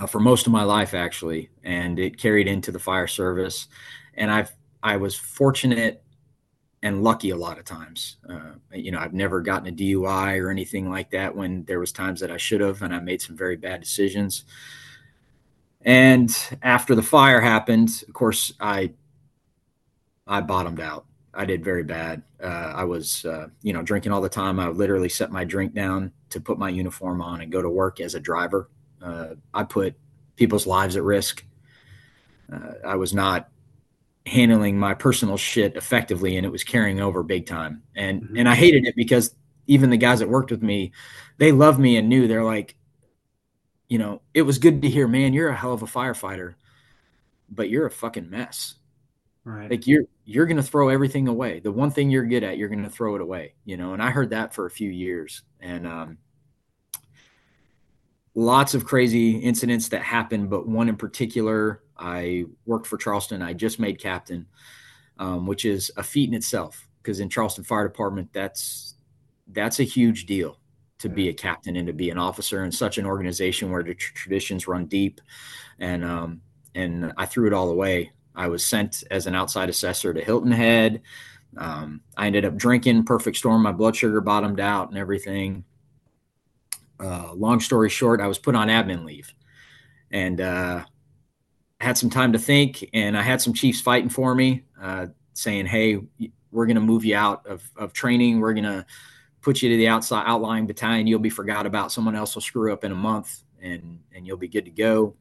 uh, 0.00 0.06
for 0.06 0.20
most 0.20 0.46
of 0.46 0.52
my 0.54 0.64
life, 0.64 0.94
actually, 0.94 1.50
and 1.62 1.98
it 1.98 2.16
carried 2.16 2.48
into 2.48 2.72
the 2.72 2.78
fire 2.78 3.06
service. 3.06 3.68
And 4.14 4.30
I've 4.30 4.50
I 4.82 4.96
was 4.96 5.14
fortunate 5.14 6.02
and 6.82 7.02
lucky 7.02 7.28
a 7.28 7.36
lot 7.36 7.58
of 7.58 7.66
times. 7.66 8.16
Uh, 8.26 8.52
you 8.72 8.90
know, 8.90 9.00
I've 9.00 9.12
never 9.12 9.42
gotten 9.42 9.68
a 9.68 9.72
DUI 9.72 10.40
or 10.40 10.50
anything 10.50 10.88
like 10.88 11.10
that 11.10 11.36
when 11.36 11.64
there 11.64 11.80
was 11.80 11.92
times 11.92 12.20
that 12.20 12.30
I 12.30 12.38
should 12.38 12.62
have, 12.62 12.80
and 12.80 12.94
I 12.94 13.00
made 13.00 13.20
some 13.20 13.36
very 13.36 13.56
bad 13.56 13.80
decisions. 13.80 14.44
And 15.82 16.34
after 16.62 16.94
the 16.94 17.02
fire 17.02 17.42
happened, 17.42 18.02
of 18.08 18.14
course, 18.14 18.54
I 18.60 18.92
I 20.26 20.40
bottomed 20.40 20.80
out. 20.80 21.04
I 21.38 21.44
did 21.44 21.62
very 21.62 21.84
bad. 21.84 22.24
Uh, 22.42 22.72
I 22.74 22.82
was, 22.82 23.24
uh, 23.24 23.46
you 23.62 23.72
know, 23.72 23.80
drinking 23.80 24.10
all 24.10 24.20
the 24.20 24.28
time. 24.28 24.58
I 24.58 24.68
literally 24.70 25.08
set 25.08 25.30
my 25.30 25.44
drink 25.44 25.72
down 25.72 26.10
to 26.30 26.40
put 26.40 26.58
my 26.58 26.68
uniform 26.68 27.22
on 27.22 27.40
and 27.40 27.52
go 27.52 27.62
to 27.62 27.70
work 27.70 28.00
as 28.00 28.16
a 28.16 28.20
driver. 28.20 28.68
Uh, 29.00 29.34
I 29.54 29.62
put 29.62 29.94
people's 30.34 30.66
lives 30.66 30.96
at 30.96 31.04
risk. 31.04 31.44
Uh, 32.52 32.72
I 32.84 32.96
was 32.96 33.14
not 33.14 33.50
handling 34.26 34.80
my 34.80 34.94
personal 34.94 35.36
shit 35.36 35.76
effectively, 35.76 36.36
and 36.36 36.44
it 36.44 36.50
was 36.50 36.64
carrying 36.64 37.00
over 37.00 37.22
big 37.22 37.46
time. 37.46 37.84
And 37.94 38.22
mm-hmm. 38.22 38.36
and 38.36 38.48
I 38.48 38.56
hated 38.56 38.84
it 38.84 38.96
because 38.96 39.32
even 39.68 39.90
the 39.90 39.96
guys 39.96 40.18
that 40.18 40.28
worked 40.28 40.50
with 40.50 40.62
me, 40.62 40.90
they 41.36 41.52
loved 41.52 41.78
me 41.78 41.96
and 41.98 42.08
knew 42.08 42.26
they're 42.26 42.42
like, 42.42 42.74
you 43.88 43.98
know, 43.98 44.22
it 44.34 44.42
was 44.42 44.58
good 44.58 44.82
to 44.82 44.90
hear, 44.90 45.06
man, 45.06 45.34
you're 45.34 45.50
a 45.50 45.56
hell 45.56 45.72
of 45.72 45.82
a 45.82 45.86
firefighter, 45.86 46.54
but 47.48 47.70
you're 47.70 47.86
a 47.86 47.92
fucking 47.92 48.28
mess. 48.28 48.74
Right. 49.44 49.70
Like 49.70 49.86
you're 49.86 50.04
you're 50.24 50.46
gonna 50.46 50.62
throw 50.62 50.88
everything 50.88 51.28
away. 51.28 51.60
The 51.60 51.72
one 51.72 51.90
thing 51.90 52.10
you're 52.10 52.26
good 52.26 52.44
at, 52.44 52.58
you're 52.58 52.68
gonna 52.68 52.90
throw 52.90 53.14
it 53.14 53.22
away. 53.22 53.54
You 53.64 53.76
know, 53.76 53.94
and 53.94 54.02
I 54.02 54.10
heard 54.10 54.30
that 54.30 54.54
for 54.54 54.66
a 54.66 54.70
few 54.70 54.90
years, 54.90 55.42
and 55.60 55.86
um, 55.86 56.18
lots 58.34 58.74
of 58.74 58.84
crazy 58.84 59.36
incidents 59.38 59.88
that 59.88 60.02
happened. 60.02 60.50
But 60.50 60.68
one 60.68 60.88
in 60.88 60.96
particular, 60.96 61.82
I 61.96 62.44
worked 62.66 62.86
for 62.86 62.98
Charleston. 62.98 63.42
I 63.42 63.52
just 63.54 63.78
made 63.80 63.98
captain, 63.98 64.46
um, 65.18 65.46
which 65.46 65.64
is 65.64 65.90
a 65.96 66.02
feat 66.02 66.28
in 66.28 66.34
itself 66.34 66.86
because 67.02 67.20
in 67.20 67.30
Charleston 67.30 67.64
Fire 67.64 67.88
Department, 67.88 68.30
that's 68.32 68.94
that's 69.48 69.80
a 69.80 69.84
huge 69.84 70.26
deal 70.26 70.58
to 70.98 71.08
be 71.08 71.28
a 71.28 71.32
captain 71.32 71.76
and 71.76 71.86
to 71.86 71.92
be 71.92 72.10
an 72.10 72.18
officer 72.18 72.64
in 72.64 72.72
such 72.72 72.98
an 72.98 73.06
organization 73.06 73.70
where 73.70 73.82
the 73.82 73.94
tr- 73.94 74.12
traditions 74.14 74.68
run 74.68 74.86
deep, 74.86 75.20
and 75.78 76.04
um, 76.04 76.42
and 76.74 77.12
I 77.16 77.24
threw 77.24 77.46
it 77.46 77.52
all 77.52 77.70
away 77.70 78.12
I 78.38 78.46
was 78.46 78.64
sent 78.64 79.02
as 79.10 79.26
an 79.26 79.34
outside 79.34 79.68
assessor 79.68 80.14
to 80.14 80.22
Hilton 80.22 80.52
Head. 80.52 81.02
Um, 81.56 82.02
I 82.16 82.28
ended 82.28 82.44
up 82.44 82.56
drinking 82.56 83.02
perfect 83.02 83.36
storm. 83.36 83.62
My 83.62 83.72
blood 83.72 83.96
sugar 83.96 84.20
bottomed 84.20 84.60
out 84.60 84.90
and 84.90 84.96
everything. 84.96 85.64
Uh, 87.00 87.32
long 87.34 87.58
story 87.58 87.90
short, 87.90 88.20
I 88.20 88.28
was 88.28 88.38
put 88.38 88.54
on 88.54 88.68
admin 88.68 89.04
leave 89.04 89.34
and 90.12 90.40
uh, 90.40 90.84
had 91.80 91.98
some 91.98 92.10
time 92.10 92.32
to 92.32 92.38
think. 92.38 92.88
And 92.94 93.18
I 93.18 93.22
had 93.22 93.42
some 93.42 93.54
chiefs 93.54 93.80
fighting 93.80 94.08
for 94.08 94.36
me, 94.36 94.62
uh, 94.80 95.06
saying, 95.34 95.66
"Hey, 95.66 95.98
we're 96.52 96.66
going 96.66 96.76
to 96.76 96.80
move 96.80 97.04
you 97.04 97.16
out 97.16 97.44
of, 97.44 97.68
of 97.76 97.92
training. 97.92 98.38
We're 98.38 98.54
going 98.54 98.64
to 98.64 98.86
put 99.40 99.62
you 99.62 99.68
to 99.68 99.76
the 99.76 99.88
outside 99.88 100.24
outlying 100.26 100.68
battalion. 100.68 101.08
You'll 101.08 101.18
be 101.18 101.28
forgot 101.28 101.66
about. 101.66 101.90
Someone 101.90 102.14
else 102.14 102.36
will 102.36 102.42
screw 102.42 102.72
up 102.72 102.84
in 102.84 102.92
a 102.92 102.96
month, 102.96 103.42
and 103.60 103.98
and 104.14 104.28
you'll 104.28 104.36
be 104.36 104.48
good 104.48 104.64
to 104.66 104.70
go." 104.70 105.16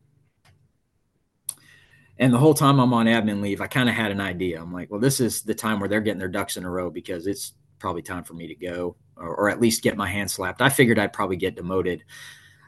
And 2.20 2.34
the 2.34 2.38
whole 2.38 2.53
time 2.53 2.80
I'm 2.80 2.93
on 2.93 3.05
admin 3.05 3.41
leave, 3.41 3.61
I 3.61 3.68
kind 3.68 3.89
of 3.89 3.95
had 3.95 4.11
an 4.11 4.20
idea. 4.22 4.61
I'm 4.61 4.74
like, 4.74 4.89
well, 4.89 4.99
this 4.99 5.20
is 5.20 5.43
the 5.43 5.53
time 5.53 5.80
where 5.80 5.88
they're 5.88 6.01
getting 6.01 6.20
their 6.20 6.28
ducks 6.28 6.57
in 6.57 6.63
a 6.63 6.70
row 6.70 6.89
because 6.89 7.28
it's 7.28 7.53
probably 7.80 8.01
time 8.01 8.24
for 8.24 8.34
me 8.34 8.47
to 8.47 8.55
go 8.55 8.95
or, 9.15 9.36
or 9.36 9.49
at 9.49 9.61
least 9.61 9.84
get 9.84 9.97
my 9.97 10.07
hand 10.07 10.30
slapped. 10.32 10.61
I 10.61 10.70
figured 10.70 10.97
I'd 10.97 11.13
probably 11.13 11.38
get 11.38 11.55
demoted. 11.55 12.03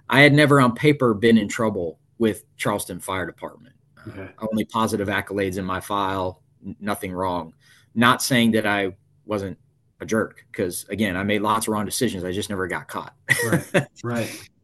I 0.08 0.22
had 0.22 0.34
never 0.34 0.62
on 0.62 0.76
paper 0.76 1.14
been 1.14 1.38
in 1.38 1.48
trouble 1.48 2.00
with 2.20 2.44
Charleston 2.58 3.00
Fire 3.00 3.26
Department. 3.26 3.76
Okay. 4.08 4.22
Uh, 4.22 4.48
only 4.52 4.66
positive 4.66 5.08
accolades 5.08 5.58
in 5.58 5.66
my 5.66 5.80
file, 5.80 6.42
n- 6.66 6.76
nothing 6.80 7.12
wrong. 7.12 7.54
Not 7.96 8.22
saying 8.22 8.52
that 8.52 8.66
I 8.68 8.96
wasn't 9.26 9.58
a 10.00 10.06
jerk 10.06 10.46
because 10.52 10.86
again, 10.90 11.18
I 11.18 11.24
made 11.24 11.42
lots 11.42 11.68
of 11.68 11.74
wrong 11.74 11.86
decisions. 11.86 12.24
I 12.24 12.32
just 12.32 12.50
never 12.50 12.68
got 12.68 12.88
caught. 12.88 13.16
right. 13.46 13.88
Right. 14.04 14.50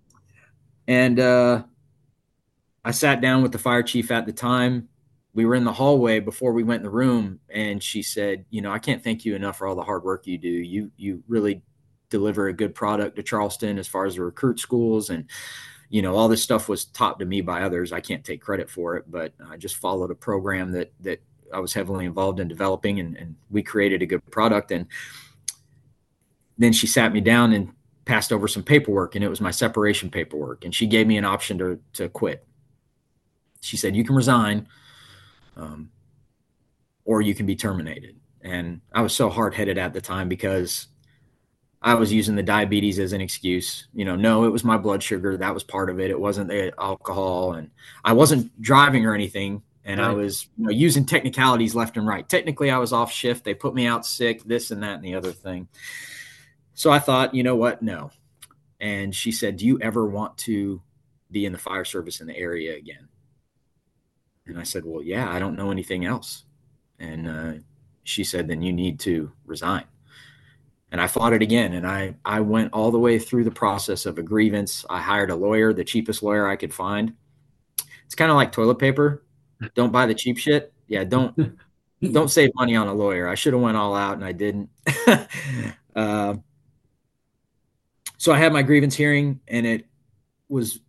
And 0.87 1.19
uh, 1.19 1.63
I 2.85 2.91
sat 2.91 3.19
down 3.19 3.41
with 3.41 3.51
the 3.51 3.57
fire 3.57 3.81
chief 3.81 4.11
at 4.11 4.27
the 4.27 4.31
time. 4.31 4.87
We 5.33 5.45
were 5.45 5.55
in 5.55 5.63
the 5.63 5.73
hallway 5.73 6.19
before 6.19 6.53
we 6.53 6.63
went 6.63 6.81
in 6.81 6.83
the 6.83 6.91
room, 6.91 7.39
and 7.49 7.81
she 7.81 8.03
said, 8.03 8.45
"You 8.51 8.61
know, 8.61 8.71
I 8.71 8.79
can't 8.79 9.03
thank 9.03 9.25
you 9.25 9.35
enough 9.35 9.57
for 9.57 9.67
all 9.67 9.75
the 9.75 9.83
hard 9.83 10.03
work 10.03 10.27
you 10.27 10.37
do. 10.37 10.47
You 10.47 10.91
you 10.95 11.23
really 11.27 11.63
deliver 12.09 12.47
a 12.47 12.53
good 12.53 12.75
product 12.75 13.15
to 13.15 13.23
Charleston 13.23 13.79
as 13.79 13.87
far 13.87 14.05
as 14.05 14.15
the 14.15 14.23
recruit 14.23 14.59
schools 14.59 15.09
and." 15.09 15.25
you 15.89 16.01
know 16.01 16.15
all 16.15 16.27
this 16.27 16.41
stuff 16.41 16.67
was 16.67 16.85
taught 16.85 17.19
to 17.19 17.25
me 17.25 17.41
by 17.41 17.61
others 17.61 17.91
i 17.91 17.99
can't 17.99 18.23
take 18.23 18.41
credit 18.41 18.69
for 18.69 18.95
it 18.95 19.05
but 19.09 19.33
i 19.49 19.55
just 19.55 19.75
followed 19.75 20.09
a 20.09 20.15
program 20.15 20.71
that 20.71 20.91
that 20.99 21.21
i 21.53 21.59
was 21.59 21.73
heavily 21.73 22.05
involved 22.05 22.39
in 22.39 22.47
developing 22.47 22.99
and, 22.99 23.15
and 23.17 23.35
we 23.51 23.61
created 23.61 24.01
a 24.01 24.05
good 24.05 24.25
product 24.31 24.71
and 24.71 24.87
then 26.57 26.73
she 26.73 26.87
sat 26.87 27.13
me 27.13 27.21
down 27.21 27.53
and 27.53 27.71
passed 28.05 28.33
over 28.33 28.47
some 28.47 28.63
paperwork 28.63 29.15
and 29.15 29.23
it 29.23 29.29
was 29.29 29.41
my 29.41 29.51
separation 29.51 30.09
paperwork 30.09 30.65
and 30.65 30.73
she 30.73 30.87
gave 30.87 31.07
me 31.07 31.17
an 31.17 31.25
option 31.25 31.57
to 31.57 31.79
to 31.93 32.09
quit 32.09 32.45
she 33.61 33.77
said, 33.77 33.95
You 33.95 34.03
can 34.03 34.15
resign 34.15 34.67
um, 35.55 35.91
or 37.05 37.21
you 37.21 37.35
can 37.35 37.45
be 37.45 37.55
terminated. 37.55 38.15
And 38.41 38.81
I 38.93 39.01
was 39.01 39.13
so 39.13 39.29
hard 39.29 39.53
headed 39.53 39.77
at 39.77 39.93
the 39.93 40.01
time 40.01 40.29
because 40.29 40.87
I 41.81 41.95
was 41.95 42.13
using 42.13 42.35
the 42.35 42.43
diabetes 42.43 42.99
as 42.99 43.13
an 43.13 43.21
excuse. 43.21 43.87
You 43.93 44.05
know, 44.05 44.15
no, 44.15 44.43
it 44.45 44.49
was 44.49 44.63
my 44.63 44.77
blood 44.77 45.01
sugar. 45.01 45.37
That 45.37 45.53
was 45.53 45.63
part 45.63 45.89
of 45.89 45.99
it. 45.99 46.11
It 46.11 46.19
wasn't 46.19 46.49
the 46.49 46.73
alcohol. 46.79 47.53
And 47.53 47.71
I 48.03 48.13
wasn't 48.13 48.59
driving 48.61 49.05
or 49.05 49.13
anything. 49.13 49.63
And 49.83 49.99
right. 49.99 50.09
I 50.09 50.13
was 50.13 50.47
you 50.57 50.65
know, 50.65 50.71
using 50.71 51.05
technicalities 51.05 51.75
left 51.75 51.97
and 51.97 52.07
right. 52.07 52.27
Technically, 52.27 52.71
I 52.71 52.79
was 52.79 52.91
off 52.91 53.11
shift. 53.11 53.43
They 53.43 53.53
put 53.53 53.75
me 53.75 53.85
out 53.85 54.05
sick, 54.05 54.43
this 54.43 54.71
and 54.71 54.81
that 54.83 54.95
and 54.95 55.03
the 55.03 55.15
other 55.15 55.31
thing. 55.31 55.67
So 56.73 56.91
I 56.91 56.99
thought, 56.99 57.35
you 57.35 57.43
know 57.43 57.55
what? 57.55 57.81
No. 57.81 58.11
And 58.79 59.13
she 59.13 59.31
said, 59.31 59.57
Do 59.57 59.65
you 59.65 59.79
ever 59.79 60.05
want 60.07 60.37
to 60.39 60.81
be 61.31 61.45
in 61.45 61.51
the 61.51 61.57
fire 61.57 61.85
service 61.85 62.19
in 62.19 62.27
the 62.27 62.35
area 62.35 62.75
again? 62.75 63.07
And 64.47 64.59
I 64.59 64.63
said, 64.63 64.83
Well, 64.85 65.01
yeah, 65.01 65.29
I 65.29 65.39
don't 65.39 65.55
know 65.55 65.71
anything 65.71 66.05
else. 66.05 66.43
And 66.99 67.27
uh, 67.27 67.53
she 68.03 68.23
said, 68.23 68.47
Then 68.47 68.61
you 68.61 68.73
need 68.73 68.99
to 69.01 69.31
resign. 69.45 69.85
And 70.91 71.01
I 71.01 71.07
fought 71.07 71.33
it 71.33 71.41
again. 71.41 71.73
And 71.73 71.85
I, 71.85 72.15
I 72.23 72.39
went 72.41 72.73
all 72.73 72.91
the 72.91 72.99
way 72.99 73.19
through 73.19 73.43
the 73.43 73.51
process 73.51 74.05
of 74.05 74.17
a 74.17 74.23
grievance. 74.23 74.85
I 74.89 75.01
hired 75.01 75.31
a 75.31 75.35
lawyer, 75.35 75.73
the 75.73 75.83
cheapest 75.83 76.23
lawyer 76.23 76.47
I 76.47 76.55
could 76.55 76.73
find. 76.73 77.13
It's 78.05 78.15
kind 78.15 78.31
of 78.31 78.37
like 78.37 78.51
toilet 78.51 78.79
paper. 78.79 79.23
Don't 79.73 79.91
buy 79.91 80.05
the 80.05 80.13
cheap 80.13 80.37
shit. 80.37 80.73
Yeah, 80.87 81.03
don't 81.03 81.57
don't 82.11 82.29
save 82.29 82.51
money 82.55 82.75
on 82.75 82.87
a 82.87 82.93
lawyer. 82.93 83.27
I 83.27 83.35
should 83.35 83.53
have 83.53 83.61
went 83.61 83.77
all 83.77 83.95
out 83.95 84.15
and 84.15 84.23
I 84.23 84.31
didn't. 84.31 84.69
uh, 85.95 86.35
so 88.17 88.31
I 88.31 88.37
had 88.37 88.53
my 88.53 88.61
grievance 88.61 88.95
hearing 88.95 89.39
and 89.47 89.65
it 89.65 89.85
was 90.49 90.79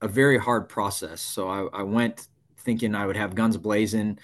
a 0.00 0.08
very 0.08 0.38
hard 0.38 0.68
process. 0.68 1.20
So 1.20 1.48
I, 1.48 1.80
I 1.80 1.82
went 1.82 2.28
thinking 2.60 2.94
I 2.94 3.06
would 3.06 3.16
have 3.16 3.34
guns 3.34 3.56
blazing. 3.56 4.18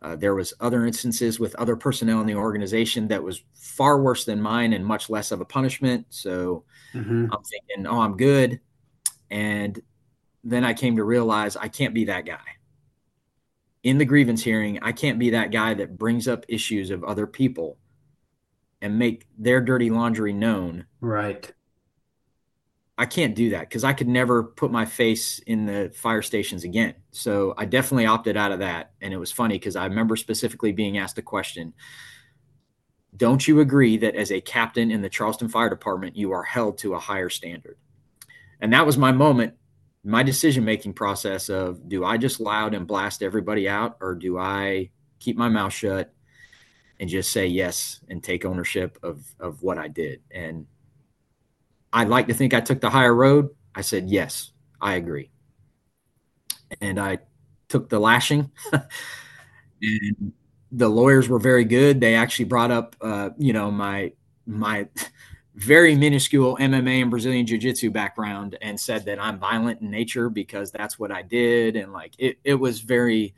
Uh, 0.00 0.14
there 0.14 0.34
was 0.34 0.54
other 0.60 0.86
instances 0.86 1.40
with 1.40 1.54
other 1.56 1.74
personnel 1.74 2.20
in 2.20 2.26
the 2.26 2.34
organization 2.34 3.08
that 3.08 3.22
was 3.22 3.42
far 3.54 4.00
worse 4.00 4.24
than 4.24 4.40
mine 4.40 4.72
and 4.72 4.86
much 4.86 5.10
less 5.10 5.32
of 5.32 5.40
a 5.40 5.44
punishment. 5.44 6.06
So 6.10 6.64
mm-hmm. 6.94 7.26
I'm 7.32 7.42
thinking, 7.42 7.86
oh, 7.86 8.00
I'm 8.00 8.16
good. 8.16 8.60
And 9.30 9.80
then 10.44 10.64
I 10.64 10.72
came 10.74 10.96
to 10.96 11.04
realize 11.04 11.56
I 11.56 11.68
can't 11.68 11.94
be 11.94 12.04
that 12.04 12.24
guy. 12.24 12.38
In 13.82 13.98
the 13.98 14.04
grievance 14.04 14.42
hearing, 14.42 14.78
I 14.82 14.92
can't 14.92 15.18
be 15.18 15.30
that 15.30 15.50
guy 15.50 15.74
that 15.74 15.98
brings 15.98 16.28
up 16.28 16.44
issues 16.48 16.90
of 16.90 17.02
other 17.04 17.26
people 17.26 17.78
and 18.80 18.98
make 18.98 19.26
their 19.36 19.60
dirty 19.60 19.90
laundry 19.90 20.32
known. 20.32 20.86
Right. 21.00 21.52
I 23.00 23.06
can't 23.06 23.36
do 23.36 23.50
that 23.50 23.68
because 23.68 23.84
I 23.84 23.92
could 23.92 24.08
never 24.08 24.42
put 24.42 24.72
my 24.72 24.84
face 24.84 25.38
in 25.46 25.66
the 25.66 25.92
fire 25.94 26.20
stations 26.20 26.64
again. 26.64 26.94
So 27.12 27.54
I 27.56 27.64
definitely 27.64 28.06
opted 28.06 28.36
out 28.36 28.50
of 28.50 28.58
that. 28.58 28.90
And 29.00 29.14
it 29.14 29.18
was 29.18 29.30
funny 29.30 29.54
because 29.54 29.76
I 29.76 29.86
remember 29.86 30.16
specifically 30.16 30.72
being 30.72 30.98
asked 30.98 31.16
a 31.16 31.22
question 31.22 31.72
Don't 33.16 33.46
you 33.46 33.60
agree 33.60 33.98
that 33.98 34.16
as 34.16 34.32
a 34.32 34.40
captain 34.40 34.90
in 34.90 35.00
the 35.00 35.08
Charleston 35.08 35.48
Fire 35.48 35.70
Department, 35.70 36.16
you 36.16 36.32
are 36.32 36.42
held 36.42 36.78
to 36.78 36.94
a 36.94 36.98
higher 36.98 37.28
standard? 37.28 37.78
And 38.60 38.72
that 38.72 38.84
was 38.84 38.98
my 38.98 39.12
moment, 39.12 39.54
my 40.02 40.24
decision 40.24 40.64
making 40.64 40.94
process 40.94 41.48
of 41.48 41.88
do 41.88 42.04
I 42.04 42.18
just 42.18 42.40
loud 42.40 42.74
and 42.74 42.84
blast 42.84 43.22
everybody 43.22 43.68
out 43.68 43.96
or 44.00 44.16
do 44.16 44.38
I 44.38 44.90
keep 45.20 45.36
my 45.36 45.48
mouth 45.48 45.72
shut 45.72 46.12
and 46.98 47.08
just 47.08 47.30
say 47.30 47.46
yes 47.46 48.00
and 48.08 48.24
take 48.24 48.44
ownership 48.44 48.98
of, 49.04 49.24
of 49.38 49.62
what 49.62 49.78
I 49.78 49.86
did? 49.86 50.20
And 50.32 50.66
I'd 51.92 52.08
like 52.08 52.28
to 52.28 52.34
think 52.34 52.54
I 52.54 52.60
took 52.60 52.80
the 52.80 52.90
higher 52.90 53.14
road. 53.14 53.50
I 53.74 53.80
said, 53.80 54.08
yes, 54.08 54.52
I 54.80 54.94
agree. 54.94 55.30
And 56.80 56.98
I 56.98 57.18
took 57.68 57.88
the 57.88 57.98
lashing. 57.98 58.50
and 59.82 60.32
the 60.70 60.88
lawyers 60.88 61.28
were 61.28 61.38
very 61.38 61.64
good. 61.64 62.00
They 62.00 62.14
actually 62.14 62.44
brought 62.46 62.70
up, 62.70 62.96
uh, 63.00 63.30
you 63.38 63.52
know, 63.52 63.70
my, 63.70 64.12
my, 64.46 64.88
very 65.54 65.96
minuscule 65.96 66.56
MMA 66.58 67.02
and 67.02 67.10
Brazilian 67.10 67.44
Jiu 67.44 67.58
Jitsu 67.58 67.90
background 67.90 68.56
and 68.62 68.78
said 68.78 69.04
that 69.06 69.20
I'm 69.20 69.40
violent 69.40 69.80
in 69.80 69.90
nature 69.90 70.30
because 70.30 70.70
that's 70.70 71.00
what 71.00 71.10
I 71.10 71.22
did. 71.22 71.74
And 71.74 71.92
like 71.92 72.14
it, 72.16 72.38
it 72.44 72.54
was 72.54 72.80
very, 72.80 73.34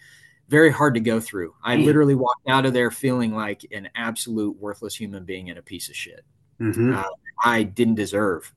very 0.48 0.70
hard 0.70 0.94
to 0.94 1.00
go 1.00 1.18
through. 1.18 1.54
I 1.64 1.76
literally 1.76 2.14
walked 2.16 2.46
out 2.48 2.66
of 2.66 2.74
there 2.74 2.90
feeling 2.90 3.34
like 3.34 3.64
an 3.72 3.88
absolute 3.94 4.58
worthless 4.58 4.94
human 4.94 5.24
being 5.24 5.48
and 5.48 5.58
a 5.58 5.62
piece 5.62 5.88
of 5.88 5.96
shit. 5.96 6.24
Mm-hmm. 6.60 6.94
Uh, 6.94 7.04
I 7.42 7.62
didn't 7.62 7.94
deserve 7.94 8.52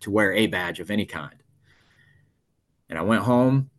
to 0.00 0.10
wear 0.10 0.32
a 0.32 0.46
badge 0.46 0.80
of 0.80 0.90
any 0.90 1.06
kind. 1.06 1.34
And 2.88 2.98
I 2.98 3.02
went 3.02 3.22
home. 3.22 3.70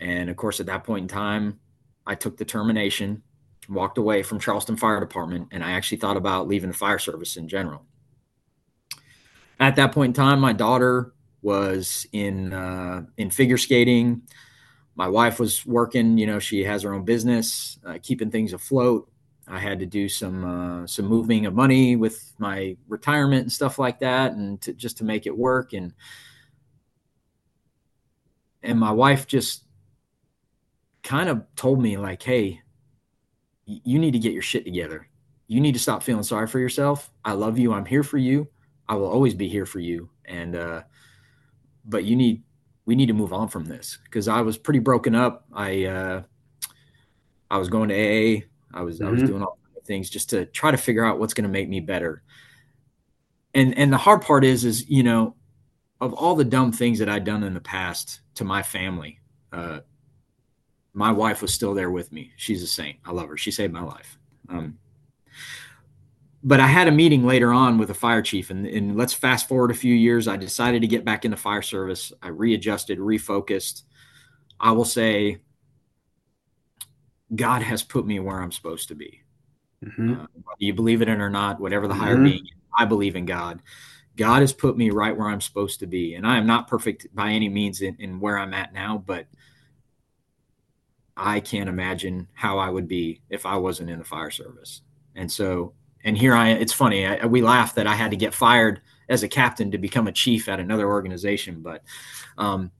And 0.00 0.28
of 0.30 0.36
course, 0.36 0.60
at 0.60 0.66
that 0.66 0.84
point 0.84 1.02
in 1.02 1.08
time, 1.08 1.60
I 2.06 2.14
took 2.14 2.36
the 2.36 2.44
termination, 2.44 3.22
walked 3.68 3.98
away 3.98 4.22
from 4.22 4.38
Charleston 4.38 4.76
Fire 4.76 5.00
Department, 5.00 5.48
and 5.50 5.64
I 5.64 5.72
actually 5.72 5.98
thought 5.98 6.16
about 6.16 6.48
leaving 6.48 6.70
the 6.70 6.76
fire 6.76 6.98
service 6.98 7.36
in 7.36 7.48
general. 7.48 7.84
At 9.58 9.76
that 9.76 9.92
point 9.92 10.10
in 10.10 10.22
time, 10.22 10.40
my 10.40 10.52
daughter 10.52 11.14
was 11.40 12.06
in 12.12 12.52
uh, 12.52 13.04
in 13.16 13.30
figure 13.30 13.58
skating. 13.58 14.22
My 14.96 15.08
wife 15.08 15.38
was 15.38 15.64
working. 15.64 16.18
You 16.18 16.26
know, 16.26 16.38
she 16.38 16.64
has 16.64 16.82
her 16.82 16.92
own 16.92 17.04
business, 17.04 17.78
uh, 17.86 17.98
keeping 18.02 18.30
things 18.30 18.52
afloat. 18.52 19.10
I 19.46 19.58
had 19.58 19.78
to 19.80 19.86
do 19.86 20.08
some 20.08 20.44
uh, 20.44 20.86
some 20.86 21.06
moving 21.06 21.46
of 21.46 21.54
money 21.54 21.96
with 21.96 22.32
my 22.38 22.76
retirement 22.88 23.42
and 23.42 23.52
stuff 23.52 23.78
like 23.78 24.00
that, 24.00 24.32
and 24.32 24.60
to, 24.62 24.72
just 24.72 24.98
to 24.98 25.04
make 25.04 25.26
it 25.26 25.36
work. 25.36 25.72
And 25.72 25.92
and 28.62 28.78
my 28.78 28.92
wife 28.92 29.26
just 29.26 29.64
kind 31.02 31.28
of 31.28 31.44
told 31.56 31.80
me 31.80 31.98
like, 31.98 32.22
"Hey, 32.22 32.62
you 33.66 33.98
need 33.98 34.12
to 34.12 34.18
get 34.18 34.32
your 34.32 34.42
shit 34.42 34.64
together. 34.64 35.08
You 35.46 35.60
need 35.60 35.72
to 35.72 35.78
stop 35.78 36.02
feeling 36.02 36.22
sorry 36.22 36.46
for 36.46 36.58
yourself. 36.58 37.10
I 37.24 37.32
love 37.32 37.58
you. 37.58 37.72
I'm 37.72 37.84
here 37.84 38.02
for 38.02 38.18
you. 38.18 38.48
I 38.88 38.94
will 38.94 39.08
always 39.08 39.34
be 39.34 39.48
here 39.48 39.66
for 39.66 39.80
you. 39.80 40.10
And 40.24 40.56
uh, 40.56 40.82
but 41.84 42.04
you 42.04 42.16
need 42.16 42.42
we 42.86 42.94
need 42.94 43.06
to 43.06 43.14
move 43.14 43.32
on 43.32 43.48
from 43.48 43.64
this 43.64 43.98
because 44.04 44.28
I 44.28 44.40
was 44.40 44.58
pretty 44.58 44.78
broken 44.78 45.14
up. 45.14 45.44
I 45.52 45.84
uh, 45.84 46.22
I 47.50 47.58
was 47.58 47.68
going 47.68 47.88
to 47.90 47.94
AA. 47.94 48.40
I 48.74 48.82
was 48.82 48.98
mm-hmm. 48.98 49.08
I 49.08 49.10
was 49.10 49.22
doing 49.22 49.42
all 49.42 49.58
things 49.84 50.10
just 50.10 50.30
to 50.30 50.46
try 50.46 50.70
to 50.70 50.76
figure 50.76 51.04
out 51.04 51.18
what's 51.18 51.34
going 51.34 51.44
to 51.44 51.50
make 51.50 51.68
me 51.68 51.80
better. 51.80 52.22
And 53.54 53.76
and 53.78 53.92
the 53.92 53.98
hard 53.98 54.22
part 54.22 54.44
is 54.44 54.64
is 54.64 54.88
you 54.88 55.02
know 55.02 55.36
of 56.00 56.12
all 56.12 56.34
the 56.34 56.44
dumb 56.44 56.72
things 56.72 56.98
that 56.98 57.08
I'd 57.08 57.24
done 57.24 57.42
in 57.42 57.54
the 57.54 57.60
past 57.60 58.20
to 58.34 58.44
my 58.44 58.62
family, 58.62 59.20
uh, 59.52 59.80
my 60.92 61.12
wife 61.12 61.40
was 61.40 61.54
still 61.54 61.72
there 61.72 61.90
with 61.90 62.12
me. 62.12 62.32
She's 62.36 62.62
a 62.62 62.66
saint. 62.66 62.98
I 63.04 63.12
love 63.12 63.28
her. 63.28 63.36
She 63.36 63.50
saved 63.50 63.72
my 63.72 63.82
life. 63.82 64.18
Um, 64.48 64.78
but 66.42 66.60
I 66.60 66.66
had 66.66 66.88
a 66.88 66.92
meeting 66.92 67.24
later 67.24 67.52
on 67.52 67.78
with 67.78 67.88
a 67.90 67.94
fire 67.94 68.20
chief, 68.20 68.50
and, 68.50 68.66
and 68.66 68.96
let's 68.96 69.14
fast 69.14 69.48
forward 69.48 69.70
a 69.70 69.74
few 69.74 69.94
years. 69.94 70.28
I 70.28 70.36
decided 70.36 70.82
to 70.82 70.88
get 70.88 71.04
back 71.04 71.24
into 71.24 71.38
fire 71.38 71.62
service. 71.62 72.12
I 72.22 72.28
readjusted, 72.28 72.98
refocused. 72.98 73.84
I 74.60 74.72
will 74.72 74.84
say, 74.84 75.38
God 77.34 77.62
has 77.62 77.82
put 77.82 78.06
me 78.06 78.18
where 78.20 78.40
I'm 78.40 78.52
supposed 78.52 78.88
to 78.88 78.94
be. 78.94 79.22
Mm-hmm. 79.84 80.20
Uh, 80.20 80.26
you 80.58 80.74
believe 80.74 81.02
it 81.02 81.08
or 81.08 81.30
not, 81.30 81.60
whatever 81.60 81.86
the 81.86 81.94
higher 81.94 82.14
mm-hmm. 82.14 82.24
being, 82.24 82.48
I 82.76 82.84
believe 82.84 83.16
in 83.16 83.26
God. 83.26 83.60
God 84.16 84.40
has 84.40 84.52
put 84.52 84.76
me 84.76 84.90
right 84.90 85.16
where 85.16 85.28
I'm 85.28 85.40
supposed 85.40 85.80
to 85.80 85.86
be, 85.86 86.14
and 86.14 86.26
I 86.26 86.36
am 86.38 86.46
not 86.46 86.68
perfect 86.68 87.08
by 87.14 87.30
any 87.30 87.48
means 87.48 87.82
in, 87.82 87.96
in 87.98 88.20
where 88.20 88.38
I'm 88.38 88.54
at 88.54 88.72
now, 88.72 89.02
but 89.04 89.26
I 91.16 91.40
can't 91.40 91.68
imagine 91.68 92.28
how 92.32 92.58
I 92.58 92.70
would 92.70 92.88
be 92.88 93.22
if 93.30 93.46
I 93.46 93.56
wasn't 93.56 93.90
in 93.90 93.98
the 93.98 94.04
fire 94.04 94.30
service. 94.30 94.82
And 95.14 95.30
so, 95.30 95.74
and 96.04 96.16
here 96.16 96.34
I, 96.34 96.50
it's 96.50 96.72
funny, 96.72 97.06
I, 97.06 97.26
we 97.26 97.42
laugh 97.42 97.74
that 97.74 97.86
I 97.86 97.94
had 97.94 98.10
to 98.10 98.16
get 98.16 98.34
fired 98.34 98.80
as 99.08 99.22
a 99.22 99.28
captain 99.28 99.70
to 99.70 99.78
become 99.78 100.06
a 100.06 100.12
chief 100.12 100.48
at 100.48 100.60
another 100.60 100.88
organization. 100.88 101.60
But 101.60 101.82
um, 102.38 102.70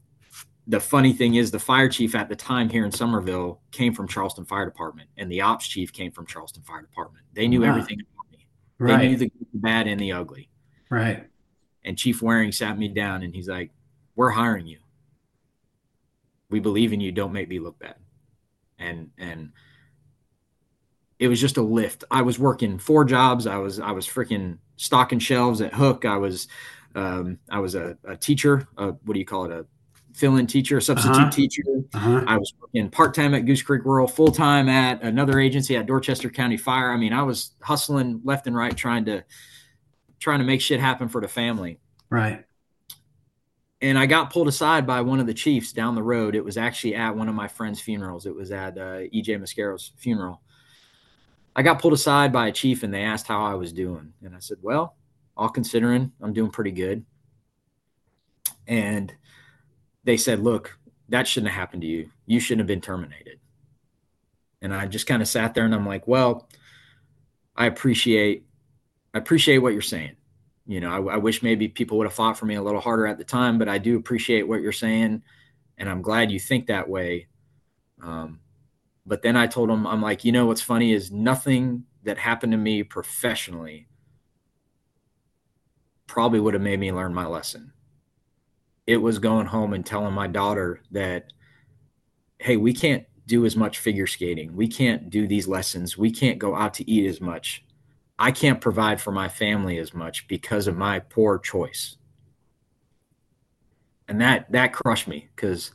the 0.67 0.81
funny 0.81 1.13
thing 1.13 1.35
is, 1.35 1.51
the 1.51 1.59
fire 1.59 1.89
chief 1.89 2.15
at 2.15 2.29
the 2.29 2.37
time 2.37 2.69
here 2.69 2.85
in 2.85 2.91
Summerville 2.93 3.61
came 3.71 3.95
from 3.95 4.09
Charleston 4.09 4.45
Fire 4.45 4.65
Department, 4.65 5.09
and 5.17 5.31
the 5.31 5.41
ops 5.41 5.69
chief 5.69 5.93
came 5.93 6.11
from 6.11 6.27
Charleston 6.27 6.63
Fire 6.63 6.81
Department. 6.81 7.25
They 7.35 7.49
knew 7.49 7.65
everything 7.65 8.01
about 8.01 8.33
me. 8.33 8.47
Right. 8.79 8.99
They 8.99 9.09
knew 9.09 9.17
the, 9.17 9.33
the 9.53 9.59
bad 9.59 9.87
and 9.87 10.01
the 10.01 10.13
ugly. 10.13 10.49
Right. 10.91 11.25
And 11.85 11.99
Chief 11.99 12.23
Waring 12.23 12.53
sat 12.53 12.79
me 12.79 12.89
down 12.89 13.23
and 13.23 13.35
he's 13.35 13.49
like, 13.49 13.71
We're 14.17 14.31
hiring 14.31 14.67
you. 14.67 14.79
We 16.49 16.61
believe 16.61 16.93
in 16.93 17.01
you. 17.01 17.13
Don't 17.13 17.33
make 17.33 17.49
me 17.49 17.59
look 17.59 17.79
bad 17.79 17.97
and 18.79 19.11
and 19.19 19.51
it 21.19 21.29
was 21.29 21.41
just 21.41 21.57
a 21.57 21.63
lift. 21.63 22.05
I 22.11 22.23
was 22.23 22.39
working 22.39 22.79
four 22.79 23.05
jobs. 23.05 23.47
I 23.47 23.57
was 23.57 23.79
I 23.79 23.93
was 23.93 24.07
freaking 24.07 24.59
stocking 24.77 25.19
shelves 25.19 25.61
at 25.61 25.73
Hook. 25.73 26.05
I 26.05 26.17
was 26.17 26.49
um, 26.95 27.39
I 27.51 27.59
was 27.61 27.75
a, 27.75 27.97
a 28.05 28.17
teacher. 28.17 28.69
A, 28.77 28.89
what 28.89 29.15
do 29.15 29.19
you 29.19 29.27
call 29.27 29.47
it? 29.47 29.53
A 29.53 29.67
fill-in 30.15 30.47
teacher, 30.47 30.81
substitute 30.81 31.17
uh-huh. 31.17 31.31
teacher. 31.31 31.63
Uh-huh. 31.93 32.25
I 32.27 32.39
was 32.39 32.53
working 32.61 32.89
part-time 32.91 33.35
at 33.35 33.47
Goose 33.47 33.63
Creek 33.63 33.85
Rural, 33.85 34.07
full-time 34.07 34.69
at 34.69 35.03
another 35.03 35.39
agency 35.41 35.77
at 35.77 35.87
Dorchester 35.87 36.31
County 36.31 36.57
Fire. 36.57 36.93
I 36.93 36.97
mean, 36.97 37.13
I 37.13 37.23
was 37.23 37.53
hustling 37.61 38.21
left 38.25 38.47
and 38.47 38.57
right, 38.57 38.77
trying 38.77 39.05
to 39.07 39.25
trying 40.21 40.39
to 40.39 40.45
make 40.45 40.61
shit 40.61 40.81
happen 40.81 41.09
for 41.09 41.21
the 41.21 41.29
family. 41.29 41.81
Right 42.09 42.45
and 43.85 43.99
I 43.99 44.07
got 44.07 44.33
pulled 44.33 44.49
aside 44.49 44.87
by 44.87 45.03
one 45.03 45.21
of 45.21 45.27
the 45.27 45.35
chiefs 45.35 45.71
down 45.71 45.95
the 45.95 46.03
road. 46.03 46.35
It 46.35 46.43
was 46.43 46.57
actually 46.57 46.95
at 46.95 47.15
one 47.15 47.29
of 47.29 47.35
my 47.35 47.47
friends' 47.47 47.83
funerals. 47.83 48.25
It 48.25 48.35
was 48.35 48.51
at 48.51 48.79
uh, 48.79 49.03
EJ 49.13 49.39
Mascaro's 49.39 49.93
funeral. 49.99 50.41
I 51.55 51.63
got 51.63 51.83
pulled 51.83 51.93
aside 51.93 52.33
by 52.33 52.49
a 52.49 52.53
chief 52.53 52.83
and 52.83 52.95
they 52.95 53.03
asked 53.03 53.29
how 53.29 53.45
I 53.45 53.55
was 53.57 53.75
doing. 53.75 54.15
And 54.23 54.35
I 54.35 54.39
said, 54.39 54.57
Well, 54.63 54.97
all 55.37 55.51
considering, 55.51 56.13
I'm 56.23 56.33
doing 56.33 56.51
pretty 56.51 56.71
good. 56.71 57.05
And 58.67 59.15
they 60.05 60.17
said, 60.17 60.41
Look, 60.41 60.79
that 61.09 61.27
shouldn't 61.27 61.53
have 61.53 61.59
happened 61.61 61.83
to 61.83 61.89
you. 61.89 62.11
You 62.27 62.41
shouldn't 62.41 62.61
have 62.61 62.67
been 62.67 62.81
terminated. 62.81 63.41
And 64.63 64.73
I 64.73 64.87
just 64.87 65.07
kind 65.07 65.21
of 65.21 65.29
sat 65.29 65.55
there 65.55 65.65
and 65.65 65.75
I'm 65.75 65.87
like, 65.87 66.07
Well, 66.07 66.49
I 67.57 67.67
appreciate 67.67 68.47
I 69.13 69.19
appreciate 69.19 69.59
what 69.59 69.73
you're 69.73 69.83
saying 69.83 70.17
you 70.67 70.81
know, 70.81 70.91
I, 70.91 71.15
I, 71.15 71.17
wish 71.19 71.43
maybe 71.43 71.69
people 71.69 71.99
would 71.99 72.07
have 72.07 72.15
fought 72.15 72.39
for 72.39 72.47
me 72.47 72.55
a 72.55 72.63
little 72.63 72.81
harder 72.81 73.07
at 73.07 73.19
the 73.19 73.25
time, 73.25 73.59
but 73.59 73.69
I 73.69 73.79
do 73.79 73.99
appreciate 73.99 74.49
what 74.49 74.63
you're 74.63 74.73
saying, 74.73 75.23
and 75.77 75.89
I'm 75.89 76.03
glad 76.03 76.31
you 76.31 76.41
think 76.41 76.67
that 76.67 76.89
way. 76.89 77.27
Um, 78.03 78.41
but 79.05 79.21
then 79.21 79.37
I 79.37 79.47
told 79.47 79.69
him, 79.69 79.87
I'm 79.87 80.01
like, 80.01 80.25
you 80.25 80.33
know, 80.33 80.47
what's 80.47 80.63
funny 80.63 80.93
is 80.93 81.11
nothing 81.11 81.85
that 82.05 82.17
happened 82.17 82.53
to 82.53 82.59
me 82.59 82.83
professionally 82.83 83.89
probably 86.07 86.41
would 86.41 86.55
have 86.55 86.63
made 86.63 86.81
me 86.81 86.93
learn 86.93 87.13
my 87.13 87.27
lesson. 87.27 87.74
It 88.87 88.99
was 88.99 89.19
going 89.19 89.47
home 89.47 89.73
and 89.73 89.85
telling 89.85 90.13
my 90.13 90.27
daughter 90.27 90.81
that, 90.91 91.33
hey, 92.39 92.57
we 92.57 92.75
can't 92.75 93.05
do 93.27 93.47
as 93.47 93.57
much 93.57 93.79
figure 93.79 94.07
skating. 94.07 94.55
We 94.55 94.69
can't 94.69 95.09
do 95.09 95.27
these 95.27 95.49
lessons. 95.49 95.97
We 95.97 96.11
can't 96.11 96.39
go 96.39 96.55
out 96.55 96.75
to 96.75 96.91
eat 96.91 97.09
as 97.09 97.21
much 97.21 97.65
I 98.19 98.31
can't 98.31 98.61
provide 98.61 99.01
for 99.01 99.11
my 99.11 99.29
family 99.29 99.79
as 99.79 99.93
much 99.93 100.29
because 100.29 100.67
of 100.67 100.77
my 100.77 101.01
poor 101.01 101.39
choice. 101.39 101.97
And 104.07 104.21
that 104.21 104.51
that 104.53 104.73
crushed 104.73 105.09
me 105.09 105.29
because 105.35 105.73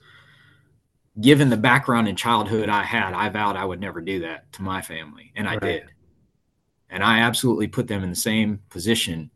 given 1.20 1.50
the 1.50 1.58
background 1.58 2.08
in 2.08 2.16
childhood 2.16 2.70
I 2.70 2.84
had, 2.84 3.14
I 3.14 3.30
vowed 3.30 3.56
I 3.56 3.66
would 3.66 3.82
never 3.82 4.00
do 4.00 4.22
that 4.22 4.52
to 4.54 4.62
my 4.62 4.82
family. 4.82 5.34
And 5.36 5.48
I 5.48 5.54
right. 5.54 5.62
did. 5.62 5.84
And 6.90 7.04
I 7.04 7.20
absolutely 7.20 7.68
put 7.68 7.88
them 7.88 8.04
in 8.04 8.10
the 8.10 8.16
same 8.16 8.62
position 8.70 9.32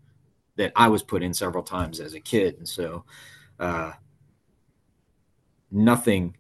that 0.56 0.72
I 0.76 0.88
was 0.88 1.04
put 1.04 1.24
in 1.24 1.34
several 1.34 1.64
times 1.64 2.00
as 2.00 2.14
a 2.14 2.20
kid. 2.20 2.58
And 2.58 2.68
so 2.68 3.04
uh, 3.60 3.92
nothing 5.72 6.36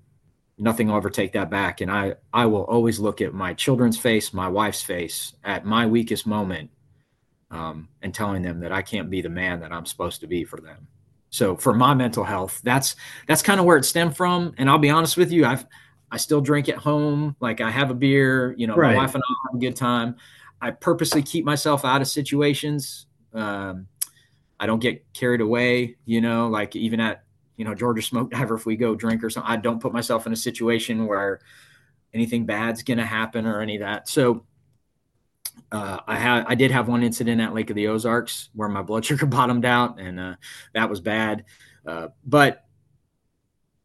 nothing 0.57 0.87
will 0.87 0.97
ever 0.97 1.09
take 1.09 1.33
that 1.33 1.49
back. 1.49 1.81
And 1.81 1.91
I, 1.91 2.15
I 2.31 2.45
will 2.45 2.63
always 2.63 2.99
look 2.99 3.21
at 3.21 3.33
my 3.33 3.53
children's 3.53 3.97
face, 3.97 4.33
my 4.33 4.47
wife's 4.47 4.81
face 4.81 5.33
at 5.43 5.65
my 5.65 5.85
weakest 5.85 6.27
moment 6.27 6.69
um, 7.51 7.89
and 8.01 8.13
telling 8.13 8.41
them 8.41 8.59
that 8.61 8.71
I 8.71 8.81
can't 8.81 9.09
be 9.09 9.21
the 9.21 9.29
man 9.29 9.59
that 9.61 9.71
I'm 9.71 9.85
supposed 9.85 10.21
to 10.21 10.27
be 10.27 10.43
for 10.43 10.59
them. 10.59 10.87
So 11.29 11.55
for 11.55 11.73
my 11.73 11.93
mental 11.95 12.23
health, 12.23 12.61
that's 12.63 12.95
that's 13.27 13.41
kind 13.41 13.59
of 13.59 13.65
where 13.65 13.77
it 13.77 13.85
stemmed 13.85 14.15
from. 14.15 14.53
And 14.57 14.69
I'll 14.69 14.77
be 14.77 14.91
honest 14.91 15.17
with 15.17 15.31
you, 15.31 15.45
I've 15.45 15.65
I 16.11 16.17
still 16.17 16.41
drink 16.41 16.69
at 16.69 16.77
home. 16.77 17.35
Like 17.39 17.59
I 17.59 17.71
have 17.71 17.89
a 17.89 17.95
beer, 17.95 18.53
you 18.55 18.67
know, 18.67 18.75
right. 18.75 18.95
my 18.95 19.01
wife 19.01 19.15
and 19.15 19.23
I 19.23 19.33
have 19.47 19.55
a 19.55 19.59
good 19.59 19.75
time. 19.75 20.15
I 20.61 20.71
purposely 20.71 21.23
keep 21.23 21.43
myself 21.43 21.83
out 21.85 22.01
of 22.01 22.07
situations. 22.07 23.07
Um, 23.33 23.87
I 24.63 24.65
don't 24.65 24.79
get 24.79 25.11
carried 25.11 25.41
away, 25.41 25.97
you 26.05 26.21
know, 26.21 26.47
like 26.47 26.73
even 26.73 27.01
at 27.01 27.25
you 27.57 27.65
know, 27.65 27.75
Georgia 27.75 28.01
Smoke 28.01 28.31
Diver, 28.31 28.55
if 28.55 28.65
we 28.65 28.77
go 28.77 28.95
drink 28.95 29.21
or 29.25 29.29
something, 29.29 29.51
I 29.51 29.57
don't 29.57 29.81
put 29.81 29.91
myself 29.91 30.25
in 30.25 30.31
a 30.31 30.37
situation 30.37 31.05
where 31.05 31.41
anything 32.13 32.45
bad's 32.45 32.81
going 32.81 32.97
to 32.97 33.05
happen 33.05 33.45
or 33.45 33.59
any 33.59 33.75
of 33.75 33.81
that. 33.81 34.07
So 34.07 34.45
uh, 35.69 35.99
I 36.07 36.15
had, 36.15 36.45
I 36.47 36.55
did 36.55 36.71
have 36.71 36.87
one 36.87 37.03
incident 37.03 37.41
at 37.41 37.53
Lake 37.53 37.69
of 37.69 37.75
the 37.75 37.89
Ozarks 37.89 38.51
where 38.53 38.69
my 38.69 38.81
blood 38.81 39.03
sugar 39.05 39.25
bottomed 39.25 39.65
out 39.65 39.99
and 39.99 40.17
uh, 40.17 40.35
that 40.73 40.89
was 40.89 41.01
bad. 41.01 41.43
Uh, 41.85 42.07
but 42.25 42.63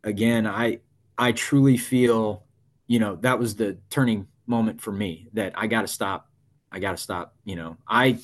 again, 0.04 0.46
I, 0.46 0.78
I 1.18 1.32
truly 1.32 1.76
feel, 1.76 2.44
you 2.86 3.00
know, 3.00 3.16
that 3.16 3.40
was 3.40 3.56
the 3.56 3.78
turning 3.90 4.28
moment 4.46 4.80
for 4.80 4.92
me 4.92 5.26
that 5.32 5.54
I 5.56 5.66
got 5.66 5.80
to 5.80 5.88
stop. 5.88 6.30
I 6.70 6.78
got 6.78 6.92
to 6.92 7.02
stop. 7.02 7.34
You 7.44 7.56
know, 7.56 7.76
I, 7.88 8.20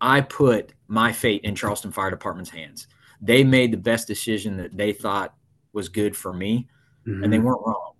I 0.00 0.20
put 0.20 0.74
my 0.86 1.12
fate 1.12 1.42
in 1.44 1.54
Charleston 1.54 1.92
Fire 1.92 2.10
Department's 2.10 2.50
hands 2.50 2.86
they 3.20 3.44
made 3.44 3.72
the 3.72 3.78
best 3.78 4.06
decision 4.06 4.56
that 4.58 4.76
they 4.76 4.92
thought 4.92 5.34
was 5.72 5.88
good 5.88 6.16
for 6.16 6.32
me, 6.32 6.68
mm-hmm. 7.06 7.24
and 7.24 7.32
they 7.32 7.38
mm-hmm. 7.38 7.46
weren't 7.46 7.66
wrong. 7.66 7.92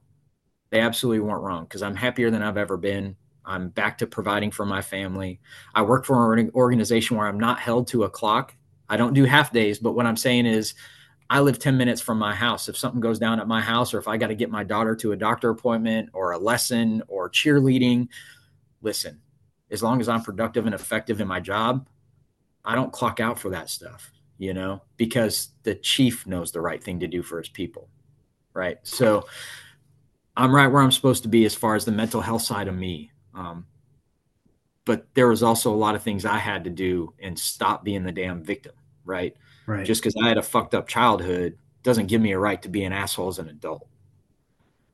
They 0.70 0.80
absolutely 0.80 1.20
weren't 1.20 1.42
wrong 1.42 1.64
because 1.64 1.82
I'm 1.82 1.96
happier 1.96 2.30
than 2.30 2.42
I've 2.42 2.56
ever 2.56 2.76
been. 2.76 3.16
I'm 3.44 3.70
back 3.70 3.98
to 3.98 4.06
providing 4.06 4.50
for 4.50 4.66
my 4.66 4.82
family. 4.82 5.40
I 5.74 5.82
work 5.82 6.04
for 6.04 6.34
an 6.34 6.50
organization 6.54 7.16
where 7.16 7.26
I'm 7.26 7.40
not 7.40 7.58
held 7.58 7.88
to 7.88 8.04
a 8.04 8.10
clock. 8.10 8.54
I 8.90 8.98
don't 8.98 9.14
do 9.14 9.24
half 9.24 9.52
days, 9.52 9.78
but 9.78 9.92
what 9.92 10.04
I'm 10.04 10.16
saying 10.16 10.44
is 10.44 10.74
I 11.30 11.40
live 11.40 11.58
10 11.58 11.76
minutes 11.76 12.02
from 12.02 12.18
my 12.18 12.34
house. 12.34 12.68
If 12.68 12.76
something 12.76 13.00
goes 13.00 13.18
down 13.18 13.40
at 13.40 13.48
my 13.48 13.62
house, 13.62 13.94
or 13.94 13.98
if 13.98 14.08
I 14.08 14.18
got 14.18 14.26
to 14.26 14.34
get 14.34 14.50
my 14.50 14.64
daughter 14.64 14.94
to 14.96 15.12
a 15.12 15.16
doctor 15.16 15.48
appointment 15.48 16.10
or 16.12 16.32
a 16.32 16.38
lesson 16.38 17.02
or 17.08 17.30
cheerleading, 17.30 18.08
listen, 18.82 19.20
as 19.70 19.82
long 19.82 20.01
as 20.01 20.09
I'm 20.09 20.23
productive 20.23 20.66
and 20.66 20.74
effective 20.74 21.20
in 21.20 21.28
my 21.28 21.40
job, 21.40 21.89
I 22.65 22.74
don't 22.74 22.93
clock 22.93 23.20
out 23.20 23.39
for 23.39 23.51
that 23.51 23.70
stuff, 23.70 24.11
you 24.39 24.55
know, 24.55 24.82
because 24.97 25.51
the 25.62 25.74
chief 25.74 26.27
knows 26.27 26.53
the 26.53 26.61
right 26.61 26.82
thing 26.82 27.01
to 27.01 27.07
do 27.07 27.23
for 27.23 27.39
his 27.39 27.49
people. 27.49 27.89
Right. 28.55 28.78
So 28.82 29.27
I'm 30.36 30.55
right 30.55 30.66
where 30.66 30.82
I'm 30.82 30.93
supposed 30.93 31.23
to 31.23 31.28
be 31.28 31.45
as 31.45 31.55
far 31.55 31.74
as 31.74 31.85
the 31.85 31.93
mental 31.93 32.20
health 32.20 32.43
side 32.43 32.69
of 32.69 32.74
me. 32.74 33.12
Um, 33.35 33.66
but 34.85 35.07
there 35.15 35.28
was 35.28 35.43
also 35.43 35.73
a 35.73 35.77
lot 35.77 35.95
of 35.95 36.03
things 36.03 36.24
I 36.24 36.39
had 36.39 36.65
to 36.65 36.70
do 36.70 37.12
and 37.20 37.39
stop 37.39 37.85
being 37.85 38.05
the 38.05 38.12
damn 38.12 38.43
victim. 38.43 38.73
Right 39.05 39.36
Right. 39.69 39.85
Just 39.85 40.03
because 40.03 40.16
I 40.20 40.28
had 40.28 40.39
a 40.39 40.43
fucked 40.43 40.74
up 40.74 40.89
childhood 40.89 41.59
doesn't 41.82 42.07
give 42.07 42.23
me 42.23 42.32
a 42.32 42.39
right 42.39 42.61
to 42.62 42.70
be 42.70 42.85
an 42.85 42.93
asshole 42.95 43.28
as 43.28 43.39
an 43.39 43.51
adult. 43.51 43.86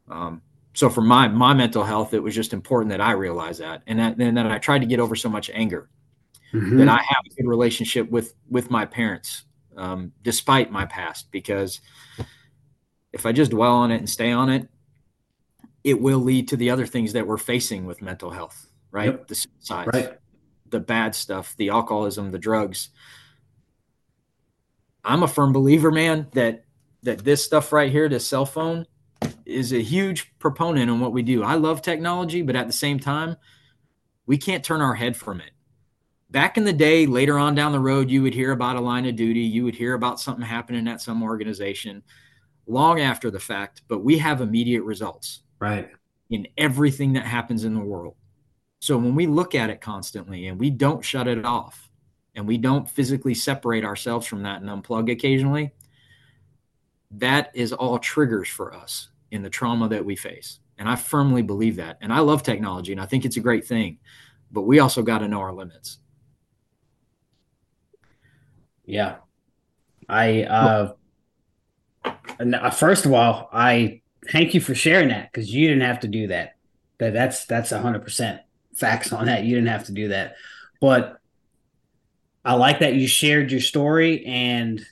Um, 0.09 0.43
so 0.75 0.91
for 0.91 1.01
my 1.01 1.29
my 1.29 1.55
mental 1.55 1.85
health, 1.85 2.15
it 2.15 2.23
was 2.23 2.35
just 2.35 2.53
important 2.53 2.91
that 2.91 3.01
I 3.01 3.13
realize 3.13 3.59
that, 3.59 3.83
and 3.87 3.99
that, 4.01 4.19
and 4.19 4.37
then 4.37 4.47
I 4.47 4.59
tried 4.59 4.81
to 4.81 4.87
get 4.87 5.01
over 5.01 5.15
so 5.15 5.29
much 5.29 5.51
anger 5.55 5.89
mm-hmm. 6.53 6.79
that 6.79 6.89
I 6.89 6.97
have 6.97 7.25
a 7.25 7.35
good 7.35 7.49
relationship 7.49 8.11
with 8.11 8.35
with 8.51 8.71
my 8.71 8.85
parents, 8.85 9.45
um, 9.77 10.13
despite 10.23 10.73
my 10.73 10.85
past. 10.85 11.31
Because 11.31 11.81
if 13.13 13.25
I 13.25 13.33
just 13.33 13.53
dwell 13.53 13.73
on 13.73 13.93
it 13.93 13.99
and 13.99 14.11
stay 14.11 14.33
on 14.33 14.51
it, 14.51 14.69
it 15.85 16.01
will 16.01 16.19
lead 16.19 16.49
to 16.49 16.57
the 16.57 16.71
other 16.71 16.87
things 16.87 17.13
that 17.13 17.27
we're 17.27 17.39
facing 17.39 17.87
with 17.87 18.03
mental 18.03 18.31
health, 18.31 18.67
right? 18.91 19.07
Yep. 19.07 19.29
The 19.29 19.35
suicides, 19.37 19.91
right. 19.93 20.19
the 20.71 20.81
bad 20.81 21.15
stuff, 21.15 21.55
the 21.57 21.71
alcoholism, 21.71 22.33
the 22.33 22.39
drugs. 22.39 22.91
I'm 25.05 25.23
a 25.23 25.29
firm 25.29 25.53
believer, 25.53 25.93
man, 25.93 26.27
that 26.33 26.65
that 27.05 27.19
this 27.25 27.45
stuff 27.45 27.73
right 27.73 27.93
here, 27.93 28.09
this 28.09 28.27
cell 28.27 28.47
phone, 28.47 28.87
is 29.47 29.73
a 29.73 29.83
huge 29.83 30.33
proponent 30.39 30.91
on 30.91 31.01
what 31.01 31.13
we 31.13 31.23
do. 31.23 31.43
I 31.43 31.55
love 31.55 31.83
technology, 31.83 32.43
but 32.43 32.57
at 32.57 32.67
the 32.67 32.73
same 32.73 32.99
time, 32.99 33.37
we 34.27 34.39
can't 34.39 34.65
turn 34.65 34.81
our 34.81 34.95
head 34.95 35.17
from 35.17 35.41
it. 35.41 35.51
Back 36.31 36.57
in 36.57 36.65
the 36.65 36.73
day, 36.73 37.07
later 37.07 37.39
on 37.39 37.55
down 37.55 37.73
the 37.73 37.81
road, 37.81 38.11
you 38.11 38.23
would 38.23 38.35
hear 38.35 38.53
about 38.53 38.77
a 38.77 38.81
line 38.81 39.07
of 39.07 39.17
duty, 39.17 39.41
you 39.41 39.65
would 39.65 39.75
hear 39.75 39.95
about 39.95 40.19
something 40.19 40.45
happening 40.45 40.89
at 40.89 41.01
some 41.01 41.23
organization 41.23 42.03
long 42.67 43.01
after 43.01 43.31
the 43.31 43.39
fact, 43.39 43.83
but 43.89 44.03
we 44.03 44.19
have 44.19 44.41
immediate 44.41 44.83
results. 44.83 45.43
Right. 45.61 45.91
In 46.31 46.49
everything 46.57 47.13
that 47.13 47.27
happens 47.27 47.65
in 47.65 47.75
the 47.75 47.81
world. 47.81 48.17
So 48.81 48.99
when 48.99 49.15
we 49.15 49.27
look 49.27 49.55
at 49.55 49.71
it 49.71 49.81
constantly 49.81 50.49
and 50.49 50.59
we 50.59 50.71
don't 50.71 51.05
shut 51.05 51.29
it 51.29 51.45
off, 51.45 51.91
and 52.35 52.49
we 52.49 52.59
don't 52.59 52.89
physically 52.89 53.35
separate 53.35 53.85
ourselves 53.85 54.27
from 54.27 54.43
that 54.43 54.61
and 54.61 54.69
unplug 54.69 55.11
occasionally, 55.11 55.73
that 57.13 57.53
is 57.55 57.73
all 57.73 57.99
triggers 57.99 58.49
for 58.49 58.75
us 58.75 59.09
in 59.35 59.43
the 59.43 59.51
trauma 59.51 59.89
that 59.89 60.05
we 60.05 60.15
face. 60.15 60.61
And 60.78 60.89
I 60.89 60.94
firmly 60.94 61.43
believe 61.43 61.77
that. 61.77 61.98
And 62.01 62.12
I 62.12 62.20
love 62.20 62.44
technology 62.44 62.93
and 62.93 63.01
I 63.01 63.06
think 63.06 63.24
it's 63.24 63.36
a 63.36 63.40
great 63.40 63.66
thing, 63.66 63.98
but 64.52 64.62
we 64.62 64.78
also 64.78 65.02
got 65.02 65.19
to 65.19 65.28
know 65.28 65.40
our 65.40 65.52
limits. 65.52 65.98
Yeah. 68.86 69.16
I, 70.09 70.44
uh, 70.44 70.93
uh, 72.05 72.70
first 72.70 73.06
of 73.06 73.12
all, 73.12 73.48
I 73.52 74.02
thank 74.31 74.55
you 74.55 74.61
for 74.61 74.74
sharing 74.74 75.09
that 75.09 75.32
because 75.32 75.52
you 75.52 75.66
didn't 75.66 75.82
have 75.82 76.01
to 76.01 76.09
do 76.09 76.28
that. 76.28 76.56
That 76.98 77.12
that's 77.12 77.44
that's 77.47 77.73
a 77.73 77.81
hundred 77.81 78.02
percent 78.02 78.40
facts 78.77 79.12
on 79.12 79.27
that. 79.27 79.43
You 79.43 79.56
didn't 79.56 79.69
have 79.69 79.86
to 79.86 79.93
do 79.93 80.09
that, 80.09 80.36
but 80.81 81.19
I 82.44 82.55
like 82.55 82.78
that 82.81 82.94
you 82.94 83.09
shared 83.09 83.51
your 83.51 83.61
story 83.61 84.24
and 84.24 84.85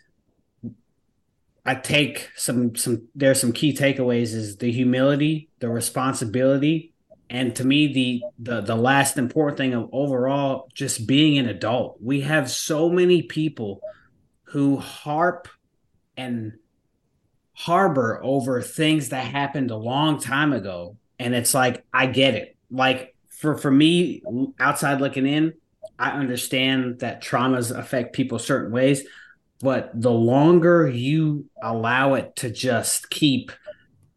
I 1.64 1.76
take 1.76 2.30
some 2.36 2.74
some 2.74 3.09
there's 3.14 3.40
some 3.40 3.52
key 3.52 3.74
takeaways 3.74 4.34
is 4.34 4.56
the 4.56 4.72
humility, 4.72 5.48
the 5.60 5.68
responsibility, 5.68 6.93
and 7.30 7.55
to 7.56 7.64
me 7.64 7.93
the 7.93 8.22
the 8.39 8.60
the 8.62 8.76
last 8.76 9.16
important 9.16 9.59
thing 9.59 9.74
of 9.74 9.89
overall 9.93 10.68
just 10.74 11.06
being 11.06 11.39
an 11.39 11.48
adult. 11.48 11.98
We 12.01 12.22
have 12.22 12.51
so 12.51 12.89
many 12.89 13.22
people 13.22 13.80
who 14.44 14.76
harp 14.76 15.48
and 16.16 16.55
harbor 17.55 18.20
over 18.22 18.60
things 18.60 19.10
that 19.10 19.24
happened 19.24 19.70
a 19.70 19.76
long 19.76 20.20
time 20.20 20.52
ago 20.52 20.97
and 21.22 21.34
it's 21.34 21.55
like 21.55 21.84
I 21.93 22.06
get 22.06 22.34
it. 22.34 22.56
Like 22.70 23.14
for 23.28 23.56
for 23.56 23.70
me 23.70 24.22
outside 24.59 25.01
looking 25.01 25.26
in, 25.26 25.55
I 25.98 26.10
understand 26.10 27.01
that 27.01 27.22
traumas 27.22 27.76
affect 27.76 28.14
people 28.14 28.39
certain 28.40 28.72
ways, 28.72 29.05
but 29.62 29.90
the 29.94 30.10
longer 30.10 30.89
you 30.89 31.47
allow 31.62 32.14
it 32.14 32.34
to 32.36 32.51
just 32.51 33.09
keep 33.10 33.52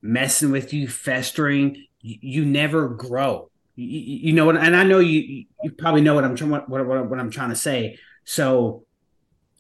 messing 0.02 0.52
with 0.52 0.74
you, 0.74 0.88
festering, 0.88 1.86
you, 2.02 2.18
you 2.22 2.46
never 2.46 2.90
grow. 2.90 3.50
You, 3.76 4.00
you, 4.28 4.34
know 4.34 4.46
what? 4.46 4.58
And 4.58 4.76
I 4.76 4.84
know 4.84 5.00
you 5.00 5.46
you 5.64 5.72
probably 5.72 6.02
know 6.02 6.16
what 6.16 6.24
I'm 6.24 6.36
trying 6.36 6.52
what, 6.52 6.70
what, 6.70 7.10
what 7.10 7.20
I'm 7.20 7.32
trying 7.32 7.50
to 7.50 7.56
say. 7.56 7.98
So 8.24 8.86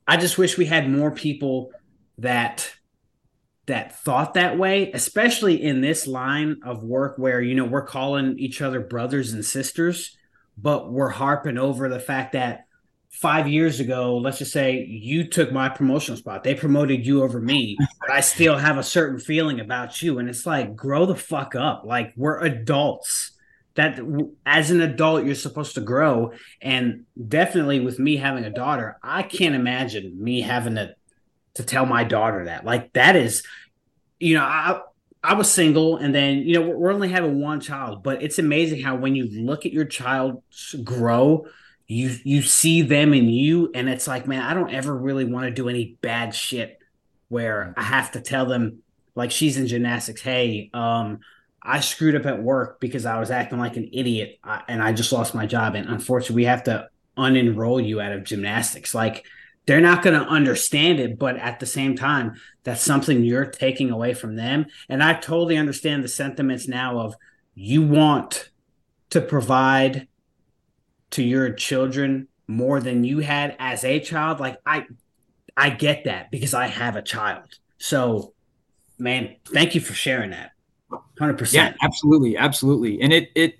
I 0.07 0.17
just 0.17 0.37
wish 0.37 0.57
we 0.57 0.65
had 0.65 0.89
more 0.89 1.11
people 1.11 1.71
that 2.17 2.71
that 3.67 3.99
thought 3.99 4.35
that 4.35 4.57
way, 4.57 4.91
especially 4.91 5.61
in 5.61 5.81
this 5.81 6.05
line 6.07 6.57
of 6.63 6.83
work 6.83 7.17
where 7.17 7.41
you 7.41 7.55
know 7.55 7.65
we're 7.65 7.85
calling 7.85 8.39
each 8.39 8.61
other 8.61 8.79
brothers 8.79 9.33
and 9.33 9.45
sisters 9.45 10.17
but 10.57 10.91
we're 10.91 11.09
harping 11.09 11.57
over 11.57 11.89
the 11.89 11.99
fact 11.99 12.33
that 12.33 12.64
five 13.15 13.47
years 13.47 13.79
ago, 13.79 14.17
let's 14.17 14.39
just 14.39 14.51
say 14.51 14.85
you 14.85 15.25
took 15.27 15.51
my 15.51 15.69
promotional 15.69 16.17
spot. 16.17 16.43
They 16.43 16.53
promoted 16.53 17.05
you 17.05 17.23
over 17.23 17.39
me, 17.39 17.77
but 18.01 18.11
I 18.11 18.19
still 18.19 18.57
have 18.57 18.77
a 18.77 18.83
certain 18.83 19.19
feeling 19.19 19.59
about 19.59 20.01
you. 20.01 20.19
And 20.19 20.29
it's 20.29 20.45
like, 20.45 20.75
grow 20.75 21.05
the 21.05 21.15
fuck 21.15 21.55
up. 21.55 21.83
Like, 21.85 22.13
we're 22.15 22.39
adults. 22.39 23.31
That 23.75 23.99
as 24.45 24.71
an 24.71 24.81
adult, 24.81 25.25
you're 25.25 25.35
supposed 25.35 25.75
to 25.75 25.81
grow. 25.81 26.33
And 26.61 27.05
definitely 27.27 27.79
with 27.79 27.99
me 27.99 28.17
having 28.17 28.45
a 28.45 28.49
daughter, 28.49 28.97
I 29.01 29.23
can't 29.23 29.55
imagine 29.55 30.21
me 30.21 30.41
having 30.41 30.75
to 30.75 30.95
to 31.55 31.63
tell 31.63 31.85
my 31.85 32.03
daughter 32.03 32.45
that. 32.45 32.65
Like, 32.65 32.91
that 32.93 33.15
is, 33.15 33.43
you 34.19 34.35
know, 34.35 34.43
I 34.43 34.81
I 35.23 35.33
was 35.33 35.51
single, 35.51 35.97
and 35.97 36.13
then 36.13 36.39
you 36.39 36.53
know 36.53 36.69
we're 36.69 36.93
only 36.93 37.09
having 37.09 37.41
one 37.41 37.59
child, 37.59 38.03
but 38.03 38.21
it's 38.21 38.39
amazing 38.39 38.81
how 38.81 38.95
when 38.95 39.15
you 39.15 39.27
look 39.43 39.65
at 39.65 39.73
your 39.73 39.85
child 39.85 40.43
grow, 40.83 41.47
you 41.87 42.15
you 42.23 42.41
see 42.41 42.81
them 42.81 43.13
in 43.13 43.29
you, 43.29 43.71
and 43.73 43.87
it's 43.89 44.07
like, 44.07 44.27
man, 44.27 44.41
I 44.41 44.53
don't 44.53 44.73
ever 44.73 44.95
really 44.95 45.25
want 45.25 45.45
to 45.45 45.51
do 45.51 45.69
any 45.69 45.97
bad 46.01 46.33
shit 46.33 46.79
where 47.29 47.73
I 47.77 47.83
have 47.83 48.11
to 48.11 48.21
tell 48.21 48.45
them, 48.45 48.79
like 49.13 49.31
she's 49.31 49.57
in 49.57 49.67
gymnastics, 49.67 50.21
hey, 50.21 50.69
um, 50.73 51.19
I 51.61 51.79
screwed 51.79 52.15
up 52.15 52.25
at 52.25 52.41
work 52.41 52.79
because 52.79 53.05
I 53.05 53.19
was 53.19 53.31
acting 53.31 53.59
like 53.59 53.77
an 53.77 53.89
idiot, 53.93 54.39
and 54.67 54.81
I 54.81 54.93
just 54.93 55.11
lost 55.11 55.35
my 55.35 55.45
job, 55.45 55.75
and 55.75 55.87
unfortunately, 55.89 56.37
we 56.37 56.45
have 56.45 56.63
to 56.63 56.87
unenroll 57.17 57.85
you 57.85 58.01
out 58.01 58.11
of 58.11 58.23
gymnastics, 58.23 58.93
like 58.93 59.25
they're 59.65 59.81
not 59.81 60.03
going 60.03 60.19
to 60.19 60.27
understand 60.27 60.99
it 60.99 61.17
but 61.17 61.37
at 61.37 61.59
the 61.59 61.65
same 61.65 61.95
time 61.95 62.35
that's 62.63 62.81
something 62.81 63.23
you're 63.23 63.45
taking 63.45 63.89
away 63.89 64.13
from 64.13 64.35
them 64.35 64.65
and 64.89 65.01
i 65.01 65.13
totally 65.13 65.57
understand 65.57 66.03
the 66.03 66.07
sentiments 66.07 66.67
now 66.67 66.99
of 66.99 67.15
you 67.55 67.81
want 67.81 68.49
to 69.09 69.21
provide 69.21 70.07
to 71.11 71.23
your 71.23 71.51
children 71.51 72.27
more 72.47 72.79
than 72.79 73.03
you 73.03 73.19
had 73.19 73.55
as 73.59 73.83
a 73.83 73.99
child 73.99 74.39
like 74.39 74.59
i 74.65 74.85
i 75.57 75.69
get 75.69 76.03
that 76.05 76.29
because 76.31 76.53
i 76.53 76.67
have 76.67 76.95
a 76.95 77.01
child. 77.01 77.59
So 77.77 78.33
man 78.97 79.35
thank 79.45 79.75
you 79.75 79.81
for 79.81 79.93
sharing 79.93 80.31
that. 80.31 80.51
100% 81.19 81.53
yeah 81.53 81.73
absolutely 81.81 82.37
absolutely. 82.37 83.01
And 83.01 83.11
it 83.11 83.29
it 83.35 83.55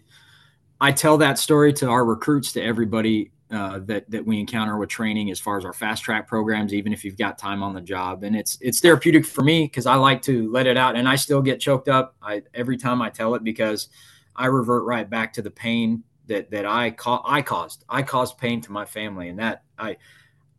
i 0.79 0.91
tell 0.91 1.17
that 1.17 1.39
story 1.39 1.73
to 1.73 1.87
our 1.87 2.05
recruits 2.05 2.51
to 2.53 2.61
everybody 2.61 3.31
uh, 3.51 3.79
that 3.85 4.09
that 4.09 4.25
we 4.25 4.39
encounter 4.39 4.77
with 4.77 4.89
training 4.89 5.29
as 5.29 5.39
far 5.39 5.57
as 5.57 5.65
our 5.65 5.73
fast 5.73 6.03
track 6.03 6.27
programs 6.27 6.73
even 6.73 6.91
if 6.91 7.05
you've 7.05 7.17
got 7.17 7.37
time 7.37 7.61
on 7.61 7.73
the 7.73 7.81
job. 7.81 8.23
And 8.23 8.35
it's 8.35 8.57
it's 8.59 8.79
therapeutic 8.79 9.25
for 9.25 9.43
me 9.43 9.65
because 9.65 9.85
i 9.85 9.95
like 9.95 10.21
to 10.23 10.51
let 10.51 10.67
it 10.67 10.77
out 10.77 10.95
and 10.95 11.07
i 11.07 11.15
still 11.15 11.41
get 11.41 11.59
choked 11.59 11.87
up. 11.87 12.15
I, 12.21 12.41
every 12.53 12.77
time 12.77 13.01
i 13.01 13.09
tell 13.09 13.35
it 13.35 13.43
because 13.43 13.89
i 14.35 14.47
revert 14.47 14.83
right 14.85 15.09
back 15.09 15.33
to 15.33 15.41
the 15.41 15.51
pain 15.51 16.03
that 16.27 16.49
that 16.51 16.65
i 16.65 16.91
ca- 16.91 17.21
i 17.25 17.41
caused 17.41 17.83
i 17.89 18.01
caused 18.01 18.37
pain 18.37 18.61
to 18.61 18.71
my 18.71 18.85
family 18.85 19.29
and 19.29 19.39
that 19.39 19.63
i 19.77 19.95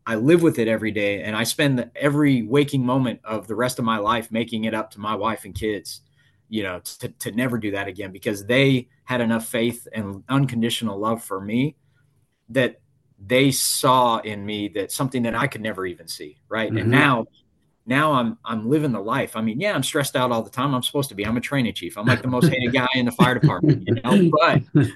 i 0.05 0.15
live 0.15 0.41
with 0.41 0.59
it 0.59 0.67
every 0.67 0.91
day 0.91 1.21
and 1.23 1.35
i 1.35 1.43
spend 1.43 1.79
the, 1.79 1.91
every 1.95 2.43
waking 2.43 2.85
moment 2.85 3.19
of 3.23 3.47
the 3.47 3.55
rest 3.55 3.79
of 3.79 3.85
my 3.85 3.97
life 3.97 4.31
making 4.31 4.65
it 4.65 4.73
up 4.73 4.91
to 4.91 4.99
my 4.99 5.15
wife 5.15 5.45
and 5.45 5.55
kids 5.55 6.01
you 6.49 6.63
know 6.63 6.79
to, 6.79 7.09
to 7.09 7.31
never 7.31 7.57
do 7.57 7.71
that 7.71 7.87
again 7.87 8.11
because 8.11 8.45
they 8.45 8.87
had 9.03 9.21
enough 9.21 9.45
faith 9.47 9.87
and 9.93 10.23
unconditional 10.29 10.97
love 10.97 11.23
for 11.23 11.41
me 11.41 11.75
that 12.49 12.79
they 13.19 13.51
saw 13.51 14.17
in 14.19 14.45
me 14.45 14.67
that 14.69 14.91
something 14.91 15.23
that 15.23 15.35
I 15.35 15.47
could 15.47 15.61
never 15.61 15.85
even 15.85 16.07
see. 16.07 16.37
Right. 16.49 16.69
Mm-hmm. 16.69 16.77
And 16.77 16.91
now 16.91 17.25
now 17.85 18.13
I'm 18.13 18.37
I'm 18.43 18.69
living 18.69 18.91
the 18.91 18.99
life. 18.99 19.35
I 19.35 19.41
mean, 19.41 19.59
yeah, 19.59 19.73
I'm 19.73 19.83
stressed 19.83 20.15
out 20.15 20.31
all 20.31 20.43
the 20.43 20.49
time. 20.49 20.75
I'm 20.75 20.83
supposed 20.83 21.09
to 21.09 21.15
be. 21.15 21.25
I'm 21.25 21.37
a 21.37 21.41
training 21.41 21.73
chief. 21.73 21.97
I'm 21.97 22.05
like 22.05 22.21
the 22.21 22.27
most 22.27 22.49
hated 22.49 22.73
guy 22.73 22.87
in 22.95 23.05
the 23.05 23.11
fire 23.11 23.39
department, 23.39 23.87
you 23.87 23.95
know. 23.95 24.29
But 24.73 24.87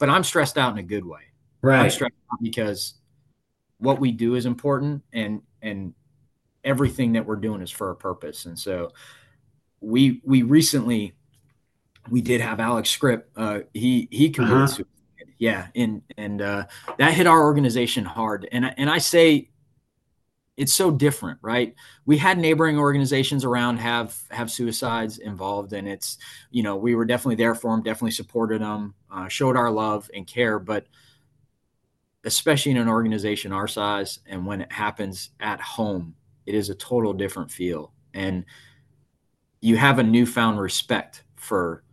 but 0.00 0.08
I'm 0.10 0.24
stressed 0.24 0.58
out 0.58 0.72
in 0.72 0.78
a 0.78 0.82
good 0.82 1.04
way. 1.04 1.20
Right. 1.62 1.84
I'm 1.84 1.90
stressed 1.90 2.14
out 2.32 2.38
because 2.42 2.94
what 3.78 4.00
we 4.00 4.10
do 4.10 4.34
is 4.34 4.46
important, 4.46 5.02
and 5.12 5.42
and 5.62 5.94
everything 6.64 7.12
that 7.12 7.24
we're 7.24 7.36
doing 7.36 7.62
is 7.62 7.70
for 7.70 7.90
a 7.90 7.94
purpose. 7.94 8.46
And 8.46 8.58
so 8.58 8.90
we 9.80 10.20
we 10.24 10.42
recently 10.42 11.12
we 12.10 12.22
did 12.22 12.40
have 12.40 12.58
Alex 12.58 12.90
Script. 12.90 13.30
Uh, 13.36 13.60
he 13.72 14.08
he 14.10 14.30
committed 14.30 14.56
uh-huh. 14.56 14.66
suicide. 14.66 14.86
Yeah, 15.38 15.68
and 15.76 16.02
and 16.16 16.42
uh, 16.42 16.66
that 16.98 17.12
hit 17.12 17.26
our 17.26 17.42
organization 17.42 18.04
hard. 18.04 18.48
And 18.50 18.74
and 18.76 18.90
I 18.90 18.98
say 18.98 19.49
it's 20.60 20.74
so 20.74 20.90
different, 20.90 21.38
right? 21.40 21.74
We 22.04 22.18
had 22.18 22.36
neighboring 22.36 22.78
organizations 22.78 23.46
around 23.46 23.78
have 23.78 24.20
have 24.30 24.50
suicides 24.50 25.16
involved, 25.16 25.72
and 25.72 25.88
it's 25.88 26.18
you 26.50 26.62
know 26.62 26.76
we 26.76 26.94
were 26.94 27.06
definitely 27.06 27.36
there 27.36 27.54
for 27.54 27.70
them, 27.70 27.82
definitely 27.82 28.10
supported 28.10 28.60
them, 28.60 28.94
uh, 29.10 29.26
showed 29.28 29.56
our 29.56 29.70
love 29.70 30.10
and 30.14 30.26
care, 30.26 30.58
but 30.58 30.86
especially 32.24 32.72
in 32.72 32.76
an 32.76 32.88
organization 32.88 33.52
our 33.52 33.66
size, 33.66 34.18
and 34.26 34.44
when 34.44 34.60
it 34.60 34.70
happens 34.70 35.30
at 35.40 35.62
home, 35.62 36.14
it 36.44 36.54
is 36.54 36.68
a 36.68 36.74
total 36.74 37.14
different 37.14 37.50
feel, 37.50 37.94
and 38.12 38.44
you 39.62 39.78
have 39.78 39.98
a 39.98 40.02
newfound 40.02 40.60
respect 40.60 41.24
for 41.36 41.84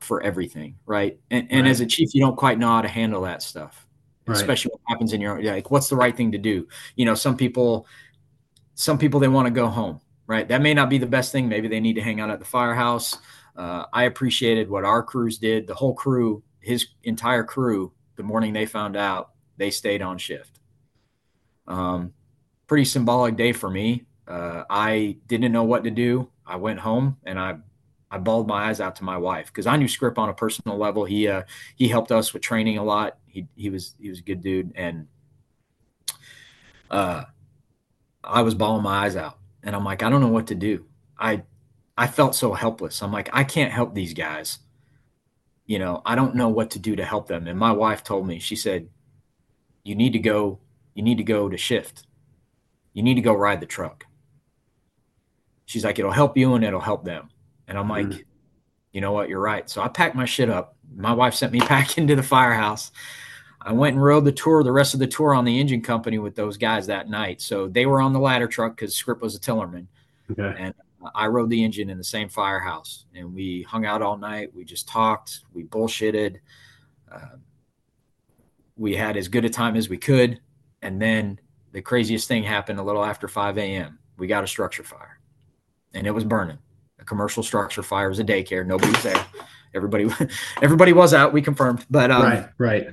for 0.00 0.22
everything, 0.22 0.76
right? 0.84 1.18
And, 1.30 1.48
and 1.50 1.62
right. 1.62 1.70
as 1.70 1.80
a 1.80 1.86
chief, 1.86 2.10
you 2.12 2.20
don't 2.20 2.36
quite 2.36 2.58
know 2.58 2.68
how 2.68 2.82
to 2.82 2.88
handle 2.88 3.22
that 3.22 3.42
stuff 3.42 3.86
right. 4.26 4.36
especially 4.36 4.70
what 4.70 4.80
happens 4.88 5.12
in 5.12 5.20
your 5.20 5.42
like 5.42 5.70
what's 5.70 5.88
the 5.88 5.96
right 5.96 6.16
thing 6.16 6.32
to 6.32 6.38
do? 6.38 6.66
You 6.96 7.04
know 7.04 7.14
some 7.14 7.36
people 7.36 7.86
some 8.74 8.98
people 8.98 9.20
they 9.20 9.28
want 9.28 9.46
to 9.46 9.50
go 9.50 9.66
home 9.66 10.00
right? 10.30 10.46
That 10.46 10.62
may 10.62 10.74
not 10.74 10.88
be 10.88 10.98
the 10.98 11.06
best 11.06 11.32
thing. 11.32 11.48
Maybe 11.48 11.66
they 11.66 11.80
need 11.80 11.94
to 11.94 12.02
hang 12.02 12.20
out 12.20 12.30
at 12.30 12.38
the 12.38 12.44
firehouse. 12.44 13.18
Uh, 13.56 13.84
i 13.92 14.04
appreciated 14.04 14.70
what 14.70 14.84
our 14.84 15.02
crews 15.02 15.38
did. 15.38 15.66
The 15.66 15.74
whole 15.74 15.92
crew 15.92 16.44
his 16.60 16.86
entire 17.02 17.42
crew 17.42 17.92
the 18.14 18.22
morning 18.22 18.52
they 18.52 18.64
found 18.64 18.96
out 18.96 19.30
they 19.56 19.72
stayed 19.72 20.02
on 20.02 20.18
shift. 20.18 20.60
Um, 21.66 22.12
pretty 22.68 22.84
symbolic 22.84 23.36
day 23.36 23.52
for 23.52 23.68
me. 23.68 24.06
Uh, 24.28 24.62
i 24.70 25.16
didn't 25.26 25.50
know 25.50 25.64
what 25.64 25.82
to 25.82 25.90
do. 25.90 26.30
I 26.46 26.56
went 26.56 26.78
home 26.78 27.16
and 27.24 27.38
i 27.38 27.56
I 28.12 28.18
bawled 28.18 28.48
my 28.48 28.68
eyes 28.68 28.80
out 28.80 28.96
to 28.96 29.04
my 29.04 29.16
wife 29.16 29.46
because 29.46 29.68
I 29.68 29.76
knew 29.76 29.86
Script 29.86 30.18
on 30.18 30.28
a 30.28 30.34
personal 30.34 30.76
level. 30.76 31.04
He 31.04 31.28
uh, 31.28 31.42
he 31.76 31.86
helped 31.86 32.10
us 32.10 32.32
with 32.32 32.42
training 32.42 32.78
a 32.78 32.84
lot. 32.84 33.18
He 33.30 33.46
he 33.56 33.70
was 33.70 33.94
he 34.00 34.08
was 34.08 34.18
a 34.18 34.22
good 34.22 34.42
dude, 34.42 34.72
and 34.74 35.06
uh, 36.90 37.24
I 38.24 38.42
was 38.42 38.54
bawling 38.54 38.82
my 38.82 39.04
eyes 39.04 39.16
out, 39.16 39.38
and 39.62 39.74
I'm 39.74 39.84
like, 39.84 40.02
I 40.02 40.10
don't 40.10 40.20
know 40.20 40.28
what 40.28 40.48
to 40.48 40.54
do. 40.54 40.84
I 41.18 41.42
I 41.96 42.06
felt 42.06 42.34
so 42.34 42.54
helpless. 42.54 43.02
I'm 43.02 43.12
like, 43.12 43.28
I 43.32 43.44
can't 43.44 43.72
help 43.72 43.94
these 43.94 44.14
guys. 44.14 44.58
You 45.66 45.78
know, 45.78 46.02
I 46.04 46.14
don't 46.14 46.34
know 46.34 46.48
what 46.48 46.70
to 46.70 46.78
do 46.78 46.96
to 46.96 47.04
help 47.04 47.28
them. 47.28 47.46
And 47.46 47.58
my 47.58 47.72
wife 47.72 48.02
told 48.02 48.26
me, 48.26 48.38
she 48.38 48.56
said, 48.56 48.88
you 49.84 49.94
need 49.94 50.12
to 50.14 50.18
go. 50.18 50.58
You 50.94 51.02
need 51.02 51.18
to 51.18 51.24
go 51.24 51.48
to 51.48 51.56
shift. 51.56 52.06
You 52.92 53.02
need 53.02 53.14
to 53.14 53.20
go 53.20 53.34
ride 53.34 53.60
the 53.60 53.66
truck. 53.66 54.06
She's 55.66 55.84
like, 55.84 55.98
it'll 55.98 56.10
help 56.10 56.36
you 56.36 56.54
and 56.54 56.64
it'll 56.64 56.80
help 56.80 57.04
them. 57.04 57.28
And 57.68 57.78
I'm 57.78 57.88
like, 57.88 58.06
mm. 58.06 58.24
you 58.92 59.00
know 59.00 59.12
what? 59.12 59.28
You're 59.28 59.40
right. 59.40 59.70
So 59.70 59.80
I 59.80 59.88
packed 59.88 60.16
my 60.16 60.24
shit 60.24 60.50
up. 60.50 60.76
My 60.94 61.12
wife 61.12 61.34
sent 61.34 61.52
me 61.52 61.58
back 61.68 61.98
into 61.98 62.16
the 62.16 62.22
firehouse. 62.22 62.92
I 63.62 63.72
went 63.72 63.94
and 63.94 64.02
rode 64.02 64.24
the 64.24 64.32
tour, 64.32 64.62
the 64.62 64.72
rest 64.72 64.94
of 64.94 65.00
the 65.00 65.06
tour 65.06 65.34
on 65.34 65.44
the 65.44 65.60
engine 65.60 65.82
company 65.82 66.18
with 66.18 66.34
those 66.34 66.56
guys 66.56 66.86
that 66.86 67.10
night. 67.10 67.42
So 67.42 67.68
they 67.68 67.84
were 67.84 68.00
on 68.00 68.12
the 68.12 68.18
ladder 68.18 68.46
truck 68.46 68.74
because 68.74 68.94
Script 68.94 69.20
was 69.20 69.34
a 69.34 69.40
tillerman. 69.40 69.86
Okay. 70.30 70.54
And 70.58 70.74
I 71.14 71.26
rode 71.26 71.50
the 71.50 71.62
engine 71.62 71.90
in 71.90 71.98
the 71.98 72.04
same 72.04 72.28
firehouse 72.28 73.04
and 73.14 73.34
we 73.34 73.62
hung 73.62 73.84
out 73.84 74.00
all 74.00 74.16
night. 74.16 74.54
We 74.54 74.64
just 74.64 74.88
talked, 74.88 75.40
we 75.52 75.64
bullshitted. 75.64 76.36
Uh, 77.10 77.36
we 78.76 78.96
had 78.96 79.16
as 79.18 79.28
good 79.28 79.44
a 79.44 79.50
time 79.50 79.76
as 79.76 79.90
we 79.90 79.98
could. 79.98 80.40
And 80.80 81.00
then 81.00 81.38
the 81.72 81.82
craziest 81.82 82.28
thing 82.28 82.42
happened 82.42 82.78
a 82.78 82.82
little 82.82 83.04
after 83.04 83.28
5 83.28 83.58
a.m. 83.58 83.98
We 84.16 84.26
got 84.26 84.44
a 84.44 84.46
structure 84.46 84.84
fire 84.84 85.20
and 85.92 86.06
it 86.06 86.12
was 86.12 86.24
burning 86.24 86.58
a 86.98 87.04
commercial 87.04 87.42
structure 87.42 87.82
fire. 87.82 88.08
Was 88.08 88.18
a 88.18 88.24
daycare. 88.24 88.66
Nobody 88.66 88.92
was 88.92 89.02
there. 89.02 89.26
Everybody, 89.74 90.08
everybody 90.62 90.92
was 90.92 91.14
out. 91.14 91.32
We 91.32 91.42
confirmed, 91.42 91.84
but 91.90 92.10
um, 92.10 92.22
right, 92.22 92.48
right. 92.58 92.88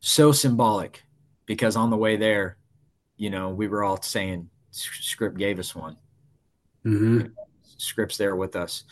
So 0.00 0.32
symbolic, 0.32 1.04
because 1.46 1.76
on 1.76 1.90
the 1.90 1.96
way 1.96 2.16
there, 2.16 2.56
you 3.16 3.30
know, 3.30 3.50
we 3.50 3.68
were 3.68 3.82
all 3.82 4.00
saying, 4.02 4.50
"Script 4.70 5.38
gave 5.38 5.58
us 5.58 5.74
one." 5.74 5.96
Mm-hmm. 6.84 7.28
Script's 7.78 8.16
there 8.16 8.36
with 8.36 8.56
us, 8.56 8.84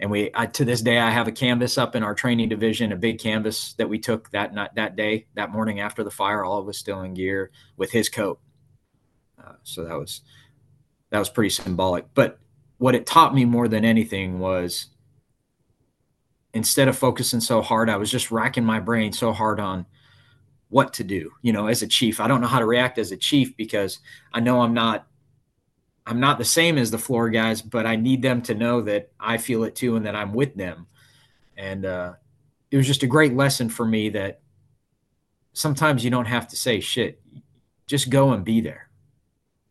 and 0.00 0.10
we 0.10 0.30
I, 0.34 0.46
to 0.46 0.64
this 0.64 0.80
day 0.80 0.98
I 0.98 1.10
have 1.10 1.28
a 1.28 1.32
canvas 1.32 1.78
up 1.78 1.94
in 1.94 2.02
our 2.02 2.14
training 2.14 2.48
division, 2.48 2.92
a 2.92 2.96
big 2.96 3.18
canvas 3.18 3.74
that 3.74 3.88
we 3.88 3.98
took 3.98 4.30
that 4.30 4.54
night, 4.54 4.74
that 4.76 4.96
day, 4.96 5.26
that 5.34 5.50
morning 5.50 5.80
after 5.80 6.02
the 6.02 6.10
fire. 6.10 6.44
All 6.44 6.58
of 6.58 6.68
us 6.68 6.78
still 6.78 7.02
in 7.02 7.14
gear 7.14 7.50
with 7.76 7.92
his 7.92 8.08
coat. 8.08 8.40
Uh, 9.42 9.54
so 9.62 9.84
that 9.84 9.98
was 9.98 10.22
that 11.10 11.18
was 11.18 11.28
pretty 11.28 11.50
symbolic, 11.50 12.06
but 12.14 12.38
what 12.78 12.96
it 12.96 13.06
taught 13.06 13.32
me 13.32 13.44
more 13.44 13.68
than 13.68 13.84
anything 13.84 14.40
was 14.40 14.86
instead 16.54 16.88
of 16.88 16.96
focusing 16.98 17.40
so 17.40 17.62
hard, 17.62 17.88
I 17.88 17.96
was 17.96 18.10
just 18.10 18.30
racking 18.30 18.64
my 18.64 18.80
brain 18.80 19.12
so 19.12 19.32
hard 19.32 19.60
on 19.60 19.86
what 20.68 20.92
to 20.94 21.04
do. 21.04 21.32
You 21.42 21.52
know, 21.52 21.66
as 21.66 21.82
a 21.82 21.86
chief, 21.86 22.20
I 22.20 22.28
don't 22.28 22.40
know 22.40 22.46
how 22.46 22.58
to 22.58 22.66
react 22.66 22.98
as 22.98 23.12
a 23.12 23.16
chief 23.16 23.56
because 23.56 24.00
I 24.32 24.40
know 24.40 24.60
I'm 24.60 24.74
not 24.74 25.06
I'm 26.04 26.18
not 26.18 26.38
the 26.38 26.44
same 26.44 26.78
as 26.78 26.90
the 26.90 26.98
floor 26.98 27.30
guys, 27.30 27.62
but 27.62 27.86
I 27.86 27.94
need 27.94 28.22
them 28.22 28.42
to 28.42 28.54
know 28.54 28.80
that 28.82 29.12
I 29.20 29.38
feel 29.38 29.62
it 29.62 29.76
too 29.76 29.94
and 29.94 30.04
that 30.04 30.16
I'm 30.16 30.32
with 30.32 30.56
them. 30.56 30.88
And 31.56 31.86
uh, 31.86 32.14
it 32.72 32.76
was 32.76 32.88
just 32.88 33.04
a 33.04 33.06
great 33.06 33.34
lesson 33.34 33.68
for 33.68 33.86
me 33.86 34.08
that 34.08 34.40
sometimes 35.52 36.02
you 36.02 36.10
don't 36.10 36.24
have 36.24 36.48
to 36.48 36.56
say 36.56 36.80
shit. 36.80 37.22
Just 37.86 38.10
go 38.10 38.32
and 38.32 38.44
be 38.44 38.60
there. 38.60 38.88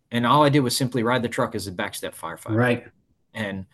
And 0.09 0.25
all 0.25 0.43
I 0.43 0.49
did 0.49 0.61
was 0.61 0.77
simply 0.77 1.03
ride 1.03 1.21
the 1.21 1.27
truck 1.27 1.53
as 1.53 1.67
a 1.67 1.71
backstep 1.71 2.15
firefighter. 2.15 2.55
Right 2.55 2.87
and 3.33 3.65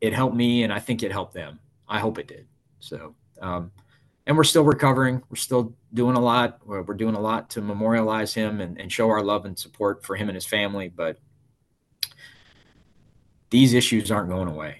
it 0.00 0.12
helped 0.12 0.36
me 0.36 0.62
and 0.62 0.72
i 0.72 0.78
think 0.78 1.02
it 1.02 1.12
helped 1.12 1.34
them 1.34 1.58
i 1.88 1.98
hope 1.98 2.18
it 2.18 2.28
did 2.28 2.46
so 2.78 3.14
um, 3.40 3.70
and 4.26 4.36
we're 4.36 4.44
still 4.44 4.64
recovering 4.64 5.22
we're 5.30 5.36
still 5.36 5.74
doing 5.94 6.16
a 6.16 6.20
lot 6.20 6.60
we're, 6.64 6.82
doing 6.94 7.14
a 7.14 7.20
lot 7.20 7.48
to 7.50 7.60
memorialize 7.60 8.34
him 8.34 8.60
and, 8.60 8.78
and 8.80 8.92
show 8.92 9.08
our 9.08 9.22
love 9.22 9.44
and 9.44 9.58
support 9.58 10.04
for 10.04 10.16
him 10.16 10.28
and 10.28 10.36
his 10.36 10.46
family 10.46 10.88
but 10.88 11.18
these 13.50 13.72
issues 13.72 14.10
aren't 14.10 14.28
going 14.28 14.48
away 14.48 14.78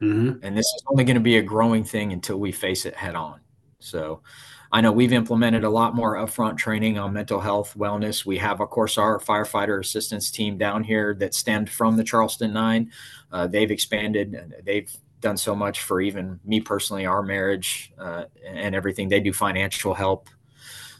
mm-hmm. 0.00 0.42
and 0.42 0.56
this 0.56 0.66
is 0.66 0.82
only 0.88 1.04
going 1.04 1.14
to 1.14 1.20
be 1.20 1.36
a 1.36 1.42
growing 1.42 1.84
thing 1.84 2.12
until 2.12 2.38
we 2.38 2.52
face 2.52 2.86
it 2.86 2.94
head 2.94 3.14
on 3.14 3.40
so 3.78 4.22
I 4.72 4.80
know 4.80 4.92
we've 4.92 5.12
implemented 5.12 5.64
a 5.64 5.70
lot 5.70 5.96
more 5.96 6.14
upfront 6.14 6.56
training 6.56 6.96
on 6.96 7.12
mental 7.12 7.40
health, 7.40 7.74
wellness. 7.76 8.24
We 8.24 8.38
have, 8.38 8.60
of 8.60 8.70
course, 8.70 8.98
our 8.98 9.18
firefighter 9.18 9.80
assistance 9.80 10.30
team 10.30 10.58
down 10.58 10.84
here 10.84 11.12
that 11.14 11.34
stemmed 11.34 11.68
from 11.68 11.96
the 11.96 12.04
Charleston 12.04 12.52
Nine. 12.52 12.92
Uh, 13.32 13.48
they've 13.48 13.70
expanded. 13.70 14.54
They've 14.64 14.96
done 15.20 15.36
so 15.36 15.54
much 15.54 15.82
for 15.82 16.00
even 16.00 16.40
me 16.44 16.60
personally, 16.60 17.06
our 17.06 17.22
marriage 17.22 17.92
uh, 17.98 18.24
and 18.46 18.74
everything. 18.74 19.08
They 19.08 19.20
do 19.20 19.32
financial 19.32 19.94
help. 19.94 20.28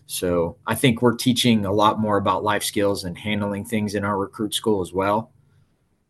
So 0.06 0.56
I 0.66 0.74
think 0.74 1.02
we're 1.02 1.16
teaching 1.16 1.64
a 1.64 1.72
lot 1.72 2.00
more 2.00 2.16
about 2.16 2.42
life 2.42 2.64
skills 2.64 3.04
and 3.04 3.16
handling 3.16 3.64
things 3.64 3.94
in 3.94 4.04
our 4.04 4.18
recruit 4.18 4.54
school 4.54 4.80
as 4.80 4.92
well 4.92 5.32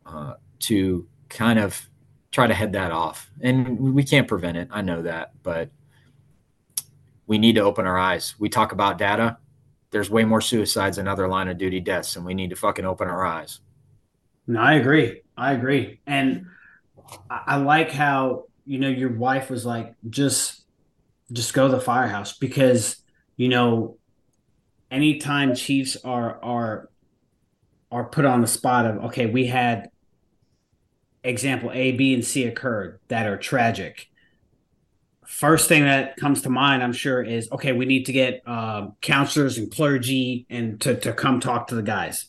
uh, 0.06 0.34
to 0.60 1.06
kind 1.28 1.58
of 1.58 1.88
try 2.30 2.46
to 2.46 2.54
head 2.54 2.72
that 2.72 2.92
off. 2.92 3.30
And 3.40 3.94
we 3.94 4.02
can't 4.02 4.26
prevent 4.28 4.56
it. 4.56 4.68
I 4.70 4.82
know 4.82 5.02
that, 5.02 5.32
but 5.42 5.70
we 7.26 7.38
need 7.38 7.56
to 7.56 7.62
open 7.62 7.86
our 7.86 7.98
eyes. 7.98 8.34
We 8.38 8.48
talk 8.48 8.72
about 8.72 8.98
data. 8.98 9.38
There's 9.90 10.10
way 10.10 10.24
more 10.24 10.40
suicides 10.40 10.98
and 10.98 11.08
other 11.08 11.28
line 11.28 11.48
of 11.48 11.58
duty 11.58 11.80
deaths, 11.80 12.16
and 12.16 12.24
we 12.24 12.34
need 12.34 12.50
to 12.50 12.56
fucking 12.56 12.84
open 12.84 13.08
our 13.08 13.24
eyes. 13.24 13.60
No, 14.46 14.60
I 14.60 14.74
agree. 14.74 15.22
I 15.36 15.52
agree. 15.52 16.00
And 16.06 16.46
I 17.28 17.56
like 17.56 17.90
how, 17.90 18.44
you 18.66 18.78
know, 18.78 18.88
your 18.88 19.12
wife 19.12 19.50
was 19.50 19.64
like, 19.64 19.94
just 20.08 20.64
just 21.32 21.54
go 21.54 21.68
to 21.68 21.76
the 21.76 21.80
firehouse 21.80 22.36
because, 22.36 22.96
you 23.36 23.48
know, 23.48 23.98
anytime 24.90 25.54
chiefs 25.54 25.96
are 26.04 26.42
are 26.42 26.90
are 27.90 28.04
put 28.04 28.24
on 28.24 28.40
the 28.40 28.46
spot 28.46 28.86
of 28.86 29.04
okay, 29.06 29.26
we 29.26 29.46
had 29.46 29.90
example 31.22 31.70
A, 31.72 31.92
B, 31.92 32.14
and 32.14 32.24
C 32.24 32.44
occurred 32.44 33.00
that 33.08 33.26
are 33.26 33.36
tragic 33.36 34.10
first 35.30 35.68
thing 35.68 35.84
that 35.84 36.16
comes 36.16 36.42
to 36.42 36.50
mind, 36.50 36.82
I'm 36.82 36.92
sure, 36.92 37.22
is 37.22 37.50
okay. 37.52 37.70
We 37.70 37.86
need 37.86 38.06
to 38.06 38.12
get 38.12 38.42
uh, 38.46 38.88
counselors 39.00 39.58
and 39.58 39.70
clergy 39.70 40.44
and 40.50 40.80
to 40.80 40.96
to 40.96 41.12
come 41.12 41.38
talk 41.38 41.68
to 41.68 41.76
the 41.76 41.82
guys. 41.82 42.26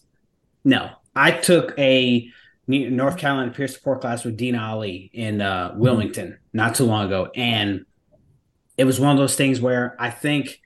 No, 0.63 0.91
I 1.15 1.31
took 1.31 1.77
a 1.79 2.29
North 2.67 3.17
Carolina 3.17 3.51
peer 3.51 3.67
support 3.67 4.01
class 4.01 4.23
with 4.23 4.37
Dean 4.37 4.55
Ollie 4.55 5.09
in 5.13 5.41
uh, 5.41 5.73
Wilmington 5.75 6.37
not 6.53 6.75
too 6.75 6.85
long 6.85 7.05
ago, 7.05 7.29
and 7.35 7.85
it 8.77 8.85
was 8.85 8.99
one 8.99 9.11
of 9.11 9.17
those 9.17 9.35
things 9.35 9.59
where 9.59 9.95
I 9.99 10.09
think 10.09 10.61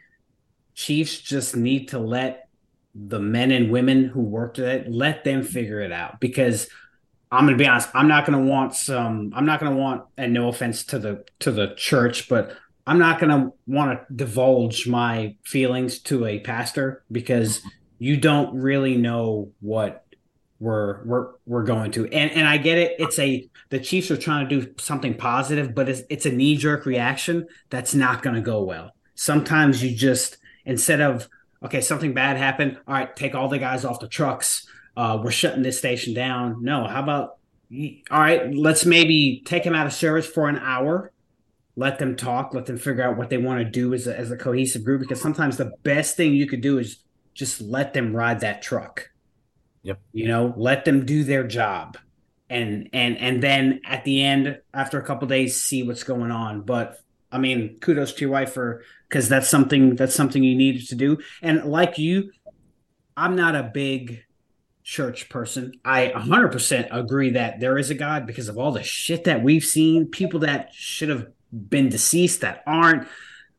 chiefs 0.74 1.20
just 1.20 1.56
need 1.56 1.90
to 1.90 2.00
let 2.00 2.50
the 2.94 3.20
men 3.20 3.52
and 3.52 3.72
women 3.72 4.06
who 4.06 4.22
worked 4.22 4.60
at 4.60 4.82
it, 4.82 4.92
let 4.92 5.24
them 5.24 5.44
figure 5.44 5.82
it 5.82 5.92
out. 5.92 6.20
Because 6.20 6.70
I'm 7.32 7.46
gonna 7.46 7.58
be 7.58 7.68
honest, 7.68 7.90
I'm 7.94 8.08
not 8.08 8.26
gonna 8.26 8.44
want 8.44 8.74
some 8.74 9.34
I'm 9.36 9.46
not 9.46 9.60
gonna 9.60 9.76
want 9.76 10.04
and 10.18 10.34
no 10.34 10.48
offense 10.48 10.84
to 10.86 11.00
the 11.00 11.26
to 11.40 11.52
the 11.52 11.74
church, 11.76 12.30
but 12.30 12.56
I'm 12.88 13.00
not 13.00 13.20
gonna 13.20 13.52
want 13.68 14.00
to 14.00 14.14
divulge 14.16 14.88
my 14.88 15.36
feelings 15.44 16.00
to 16.04 16.26
a 16.26 16.40
pastor 16.40 17.04
because 17.12 17.62
you 17.98 18.18
don't 18.18 18.62
really 18.62 18.96
know 18.96 19.52
what 19.60 20.05
we're 20.66 21.04
we're 21.06 21.28
we're 21.46 21.64
going 21.64 21.92
to. 21.92 22.08
And 22.08 22.32
and 22.32 22.48
I 22.48 22.58
get 22.58 22.80
it. 22.80 22.96
It's 22.98 23.20
a 23.20 23.48
the 23.70 23.80
Chiefs 23.80 24.10
are 24.10 24.18
trying 24.18 24.50
to 24.50 24.62
do 24.62 24.74
something 24.80 25.14
positive, 25.14 25.76
but 25.76 25.88
it's 25.88 26.02
it's 26.10 26.26
a 26.26 26.32
knee 26.32 26.58
jerk 26.58 26.88
reaction 26.88 27.48
that's 27.70 27.94
not 27.94 28.24
going 28.24 28.36
to 28.36 28.42
go 28.42 28.64
well. 28.64 28.96
Sometimes 29.14 29.84
you 29.84 29.96
just 29.96 30.38
instead 30.66 31.02
of 31.02 31.30
okay, 31.64 31.82
something 31.82 32.16
bad 32.16 32.38
happened. 32.38 32.80
All 32.88 32.96
right, 32.96 33.16
take 33.16 33.36
all 33.36 33.48
the 33.48 33.60
guys 33.60 33.86
off 33.86 34.00
the 34.00 34.08
trucks. 34.08 34.68
Uh, 34.98 35.20
we're 35.24 35.30
shutting 35.30 35.62
this 35.62 35.78
station 35.78 36.16
down. 36.16 36.64
No, 36.64 36.88
how 36.88 37.04
about 37.04 37.38
all 38.10 38.20
right? 38.20 38.52
Let's 38.52 38.88
maybe 38.88 39.44
take 39.46 39.64
them 39.64 39.76
out 39.76 39.86
of 39.86 39.94
service 39.94 40.26
for 40.26 40.50
an 40.50 40.58
hour. 40.58 41.12
Let 41.76 42.00
them 42.00 42.16
talk. 42.16 42.56
Let 42.56 42.66
them 42.66 42.78
figure 42.78 43.04
out 43.04 43.18
what 43.18 43.30
they 43.30 43.38
want 43.38 43.60
to 43.60 43.66
do 43.70 43.94
as 43.94 44.08
a, 44.08 44.18
as 44.18 44.32
a 44.32 44.38
cohesive 44.38 44.84
group. 44.84 45.02
Because 45.02 45.22
sometimes 45.22 45.58
the 45.58 45.74
best 45.84 46.18
thing 46.18 46.34
you 46.34 46.48
could 46.48 46.62
do 46.62 46.80
is 46.80 47.04
just 47.36 47.62
let 47.62 47.94
them 47.94 48.16
ride 48.16 48.40
that 48.40 48.64
truck. 48.64 49.12
Yep. 49.86 50.02
You 50.14 50.28
know, 50.28 50.52
let 50.58 50.84
them 50.84 51.06
do 51.06 51.24
their 51.24 51.46
job. 51.46 51.98
And 52.50 52.90
and 52.92 53.18
and 53.18 53.42
then 53.42 53.82
at 53.86 54.04
the 54.04 54.24
end, 54.24 54.60
after 54.74 55.00
a 55.00 55.06
couple 55.06 55.28
days, 55.28 55.62
see 55.62 55.84
what's 55.84 56.04
going 56.04 56.32
on. 56.32 56.62
But 56.62 56.98
I 57.32 57.38
mean, 57.38 57.78
kudos 57.80 58.14
to 58.14 58.22
your 58.22 58.32
wife 58.32 58.54
for 58.54 58.84
because 59.08 59.30
that's 59.30 59.48
something 59.48 59.96
that's 59.96 60.16
something 60.16 60.44
you 60.44 60.56
needed 60.56 60.88
to 60.88 60.96
do. 60.96 61.20
And 61.44 61.66
like 61.66 62.00
you, 62.00 62.32
I'm 63.16 63.36
not 63.36 63.56
a 63.56 63.72
big 63.74 64.24
church 64.84 65.30
person. 65.30 65.74
I 65.84 66.12
100% 66.16 66.88
agree 66.92 67.32
that 67.32 67.60
there 67.60 67.78
is 67.78 67.92
a 67.92 67.96
God 67.96 68.26
because 68.26 68.50
of 68.50 68.58
all 68.58 68.72
the 68.72 68.84
shit 68.84 69.26
that 69.26 69.44
we've 69.44 69.64
seen, 69.64 70.08
people 70.08 70.42
that 70.42 70.74
should 70.74 71.10
have 71.10 71.28
been 71.52 71.90
deceased 71.90 72.42
that 72.42 72.64
aren't 72.66 73.08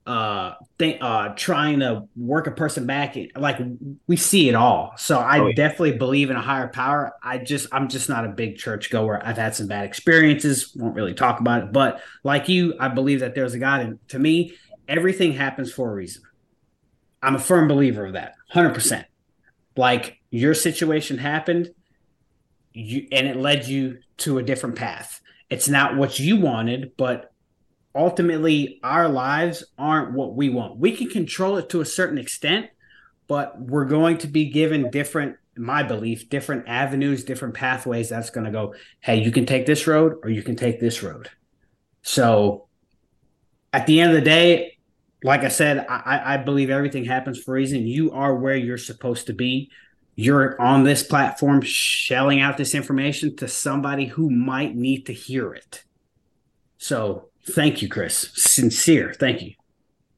uh 0.07 0.55
think 0.79 0.99
uh 1.01 1.31
trying 1.31 1.81
to 1.81 2.07
work 2.15 2.47
a 2.47 2.53
person 2.53 2.87
back 2.87 3.17
like 3.35 3.59
we 4.07 4.17
see 4.17 4.49
it 4.49 4.55
all. 4.55 4.93
So 4.97 5.19
i 5.19 5.41
oh, 5.41 5.47
yeah. 5.49 5.55
definitely 5.55 5.99
believe 5.99 6.31
in 6.31 6.37
a 6.37 6.43
higher 6.43 6.69
power. 6.69 7.15
I 7.23 7.39
just 7.39 7.67
i'm 7.73 7.89
just 7.89 8.09
not 8.09 8.25
a 8.25 8.29
big 8.29 8.57
church 8.57 8.91
goer. 8.91 9.21
I've 9.25 9.37
had 9.37 9.57
some 9.57 9.67
bad 9.67 9.85
experiences. 9.85 10.73
Won't 10.77 10.95
really 10.95 11.15
talk 11.15 11.41
about 11.41 11.65
it. 11.65 11.73
But 11.73 12.01
like 12.23 12.49
you 12.49 12.75
i 12.79 12.89
believe 12.89 13.21
that 13.21 13.35
there's 13.35 13.55
a 13.55 13.59
god. 13.59 13.81
And 13.81 14.09
to 14.09 14.19
me 14.19 14.55
everything 14.87 15.33
happens 15.33 15.73
for 15.73 15.91
a 15.91 15.95
reason. 15.95 16.23
I'm 17.21 17.35
a 17.35 17.41
firm 17.41 17.67
believer 17.67 18.07
of 18.07 18.13
that 18.13 18.35
100% 18.55 19.05
like 19.77 20.21
your 20.31 20.55
situation 20.55 21.19
happened 21.19 21.71
you 22.73 23.09
and 23.11 23.27
it 23.27 23.37
led 23.37 23.67
you 23.67 23.99
to 24.19 24.39
a 24.39 24.43
different 24.43 24.77
path. 24.77 25.21
It's 25.51 25.69
not 25.69 25.97
what 25.97 26.21
you 26.21 26.37
wanted 26.37 26.93
but 26.97 27.33
ultimately 27.97 28.79
our 28.83 29.09
lives 29.09 29.65
aren't 29.79 30.13
what 30.13 30.35
we 30.35 30.51
want. 30.51 30.79
We 30.79 30.95
can 30.95 31.09
control 31.09 31.57
it 31.57 31.71
to 31.71 31.81
a 31.81 31.87
certain 31.87 32.19
extent, 32.19 32.67
but 33.27 33.61
we're 33.61 33.87
going 33.87 34.19
to 34.19 34.27
be 34.27 34.51
given 34.51 34.91
different 34.91 35.37
my 35.59 35.83
belief 35.83 36.29
different 36.29 36.69
avenues 36.69 37.25
different 37.25 37.55
pathways 37.55 38.11
that's 38.11 38.29
going 38.29 38.45
to 38.45 38.51
go 38.51 38.75
hey 39.01 39.23
you 39.23 39.33
can 39.33 39.47
take 39.47 39.65
this 39.65 39.87
road 39.87 40.19
or 40.23 40.29
you 40.29 40.43
can 40.43 40.55
take 40.55 40.79
this 40.81 41.03
road. 41.03 41.31
So 42.03 42.69
at 43.73 43.87
the 43.87 44.01
end 44.01 44.11
of 44.11 44.17
the 44.17 44.23
day 44.23 44.77
like 45.25 45.45
i 45.45 45.49
said 45.49 45.87
i, 45.89 46.35
I 46.35 46.37
believe 46.37 46.69
everything 46.69 47.07
happens 47.07 47.43
for 47.43 47.53
a 47.53 47.55
reason. 47.55 47.87
You 47.87 48.13
are 48.13 48.37
where 48.37 48.57
you're 48.57 48.77
supposed 48.77 49.29
to 49.29 49.33
be. 49.33 49.71
You're 50.15 50.61
on 50.61 50.85
this 50.85 51.03
platform 51.03 51.63
shelling 51.63 52.41
out 52.41 52.59
this 52.59 52.75
information 52.75 53.37
to 53.37 53.49
somebody 53.49 54.07
who 54.07 54.31
might 54.31 54.77
need 54.77 55.07
to 55.07 55.13
hear 55.13 55.55
it. 55.55 55.85
So 56.79 57.31
Thank 57.51 57.83
you, 57.83 57.89
Chris. 57.89 58.31
Sincere. 58.35 59.15
Thank 59.15 59.43
you. 59.43 59.53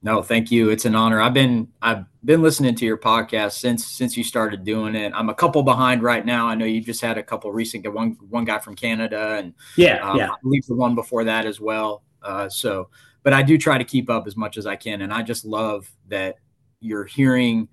No, 0.03 0.23
thank 0.23 0.51
you. 0.51 0.71
It's 0.71 0.85
an 0.85 0.95
honor. 0.95 1.21
I've 1.21 1.35
been 1.35 1.69
I've 1.83 2.05
been 2.25 2.41
listening 2.41 2.75
to 2.77 2.85
your 2.87 2.97
podcast 2.97 3.53
since 3.53 3.85
since 3.85 4.17
you 4.17 4.23
started 4.23 4.65
doing 4.65 4.95
it. 4.95 5.13
I'm 5.15 5.29
a 5.29 5.35
couple 5.35 5.63
behind 5.65 6.03
right 6.03 6.25
now. 6.25 6.47
I 6.47 6.55
know 6.55 6.65
you 6.65 6.81
just 6.81 7.01
had 7.01 7.19
a 7.19 7.23
couple 7.23 7.51
recent 7.53 7.93
one 7.93 8.17
one 8.29 8.45
guy 8.45 8.59
from 8.59 8.77
Canada 8.77 9.37
and 9.39 9.55
yeah, 9.77 10.09
um, 10.09 10.17
yeah. 10.17 10.31
I 10.31 10.37
believe 10.43 10.65
the 10.67 10.77
one 10.77 10.95
before 10.95 11.25
that 11.25 11.47
as 11.47 11.61
well. 11.61 12.05
Uh, 12.23 12.49
so, 12.49 12.91
but 13.25 13.33
I 13.33 13.43
do 13.43 13.59
try 13.59 13.77
to 13.77 13.85
keep 13.85 14.09
up 14.09 14.29
as 14.29 14.37
much 14.37 14.57
as 14.57 14.67
I 14.67 14.77
can, 14.77 15.03
and 15.03 15.13
I 15.13 15.23
just 15.23 15.45
love 15.45 15.91
that 16.09 16.37
you're 16.81 17.05
hearing. 17.05 17.69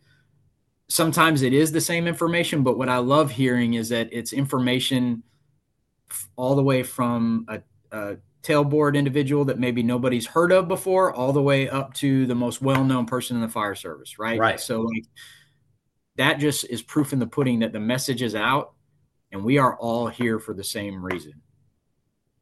Sometimes 0.88 1.44
it 1.44 1.54
is 1.54 1.72
the 1.72 1.82
same 1.82 2.08
information, 2.08 2.64
but 2.64 2.78
what 2.78 2.90
I 2.90 2.98
love 2.98 3.32
hearing 3.32 3.76
is 3.76 3.90
that 3.90 4.10
it's 4.12 4.34
information 4.34 5.24
all 6.36 6.56
the 6.56 6.64
way 6.64 6.84
from 6.84 7.46
a, 7.48 7.62
a 7.92 8.18
tailboard 8.46 8.96
individual 8.96 9.46
that 9.46 9.60
maybe 9.60 9.82
nobody's 9.82 10.28
heard 10.28 10.52
of 10.52 10.68
before, 10.68 11.14
all 11.14 11.34
the 11.34 11.42
way 11.42 11.68
up 11.70 11.94
to 11.96 12.26
the 12.26 12.36
most 12.36 12.62
well-known 12.62 13.06
person 13.06 13.36
in 13.36 13.42
the 13.42 13.50
fire 13.50 13.76
service, 13.76 14.20
right? 14.20 14.40
Right. 14.40 14.60
So 14.60 14.82
like 14.82 15.06
that 16.18 16.40
just 16.40 16.66
is 16.70 16.82
proof 16.82 17.14
in 17.14 17.20
the 17.20 17.28
pudding 17.28 17.60
that 17.60 17.74
the 17.74 17.80
message 17.80 18.22
is 18.22 18.36
out 18.36 18.74
and 19.32 19.44
we 19.44 19.58
are 19.58 19.78
all 19.78 20.08
here 20.08 20.40
for 20.40 20.54
the 20.54 20.64
same 20.64 21.04
reason 21.04 21.34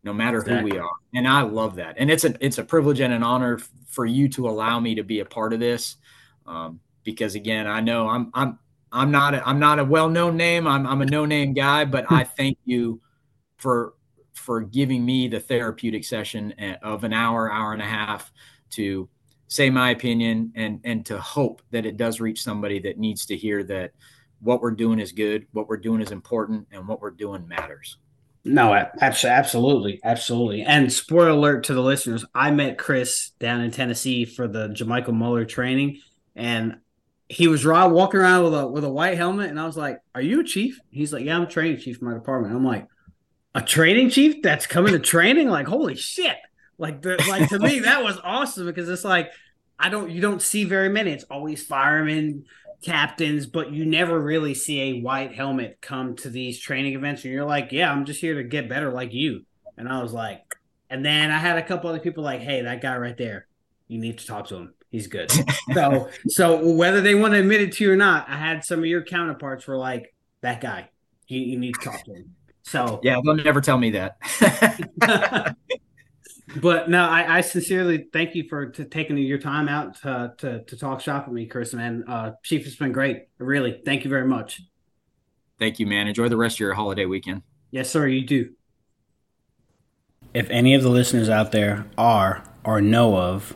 no 0.03 0.13
matter 0.13 0.39
exactly. 0.39 0.71
who 0.71 0.75
we 0.75 0.80
are 0.80 0.91
and 1.15 1.27
i 1.27 1.41
love 1.41 1.75
that 1.75 1.95
and 1.97 2.11
it's 2.11 2.23
a 2.23 2.35
it's 2.45 2.57
a 2.57 2.63
privilege 2.63 2.99
and 2.99 3.13
an 3.13 3.23
honor 3.23 3.55
f- 3.55 3.69
for 3.88 4.05
you 4.05 4.27
to 4.30 4.47
allow 4.47 4.80
me 4.80 4.95
to 4.95 5.03
be 5.03 5.19
a 5.19 5.25
part 5.25 5.53
of 5.53 5.59
this 5.59 5.97
um, 6.45 6.80
because 7.03 7.35
again 7.35 7.67
i 7.67 7.80
know 7.80 8.07
i'm 8.07 8.30
i'm 8.34 8.59
i'm 8.91 9.11
not 9.11 9.34
a, 9.34 9.47
i'm 9.47 9.59
not 9.59 9.80
a 9.80 9.84
well-known 9.84 10.38
name 10.38 10.67
i'm, 10.67 10.85
I'm 10.85 11.01
a 11.01 11.05
no-name 11.05 11.53
guy 11.53 11.85
but 11.85 12.05
i 12.11 12.23
thank 12.23 12.57
you 12.65 13.01
for 13.57 13.93
for 14.34 14.61
giving 14.61 15.05
me 15.05 15.27
the 15.27 15.39
therapeutic 15.39 16.03
session 16.03 16.53
eh, 16.57 16.76
of 16.81 17.03
an 17.03 17.14
hour, 17.14 17.51
hour 17.51 17.73
and 17.73 17.81
a 17.81 17.85
half 17.85 18.31
to 18.72 19.07
say 19.47 19.69
my 19.69 19.91
opinion 19.91 20.51
and 20.55 20.81
and 20.84 21.05
to 21.05 21.19
hope 21.19 21.61
that 21.72 21.85
it 21.85 21.95
does 21.97 22.19
reach 22.19 22.41
somebody 22.41 22.80
that 22.80 22.97
needs 22.97 23.26
to 23.27 23.38
hear 23.38 23.64
that 23.64 23.91
what 24.39 24.61
we're 24.61 24.72
doing 24.72 24.99
is 24.99 25.11
good, 25.11 25.47
what 25.53 25.68
we're 25.68 25.77
doing 25.77 26.01
is 26.01 26.11
important, 26.11 26.68
and 26.72 26.88
what 26.88 27.01
we're 27.01 27.11
doing 27.11 27.47
matters. 27.47 27.97
No, 28.45 28.73
absolutely, 28.99 30.01
absolutely. 30.03 30.64
And 30.64 30.91
spoiler 30.91 31.30
alert 31.30 31.64
to 31.65 31.73
the 31.73 31.81
listeners: 31.81 32.26
I 32.35 32.51
met 32.51 32.77
Chris 32.77 33.31
down 33.39 33.61
in 33.61 33.72
Tennessee 33.72 34.26
for 34.26 34.47
the 34.47 34.69
JaMychal 34.69 35.14
Muller 35.14 35.45
training, 35.45 35.99
and 36.35 36.77
he 37.30 37.47
was 37.47 37.65
walking 37.65 38.19
around 38.19 38.43
with 38.43 38.53
a 38.53 38.68
with 38.68 38.84
a 38.84 38.91
white 38.91 39.18
helmet, 39.18 39.49
and 39.49 39.60
I 39.60 39.65
was 39.65 39.77
like, 39.77 39.99
"Are 40.14 40.22
you 40.22 40.41
a 40.41 40.43
chief?" 40.43 40.80
He's 40.89 41.14
like, 41.14 41.23
"Yeah, 41.23 41.38
I'm 41.38 41.47
training 41.47 41.80
chief 41.80 41.99
for 41.99 42.05
my 42.05 42.14
department." 42.14 42.53
I'm 42.53 42.65
like, 42.65 42.88
a 43.55 43.61
training 43.61 44.09
chief 44.09 44.41
that's 44.41 44.67
coming 44.67 44.93
to 44.93 44.99
training? 44.99 45.49
Like 45.49 45.67
holy 45.67 45.95
shit. 45.95 46.38
Like 46.77 47.01
the, 47.01 47.23
like 47.30 47.49
to 47.49 47.59
me 47.59 47.80
that 47.81 48.03
was 48.03 48.19
awesome 48.23 48.65
because 48.65 48.89
it's 48.89 49.03
like 49.05 49.31
i 49.80 49.89
don't 49.89 50.11
you 50.11 50.21
don't 50.21 50.41
see 50.41 50.63
very 50.63 50.89
many. 50.89 51.11
It's 51.11 51.23
always 51.25 51.63
firemen 51.63 52.45
captains 52.84 53.45
but 53.45 53.71
you 53.71 53.85
never 53.85 54.19
really 54.19 54.53
see 54.53 54.81
a 54.81 54.99
white 54.99 55.34
helmet 55.34 55.77
come 55.80 56.15
to 56.17 56.30
these 56.30 56.59
training 56.59 56.93
events. 56.93 57.23
And 57.23 57.34
you're 57.34 57.45
like 57.45 57.71
yeah 57.71 57.91
i'm 57.91 58.05
just 58.05 58.21
here 58.21 58.35
to 58.35 58.43
get 58.43 58.69
better 58.69 58.91
like 58.91 59.13
you. 59.13 59.45
And 59.77 59.88
i 59.88 60.01
was 60.01 60.13
like 60.13 60.41
and 60.89 61.05
then 61.05 61.31
i 61.31 61.38
had 61.38 61.57
a 61.57 61.63
couple 61.63 61.89
other 61.89 61.99
people 61.99 62.23
like 62.23 62.41
hey 62.41 62.61
that 62.61 62.81
guy 62.81 62.97
right 62.97 63.17
there 63.17 63.47
you 63.88 63.99
need 63.99 64.17
to 64.17 64.25
talk 64.25 64.47
to 64.47 64.55
him. 64.55 64.73
He's 64.89 65.07
good. 65.07 65.31
So 65.73 66.09
so 66.27 66.73
whether 66.73 67.01
they 67.01 67.15
want 67.15 67.34
to 67.34 67.39
admit 67.39 67.61
it 67.61 67.71
to 67.73 67.84
you 67.85 67.91
or 67.93 67.95
not 67.95 68.27
i 68.27 68.35
had 68.35 68.65
some 68.65 68.80
of 68.80 68.85
your 68.85 69.03
counterparts 69.03 69.65
were 69.65 69.77
like 69.77 70.13
that 70.41 70.59
guy 70.59 70.89
you, 71.27 71.39
you 71.39 71.57
need 71.57 71.73
to 71.75 71.85
talk 71.85 72.03
to 72.03 72.13
him 72.13 72.35
so 72.64 72.99
yeah, 73.03 73.19
they'll 73.23 73.35
never 73.35 73.61
tell 73.61 73.77
me 73.77 73.91
that. 73.91 74.18
but 76.61 76.90
no, 76.90 77.03
I, 77.03 77.38
I, 77.38 77.41
sincerely 77.41 78.07
thank 78.11 78.35
you 78.35 78.48
for 78.48 78.68
taking 78.68 79.18
your 79.18 79.38
time 79.38 79.68
out 79.68 80.02
to, 80.02 80.34
to, 80.38 80.64
to 80.64 80.77
talk 80.77 81.02
shop 81.02 81.27
with 81.27 81.35
me, 81.35 81.45
Chris. 81.45 81.73
Man, 81.73 82.03
uh, 82.07 82.31
Chief, 82.44 82.65
it's 82.65 82.76
been 82.76 82.94
great. 82.94 83.27
Really, 83.38 83.81
thank 83.85 84.03
you 84.03 84.10
very 84.10 84.27
much. 84.27 84.61
Thank 85.60 85.80
you, 85.80 85.88
man. 85.88 86.07
Enjoy 86.07 86.30
the 86.30 86.38
rest 86.38 86.56
of 86.56 86.61
your 86.61 86.73
holiday 86.73 87.06
weekend. 87.06 87.44
Yes, 87.72 87.90
sir. 87.90 88.07
You 88.07 88.26
do. 88.26 88.49
If 90.34 90.49
any 90.49 90.73
of 90.73 90.84
the 90.84 90.90
listeners 90.90 91.30
out 91.30 91.52
there 91.52 91.85
are 91.98 92.44
or 92.64 92.81
know 92.81 93.18
of 93.18 93.56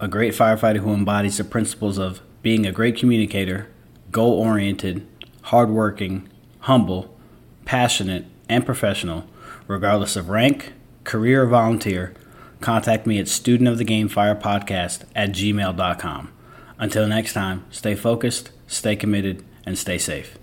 a 0.00 0.08
great 0.08 0.32
firefighter 0.32 0.78
who 0.78 0.94
embodies 0.94 1.38
the 1.38 1.44
principles 1.44 1.98
of 1.98 2.20
being 2.42 2.66
a 2.66 2.72
great 2.72 2.96
communicator, 2.96 3.68
goal 4.10 4.32
oriented, 4.38 5.06
hardworking, 5.42 6.28
humble, 6.60 7.16
passionate, 7.64 8.26
and 8.48 8.66
professional, 8.66 9.24
regardless 9.66 10.16
of 10.16 10.28
rank, 10.28 10.72
career, 11.04 11.44
or 11.44 11.46
volunteer, 11.46 12.14
contact 12.60 13.06
me 13.06 13.18
at 13.18 13.26
studentofthegamefirepodcast 13.26 15.04
at 15.14 15.30
gmail.com. 15.30 16.32
Until 16.78 17.06
next 17.06 17.32
time, 17.34 17.64
stay 17.70 17.94
focused, 17.94 18.50
stay 18.66 18.96
committed, 18.96 19.44
and 19.66 19.78
stay 19.78 19.98
safe. 19.98 20.38